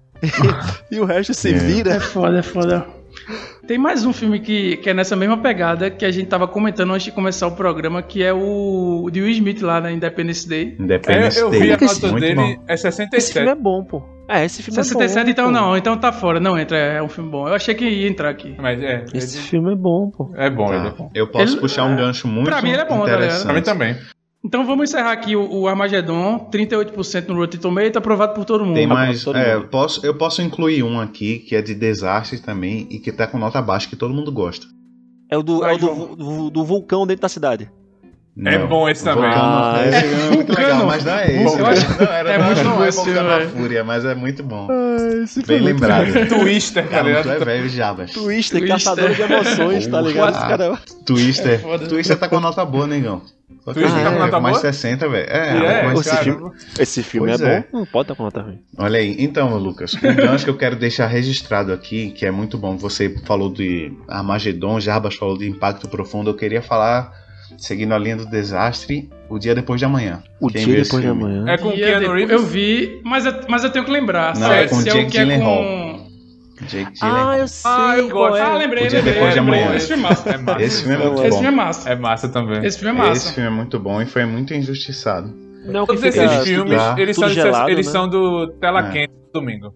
e 0.91 0.99
o 0.99 1.05
resto 1.05 1.35
se 1.35 1.53
É. 1.53 1.53
vira. 1.53 1.93
É 1.93 1.99
foda, 1.99 2.39
é 2.39 2.41
foda. 2.41 2.87
Tem 3.67 3.77
mais 3.77 4.05
um 4.05 4.13
filme 4.13 4.39
que, 4.39 4.77
que 4.77 4.89
é 4.89 4.93
nessa 4.93 5.15
mesma 5.15 5.37
pegada 5.37 5.89
que 5.89 6.05
a 6.05 6.11
gente 6.11 6.27
tava 6.27 6.47
comentando 6.47 6.93
antes 6.93 7.05
de 7.05 7.11
começar 7.11 7.47
o 7.47 7.51
programa, 7.55 8.01
que 8.01 8.23
é 8.23 8.31
o 8.33 9.09
de 9.11 9.21
Will 9.21 9.31
Smith 9.31 9.61
lá 9.61 9.81
na 9.81 9.91
Independence 9.91 10.47
Day. 10.47 10.75
É, 10.79 10.83
Independence 10.83 11.39
eu 11.39 11.49
Day. 11.49 11.59
vi 11.61 11.71
a 11.73 11.77
Muito 11.77 12.01
nota 12.07 12.19
dele, 12.19 12.35
bom. 12.35 12.63
é 12.67 12.73
Esse 12.73 12.83
67. 12.83 13.33
filme 13.33 13.49
é 13.49 13.55
bom, 13.55 13.83
pô. 13.83 14.01
É, 14.29 14.43
esse 14.45 14.61
filme 14.61 14.75
67, 14.75 15.17
é 15.19 15.23
bom. 15.23 15.29
então 15.29 15.45
pô. 15.45 15.51
não, 15.51 15.77
então 15.77 15.97
tá 15.97 16.11
fora, 16.11 16.39
não 16.39 16.57
entra, 16.57 16.77
é 16.77 17.01
um 17.01 17.07
filme 17.09 17.29
bom. 17.29 17.47
Eu 17.47 17.53
achei 17.53 17.73
que 17.75 17.85
ia 17.85 18.07
entrar 18.09 18.29
aqui. 18.29 18.55
Mas 18.57 18.81
é, 18.81 19.03
Esse 19.13 19.37
ele- 19.37 19.47
filme 19.47 19.71
é 19.73 19.75
bom, 19.75 20.09
pô. 20.09 20.31
é 20.35 20.49
bom, 20.49 20.73
ele 20.73 20.87
é 20.87 20.91
Tá. 20.91 20.95
bom. 20.97 21.09
Eu 21.13 21.27
posso 21.27 21.53
Ele- 21.53 21.61
puxar 21.61 21.83
um 21.85 21.95
gancho 21.95 22.27
muito 22.27 22.49
Pra 22.49 22.61
mim 22.61 22.71
ele 22.71 22.81
é 22.81 22.85
bom, 22.85 22.99
tá 22.99 23.03
ligado? 23.05 23.17
interessante. 23.19 23.43
Pra 23.45 23.53
mim 23.53 23.61
também. 23.61 23.95
Então 24.47 24.65
vamos 24.65 24.89
encerrar 24.89 25.11
aqui 25.11 25.35
o, 25.35 25.45
o 25.45 25.67
Armagedon, 25.67 26.49
38% 26.49 27.27
no 27.27 27.35
Rotten 27.35 27.59
Tomatoes, 27.59 27.97
aprovado 27.97 28.33
por 28.33 28.45
todo 28.45 28.65
mundo. 28.65 28.75
Tem 28.75 28.87
mais. 28.87 29.25
todo 29.25 29.35
é, 29.35 29.55
mundo. 29.55 29.63
eu, 29.63 29.67
posso, 29.67 30.05
eu 30.05 30.13
posso 30.15 30.41
incluir 30.41 30.83
um 30.83 31.01
aqui 31.01 31.39
que 31.39 31.53
é 31.53 31.61
de 31.61 31.75
desastre 31.75 32.39
também 32.39 32.87
e 32.89 32.97
que 32.97 33.11
tá 33.11 33.27
com 33.27 33.37
nota 33.37 33.61
baixa 33.61 33.89
que 33.89 33.97
todo 33.97 34.13
mundo 34.13 34.31
gosta. 34.31 34.65
É 35.29 35.37
o 35.37 35.43
do, 35.43 35.57
é 35.65 35.67
Vai, 35.67 35.75
o 35.75 35.77
do, 35.77 36.15
do, 36.15 36.49
do 36.49 36.63
vulcão 36.63 37.05
dentro 37.05 37.23
da 37.23 37.27
cidade. 37.27 37.69
É 38.45 38.57
bom 38.59 38.87
esse 38.87 39.03
também. 39.03 39.29
Ah, 39.33 39.83
esse 39.85 40.01
filme 40.01 40.21
é 40.21 40.35
muito 40.35 40.55
legal, 40.55 40.85
mas 40.85 41.03
não 41.03 41.13
é 41.13 41.43
esse. 41.43 41.59
Eu 41.59 41.65
acho- 41.65 41.89
Não, 41.99 42.07
era, 42.13 42.29
é 42.29 42.37
não, 42.37 42.45
muito 42.45 42.63
não 42.63 42.75
bom 42.77 42.83
é 42.83 42.87
esse 42.87 43.17
à 43.17 43.23
velho. 43.23 43.49
Fúria, 43.49 43.83
mas 43.83 44.05
é 44.05 44.15
muito 44.15 44.43
bom. 44.43 44.67
esse 45.23 45.45
Bem 45.45 45.59
lembrado. 45.59 46.05
Twister, 46.29 46.87
Cara, 46.87 47.03
tu 47.03 47.09
é 47.09 47.21
ligado? 47.33 47.45
velho 47.45 47.67
Jabas. 47.67 48.11
Twister, 48.11 48.59
Twister. 48.59 48.67
caçador 48.67 49.13
de 49.13 49.21
emoções, 49.23 49.87
tá 49.87 49.99
ligado? 49.99 50.33
Cara... 50.39 50.79
Twister. 51.05 51.65
É. 51.65 51.77
Twister 51.79 52.17
tá 52.17 52.29
com 52.29 52.39
nota 52.39 52.63
boa, 52.63 52.87
negão. 52.87 53.23
Que 53.73 53.79
Twister 53.81 54.01
é, 54.05 54.11
com 54.11 54.19
nota 54.19 54.39
mais 54.39 54.57
boa? 54.61 54.73
60, 54.73 55.09
velho. 55.09 55.27
É, 55.29 55.87
é, 55.87 55.93
esse 55.93 56.09
cara, 56.09 56.23
filme- 56.23 56.51
Esse 56.79 57.03
filme 57.03 57.27
Pois 57.29 57.41
é, 57.41 57.53
é. 57.55 57.59
bom. 57.71 57.79
Não 57.79 57.85
pode 57.85 58.03
estar 58.05 58.15
com 58.15 58.23
nota 58.23 58.41
ruim. 58.41 58.59
Olha 58.77 58.99
aí, 58.99 59.15
então, 59.19 59.57
Lucas, 59.57 59.93
um 59.95 60.15
gancho 60.15 60.45
que 60.45 60.49
eu 60.49 60.57
quero 60.57 60.75
deixar 60.75 61.07
registrado 61.07 61.73
aqui, 61.73 62.11
que 62.11 62.25
é 62.25 62.31
muito 62.31 62.57
bom. 62.57 62.77
Você 62.77 63.15
falou 63.25 63.51
de 63.51 63.91
Armagedon, 64.07 64.79
Jarbas 64.79 65.15
falou 65.15 65.37
de 65.37 65.47
Impacto 65.49 65.87
Profundo. 65.89 66.29
Eu 66.29 66.35
queria 66.35 66.61
falar, 66.61 67.11
seguindo 67.57 67.93
a 67.93 67.97
linha 67.97 68.15
do 68.17 68.25
desastre, 68.25 69.09
o 69.29 69.37
dia 69.37 69.53
depois 69.53 69.79
de 69.79 69.85
amanhã. 69.85 70.21
O 70.39 70.47
Quem 70.49 70.63
dia 70.65 70.83
depois 70.83 71.01
de 71.01 71.07
amanhã. 71.09 71.45
É 71.47 71.57
com 71.57 71.69
eu, 71.71 71.75
Keanu 71.75 72.13
Reeves. 72.13 72.31
eu 72.31 72.45
vi, 72.45 73.01
mas 73.03 73.25
eu, 73.25 73.33
mas 73.49 73.63
eu 73.63 73.69
tenho 73.69 73.83
que 73.85 73.91
lembrar. 73.91 74.35
Não, 74.37 74.47
se 74.47 74.53
é 74.53 74.67
com 74.67 74.75
se 74.75 74.83
Jake 74.85 74.97
o 74.99 75.09
que 75.09 75.17
é 75.17 75.21
Gyllenhaal. 75.25 75.57
com... 75.57 75.86
Jake 76.65 76.91
Gyllenhaal. 76.99 77.29
Ah, 77.29 77.37
eu 77.37 77.47
sei. 77.47 77.71
Ah, 77.71 77.97
eu 77.97 78.09
gosto. 78.09 78.41
Ah, 78.41 78.57
lembrei, 78.57 78.85
O 78.85 78.87
dia 78.89 78.97
lembrei. 78.99 79.13
depois 79.15 79.33
de 79.33 79.39
amanhã. 79.39 79.75
Esse 79.75 79.87
filme 79.87 80.03
é 80.03 80.07
massa. 80.09 80.29
É 80.29 80.37
massa. 80.37 80.61
Esse 80.63 80.81
filme 80.83 80.95
é 80.95 80.97
muito 81.07 81.19
Esse 81.21 81.29
bom. 81.29 81.35
filme 81.35 81.47
é 81.47 81.51
massa. 81.51 81.89
É 81.89 81.95
massa 81.95 82.29
também. 82.29 82.65
Esse 82.65 82.79
filme 82.79 82.95
é 82.95 82.97
massa. 82.97 83.11
Esse 83.11 83.33
filme 83.33 83.49
é 83.49 83.51
muito 83.53 83.79
bom 83.79 84.01
e 84.01 84.05
foi 84.05 84.25
muito 84.25 84.53
injustiçado. 84.53 85.33
Não, 85.65 85.85
Todos 85.85 86.01
fica 86.01 86.23
esses 86.23 86.43
filmes, 86.47 86.81
eles, 86.97 87.15
são, 87.17 87.27
gelado, 87.29 87.69
eles 87.69 87.85
né? 87.87 87.91
são 87.91 88.07
do 88.07 88.47
Tela 88.53 88.87
É. 88.87 88.91
Quente 88.91 89.13
do 89.33 89.39
domingo. 89.41 89.73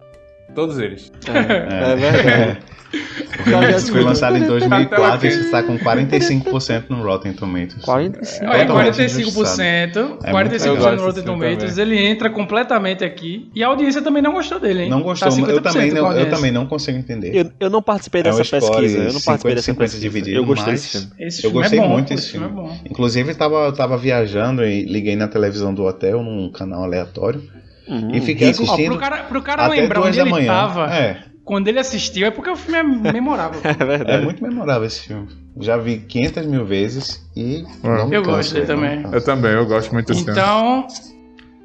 Todos 0.54 0.78
eles. 0.78 1.12
É, 1.28 1.92
é 1.92 1.96
verdade. 1.96 2.58
O 2.92 3.44
filme 3.44 3.66
Cara, 3.66 3.80
foi 3.80 4.02
lançado 4.02 4.36
em 4.36 4.46
2004 4.46 5.20
Tela 5.20 5.34
e 5.34 5.40
está 5.40 5.62
com 5.62 5.78
45% 5.78 6.84
no 6.90 7.02
Rotten 7.02 7.32
Tomatoes. 7.32 7.82
45. 7.82 8.44
Olha, 8.50 8.66
Totalmente 8.66 8.94
45%, 8.94 10.18
É 10.22 10.30
45% 10.32 10.68
muito 10.68 10.96
no 11.00 11.06
Rotten 11.06 11.22
Tomatoes, 11.24 11.78
ele 11.78 11.98
entra 11.98 12.28
completamente 12.28 13.02
aqui. 13.02 13.50
E 13.54 13.64
a 13.64 13.68
audiência 13.68 14.02
também 14.02 14.22
não 14.22 14.34
gostou 14.34 14.60
dele, 14.60 14.82
hein? 14.82 14.90
Não 14.90 15.02
gostou, 15.02 15.30
Tá 15.30 15.34
eu 15.34 15.46
50% 15.46 15.62
também, 15.62 15.90
não, 15.90 16.12
eu 16.12 16.28
também 16.28 16.52
não 16.52 16.66
consigo 16.66 16.98
entender. 16.98 17.34
Eu, 17.34 17.50
eu 17.58 17.70
não 17.70 17.80
participei 17.82 18.20
É 18.20 18.24
dessa 18.24 18.44
pesquisa. 18.44 18.98
Eu 18.98 19.12
não 19.14 19.20
participei 19.22 19.54
dessa 19.54 19.72
50-50 19.72 19.76
pesquisa. 19.78 20.00
dividido, 20.02 20.36
eu 20.36 20.44
gostei 20.44 20.72
desse 20.74 20.88
filme. 20.88 21.06
Esse 21.18 21.38
Eu 21.38 21.50
filme 21.50 21.56
gostei 21.62 21.78
é 21.78 21.82
bom, 21.82 21.88
muito 21.88 22.08
desse 22.08 22.22
esse 22.24 22.32
filme. 22.32 22.46
filme. 22.48 22.62
é 22.62 22.68
bom. 22.68 22.78
Inclusive, 22.90 23.34
tava, 23.34 23.72
tava 23.72 23.96
viajando 23.96 24.64
e 24.64 24.84
liguei 24.84 25.16
na 25.16 25.28
televisão 25.28 25.72
do 25.72 25.82
hotel, 25.84 26.22
num 26.22 26.50
canal 26.52 26.84
aleatório, 26.84 27.42
Uhum. 27.88 28.14
e 28.14 28.20
fiquei 28.20 28.48
Rico. 28.48 28.62
Ó, 28.62 28.64
assistindo 28.64 28.90
pro 28.90 28.98
cara, 29.00 29.16
pro 29.24 29.42
cara 29.42 29.66
até 29.66 29.74
lembrar 29.80 30.00
duas 30.00 30.08
onde 30.08 30.16
da 30.18 30.22
ele 30.22 30.30
manhã. 30.30 30.46
tava 30.46 30.94
É, 30.94 31.24
quando 31.44 31.68
ele 31.68 31.78
assistiu, 31.80 32.26
é 32.26 32.30
porque 32.30 32.48
o 32.50 32.56
filme 32.56 32.78
é 32.78 33.12
memorável. 33.12 33.60
É 33.64 33.70
é 33.82 33.84
verdade. 33.84 34.24
muito 34.24 34.42
memorável 34.42 34.86
esse 34.86 35.00
filme. 35.08 35.28
Já 35.60 35.76
vi 35.76 35.98
500 35.98 36.46
mil 36.46 36.64
vezes 36.64 37.28
e 37.36 37.64
É. 37.82 38.02
Eu 38.16 38.22
canso, 38.22 38.22
gosto 38.22 38.54
dele 38.54 38.66
também. 38.66 39.02
canso. 39.02 39.14
Eu 39.14 39.24
também, 39.24 39.50
eu 39.52 39.66
gosto 39.66 39.92
muito 39.92 40.06
desse 40.06 40.24
filme. 40.24 40.38
Então, 40.38 40.86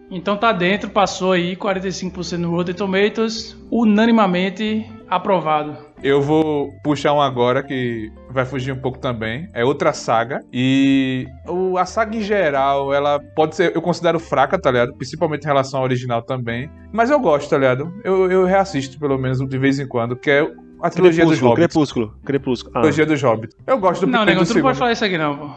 então 0.09 0.37
tá 0.37 0.51
dentro, 0.51 0.89
passou 0.89 1.33
aí 1.33 1.55
45% 1.55 2.37
no 2.37 2.49
Rotten 2.51 2.73
Tomatoes, 2.75 3.55
unanimamente 3.71 4.85
aprovado. 5.09 5.75
Eu 6.03 6.21
vou 6.21 6.71
puxar 6.83 7.13
um 7.13 7.21
agora 7.21 7.63
que 7.63 8.11
vai 8.29 8.45
fugir 8.45 8.71
um 8.71 8.77
pouco 8.79 8.99
também. 8.99 9.47
É 9.53 9.63
outra 9.65 9.93
saga. 9.93 10.41
E 10.53 11.25
o, 11.47 11.77
a 11.77 11.85
saga 11.85 12.15
em 12.15 12.21
geral, 12.21 12.93
ela 12.93 13.19
pode 13.35 13.55
ser. 13.55 13.75
Eu 13.75 13.81
considero 13.81 14.19
fraca, 14.19 14.59
tá 14.59 14.69
ligado? 14.71 14.93
Principalmente 14.95 15.43
em 15.43 15.47
relação 15.47 15.79
ao 15.79 15.85
original 15.85 16.21
também. 16.21 16.69
Mas 16.91 17.09
eu 17.09 17.19
gosto, 17.19 17.49
tá 17.49 17.57
ligado? 17.57 17.91
Eu, 18.03 18.31
eu 18.31 18.45
reassisto, 18.45 18.99
pelo 18.99 19.17
menos, 19.17 19.39
de 19.39 19.57
vez 19.57 19.79
em 19.79 19.87
quando. 19.87 20.15
Que 20.15 20.29
é 20.29 20.51
a 20.81 20.89
trilogia 20.89 21.25
dos 21.25 21.39
Crepúsculo, 21.39 21.49
Hobbits. 21.49 21.73
Crepúsculo, 21.73 22.13
Crepúsculo. 22.23 22.71
Ah, 22.75 22.81
Trilogia 22.81 23.05
dos 23.05 23.21
Hobbits. 23.23 23.55
Eu 23.65 23.77
gosto 23.79 24.01
do 24.05 24.11
Não, 24.11 24.19
primeiro 24.19 24.41
e 24.41 24.43
nego, 24.43 24.51
tu 24.51 24.55
não 24.55 24.61
pode 24.61 24.77
falar 24.77 24.91
isso 24.91 25.05
aqui 25.05 25.17
não, 25.17 25.37
pô. 25.37 25.49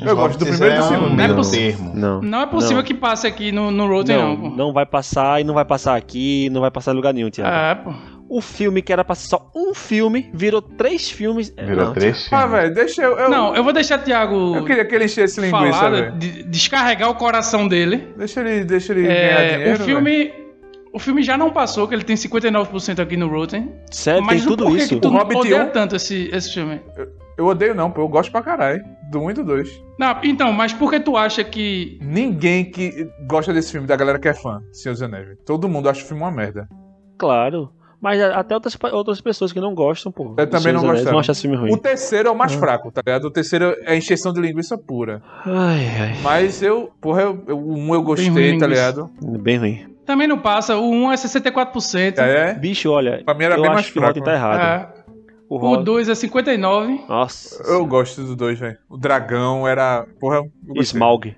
Eu 0.00 0.16
gosto 0.16 0.38
do 0.38 0.46
primeiro 0.46 0.74
e 0.74 0.78
do 0.78 0.84
é 0.84 0.88
segundo. 0.88 1.16
Não 1.16 1.24
é 1.24 1.34
possível. 1.34 1.90
não. 1.94 2.20
Não 2.22 2.40
é 2.40 2.46
possível 2.46 2.76
Não. 2.78 2.82
que 2.82 2.94
passe 2.94 3.26
aqui 3.26 3.52
no, 3.52 3.70
no 3.70 3.86
Rotten, 3.86 4.16
não, 4.16 4.28
Não, 4.28 4.36
pô. 4.50 4.56
não 4.56 4.72
vai 4.72 4.86
passar 4.86 5.40
e 5.40 5.44
não 5.44 5.54
vai 5.54 5.64
passar 5.64 5.96
aqui, 5.96 6.48
não 6.50 6.60
vai 6.62 6.70
passar 6.70 6.92
em 6.92 6.96
lugar 6.96 7.12
nenhum, 7.12 7.30
Thiago. 7.30 7.54
É, 7.54 7.74
pô. 7.74 7.92
O 8.34 8.40
filme 8.40 8.80
que 8.80 8.92
era 8.92 9.04
pra 9.04 9.14
ser 9.14 9.28
só 9.28 9.50
um 9.54 9.74
filme, 9.74 10.30
virou 10.32 10.62
três 10.62 11.10
filmes. 11.10 11.52
É, 11.56 11.64
Virou 11.66 11.84
não, 11.86 11.92
três 11.92 12.28
Ah, 12.32 12.38
filmes. 12.42 12.50
velho, 12.62 12.74
deixa 12.74 13.02
eu. 13.02 13.18
eu 13.18 13.28
Não, 13.28 13.54
eu 13.54 13.62
vou 13.62 13.72
deixar 13.74 13.98
o 13.98 14.02
Thiago 14.02 14.56
eu 14.56 14.64
queria 14.64 14.84
que 14.86 14.94
ele 14.94 15.04
enchesse 15.04 15.38
linguiça, 15.40 15.72
falar, 15.78 16.10
de- 16.12 16.42
descarregar 16.44 17.10
o 17.10 17.14
coração 17.14 17.68
dele. 17.68 18.08
Deixa 18.16 18.40
ele, 18.40 18.64
deixa 18.64 18.92
ele 18.94 19.06
É, 19.06 19.34
ganhar 19.36 19.50
dinheiro. 19.58 19.82
o 19.82 19.84
filme. 19.84 20.32
O 20.94 20.98
filme 20.98 21.22
já 21.22 21.36
não 21.36 21.50
passou, 21.50 21.86
que 21.88 21.94
ele 21.94 22.04
tem 22.04 22.16
59% 22.16 23.00
aqui 23.00 23.16
no 23.16 23.26
Rotten. 23.28 23.70
Sério, 23.90 24.22
mas 24.22 24.40
tem 24.40 24.48
tudo 24.48 24.76
isso. 24.76 24.88
que 24.90 24.96
tu 25.00 25.08
O 25.08 25.12
Hobbit 25.12 25.38
odeia 25.40 25.64
um? 25.64 25.68
tanto 25.70 25.96
esse, 25.96 26.28
esse 26.32 26.52
filme? 26.54 26.80
velho. 26.96 27.08
Eu 27.36 27.46
odeio, 27.46 27.74
não, 27.74 27.90
pô. 27.90 28.02
Eu 28.02 28.08
gosto 28.08 28.30
pra 28.30 28.42
caralho. 28.42 28.82
Do 29.10 29.20
1 29.20 29.30
e 29.30 29.34
do 29.34 29.44
2. 29.44 29.68
Não, 29.98 30.16
então, 30.22 30.52
mas 30.52 30.72
por 30.72 30.90
que 30.90 31.00
tu 31.00 31.16
acha 31.18 31.42
que. 31.44 31.98
Ninguém 32.02 32.64
que 32.64 33.08
gosta 33.26 33.52
desse 33.54 33.72
filme, 33.72 33.86
da 33.86 33.96
galera 33.96 34.18
que 34.18 34.28
é 34.28 34.34
fã, 34.34 34.62
Senhor 34.72 34.92
dos 34.94 35.02
Anéis. 35.02 35.28
Todo 35.46 35.68
mundo 35.68 35.88
acha 35.88 36.02
o 36.02 36.06
filme 36.06 36.22
uma 36.22 36.30
merda. 36.30 36.66
Claro. 37.18 37.70
Mas 38.02 38.20
até 38.20 38.52
outras, 38.54 38.76
outras 38.92 39.20
pessoas 39.20 39.52
que 39.52 39.60
não 39.60 39.74
gostam, 39.76 40.10
pô. 40.10 40.34
Eu 40.36 40.50
também 40.50 40.72
não 40.72 40.82
gosto, 40.82 41.04
Não 41.04 41.12
não. 41.12 41.18
acham 41.20 41.32
esse 41.32 41.42
filme 41.42 41.56
ruim. 41.56 41.72
O 41.72 41.76
terceiro 41.76 42.26
é 42.28 42.30
o 42.32 42.34
Ah. 42.34 42.36
mais 42.36 42.52
fraco, 42.52 42.90
tá 42.90 43.00
ligado? 43.06 43.26
O 43.26 43.30
terceiro 43.30 43.76
é 43.84 43.96
encheção 43.96 44.32
de 44.32 44.40
linguiça 44.40 44.76
pura. 44.76 45.22
Ai, 45.46 45.86
ai. 46.00 46.16
Mas 46.20 46.60
eu, 46.62 46.90
porra, 47.00 47.22
eu, 47.22 47.44
eu- 47.46 47.58
o 47.58 47.74
1 47.78 47.94
eu 47.94 48.02
gostei, 48.02 48.28
ruim 48.28 48.58
tá 48.58 48.66
ligado? 48.66 49.08
Bem 49.40 49.56
ruim. 49.56 49.86
Também 50.04 50.26
não 50.26 50.36
passa. 50.36 50.76
O 50.76 50.90
1 50.90 51.12
é 51.12 51.16
64%. 51.16 52.18
É, 52.18 52.54
Bicho, 52.54 52.90
olha. 52.90 53.22
Pra 53.24 53.34
mim 53.34 53.44
era 53.44 53.54
eu 53.54 53.62
bem 53.62 53.66
acho 53.70 53.74
mais 53.74 53.86
que 53.86 53.92
o 53.98 54.02
fraco, 54.02 54.18
Rotten 54.18 54.24
tá 54.24 54.30
né? 54.32 54.36
errado. 54.36 54.60
É. 54.98 55.02
O 55.48 55.54
O 55.54 55.58
Rotten. 55.58 55.84
2 55.84 56.08
é 56.08 56.14
59%. 56.16 57.06
Nossa. 57.08 57.62
eu 57.70 57.86
gosto 57.86 58.24
do 58.24 58.34
2, 58.34 58.58
velho. 58.58 58.78
O 58.90 58.96
dragão 58.96 59.68
era. 59.68 60.04
Porra. 60.18 60.42
Smaug. 60.80 61.36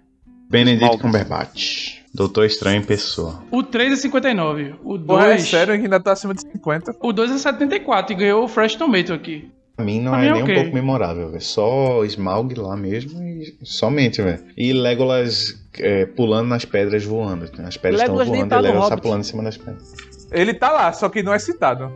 Benedict. 0.49 0.97
Cumberbatch. 0.99 2.04
Doutor 2.15 2.45
Estranho 2.47 2.81
em 2.81 2.85
pessoa. 2.85 3.43
O 3.51 3.62
3 3.62 4.05
é 4.05 4.09
59%. 4.09 4.77
O 4.85 4.99
Porra, 4.99 5.25
é 5.25 5.29
2. 5.31 5.43
sério 5.49 5.75
que 5.77 5.83
ainda 5.83 5.99
tá 5.99 6.12
acima 6.12 6.33
de 6.33 6.43
50. 6.43 6.95
O 7.01 7.12
2 7.12 7.45
é 7.45 7.53
74% 7.53 8.11
e 8.11 8.15
ganhou 8.15 8.45
o 8.45 8.49
Fresh 8.49 8.77
Tomato 8.77 9.12
aqui. 9.12 9.51
Pra 9.75 9.85
mim 9.85 10.01
não 10.01 10.12
Pra 10.12 10.21
é 10.21 10.23
mim 10.23 10.29
é 10.29 10.33
nem 10.35 10.43
ok. 10.45 10.55
um 10.55 10.61
pouco 10.61 10.75
memorável, 10.75 11.29
velho. 11.31 11.41
Só 11.43 12.05
Smaug 12.05 12.55
lá 12.55 12.77
mesmo 12.77 13.21
e 13.21 13.57
somente, 13.65 14.23
velho. 14.23 14.45
E 14.57 14.73
Legolas 14.73 15.55
é, 15.81 16.07
pulando 16.07 16.49
nas 16.49 16.65
pedras 16.65 17.05
voando. 17.05 17.45
As 17.45 17.51
pedras 17.77 18.01
estão 18.01 18.15
Legolas 18.17 18.29
nem 18.29 18.37
voando 18.43 18.51
tá 18.51 18.57
e 18.57 18.59
no 18.62 18.67
Legolas 18.69 18.89
tá 18.91 18.97
pulando 18.97 19.21
em 19.21 19.25
cima 19.25 19.43
das 19.43 19.57
pedras. 19.57 19.93
Ele 20.31 20.55
tá 20.55 20.71
lá, 20.71 20.93
só 20.93 21.09
que 21.09 21.21
não 21.23 21.35
é 21.35 21.39
citado. 21.41 21.91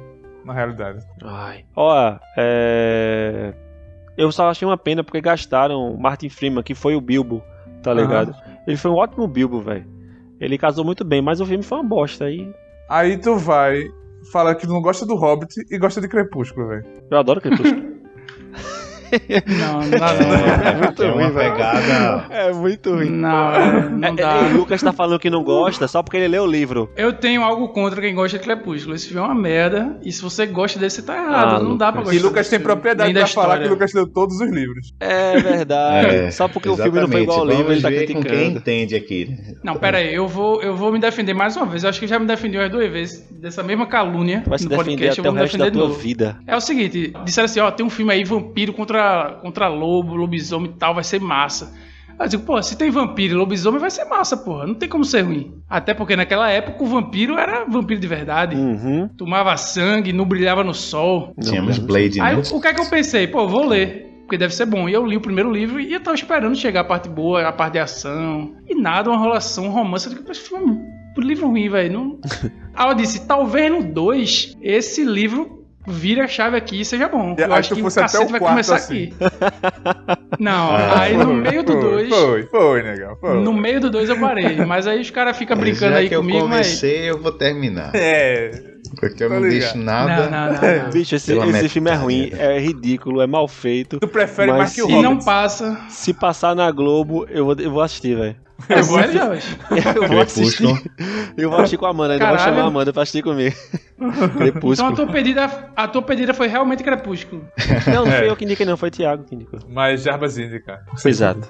Na 0.45 0.53
realidade. 0.53 1.05
Ai. 1.23 1.65
Ó, 1.77 2.17
é. 2.37 3.53
Eu 4.17 4.33
só 4.33 4.49
achei 4.51 4.67
uma 4.67 4.77
pena 4.79 5.05
porque 5.05 5.21
gastaram 5.21 5.97
Martin 5.97 6.29
Freeman, 6.29 6.65
que 6.65 6.75
foi 6.75 6.97
o 6.97 7.01
Bilbo, 7.01 7.41
tá 7.85 7.95
ligado? 7.95 8.35
Ele 8.67 8.77
foi 8.77 8.91
um 8.91 8.95
ótimo 8.95 9.29
Bilbo, 9.29 9.61
velho. 9.61 9.87
Ele 10.41 10.59
casou 10.59 10.85
muito 10.85 11.05
bem, 11.05 11.21
mas 11.23 11.41
o 11.41 11.47
filme 11.47 11.63
foi 11.63 11.79
uma 11.79 11.89
bosta. 11.89 12.27
Aí 12.27 12.53
Aí 12.89 13.19
tu 13.19 13.37
vai 13.37 13.83
falar 14.33 14.55
que 14.55 14.67
não 14.67 14.81
gosta 14.81 15.05
do 15.07 15.15
Hobbit 15.15 15.55
e 15.71 15.79
gosta 15.79 16.01
de 16.01 16.09
Crepúsculo, 16.09 16.69
velho. 16.69 16.85
eu 17.11 17.19
adoro 17.19 17.41
Crepúsculo. 17.41 17.88
Não, 19.47 19.81
não 19.81 19.91
dá 19.91 20.15
não. 20.15 21.05
É, 21.05 21.09
é 21.09 21.13
uma 21.13 21.31
pegada. 21.31 22.27
é 22.31 22.53
muito 22.53 22.91
Não, 22.95 23.55
é, 23.55 23.89
não 23.89 24.09
É, 24.09 24.13
dá. 24.13 24.41
o 24.41 24.57
Lucas 24.57 24.83
tá 24.83 24.93
falando 24.93 25.19
que 25.19 25.31
não 25.31 25.43
gosta 25.43 25.87
só 25.89 26.03
porque 26.03 26.17
ele 26.17 26.29
leu 26.29 26.45
o 26.45 26.47
livro. 26.47 26.91
Eu 26.97 27.13
tenho 27.13 27.43
algo 27.43 27.69
contra 27.69 28.01
quem 28.01 28.15
gosta 28.15 28.39
de 28.39 28.45
Crepúsculo. 28.45 28.95
Esse 28.95 29.09
filme 29.09 29.21
é 29.23 29.25
uma 29.25 29.35
merda. 29.35 29.99
E 30.03 30.13
se 30.13 30.23
você 30.23 30.47
gosta 30.47 30.79
desse, 30.79 31.03
tá 31.03 31.17
errado. 31.17 31.57
Ah, 31.57 31.63
não 31.63 31.77
dá 31.77 31.93
pra 31.93 32.01
Lucas. 32.01 32.15
gostar. 32.15 32.17
E 32.17 32.19
Lucas 32.19 32.39
desse 32.47 32.51
tem 32.51 32.61
propriedade 32.61 33.13
da 33.13 33.21
pra 33.21 33.29
falar 33.29 33.59
que 33.61 33.69
Lucas 33.69 33.93
leu 33.93 34.07
todos 34.07 34.41
os 34.41 34.51
livros. 34.51 34.93
É 35.01 35.39
verdade. 35.41 36.07
É, 36.17 36.31
só 36.31 36.49
porque 36.49 36.69
o 36.69 36.77
filme 36.77 37.01
não 37.01 37.09
foi 37.09 37.23
igual 37.23 37.41
ao 37.41 37.45
exatamente. 37.51 37.59
livro, 37.59 37.73
ele 37.73 37.83
tá 37.83 37.89
ver 37.89 38.07
com 38.07 38.13
quem 38.15 38.23
criticando. 38.23 38.59
entende 38.59 38.97
aqui. 38.97 39.37
Não, 39.63 39.77
pera 39.77 39.99
aí. 39.99 40.15
Eu 40.15 40.27
vou, 40.29 40.63
eu 40.63 40.75
vou 40.77 40.93
me 40.93 40.99
defender 40.99 41.35
mais 41.35 41.57
uma 41.57 41.67
vez. 41.67 41.83
Eu 41.85 41.91
acho 41.91 42.01
que 42.01 42.07
já 42.07 42.19
me 42.19 42.27
defendi 42.27 42.57
umas 42.59 42.71
duas 42.71 42.91
vezes 42.91 43.27
dessa 43.31 43.63
mesma 43.63 43.87
calúnia 43.87 44.43
Vai 44.47 44.59
se 44.59 44.65
no 44.65 44.71
defender 44.71 44.91
podcast. 44.91 45.21
até 45.21 45.29
eu 45.29 45.31
o 45.31 45.35
vou 45.35 45.35
me 45.35 45.41
resto 45.43 45.59
da 45.59 45.65
defender 45.65 45.71
de 45.73 45.79
tua 45.79 45.89
novo. 45.89 46.01
vida. 46.01 46.37
É 46.47 46.57
o 46.57 46.61
seguinte, 46.61 47.13
disseram 47.25 47.45
assim, 47.47 47.61
ó, 47.61 47.71
tem 47.71 47.85
um 47.87 47.91
filme 47.91 48.13
aí, 48.13 48.25
vampiro 48.25 48.73
contra, 48.73 48.98
contra 49.43 49.69
lobo, 49.69 50.15
lobisomem 50.15 50.71
e 50.71 50.75
tal, 50.75 50.95
vai 50.95 51.05
ser 51.05 51.21
massa. 51.21 51.75
Aí 52.19 52.27
eu 52.27 52.29
digo, 52.29 52.43
pô, 52.43 52.61
se 52.61 52.77
tem 52.77 52.91
vampiro 52.91 53.35
e 53.35 53.37
lobisomem 53.37 53.81
vai 53.81 53.91
ser 53.91 54.05
massa, 54.07 54.37
porra. 54.37 54.67
Não 54.67 54.75
tem 54.75 54.89
como 54.89 55.05
ser 55.05 55.23
ruim. 55.23 55.55
Até 55.69 55.95
porque 55.95 56.17
naquela 56.17 56.51
época 56.51 56.83
o 56.83 56.87
vampiro 56.87 57.39
era 57.39 57.65
vampiro 57.65 58.01
de 58.01 58.09
verdade. 58.09 58.57
Uhum. 58.57 59.09
Tomava 59.17 59.57
sangue, 59.57 60.13
não 60.13 60.25
brilhava 60.25 60.65
no 60.65 60.75
sol. 60.75 61.33
Tínhamos 61.41 61.79
Blade, 61.79 62.21
Aí 62.21 62.35
né? 62.35 62.43
o 62.51 62.61
que 62.61 62.67
é 62.67 62.75
que 62.75 62.81
eu 62.81 62.91
pensei? 62.91 63.29
Pô, 63.29 63.47
vou 63.47 63.67
ler. 63.67 64.07
Porque 64.23 64.37
deve 64.37 64.55
ser 64.55 64.67
bom. 64.67 64.89
E 64.89 64.93
eu 64.93 65.07
li 65.07 65.17
o 65.17 65.21
primeiro 65.21 65.51
livro 65.51 65.81
e 65.81 65.93
eu 65.93 66.01
tava 66.01 66.17
esperando 66.17 66.57
chegar 66.57 66.81
a 66.81 66.85
parte 66.85 67.09
boa, 67.09 67.47
a 67.47 67.53
parte 67.53 67.75
de 67.75 67.79
ação. 67.79 68.53
E 68.69 68.75
nada, 68.75 69.09
uma 69.09 69.19
rolação, 69.19 69.67
um 69.67 69.71
romance. 69.71 70.07
Eu 70.07 70.15
digo, 70.15 70.31
esse 70.31 70.41
filme 70.41 70.77
livro 71.21 71.49
ruim, 71.49 71.69
velho. 71.69 71.93
Não... 71.93 72.19
Aí 72.75 72.91
eu 72.91 72.95
disse, 72.95 73.27
talvez 73.27 73.71
no 73.71 73.83
2, 73.83 74.57
esse 74.61 75.05
livro 75.05 75.58
vire 75.89 76.21
a 76.21 76.29
chave 76.29 76.57
aqui 76.57 76.81
e 76.81 76.85
seja 76.85 77.09
bom. 77.09 77.35
Eu 77.39 77.47
Acho 77.47 77.55
acho 77.55 77.69
que 77.71 77.75
que 77.83 77.89
o 77.89 77.93
cacete 77.93 78.25
o 78.25 78.29
vai 78.29 78.41
começar 78.41 78.77
assim. 78.77 79.05
aqui. 79.07 79.15
Não, 80.39 80.71
Ah, 80.71 81.01
aí 81.01 81.17
no 81.17 81.35
meio 81.35 81.63
do 81.65 81.73
foi, 81.73 81.81
2... 81.81 82.09
Foi, 82.09 82.43
foi, 82.45 82.83
negão. 82.83 83.17
Foi. 83.21 83.41
No 83.41 83.53
meio 83.53 83.81
do 83.81 83.91
2 83.91 84.09
eu 84.11 84.21
parei. 84.21 84.57
Mas 84.65 84.87
aí 84.87 85.01
os 85.01 85.11
caras 85.11 85.37
ficam 85.37 85.57
brincando 85.57 85.93
Já 85.93 85.99
aí 85.99 86.09
que 86.09 86.15
eu 86.15 86.21
comigo, 86.21 86.47
mas... 86.49 86.67
comecei, 86.67 87.11
eu 87.11 87.19
vou 87.21 87.33
terminar. 87.33 87.91
É. 87.95 88.51
Porque 89.01 89.25
eu 89.25 89.29
Tô 89.29 89.35
não 89.35 89.43
ligado. 89.43 89.61
deixo 89.61 89.79
nada. 89.79 90.31
Não, 90.31 90.31
não, 90.31 90.53
não, 90.61 90.85
não. 90.85 90.91
Bicho, 90.95 91.15
esse, 91.17 91.33
esse 91.33 91.69
filme 91.69 91.91
é 91.91 91.95
ruim, 91.95 92.31
é 92.33 92.59
ridículo, 92.59 93.21
é 93.21 93.27
mal 93.27 93.47
feito. 93.49 93.99
Tu 93.99 94.09
prefere 94.09 94.49
Mas 94.53 94.59
mais 94.59 94.75
que 94.75 94.83
o 94.83 94.87
se 94.87 94.91
Se 94.91 94.97
Hobbit? 94.97 95.03
não 95.15 95.19
passa... 95.25 95.79
Se 95.89 96.15
passar 96.15 96.55
na 96.55 96.71
Globo, 96.71 97.27
eu 97.31 97.45
vou, 97.45 97.55
eu 97.59 97.71
vou 97.71 97.83
assistir, 97.83 98.17
velho. 98.17 98.37
É 98.69 98.83
já, 98.83 99.29
velho? 99.29 99.43
Eu 100.03 100.09
vou 100.09 100.21
assistir. 100.21 100.67
Crepúsculo. 100.67 100.79
Eu 101.37 101.51
vou 101.51 101.59
assistir 101.59 101.77
com 101.77 101.87
a 101.87 101.91
Amanda, 101.91 102.15
ainda 102.15 102.29
vou 102.29 102.39
chamar 102.39 102.61
a 102.63 102.65
Amanda 102.65 102.93
pra 102.93 103.03
assistir 103.03 103.23
comigo. 103.23 103.55
Então 104.01 104.25
a 104.25 104.29
Crepúsculo. 104.29 104.95
tua 104.95 105.07
pedida, 105.09 105.51
a 105.75 105.89
tua 105.89 106.03
pedida 106.03 106.33
foi 106.33 106.47
realmente 106.47 106.85
Crepúsculo. 106.85 107.45
Não, 107.93 108.05
não 108.05 108.13
É. 108.15 108.19
foi 108.19 108.29
eu 108.31 108.37
que 108.37 108.45
indiquei, 108.45 108.65
não, 108.65 108.77
foi 108.77 108.91
o 108.91 108.93
Thiago 108.93 109.25
que 109.25 109.35
indicou. 109.35 109.59
Mas 109.69 110.05
Jarbas 110.05 110.39
indica. 110.39 110.81
Exato. 111.05 111.49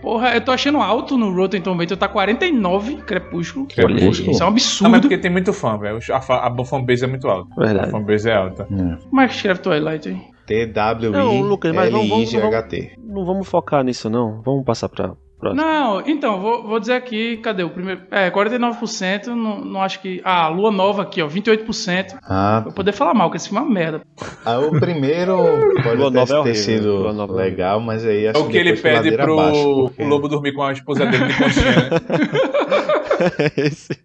Porra, 0.00 0.32
eu 0.32 0.40
tô 0.40 0.52
achando 0.52 0.78
alto 0.78 1.18
no 1.18 1.34
Rotten 1.34 1.60
Tomatoes, 1.60 1.98
tá 1.98 2.06
49 2.06 2.98
Crepúsculo. 2.98 3.66
Crepúsculo. 3.66 4.30
Isso 4.30 4.42
é 4.42 4.46
um 4.46 4.50
Não, 4.50 4.52
mas 4.52 4.62
absurdo. 4.64 5.00
porque 5.00 5.18
tem 5.18 5.28
muito 5.30 5.52
fã, 5.52 5.76
velho. 5.76 5.98
A, 6.12 6.20
fa- 6.20 6.46
a 6.46 6.64
fanbase 6.64 7.02
é 7.02 7.08
muito 7.08 7.26
alta. 7.26 7.50
A 7.56 7.64
Verdade. 7.64 7.90
fanbase 7.90 8.30
é 8.30 8.34
alta. 8.36 8.64
Como 8.64 9.20
é 9.20 9.26
que 9.26 9.34
escreve 9.34 9.58
Twilight 9.60 10.08
aí? 10.08 10.20
Não, 11.10 11.40
Lucas, 11.42 11.74
mas 11.74 11.90
vamos, 11.90 12.08
vamos, 12.08 12.30
T-W-I-L-I-G-H-T. 12.30 12.92
Não 13.04 13.24
vamos 13.26 13.48
focar 13.48 13.82
nisso, 13.82 14.08
não. 14.08 14.40
Vamos 14.42 14.64
passar 14.64 14.88
pra 14.88 15.14
próxima. 15.38 15.62
Não, 15.62 16.02
então, 16.06 16.40
vou, 16.40 16.62
vou 16.62 16.80
dizer 16.80 16.94
aqui, 16.94 17.36
cadê 17.38 17.62
o 17.62 17.70
primeiro? 17.70 18.00
É, 18.10 18.30
49%, 18.30 19.26
não, 19.28 19.60
não 19.64 19.82
acho 19.82 20.00
que... 20.00 20.20
Ah, 20.24 20.48
Lua 20.48 20.70
Nova 20.70 21.02
aqui, 21.02 21.22
ó, 21.22 21.28
28%. 21.28 22.16
Ah, 22.28 22.60
Vou 22.64 22.72
poder 22.72 22.92
falar 22.92 23.14
mal, 23.14 23.30
que 23.30 23.36
esse 23.36 23.48
filme 23.48 23.60
é 23.62 23.66
uma 23.66 23.72
merda. 23.74 24.02
ah, 24.44 24.58
o 24.58 24.78
primeiro 24.78 25.36
pode 25.82 25.96
Lua 25.96 26.08
até 26.08 26.18
Nova 26.18 26.22
é 26.22 26.26
ter 26.26 26.34
horrível, 26.38 26.54
sido 26.54 26.96
Lua 26.96 27.12
Nova 27.12 27.32
é 27.40 27.44
legal, 27.44 27.80
mas 27.80 28.04
aí 28.04 28.24
É 28.26 28.30
acho 28.30 28.40
o 28.42 28.48
que 28.48 28.56
ele 28.56 28.76
pede 28.76 29.12
pro 29.16 29.38
abaixo, 29.38 29.82
porque- 29.88 30.02
o 30.02 30.06
lobo 30.08 30.28
dormir 30.28 30.52
com 30.54 30.62
a 30.62 30.72
esposa 30.72 31.06
dele 31.06 31.26
de 31.26 31.34
conchinha, 31.38 31.72
né? 31.72 31.90
Esse. 33.56 33.98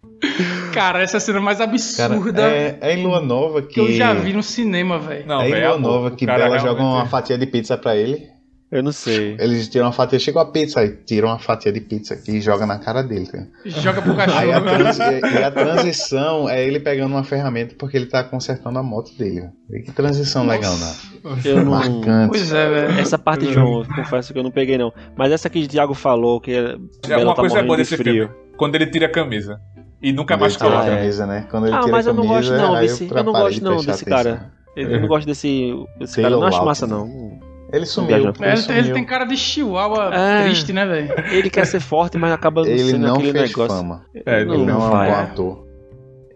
Cara, 0.74 1.02
essa 1.04 1.18
é 1.18 1.20
a 1.20 1.22
cena 1.22 1.40
mais 1.42 1.58
Cara, 1.58 1.70
absurda 1.70 2.42
é, 2.44 2.78
é 2.82 2.94
em 2.98 3.04
Lua 3.06 3.20
Nova 3.20 3.62
que. 3.62 3.74
que 3.74 3.80
eu 3.80 3.92
já 3.92 4.14
vi 4.14 4.34
no 4.34 4.42
cinema, 4.42 4.98
velho. 4.98 5.26
Não, 5.28 5.42
é 5.42 5.50
em 5.50 5.52
velho. 5.52 5.70
Lua. 5.72 5.80
Nova 5.80 6.08
O 6.08 6.12
que 6.16 6.26
cara 6.26 6.46
ela 6.46 6.58
joga 6.58 6.80
realmente- 6.80 6.96
uma 7.02 7.06
fatia 7.06 7.38
de 7.38 7.46
pizza 7.46 7.78
pra 7.78 7.96
ele. 7.96 8.28
Eu 8.74 8.82
não 8.82 8.92
sei. 8.92 9.36
Eles 9.40 9.70
tiram 9.70 9.86
uma 9.86 9.92
fatia, 9.92 10.18
chega 10.18 10.42
a 10.42 10.46
pizza, 10.46 10.80
aí 10.80 10.90
tiram 11.06 11.28
uma 11.28 11.38
fatia 11.38 11.72
de 11.72 11.80
pizza 11.80 12.16
aqui 12.16 12.32
e 12.38 12.42
joga 12.42 12.66
na 12.66 12.80
cara 12.80 13.04
dele. 13.04 13.28
Tá? 13.28 13.46
Joga 13.66 14.02
pro 14.02 14.14
Aí 14.14 14.52
a, 14.52 14.60
cachorro. 14.60 14.64
transi- 14.66 15.02
e 15.40 15.44
a 15.44 15.52
transição 15.52 16.50
é 16.50 16.66
ele 16.66 16.80
pegando 16.80 17.12
uma 17.12 17.24
ferramenta 17.24 17.76
porque 17.78 17.96
ele 17.98 18.08
tá 18.08 18.24
consertando 18.24 18.80
a 18.80 18.84
moto 18.84 19.12
dele. 19.18 19.50
Que 19.86 19.92
transição 19.92 20.48
legal, 20.48 20.76
né? 20.78 20.94
Eu 21.46 21.64
não. 21.64 21.72
Marcante. 21.72 22.30
Pois 22.30 22.52
é, 22.52 22.70
velho. 22.70 23.00
Essa 23.00 23.18
parte, 23.20 23.52
João, 23.54 23.82
eu 23.82 23.86
confesso 23.96 24.34
que 24.34 24.40
eu 24.40 24.44
não 24.44 24.52
peguei, 24.52 24.78
não. 24.78 24.92
Mas 25.16 25.32
essa 25.32 25.50
que 25.50 25.64
o 25.64 25.68
Thiago 25.68 25.94
falou, 25.94 26.42
que 26.42 26.52
é- 26.52 26.76
Bela 27.08 27.26
uma 27.26 27.36
tá 27.36 27.42
coisa 27.42 27.60
é 27.60 27.64
boa 27.64 27.78
de 27.78 27.84
desse 27.84 27.96
frio. 27.96 28.28
filme. 28.28 28.34
Quando 28.58 28.76
ele 28.76 28.88
tira 28.88 29.06
a 29.06 29.10
camisa. 29.10 29.60
E 30.02 30.12
nunca 30.12 30.34
Quando 30.34 30.42
mais 30.42 30.54
ele 30.54 30.58
tira 30.60 30.70
a 30.70 30.74
coloca. 30.80 30.92
é. 30.92 30.98
camisa, 30.98 31.26
né? 31.28 31.48
Quando 31.50 31.68
ele 31.68 31.76
Ah, 31.76 31.80
tira 31.80 31.92
mas 31.92 32.08
a 32.08 32.10
eu 32.10 32.14
não 32.16 32.24
camisa, 32.28 32.50
gosto, 32.58 32.62
não, 32.74 32.80
desse- 32.82 33.04
eu 33.10 33.24
não 33.24 33.32
gosto, 33.34 33.64
não, 33.64 33.76
desse 33.78 33.90
atenção. 33.92 34.10
cara. 34.18 34.52
Eu 34.76 35.00
não 35.02 35.08
gosto 35.08 35.28
desse. 35.28 35.72
Esse 36.02 36.16
Taylor 36.16 36.32
cara, 36.32 36.34
eu 36.34 36.40
não 36.40 36.48
acho 36.48 36.66
massa, 36.66 36.88
não. 36.88 37.40
Ele 37.74 37.86
sumiu. 37.88 38.16
Ele, 38.16 38.28
Ele, 38.40 38.58
sumiu. 38.58 38.80
ele 38.80 38.94
tem 38.94 39.04
cara 39.04 39.26
de 39.26 39.36
chihuahua 39.36 40.14
É. 40.14 40.44
triste, 40.44 40.72
né, 40.72 40.86
velho? 40.86 41.12
Ele 41.32 41.50
quer 41.50 41.66
ser 41.66 41.80
forte, 41.80 42.18
mas 42.20 42.32
acaba 42.32 42.62
Ele 42.62 42.78
sendo 42.92 43.08
não 43.08 43.16
aquele 43.16 43.32
fez 43.32 43.50
negócio. 43.50 43.76
fama. 43.78 44.06
É, 44.26 44.42
Ele 44.42 44.58
não, 44.58 44.70
é 44.70 44.86
um 44.86 44.90
bom 44.90 44.96
ator. 45.16 45.64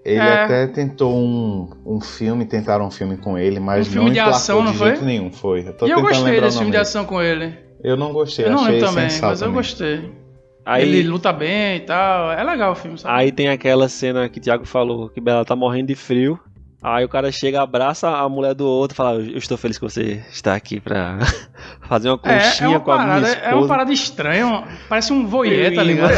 Ele 0.03 0.19
É. 0.19 0.43
até 0.43 0.67
tentou 0.67 1.15
um, 1.15 1.69
um 1.85 2.01
filme, 2.01 2.45
tentaram 2.45 2.87
um 2.87 2.91
filme 2.91 3.17
com 3.17 3.37
ele, 3.37 3.59
mas 3.59 3.87
Um 3.87 3.91
filme 3.91 4.05
não 4.07 4.13
de 4.13 4.19
ação, 4.19 4.63
não 4.63 4.71
de 4.71 4.77
foi? 4.77 4.87
jeito 4.89 5.05
nenhum. 5.05 5.31
Foi. 5.31 5.67
Eu 5.67 5.73
tô 5.73 5.85
E 5.85 5.91
eu 5.91 6.01
gostei 6.01 6.41
desse 6.41 6.57
filme 6.57 6.71
de 6.71 6.77
ação 6.77 7.05
com 7.05 7.21
ele. 7.21 7.53
Eu 7.83 7.95
não 7.95 8.11
gostei, 8.13 8.45
Eu 8.45 8.51
não 8.51 8.59
achei 8.61 8.73
lembro 8.75 8.87
também, 8.89 9.09
sensato 9.09 9.27
mas 9.31 9.41
eu 9.41 9.47
também. 9.47 9.59
gostei. 9.61 10.11
Aí, 10.65 10.81
Ele 10.83 11.07
luta 11.07 11.31
bem 11.31 11.77
e 11.77 11.79
tal. 11.81 12.31
É 12.31 12.43
legal 12.43 12.71
o 12.71 12.75
filme, 12.75 12.97
sabe? 12.97 13.13
aí 13.15 13.31
tem 13.31 13.47
aquela 13.49 13.87
cena 13.87 14.27
que 14.27 14.39
o 14.39 14.41
Thiago 14.41 14.65
falou, 14.65 15.07
que 15.09 15.21
Bela 15.21 15.45
tá 15.45 15.55
morrendo 15.55 15.87
de 15.87 15.95
frio. 15.95 16.39
Aí 16.81 17.03
o 17.03 17.09
cara 17.09 17.31
chega, 17.31 17.59
abraça 17.61 18.07
a 18.07 18.29
mulher 18.29 18.53
do 18.53 18.65
outro 18.67 18.93
e 18.93 18.97
fala: 18.97 19.15
Eu 19.19 19.37
estou 19.39 19.57
feliz 19.57 19.79
que 19.79 19.83
você 19.83 20.23
está 20.31 20.53
aqui 20.53 20.79
pra 20.79 21.17
fazer 21.89 22.07
uma 22.09 22.19
É, 22.23 22.29
é 22.29 22.39
conchinha 22.39 22.69
uma 22.69 22.79
com 22.79 22.91
a 22.91 23.03
minha 23.03 23.17
esposa. 23.29 23.39
é 23.49 23.55
uma 23.55 23.67
parada 23.67 23.91
estranha, 23.91 24.45
um- 24.47 24.63
parece 24.87 25.11
um 25.11 25.25
voyeur, 25.25 25.73
tá 25.73 25.81
ligado? 25.81 26.11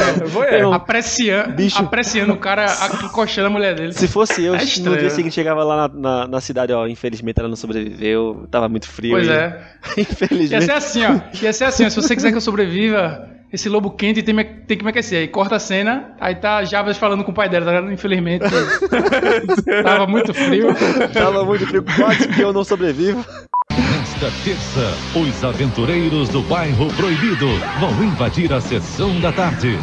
É. 0.44 0.62
Eu- 0.62 0.74
Apreciando, 0.74 1.54
Bicho. 1.54 1.80
apreciando 1.82 2.34
o 2.34 2.38
cara 2.38 2.66
a- 2.70 3.06
encoxando 3.06 3.48
a 3.48 3.50
mulher 3.50 3.74
dele. 3.74 3.94
Se 3.94 4.06
fosse 4.08 4.44
eu, 4.44 4.54
É 4.54 4.60
no 4.60 4.66
dia 4.66 5.04
né? 5.04 5.10
seguinte 5.10 5.34
chegava 5.34 5.64
lá 5.64 5.88
na, 5.88 5.98
na, 5.98 6.28
na 6.28 6.42
cidade, 6.42 6.74
ó, 6.74 6.86
infelizmente 6.88 7.40
ela 7.40 7.48
não 7.48 7.56
sobreviveu, 7.56 8.46
tava 8.52 8.68
muito 8.68 8.88
frio. 8.90 9.12
Pois 9.12 9.28
e- 9.28 9.32
é. 9.32 9.62
Ia 9.98 10.04
infelizmente. 10.04 10.66
ser 10.66 10.72
assim, 10.74 11.06
ó. 11.06 11.20
Ia 11.42 11.54
ser 11.54 11.64
assim, 11.66 11.86
ó. 11.86 11.90
Se 11.90 11.96
você 11.96 12.14
quiser 12.14 12.32
que 12.32 12.38
eu 12.38 12.42
sobreviva, 12.42 13.30
esse 13.52 13.68
lobo 13.68 13.92
quente 13.92 14.22
tem, 14.22 14.36
tem 14.36 14.78
que 14.78 14.84
me 14.84 14.92
aquecer. 14.92 15.22
Aí 15.22 15.28
corta 15.28 15.56
a 15.56 15.60
cena, 15.60 16.16
aí 16.20 16.36
tá 16.36 16.64
Javas 16.64 16.98
falando 16.98 17.24
com 17.24 17.32
o 17.32 17.34
pai 17.34 17.50
dela, 17.50 17.66
tá 17.66 17.72
ligado? 17.72 17.92
Infelizmente. 17.92 18.46
tava 19.84 20.06
muito 20.06 20.34
frio. 20.34 20.68
Tava 21.14 21.44
muito 21.44 21.66
frio, 21.66 21.84
quase 21.84 22.28
que 22.28 22.42
eu 22.42 22.54
não 22.54 22.64
sobrevivo. 22.64 23.26
Nesta 23.72 24.32
terça, 24.44 24.94
os 25.16 25.44
aventureiros 25.44 26.30
do 26.30 26.42
bairro 26.42 26.88
Proibido 26.94 27.48
vão 27.80 28.04
invadir 28.04 28.54
a 28.54 28.62
sessão 28.62 29.20
da 29.20 29.32
tarde. 29.32 29.78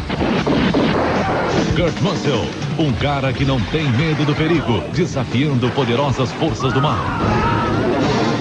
Kurt 1.75 1.99
Russell, 2.01 2.45
um 2.79 2.91
cara 2.93 3.31
que 3.33 3.45
não 3.45 3.59
tem 3.65 3.83
medo 3.91 4.25
do 4.25 4.33
perigo, 4.33 4.81
desafiando 4.93 5.69
poderosas 5.71 6.31
forças 6.33 6.73
do 6.73 6.81
mal. 6.81 7.05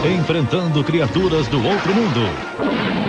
Enfrentando 0.05 0.83
criaturas 0.85 1.49
do 1.49 1.63
outro 1.63 1.95
mundo. 1.95 3.06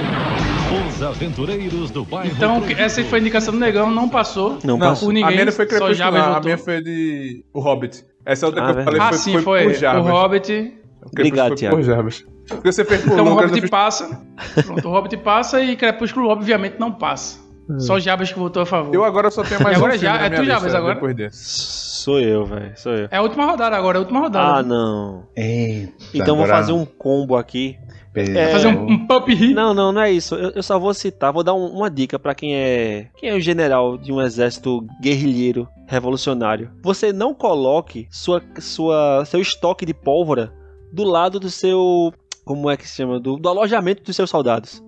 Os 0.98 1.04
aventureiros 1.04 1.92
do 1.92 2.04
bairro 2.04 2.32
Então, 2.36 2.64
essa 2.78 3.04
foi 3.04 3.20
a 3.20 3.22
indicação 3.22 3.54
do 3.54 3.60
negão, 3.60 3.92
não 3.92 4.10
passou. 4.10 4.58
Não, 4.64 4.78
Não, 4.78 4.88
passou. 4.90 5.10
Ninguém, 5.10 5.24
a 5.24 5.32
minha 5.32 5.46
não 5.46 5.52
foi 5.52 5.66
Crepúsculo, 5.68 5.94
Jabas 5.94 6.26
não. 6.26 6.36
A 6.36 6.40
minha 6.40 6.58
foi 6.58 6.82
de 6.82 7.46
O 7.54 7.60
Hobbit. 7.60 8.04
Essa 8.26 8.48
outra 8.48 8.62
Ah, 8.62 8.66
que 8.66 8.80
eu 8.80 8.84
falei 8.84 9.00
verdade. 9.00 9.16
Ah, 9.16 9.18
foi, 9.20 9.32
sim, 9.34 9.44
foi, 9.44 9.76
foi. 9.76 9.90
por 9.92 9.98
O. 10.00 10.04
Hobbit. 10.12 10.74
Obrigado, 11.12 11.58
foi 11.70 11.84
Jarbas. 11.84 12.26
Porque 12.48 12.72
você 12.72 12.84
fez 12.84 13.02
por 13.04 13.14
Então 13.14 13.26
o 13.28 13.34
Hobbit 13.36 13.62
fiz... 13.62 13.70
passa. 13.70 14.22
Pronto, 14.66 14.88
o 14.88 14.92
Hobbit 14.92 15.18
passa 15.18 15.62
e 15.62 15.76
Crepúsculo, 15.76 16.30
obviamente, 16.30 16.78
não 16.80 16.92
passa. 16.92 17.40
Só 17.80 18.00
Jabas 18.00 18.32
que 18.32 18.40
votou 18.40 18.64
a 18.64 18.66
favor. 18.66 18.96
Eu 18.96 19.04
agora 19.04 19.30
só 19.30 19.44
tenho 19.44 19.62
mais 19.64 19.76
E 19.76 19.78
agora 19.78 19.94
um 19.96 19.98
já- 19.98 20.16
é 20.26 20.30
tu, 20.30 20.44
Jarbas, 20.46 20.74
agora? 20.74 20.96
depois 20.96 21.16
desse. 21.16 21.78
Sou 22.08 22.20
eu, 22.22 22.46
velho, 22.46 22.72
sou 22.78 22.94
eu. 22.94 23.08
É 23.12 23.18
a 23.18 23.22
última 23.22 23.46
rodada 23.46 23.76
agora, 23.76 23.98
é 23.98 24.00
a 24.00 24.02
última 24.02 24.22
rodada. 24.22 24.60
Ah, 24.60 24.64
não. 24.64 25.24
Eita, 25.36 25.92
Então 26.14 26.36
vou 26.38 26.46
agora 26.46 26.60
fazer 26.62 26.72
um 26.72 26.86
combo 26.86 27.36
aqui. 27.36 27.78
É, 28.20 28.52
Fazer 28.52 28.68
um, 28.68 28.92
um 28.92 29.08
pump 29.08 29.34
hit. 29.34 29.54
Não, 29.54 29.74
não, 29.74 29.92
não 29.92 30.02
é 30.02 30.12
isso. 30.12 30.36
Eu, 30.36 30.52
eu 30.52 30.64
só 30.64 30.78
vou 30.80 30.94
citar, 30.94 31.32
vou 31.34 31.44
dar 31.44 31.54
um- 31.54 31.68
uma 31.70 31.90
dica 31.90 32.18
pra 32.18 32.34
quem 32.36 32.56
é 32.56 33.10
quem 33.18 33.30
é 33.30 33.34
o 33.36 33.40
general 33.40 33.98
de 33.98 34.12
um 34.12 34.22
exército 34.22 34.86
guerrilheiro 35.02 35.68
revolucionário. 35.88 36.72
Você 36.82 37.12
não 37.14 37.34
coloque 37.34 38.08
sua, 38.12 38.42
sua 38.60 39.24
seu 39.26 39.40
estoque 39.42 39.86
de 39.86 39.94
pólvora 39.94 40.54
do 40.92 41.04
lado 41.04 41.40
do 41.40 41.50
seu 41.50 42.14
como 42.46 42.70
é 42.70 42.78
que 42.78 42.88
se 42.88 42.96
chama 42.96 43.20
do, 43.20 43.38
do 43.38 43.50
alojamento 43.50 44.04
dos 44.04 44.16
seus 44.16 44.30
soldados. 44.30 44.82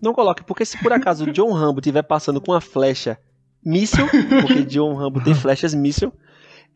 Não 0.00 0.12
coloque, 0.14 0.42
porque 0.42 0.64
se 0.64 0.76
por 0.82 0.92
acaso 0.92 1.24
o 1.24 1.32
John 1.32 1.52
Rambo 1.52 1.78
estiver 1.80 2.02
passando 2.02 2.40
com 2.40 2.52
uma 2.52 2.60
flecha 2.60 3.18
míssil, 3.64 4.06
porque 4.40 4.64
John 4.64 4.94
Rambo 4.94 5.22
tem 5.22 5.34
flechas 5.34 5.72
míssil, 5.74 6.12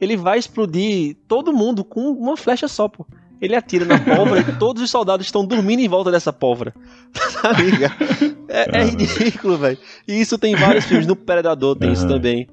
ele 0.01 0.17
vai 0.17 0.39
explodir 0.39 1.17
todo 1.27 1.53
mundo 1.53 1.83
com 1.85 2.11
uma 2.11 2.37
flecha 2.37 2.69
só, 2.69 2.87
pô. 2.87 3.05
Ele 3.41 3.55
atira 3.55 3.85
na 3.85 3.99
pólvora 3.99 4.41
e 4.41 4.53
todos 4.59 4.83
os 4.83 4.91
soldados 4.91 5.27
estão 5.27 5.45
dormindo 5.45 5.81
em 5.81 5.89
volta 5.89 6.11
dessa 6.11 6.33
pólvora. 6.33 6.73
Tá 7.43 7.53
ligado? 7.53 7.95
É, 8.49 8.79
é 8.81 8.85
ridículo, 8.85 9.57
velho. 9.59 9.79
E 10.09 10.21
isso 10.21 10.39
tem 10.39 10.55
vários 10.57 10.85
filmes. 10.85 11.07
No 11.07 11.15
Predador 11.17 11.77
tem 11.77 11.93
isso 11.93 12.05
Aham. 12.05 12.15
também. 12.15 12.49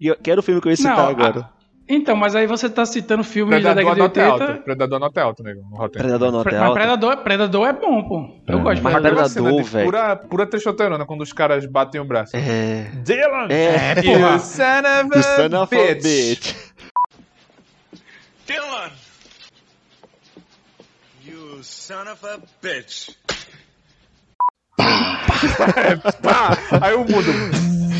E 0.00 0.06
eu 0.06 0.16
quero 0.16 0.40
o 0.40 0.42
filme 0.42 0.60
que 0.60 0.68
eu 0.68 0.70
ia 0.70 0.76
citar 0.76 0.96
Não, 0.96 1.06
agora. 1.08 1.48
Então, 1.88 2.14
mas 2.14 2.36
aí 2.36 2.46
você 2.46 2.68
tá 2.68 2.84
citando 2.84 3.24
filmes 3.24 3.62
da 3.62 3.72
Predador 3.74 3.94
década 3.94 3.94
de 3.94 4.00
nota 4.00 4.20
é 4.20 4.30
80. 4.32 4.44
alta. 4.52 4.62
Predador 4.62 5.00
nota 5.00 5.20
é 5.20 5.22
alta, 5.22 5.42
nego. 5.42 5.60
Rotten. 5.72 6.02
Predador 6.02 6.32
nota 6.32 6.50
é 6.50 6.60
mas. 6.60 6.72
Predador, 6.74 7.16
Predador 7.18 7.66
é 7.66 7.72
bom, 7.72 8.02
pô. 8.08 8.42
Eu 8.46 8.58
É. 8.58 8.62
gosto 8.62 8.76
de 8.76 8.82
Mas 8.82 8.92
Predador. 8.92 9.30
Predador, 9.32 9.62
de 9.62 9.68
velho. 9.70 9.84
Pura, 9.86 10.16
pura 10.16 10.46
trechoterona, 10.46 11.06
quando 11.06 11.22
os 11.22 11.32
caras 11.32 11.64
batem 11.66 11.98
o 12.00 12.04
braço. 12.04 12.36
É. 12.36 12.90
Dylan! 13.02 13.46
É, 13.48 13.94
You 14.04 14.18
porra. 14.20 14.38
son 14.38 14.62
of 14.62 15.10
The 15.10 15.18
a 15.18 15.22
son 15.22 15.62
of 15.62 15.74
a 15.74 15.94
bitch. 15.94 16.02
bitch. 16.02 16.54
Dylan! 18.46 18.90
You 21.58 21.64
son 21.64 22.06
of 22.12 22.24
a 22.24 22.38
bitch. 22.62 23.10
Pá! 26.22 26.56
Aí 26.80 26.94
o 26.94 26.98
mundo. 27.00 27.32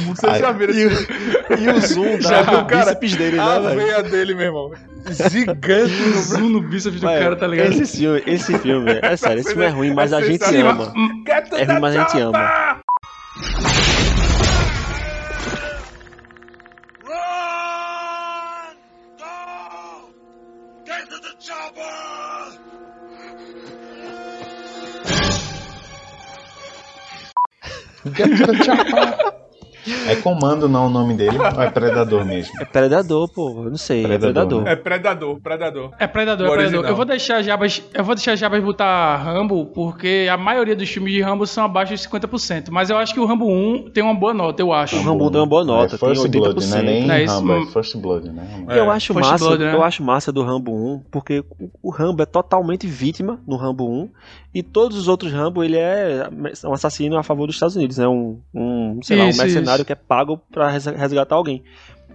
Vocês 0.06 0.32
Aí- 0.34 0.40
já 0.40 0.52
viram 0.52 0.72
E, 0.74 0.82
esse 0.82 1.02
o- 1.12 1.58
e 1.58 1.68
o 1.70 1.80
zoom 1.80 2.20
Já 2.20 2.42
da 2.42 2.50
viu, 2.52 2.66
cara? 2.66 2.94
bíceps 2.94 3.16
dele, 3.16 3.40
A 3.40 3.58
né, 3.58 3.68
velho? 3.74 3.80
veia 3.80 4.02
dele, 4.04 4.34
meu 4.36 4.44
irmão. 4.46 4.70
Gigante 5.10 5.92
no 5.92 6.10
braço. 6.12 6.22
Zoom 6.28 6.48
no 6.50 6.60
bíceps 6.62 7.00
do 7.00 7.06
cara, 7.08 7.34
tá 7.34 7.48
ligado? 7.48 7.72
Esse 7.72 7.98
filme, 7.98 8.22
esse 8.28 8.56
filme, 8.60 8.92
é 9.02 9.16
sério, 9.16 9.40
esse 9.42 9.48
filme 9.50 9.64
é 9.64 9.70
ruim, 9.70 9.92
mas 9.92 10.12
a 10.12 10.20
gente 10.20 10.38
sensacional. 10.38 10.70
ama. 10.70 10.92
É 11.56 11.64
ruim, 11.64 11.80
mas 11.80 11.96
a 11.96 12.00
gente 12.04 12.20
ama. 12.20 12.80
É 30.06 30.16
comando 30.16 30.68
não 30.68 30.86
o 30.86 30.90
nome 30.90 31.14
dele, 31.14 31.38
ou 31.38 31.62
é 31.62 31.70
predador 31.70 32.22
mesmo? 32.24 32.52
É 32.60 32.64
Predador, 32.64 33.26
pô, 33.28 33.64
eu 33.64 33.70
não 33.70 33.76
sei, 33.78 34.04
é 34.04 34.08
Predador, 34.18 34.32
Predador. 34.34 34.62
né? 34.64 34.72
É 34.72 34.76
predador, 34.76 35.40
predador. 35.40 35.90
É 35.98 36.06
Predador, 36.06 36.46
é 36.48 36.50
Predador. 36.52 36.84
Eu 36.86 36.96
vou 36.96 37.04
deixar 37.06 37.40
Jabas, 37.42 37.82
eu 37.94 38.04
vou 38.04 38.14
deixar 38.14 38.36
Jabas 38.36 38.62
botar 38.62 39.16
Rambo, 39.16 39.64
porque 39.66 40.28
a 40.30 40.36
maioria 40.36 40.76
dos 40.76 40.88
filmes 40.90 41.14
de 41.14 41.22
Rambo 41.22 41.46
são 41.46 41.64
abaixo 41.64 41.94
de 41.94 42.00
50%. 42.00 42.66
Mas 42.70 42.90
eu 42.90 42.98
acho 42.98 43.14
que 43.14 43.20
o 43.20 43.24
Rambo 43.24 43.46
1 43.48 43.90
tem 43.90 44.02
uma 44.04 44.12
boa 44.14 44.34
nota, 44.34 44.60
eu 44.60 44.72
acho. 44.74 44.96
O 44.96 45.02
Rambo 45.02 45.30
deu 45.30 45.40
uma 45.40 45.46
boa 45.46 45.64
nota, 45.64 45.94
é 45.94 45.98
First 45.98 46.22
tem 46.30 46.40
80%. 46.40 46.52
Blood, 46.52 46.66
não 46.66 46.78
é 46.78 46.82
nem 46.82 47.06
Não 47.06 47.14
é 47.14 47.24
isso? 47.24 47.34
Rambo, 47.34 47.52
é. 47.54 47.66
First 47.66 47.96
Blood, 47.96 48.28
né? 48.30 48.64
E 48.68 48.76
eu 48.76 48.90
É, 48.92 48.94
acho 48.94 49.14
First 49.14 49.30
massa, 49.30 49.44
Blood, 49.46 49.64
né? 49.64 49.74
eu 49.74 49.82
acho 49.82 50.02
massa 50.02 50.30
do 50.32 50.42
Rambo 50.42 50.72
1, 50.72 51.02
porque 51.10 51.42
o- 51.58 51.70
o 51.84 51.90
Rambo 51.90 52.22
é 52.22 52.26
totalmente 52.26 52.86
vítima 52.86 53.40
no 53.46 53.56
Rambo 53.56 53.88
1 53.88 54.08
e 54.54 54.62
todos 54.62 54.96
os 54.96 55.08
outros 55.08 55.32
Rambo 55.32 55.62
ele 55.62 55.76
é 55.76 56.28
um 56.64 56.72
assassino 56.72 57.16
a 57.18 57.22
favor 57.22 57.46
dos 57.46 57.56
Estados 57.56 57.76
Unidos, 57.76 57.98
né? 57.98 58.08
Um, 58.08 58.40
um 58.54 59.00
sei 59.02 59.16
lá, 59.16 59.24
um 59.24 59.28
Isso, 59.28 59.40
mercenário 59.42 59.80
isso. 59.82 59.84
que 59.86 59.92
é 59.92 59.96
pago 59.96 60.40
pra 60.50 60.70
res- 60.70 60.86
resgatar 60.86 61.34
alguém. 61.36 61.62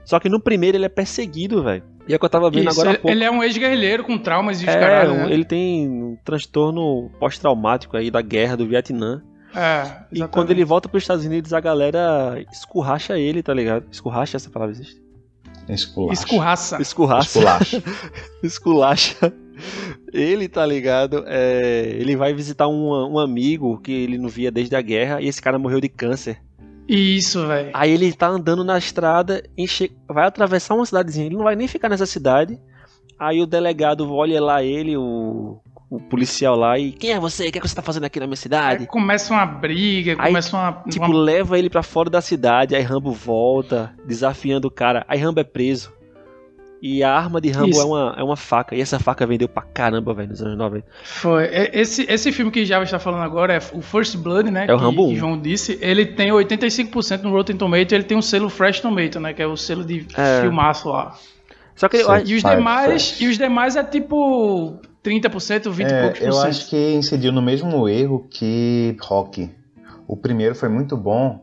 Só 0.05 0.19
que 0.19 0.27
no 0.29 0.39
primeiro 0.39 0.75
ele 0.75 0.85
é 0.85 0.89
perseguido, 0.89 1.63
velho. 1.63 1.83
E 2.07 2.11
é 2.13 2.15
o 2.17 2.19
que 2.19 2.25
eu 2.25 2.29
tava 2.29 2.49
vendo 2.51 2.69
Isso, 2.69 2.71
agora 2.81 2.89
há 2.89 2.91
ele, 2.93 3.01
pouco. 3.01 3.15
ele 3.15 3.23
é 3.23 3.31
um 3.31 3.41
ex-guerrilheiro 3.41 4.03
com 4.03 4.17
traumas 4.17 4.61
e 4.61 4.65
os 4.65 4.69
É, 4.69 4.77
caralho, 4.79 5.13
né? 5.13 5.31
ele 5.31 5.45
tem 5.45 5.87
um 5.87 6.17
transtorno 6.25 7.09
pós-traumático 7.19 7.95
aí 7.95 8.11
da 8.11 8.21
guerra 8.21 8.57
do 8.57 8.67
Vietnã. 8.67 9.21
É, 9.55 10.03
E 10.11 10.27
quando 10.27 10.49
ele 10.51 10.65
volta 10.65 10.89
pros 10.89 11.03
Estados 11.03 11.23
Unidos, 11.23 11.53
a 11.53 11.59
galera 11.61 12.43
escurracha 12.51 13.17
ele, 13.17 13.41
tá 13.41 13.53
ligado? 13.53 13.85
Escurracha, 13.91 14.35
essa 14.35 14.49
palavra 14.49 14.73
existe? 14.75 15.01
Esculacho. 15.69 16.13
Escurraça. 16.21 16.81
Escurracha. 16.81 17.29
Esculacho. 17.39 17.83
esculacha. 18.43 19.33
Ele, 20.13 20.47
tá 20.47 20.65
ligado? 20.65 21.23
É, 21.27 21.95
ele 21.99 22.15
vai 22.15 22.33
visitar 22.33 22.67
um, 22.67 23.13
um 23.13 23.19
amigo 23.19 23.79
que 23.81 23.91
ele 23.91 24.17
não 24.17 24.29
via 24.29 24.51
desde 24.51 24.75
a 24.75 24.81
guerra 24.81 25.21
e 25.21 25.27
esse 25.27 25.41
cara 25.41 25.57
morreu 25.57 25.81
de 25.81 25.89
câncer. 25.89 26.39
Isso, 26.87 27.47
velho. 27.47 27.71
Aí 27.73 27.91
ele 27.91 28.11
tá 28.13 28.27
andando 28.27 28.63
na 28.63 28.77
estrada, 28.77 29.41
e 29.57 29.67
che- 29.67 29.91
vai 30.07 30.25
atravessar 30.27 30.75
uma 30.75 30.85
cidadezinha. 30.85 31.25
Ele 31.27 31.35
não 31.37 31.43
vai 31.43 31.55
nem 31.55 31.67
ficar 31.67 31.87
nessa 31.89 32.05
cidade. 32.05 32.59
Aí 33.17 33.41
o 33.41 33.45
delegado 33.47 34.11
olha 34.13 34.41
lá 34.41 34.61
ele, 34.61 34.97
o, 34.97 35.59
o 35.89 35.99
policial 36.01 36.55
lá, 36.57 36.77
e 36.77 36.91
quem 36.91 37.11
é 37.11 37.19
você? 37.19 37.47
O 37.47 37.51
que, 37.53 37.57
é 37.57 37.61
que 37.61 37.67
você 37.69 37.75
tá 37.75 37.81
fazendo 37.81 38.03
aqui 38.03 38.19
na 38.19 38.25
minha 38.27 38.33
Aí 38.33 38.37
cidade? 38.37 38.85
começa 38.87 39.33
uma 39.33 39.45
briga, 39.45 40.15
Aí, 40.19 40.27
começa 40.27 40.57
uma. 40.57 40.83
Tipo, 40.89 41.05
uma- 41.05 41.15
leva 41.23 41.57
ele 41.57 41.69
pra 41.69 41.83
fora 41.83 42.09
da 42.09 42.19
cidade, 42.21 42.75
aí 42.75 42.81
Rambo 42.83 43.11
volta, 43.13 43.95
desafiando 44.05 44.67
o 44.67 44.71
cara. 44.71 45.05
Aí 45.07 45.17
Rambo 45.19 45.39
é 45.39 45.43
preso. 45.45 45.91
E 46.85 47.01
a 47.01 47.13
arma 47.15 47.39
de 47.39 47.49
Rambo 47.49 47.69
Isso. 47.69 47.81
é 47.81 47.85
uma, 47.85 48.15
é 48.17 48.21
uma 48.23 48.35
faca. 48.35 48.75
E 48.75 48.81
essa 48.81 48.99
faca 48.99 49.25
vendeu 49.25 49.47
pra 49.47 49.63
caramba, 49.63 50.13
velho, 50.13 50.27
nos 50.27 50.41
anos 50.41 50.57
90. 50.57 50.85
Foi. 51.05 51.45
E- 51.45 51.71
Esse, 51.79 52.05
esse 52.11 52.29
filme 52.33 52.51
que 52.51 52.65
Java 52.65 52.83
está 52.83 52.99
falando 52.99 53.21
agora 53.23 53.53
é 53.53 53.59
o 53.71 53.81
First 53.81 54.17
Blood, 54.17 54.51
né? 54.51 54.65
É 54.67 54.73
o 54.73 54.77
que, 54.77 54.83
Rambo 54.83 55.05
1. 55.05 55.09
que 55.11 55.15
João 55.15 55.39
disse. 55.39 55.79
Ele 55.81 56.05
tem 56.05 56.29
85% 56.31 57.21
no 57.21 57.31
Rotten 57.31 57.55
Tomato 57.55 57.93
ele 57.95 58.03
tem 58.03 58.17
um 58.17 58.21
selo 58.21 58.49
Fresh 58.49 58.81
Tomato, 58.81 59.17
né? 59.17 59.31
Que 59.33 59.41
é 59.41 59.47
o 59.47 59.55
selo 59.55 59.85
de 59.85 60.05
É. 60.17 60.41
filmaço 60.41 60.89
lá. 60.89 61.15
Só 61.73 61.87
que 61.87 61.95
eu 61.97 62.05
Sim. 62.05 62.23
E 62.25 62.35
os 62.35 62.43
demais, 62.43 62.85
Fresh. 63.07 63.21
e 63.21 63.27
os 63.29 63.37
demais 63.37 63.75
é 63.77 63.83
tipo 63.85 64.77
30%, 65.01 65.71
20 65.71 65.89
e 65.89 65.93
É, 65.93 66.01
poucos 66.01 66.19
por 66.19 66.25
eu 66.27 66.33
cento. 66.33 66.47
acho 66.49 66.69
que 66.69 66.93
incidiu 66.95 67.31
no 67.31 67.41
mesmo 67.41 67.87
erro 67.87 68.27
que 68.29 68.97
Rock. 69.01 69.49
O 70.05 70.17
primeiro 70.17 70.53
foi 70.53 70.67
muito 70.67 70.97
bom. 70.97 71.42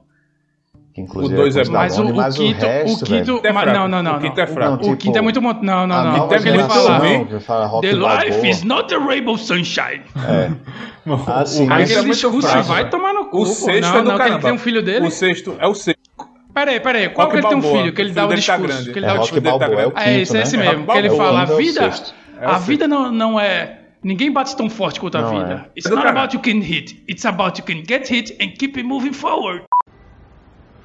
Que 0.93 1.01
inclusive 1.03 1.35
O 1.35 1.37
dois 1.37 1.57
é 1.57 1.65
com 1.65 1.71
bom. 1.71 1.73
Mas 1.79 1.99
o, 1.99 2.03
o 2.03 2.07
quinto, 2.33 2.65
o 2.65 2.69
resto, 2.69 3.05
o 3.05 3.07
quinto. 3.07 3.41
É 3.45 3.53
mas 3.53 3.63
fraco. 3.63 3.79
não, 3.79 3.89
não, 3.89 4.03
não, 4.03 4.17
O 4.17 4.21
quinto 4.21 4.41
é 4.41 4.47
fraco. 4.47 4.71
Não, 4.71 4.77
O 4.77 4.83
tipo, 4.83 4.97
quinto 4.97 5.19
é 5.19 5.21
muito 5.21 5.41
bom. 5.41 5.53
Não, 5.63 5.87
não, 5.87 6.05
não. 6.05 6.13
nova 6.13 6.29
Porque 6.29 6.49
ele 6.49 6.59
geração, 6.59 6.85
fala 6.85 7.41
fala 7.41 7.67
Rock 7.67 7.87
The 7.89 7.95
life 7.95 8.49
is 8.49 8.63
not 8.65 8.93
a 8.95 8.99
rainbow 8.99 9.39
sunshine. 9.39 10.03
É. 10.29 10.51
Ah, 11.27 11.45
sim, 11.47 11.67
o 11.67 11.73
Aí 11.73 11.85
quinto 11.87 11.93
é 11.97 12.01
aquele 12.01 12.11
discurso 12.13 12.49
fraco, 12.49 12.69
vai 12.69 12.89
tomar 12.91 13.15
no 13.15 13.25
cu. 13.25 13.41
O 13.41 13.47
sexto 13.47 13.91
não, 13.91 13.99
é 13.99 14.03
do 14.03 14.09
não, 14.11 14.17
que 14.19 14.23
ele 14.29 14.39
tem 14.39 14.53
um 14.53 14.59
filho 14.59 14.83
dele. 14.83 15.07
O 15.07 15.11
sexto 15.11 15.57
é 15.59 15.67
o 15.67 15.75
sexto. 15.75 15.99
Peraí, 16.53 16.79
peraí. 16.79 17.09
Qual 17.09 17.27
Rock 17.27 17.41
que 17.41 17.47
ele 17.47 17.49
tem 17.49 17.57
um 17.71 17.79
filho? 17.79 17.93
Que 17.95 18.01
ele 18.03 18.11
O 18.11 18.15
dá 18.15 18.27
o 18.27 18.29
tá 18.29 18.35
discurso. 18.35 18.93
que 18.93 18.99
ele 18.99 19.07
É 19.07 19.09
dá 19.09 19.15
o 19.15 19.19
discurso. 19.21 19.41
Balboa, 19.41 19.81
é 19.83 19.87
o 19.87 19.91
É 19.91 20.05
quinto, 20.05 20.21
esse, 20.21 20.37
é 20.37 20.43
esse 20.43 20.57
né? 20.57 20.69
mesmo. 20.69 20.87
Que 20.87 20.99
ele 20.99 21.11
fala, 21.11 21.41
a 21.41 21.45
O 21.45 21.47
quinto 21.47 21.53
é 21.53 21.55
o 21.55 21.57
vida. 21.57 21.91
É 22.41 22.47
o 22.47 22.51
a 22.51 22.59
vida 22.59 22.87
não, 22.89 23.11
não 23.11 23.41
é... 23.41 23.79
Ninguém 24.03 24.31
bate 24.31 24.55
tão 24.57 24.69
forte 24.71 25.01
quanto 25.01 25.17
a 25.19 25.23
vida. 25.23 25.67
é. 25.75 25.79
It's 25.79 25.91
É 25.91 25.95
not 25.95 26.07
about 26.07 26.35
you 26.37 26.41
can 26.43 26.61
hit. 26.65 27.03
It's 27.09 27.25
about 27.25 27.59
you 27.61 27.65
can 27.67 27.83
get 27.89 28.09
hit 28.09 28.33
and 28.43 28.53
keep 28.59 28.77
it 28.79 28.83
moving 28.83 29.13
forward. 29.13 29.65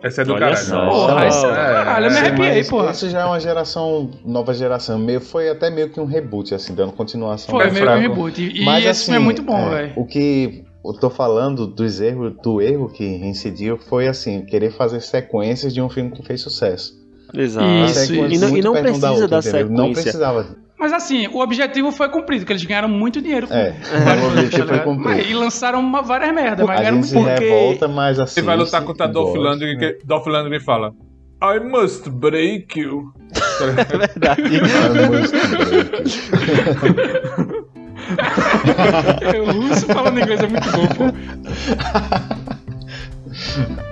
Essa 0.00 0.22
é 0.22 0.24
do 0.24 0.32
Olha 0.32 0.40
caralho. 0.40 0.66
só. 0.66 0.88
Porra, 0.88 1.24
Oh, 1.24 1.28
isso, 1.28 1.42
caralho, 1.42 2.06
eu 2.06 2.10
me 2.10 2.18
arrepiei, 2.18 2.64
porra. 2.64 2.90
Isso 2.90 3.08
já 3.08 3.20
é 3.20 3.24
uma 3.24 3.40
geração, 3.40 4.10
nova 4.24 4.52
geração. 4.52 4.98
Meio, 4.98 5.20
foi 5.20 5.48
até 5.48 5.70
meio 5.70 5.90
que 5.90 6.00
um 6.00 6.04
reboot, 6.04 6.54
assim, 6.54 6.74
dando 6.74 6.92
continuação. 6.92 7.54
Foi 7.54 7.66
É 7.66 7.70
meio 7.70 7.86
que 7.86 7.92
um 7.92 7.98
reboot. 8.00 8.42
E, 8.42 8.62
e 8.62 8.64
Mas, 8.64 8.80
esse 8.80 8.90
assim, 8.90 9.04
filme 9.04 9.18
é 9.18 9.24
muito 9.24 9.42
bom, 9.42 9.58
é, 9.58 9.70
velho. 9.70 9.92
O 9.96 10.04
que 10.04 10.64
eu 10.84 10.92
tô 10.94 11.08
falando 11.08 11.66
dos 11.66 12.00
erros, 12.00 12.34
do 12.42 12.60
erro 12.60 12.88
que 12.88 13.04
incidiu 13.04 13.78
foi 13.78 14.08
assim, 14.08 14.42
querer 14.44 14.72
fazer 14.72 15.00
sequências 15.00 15.72
de 15.72 15.80
um 15.80 15.88
filme 15.88 16.10
que 16.10 16.22
fez 16.22 16.40
sucesso. 16.40 17.00
Exato. 17.32 17.66
Isso, 17.66 18.14
E 18.14 18.38
não, 18.38 18.56
e 18.56 18.60
não 18.60 18.72
precisa 18.72 19.10
outra, 19.12 19.28
da 19.28 19.42
sequência. 19.42 19.68
Não 19.68 19.92
precisava. 19.92 20.46
Mas 20.82 20.92
assim, 20.92 21.28
o 21.28 21.38
objetivo 21.38 21.92
foi 21.92 22.08
cumprido, 22.08 22.40
porque 22.40 22.52
eles 22.54 22.64
ganharam 22.64 22.88
muito 22.88 23.22
dinheiro 23.22 23.46
com 23.46 23.54
É, 23.54 23.70
vários 24.04 24.24
o 24.24 24.28
objetivo 24.30 24.50
tá 24.50 24.56
foi 24.66 24.72
ligado? 24.78 24.84
cumprido. 24.84 25.16
Mas- 25.16 25.30
E 25.30 25.34
lançaram 25.34 25.78
uma, 25.78 26.02
várias 26.02 26.34
merdas, 26.34 26.66
mas 26.66 26.76
A 26.76 26.80
ganharam 26.82 27.00
gente 27.04 27.14
muito 27.14 27.28
porque- 27.30 27.44
revolta, 27.48 27.86
mas 27.86 28.18
assim. 28.18 28.34
Você 28.34 28.42
vai 28.42 28.56
lutar 28.56 28.82
contra 28.82 29.06
Dolph 29.06 29.36
Lundgren, 29.36 29.76
né? 29.76 29.92
que 29.92 29.98
Dolph 30.04 30.26
Lundgren 30.26 30.58
fala 30.58 30.92
I 31.40 31.60
must 31.60 32.10
break 32.10 32.80
you. 32.80 33.12
É 33.60 33.66
verdade. 33.96 34.42
O 39.40 39.52
russo 39.52 39.86
falando 39.86 40.18
inglês 40.20 40.40
é 40.42 40.48
muito 40.48 40.68
bom, 40.72 40.86
pô. 40.88 41.04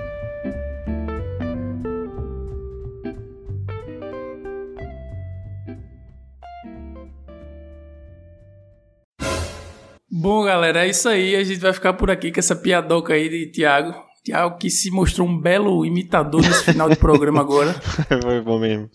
Bom, 10.11 10.43
galera, 10.43 10.85
é 10.85 10.89
isso 10.89 11.07
aí. 11.07 11.37
A 11.37 11.43
gente 11.43 11.61
vai 11.61 11.71
ficar 11.71 11.93
por 11.93 12.11
aqui 12.11 12.33
com 12.33 12.39
essa 12.39 12.53
piadoca 12.53 13.13
aí 13.13 13.29
de 13.29 13.45
Thiago. 13.47 13.95
Thiago 14.25 14.57
que 14.57 14.69
se 14.69 14.91
mostrou 14.91 15.25
um 15.25 15.39
belo 15.39 15.85
imitador 15.85 16.41
nesse 16.41 16.65
final 16.65 16.89
de 16.89 16.97
programa 16.97 17.39
agora. 17.39 17.73
Foi 18.21 18.41
bom 18.41 18.59
mesmo. 18.59 18.89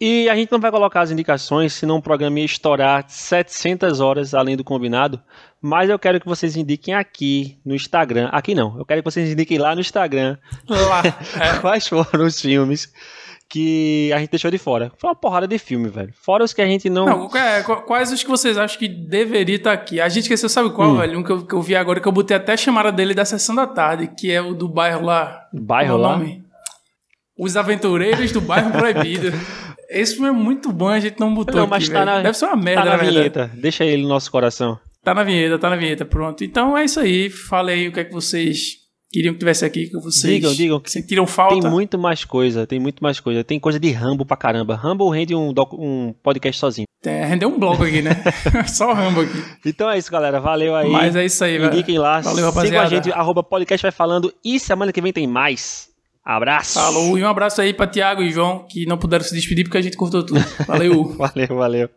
E 0.00 0.28
a 0.28 0.34
gente 0.34 0.50
não 0.50 0.60
vai 0.60 0.70
colocar 0.70 1.00
as 1.00 1.10
indicações, 1.10 1.72
senão 1.72 1.96
o 1.96 2.02
programa 2.02 2.40
ia 2.40 2.44
estourar 2.44 3.04
700 3.08 4.00
horas 4.00 4.34
além 4.34 4.56
do 4.56 4.64
combinado. 4.64 5.22
Mas 5.62 5.88
eu 5.88 5.98
quero 5.98 6.20
que 6.20 6.26
vocês 6.26 6.56
indiquem 6.56 6.94
aqui 6.94 7.58
no 7.64 7.74
Instagram. 7.74 8.28
Aqui 8.30 8.54
não, 8.54 8.76
eu 8.76 8.84
quero 8.84 9.00
que 9.02 9.10
vocês 9.10 9.30
indiquem 9.30 9.58
lá 9.58 9.74
no 9.74 9.80
Instagram 9.80 10.36
Lá. 10.68 11.02
É. 11.40 11.58
quais 11.60 11.86
foram 11.86 12.26
os 12.26 12.40
filmes 12.40 12.92
que 13.48 14.12
a 14.12 14.18
gente 14.18 14.30
deixou 14.30 14.50
de 14.50 14.58
fora. 14.58 14.90
Foi 14.98 15.08
uma 15.08 15.14
porrada 15.16 15.46
de 15.46 15.58
filme, 15.58 15.88
velho. 15.88 16.12
Fora 16.20 16.42
os 16.44 16.52
que 16.52 16.60
a 16.60 16.66
gente 16.66 16.90
não. 16.90 17.06
Não, 17.06 17.36
é, 17.36 17.62
qu- 17.62 17.82
quais 17.82 18.10
os 18.12 18.22
que 18.22 18.28
vocês 18.28 18.58
acham 18.58 18.78
que 18.78 18.88
deveria 18.88 19.56
estar 19.56 19.72
aqui? 19.72 20.00
A 20.00 20.08
gente 20.08 20.24
esqueceu, 20.24 20.48
sabe 20.48 20.70
qual, 20.70 20.90
Hum. 20.90 20.96
velho? 20.98 21.18
Um 21.18 21.22
que 21.22 21.30
eu, 21.30 21.46
que 21.46 21.54
eu 21.54 21.62
vi 21.62 21.76
agora, 21.76 22.00
que 22.00 22.08
eu 22.08 22.12
botei 22.12 22.36
até 22.36 22.52
a 22.54 22.56
chamada 22.56 22.90
dele 22.90 23.14
da 23.14 23.24
sessão 23.24 23.54
da 23.54 23.66
tarde, 23.66 24.10
que 24.18 24.32
é 24.32 24.40
o 24.42 24.52
do 24.54 24.68
bairro 24.68 25.04
lá. 25.04 25.42
Bairro 25.52 25.94
é 25.94 25.96
lá? 26.00 26.18
nome? 26.18 26.44
Os 27.38 27.56
Aventureiros 27.56 28.32
do 28.32 28.40
Bairro 28.40 28.72
Proibido. 28.72 29.28
Esse 29.88 30.14
filme 30.14 30.28
é 30.28 30.32
muito 30.32 30.72
bom, 30.72 30.88
a 30.88 30.98
gente 30.98 31.20
não 31.20 31.32
botou 31.32 31.54
Não, 31.54 31.62
aqui, 31.62 31.70
mas 31.70 31.88
tá 31.88 31.94
velho. 32.00 32.06
na, 32.06 32.22
Deve 32.22 32.36
ser 32.36 32.46
uma 32.46 32.56
merda, 32.56 32.80
tá 32.82 32.84
na 32.86 32.90
na 32.92 32.96
verdade. 32.96 33.16
vinheta. 33.18 33.50
Deixa 33.54 33.84
ele 33.84 34.02
no 34.02 34.08
nosso 34.08 34.30
coração. 34.32 34.78
Tá 35.04 35.14
na 35.14 35.22
vinheta, 35.22 35.56
tá 35.58 35.70
na 35.70 35.76
vinheta, 35.76 36.04
pronto. 36.04 36.42
Então 36.42 36.76
é 36.76 36.84
isso 36.84 36.98
aí. 36.98 37.30
Fala 37.30 37.70
aí 37.70 37.86
o 37.86 37.92
que 37.92 38.00
é 38.00 38.04
que 38.04 38.12
vocês 38.12 38.78
queriam 39.10 39.32
que 39.32 39.38
tivesse 39.38 39.64
aqui 39.64 39.90
com 39.90 40.00
vocês. 40.00 40.34
Digam, 40.34 40.54
digam. 40.54 40.80
que 40.80 40.90
Sentiram 40.90 41.26
falta? 41.26 41.60
Tem 41.60 41.70
muito 41.70 41.98
mais 41.98 42.24
coisa, 42.24 42.66
tem 42.66 42.78
muito 42.78 43.02
mais 43.02 43.20
coisa. 43.20 43.42
Tem 43.44 43.58
coisa 43.58 43.78
de 43.78 43.90
Rambo 43.90 44.24
pra 44.24 44.36
caramba. 44.36 44.74
Rambo 44.76 45.08
rende 45.08 45.34
um, 45.34 45.52
um 45.72 46.14
podcast 46.22 46.58
sozinho. 46.58 46.86
É, 47.04 47.24
rendeu 47.24 47.48
um 47.48 47.58
blog 47.58 47.82
aqui, 47.82 48.02
né? 48.02 48.10
Só 48.66 48.90
o 48.90 48.94
Rambo 48.94 49.20
aqui. 49.20 49.42
Então 49.64 49.88
é 49.88 49.98
isso, 49.98 50.10
galera. 50.10 50.40
Valeu 50.40 50.74
aí. 50.74 50.90
Mas 50.90 51.14
é 51.14 51.24
isso 51.24 51.44
aí, 51.44 51.58
velho. 51.58 51.72
Indiquem 51.72 51.98
lá. 51.98 52.20
Valeu, 52.20 52.36
Sigam 52.36 52.48
a 52.48 52.52
rapaziada. 52.52 52.88
gente, 52.88 53.12
arroba 53.12 53.42
podcast 53.42 53.82
vai 53.82 53.92
falando. 53.92 54.32
E 54.44 54.58
semana 54.58 54.92
que 54.92 55.00
vem 55.00 55.12
tem 55.12 55.26
mais. 55.26 55.88
Abraço. 56.24 56.74
Falou. 56.74 57.16
E 57.16 57.22
um 57.22 57.28
abraço 57.28 57.60
aí 57.60 57.72
pra 57.72 57.86
Tiago 57.86 58.20
e 58.20 58.32
João, 58.32 58.66
que 58.68 58.84
não 58.84 58.98
puderam 58.98 59.24
se 59.24 59.32
despedir 59.32 59.62
porque 59.64 59.78
a 59.78 59.82
gente 59.82 59.96
cortou 59.96 60.24
tudo. 60.24 60.44
Valeu. 60.66 61.04
Valeu, 61.16 61.56
valeu. 61.56 61.88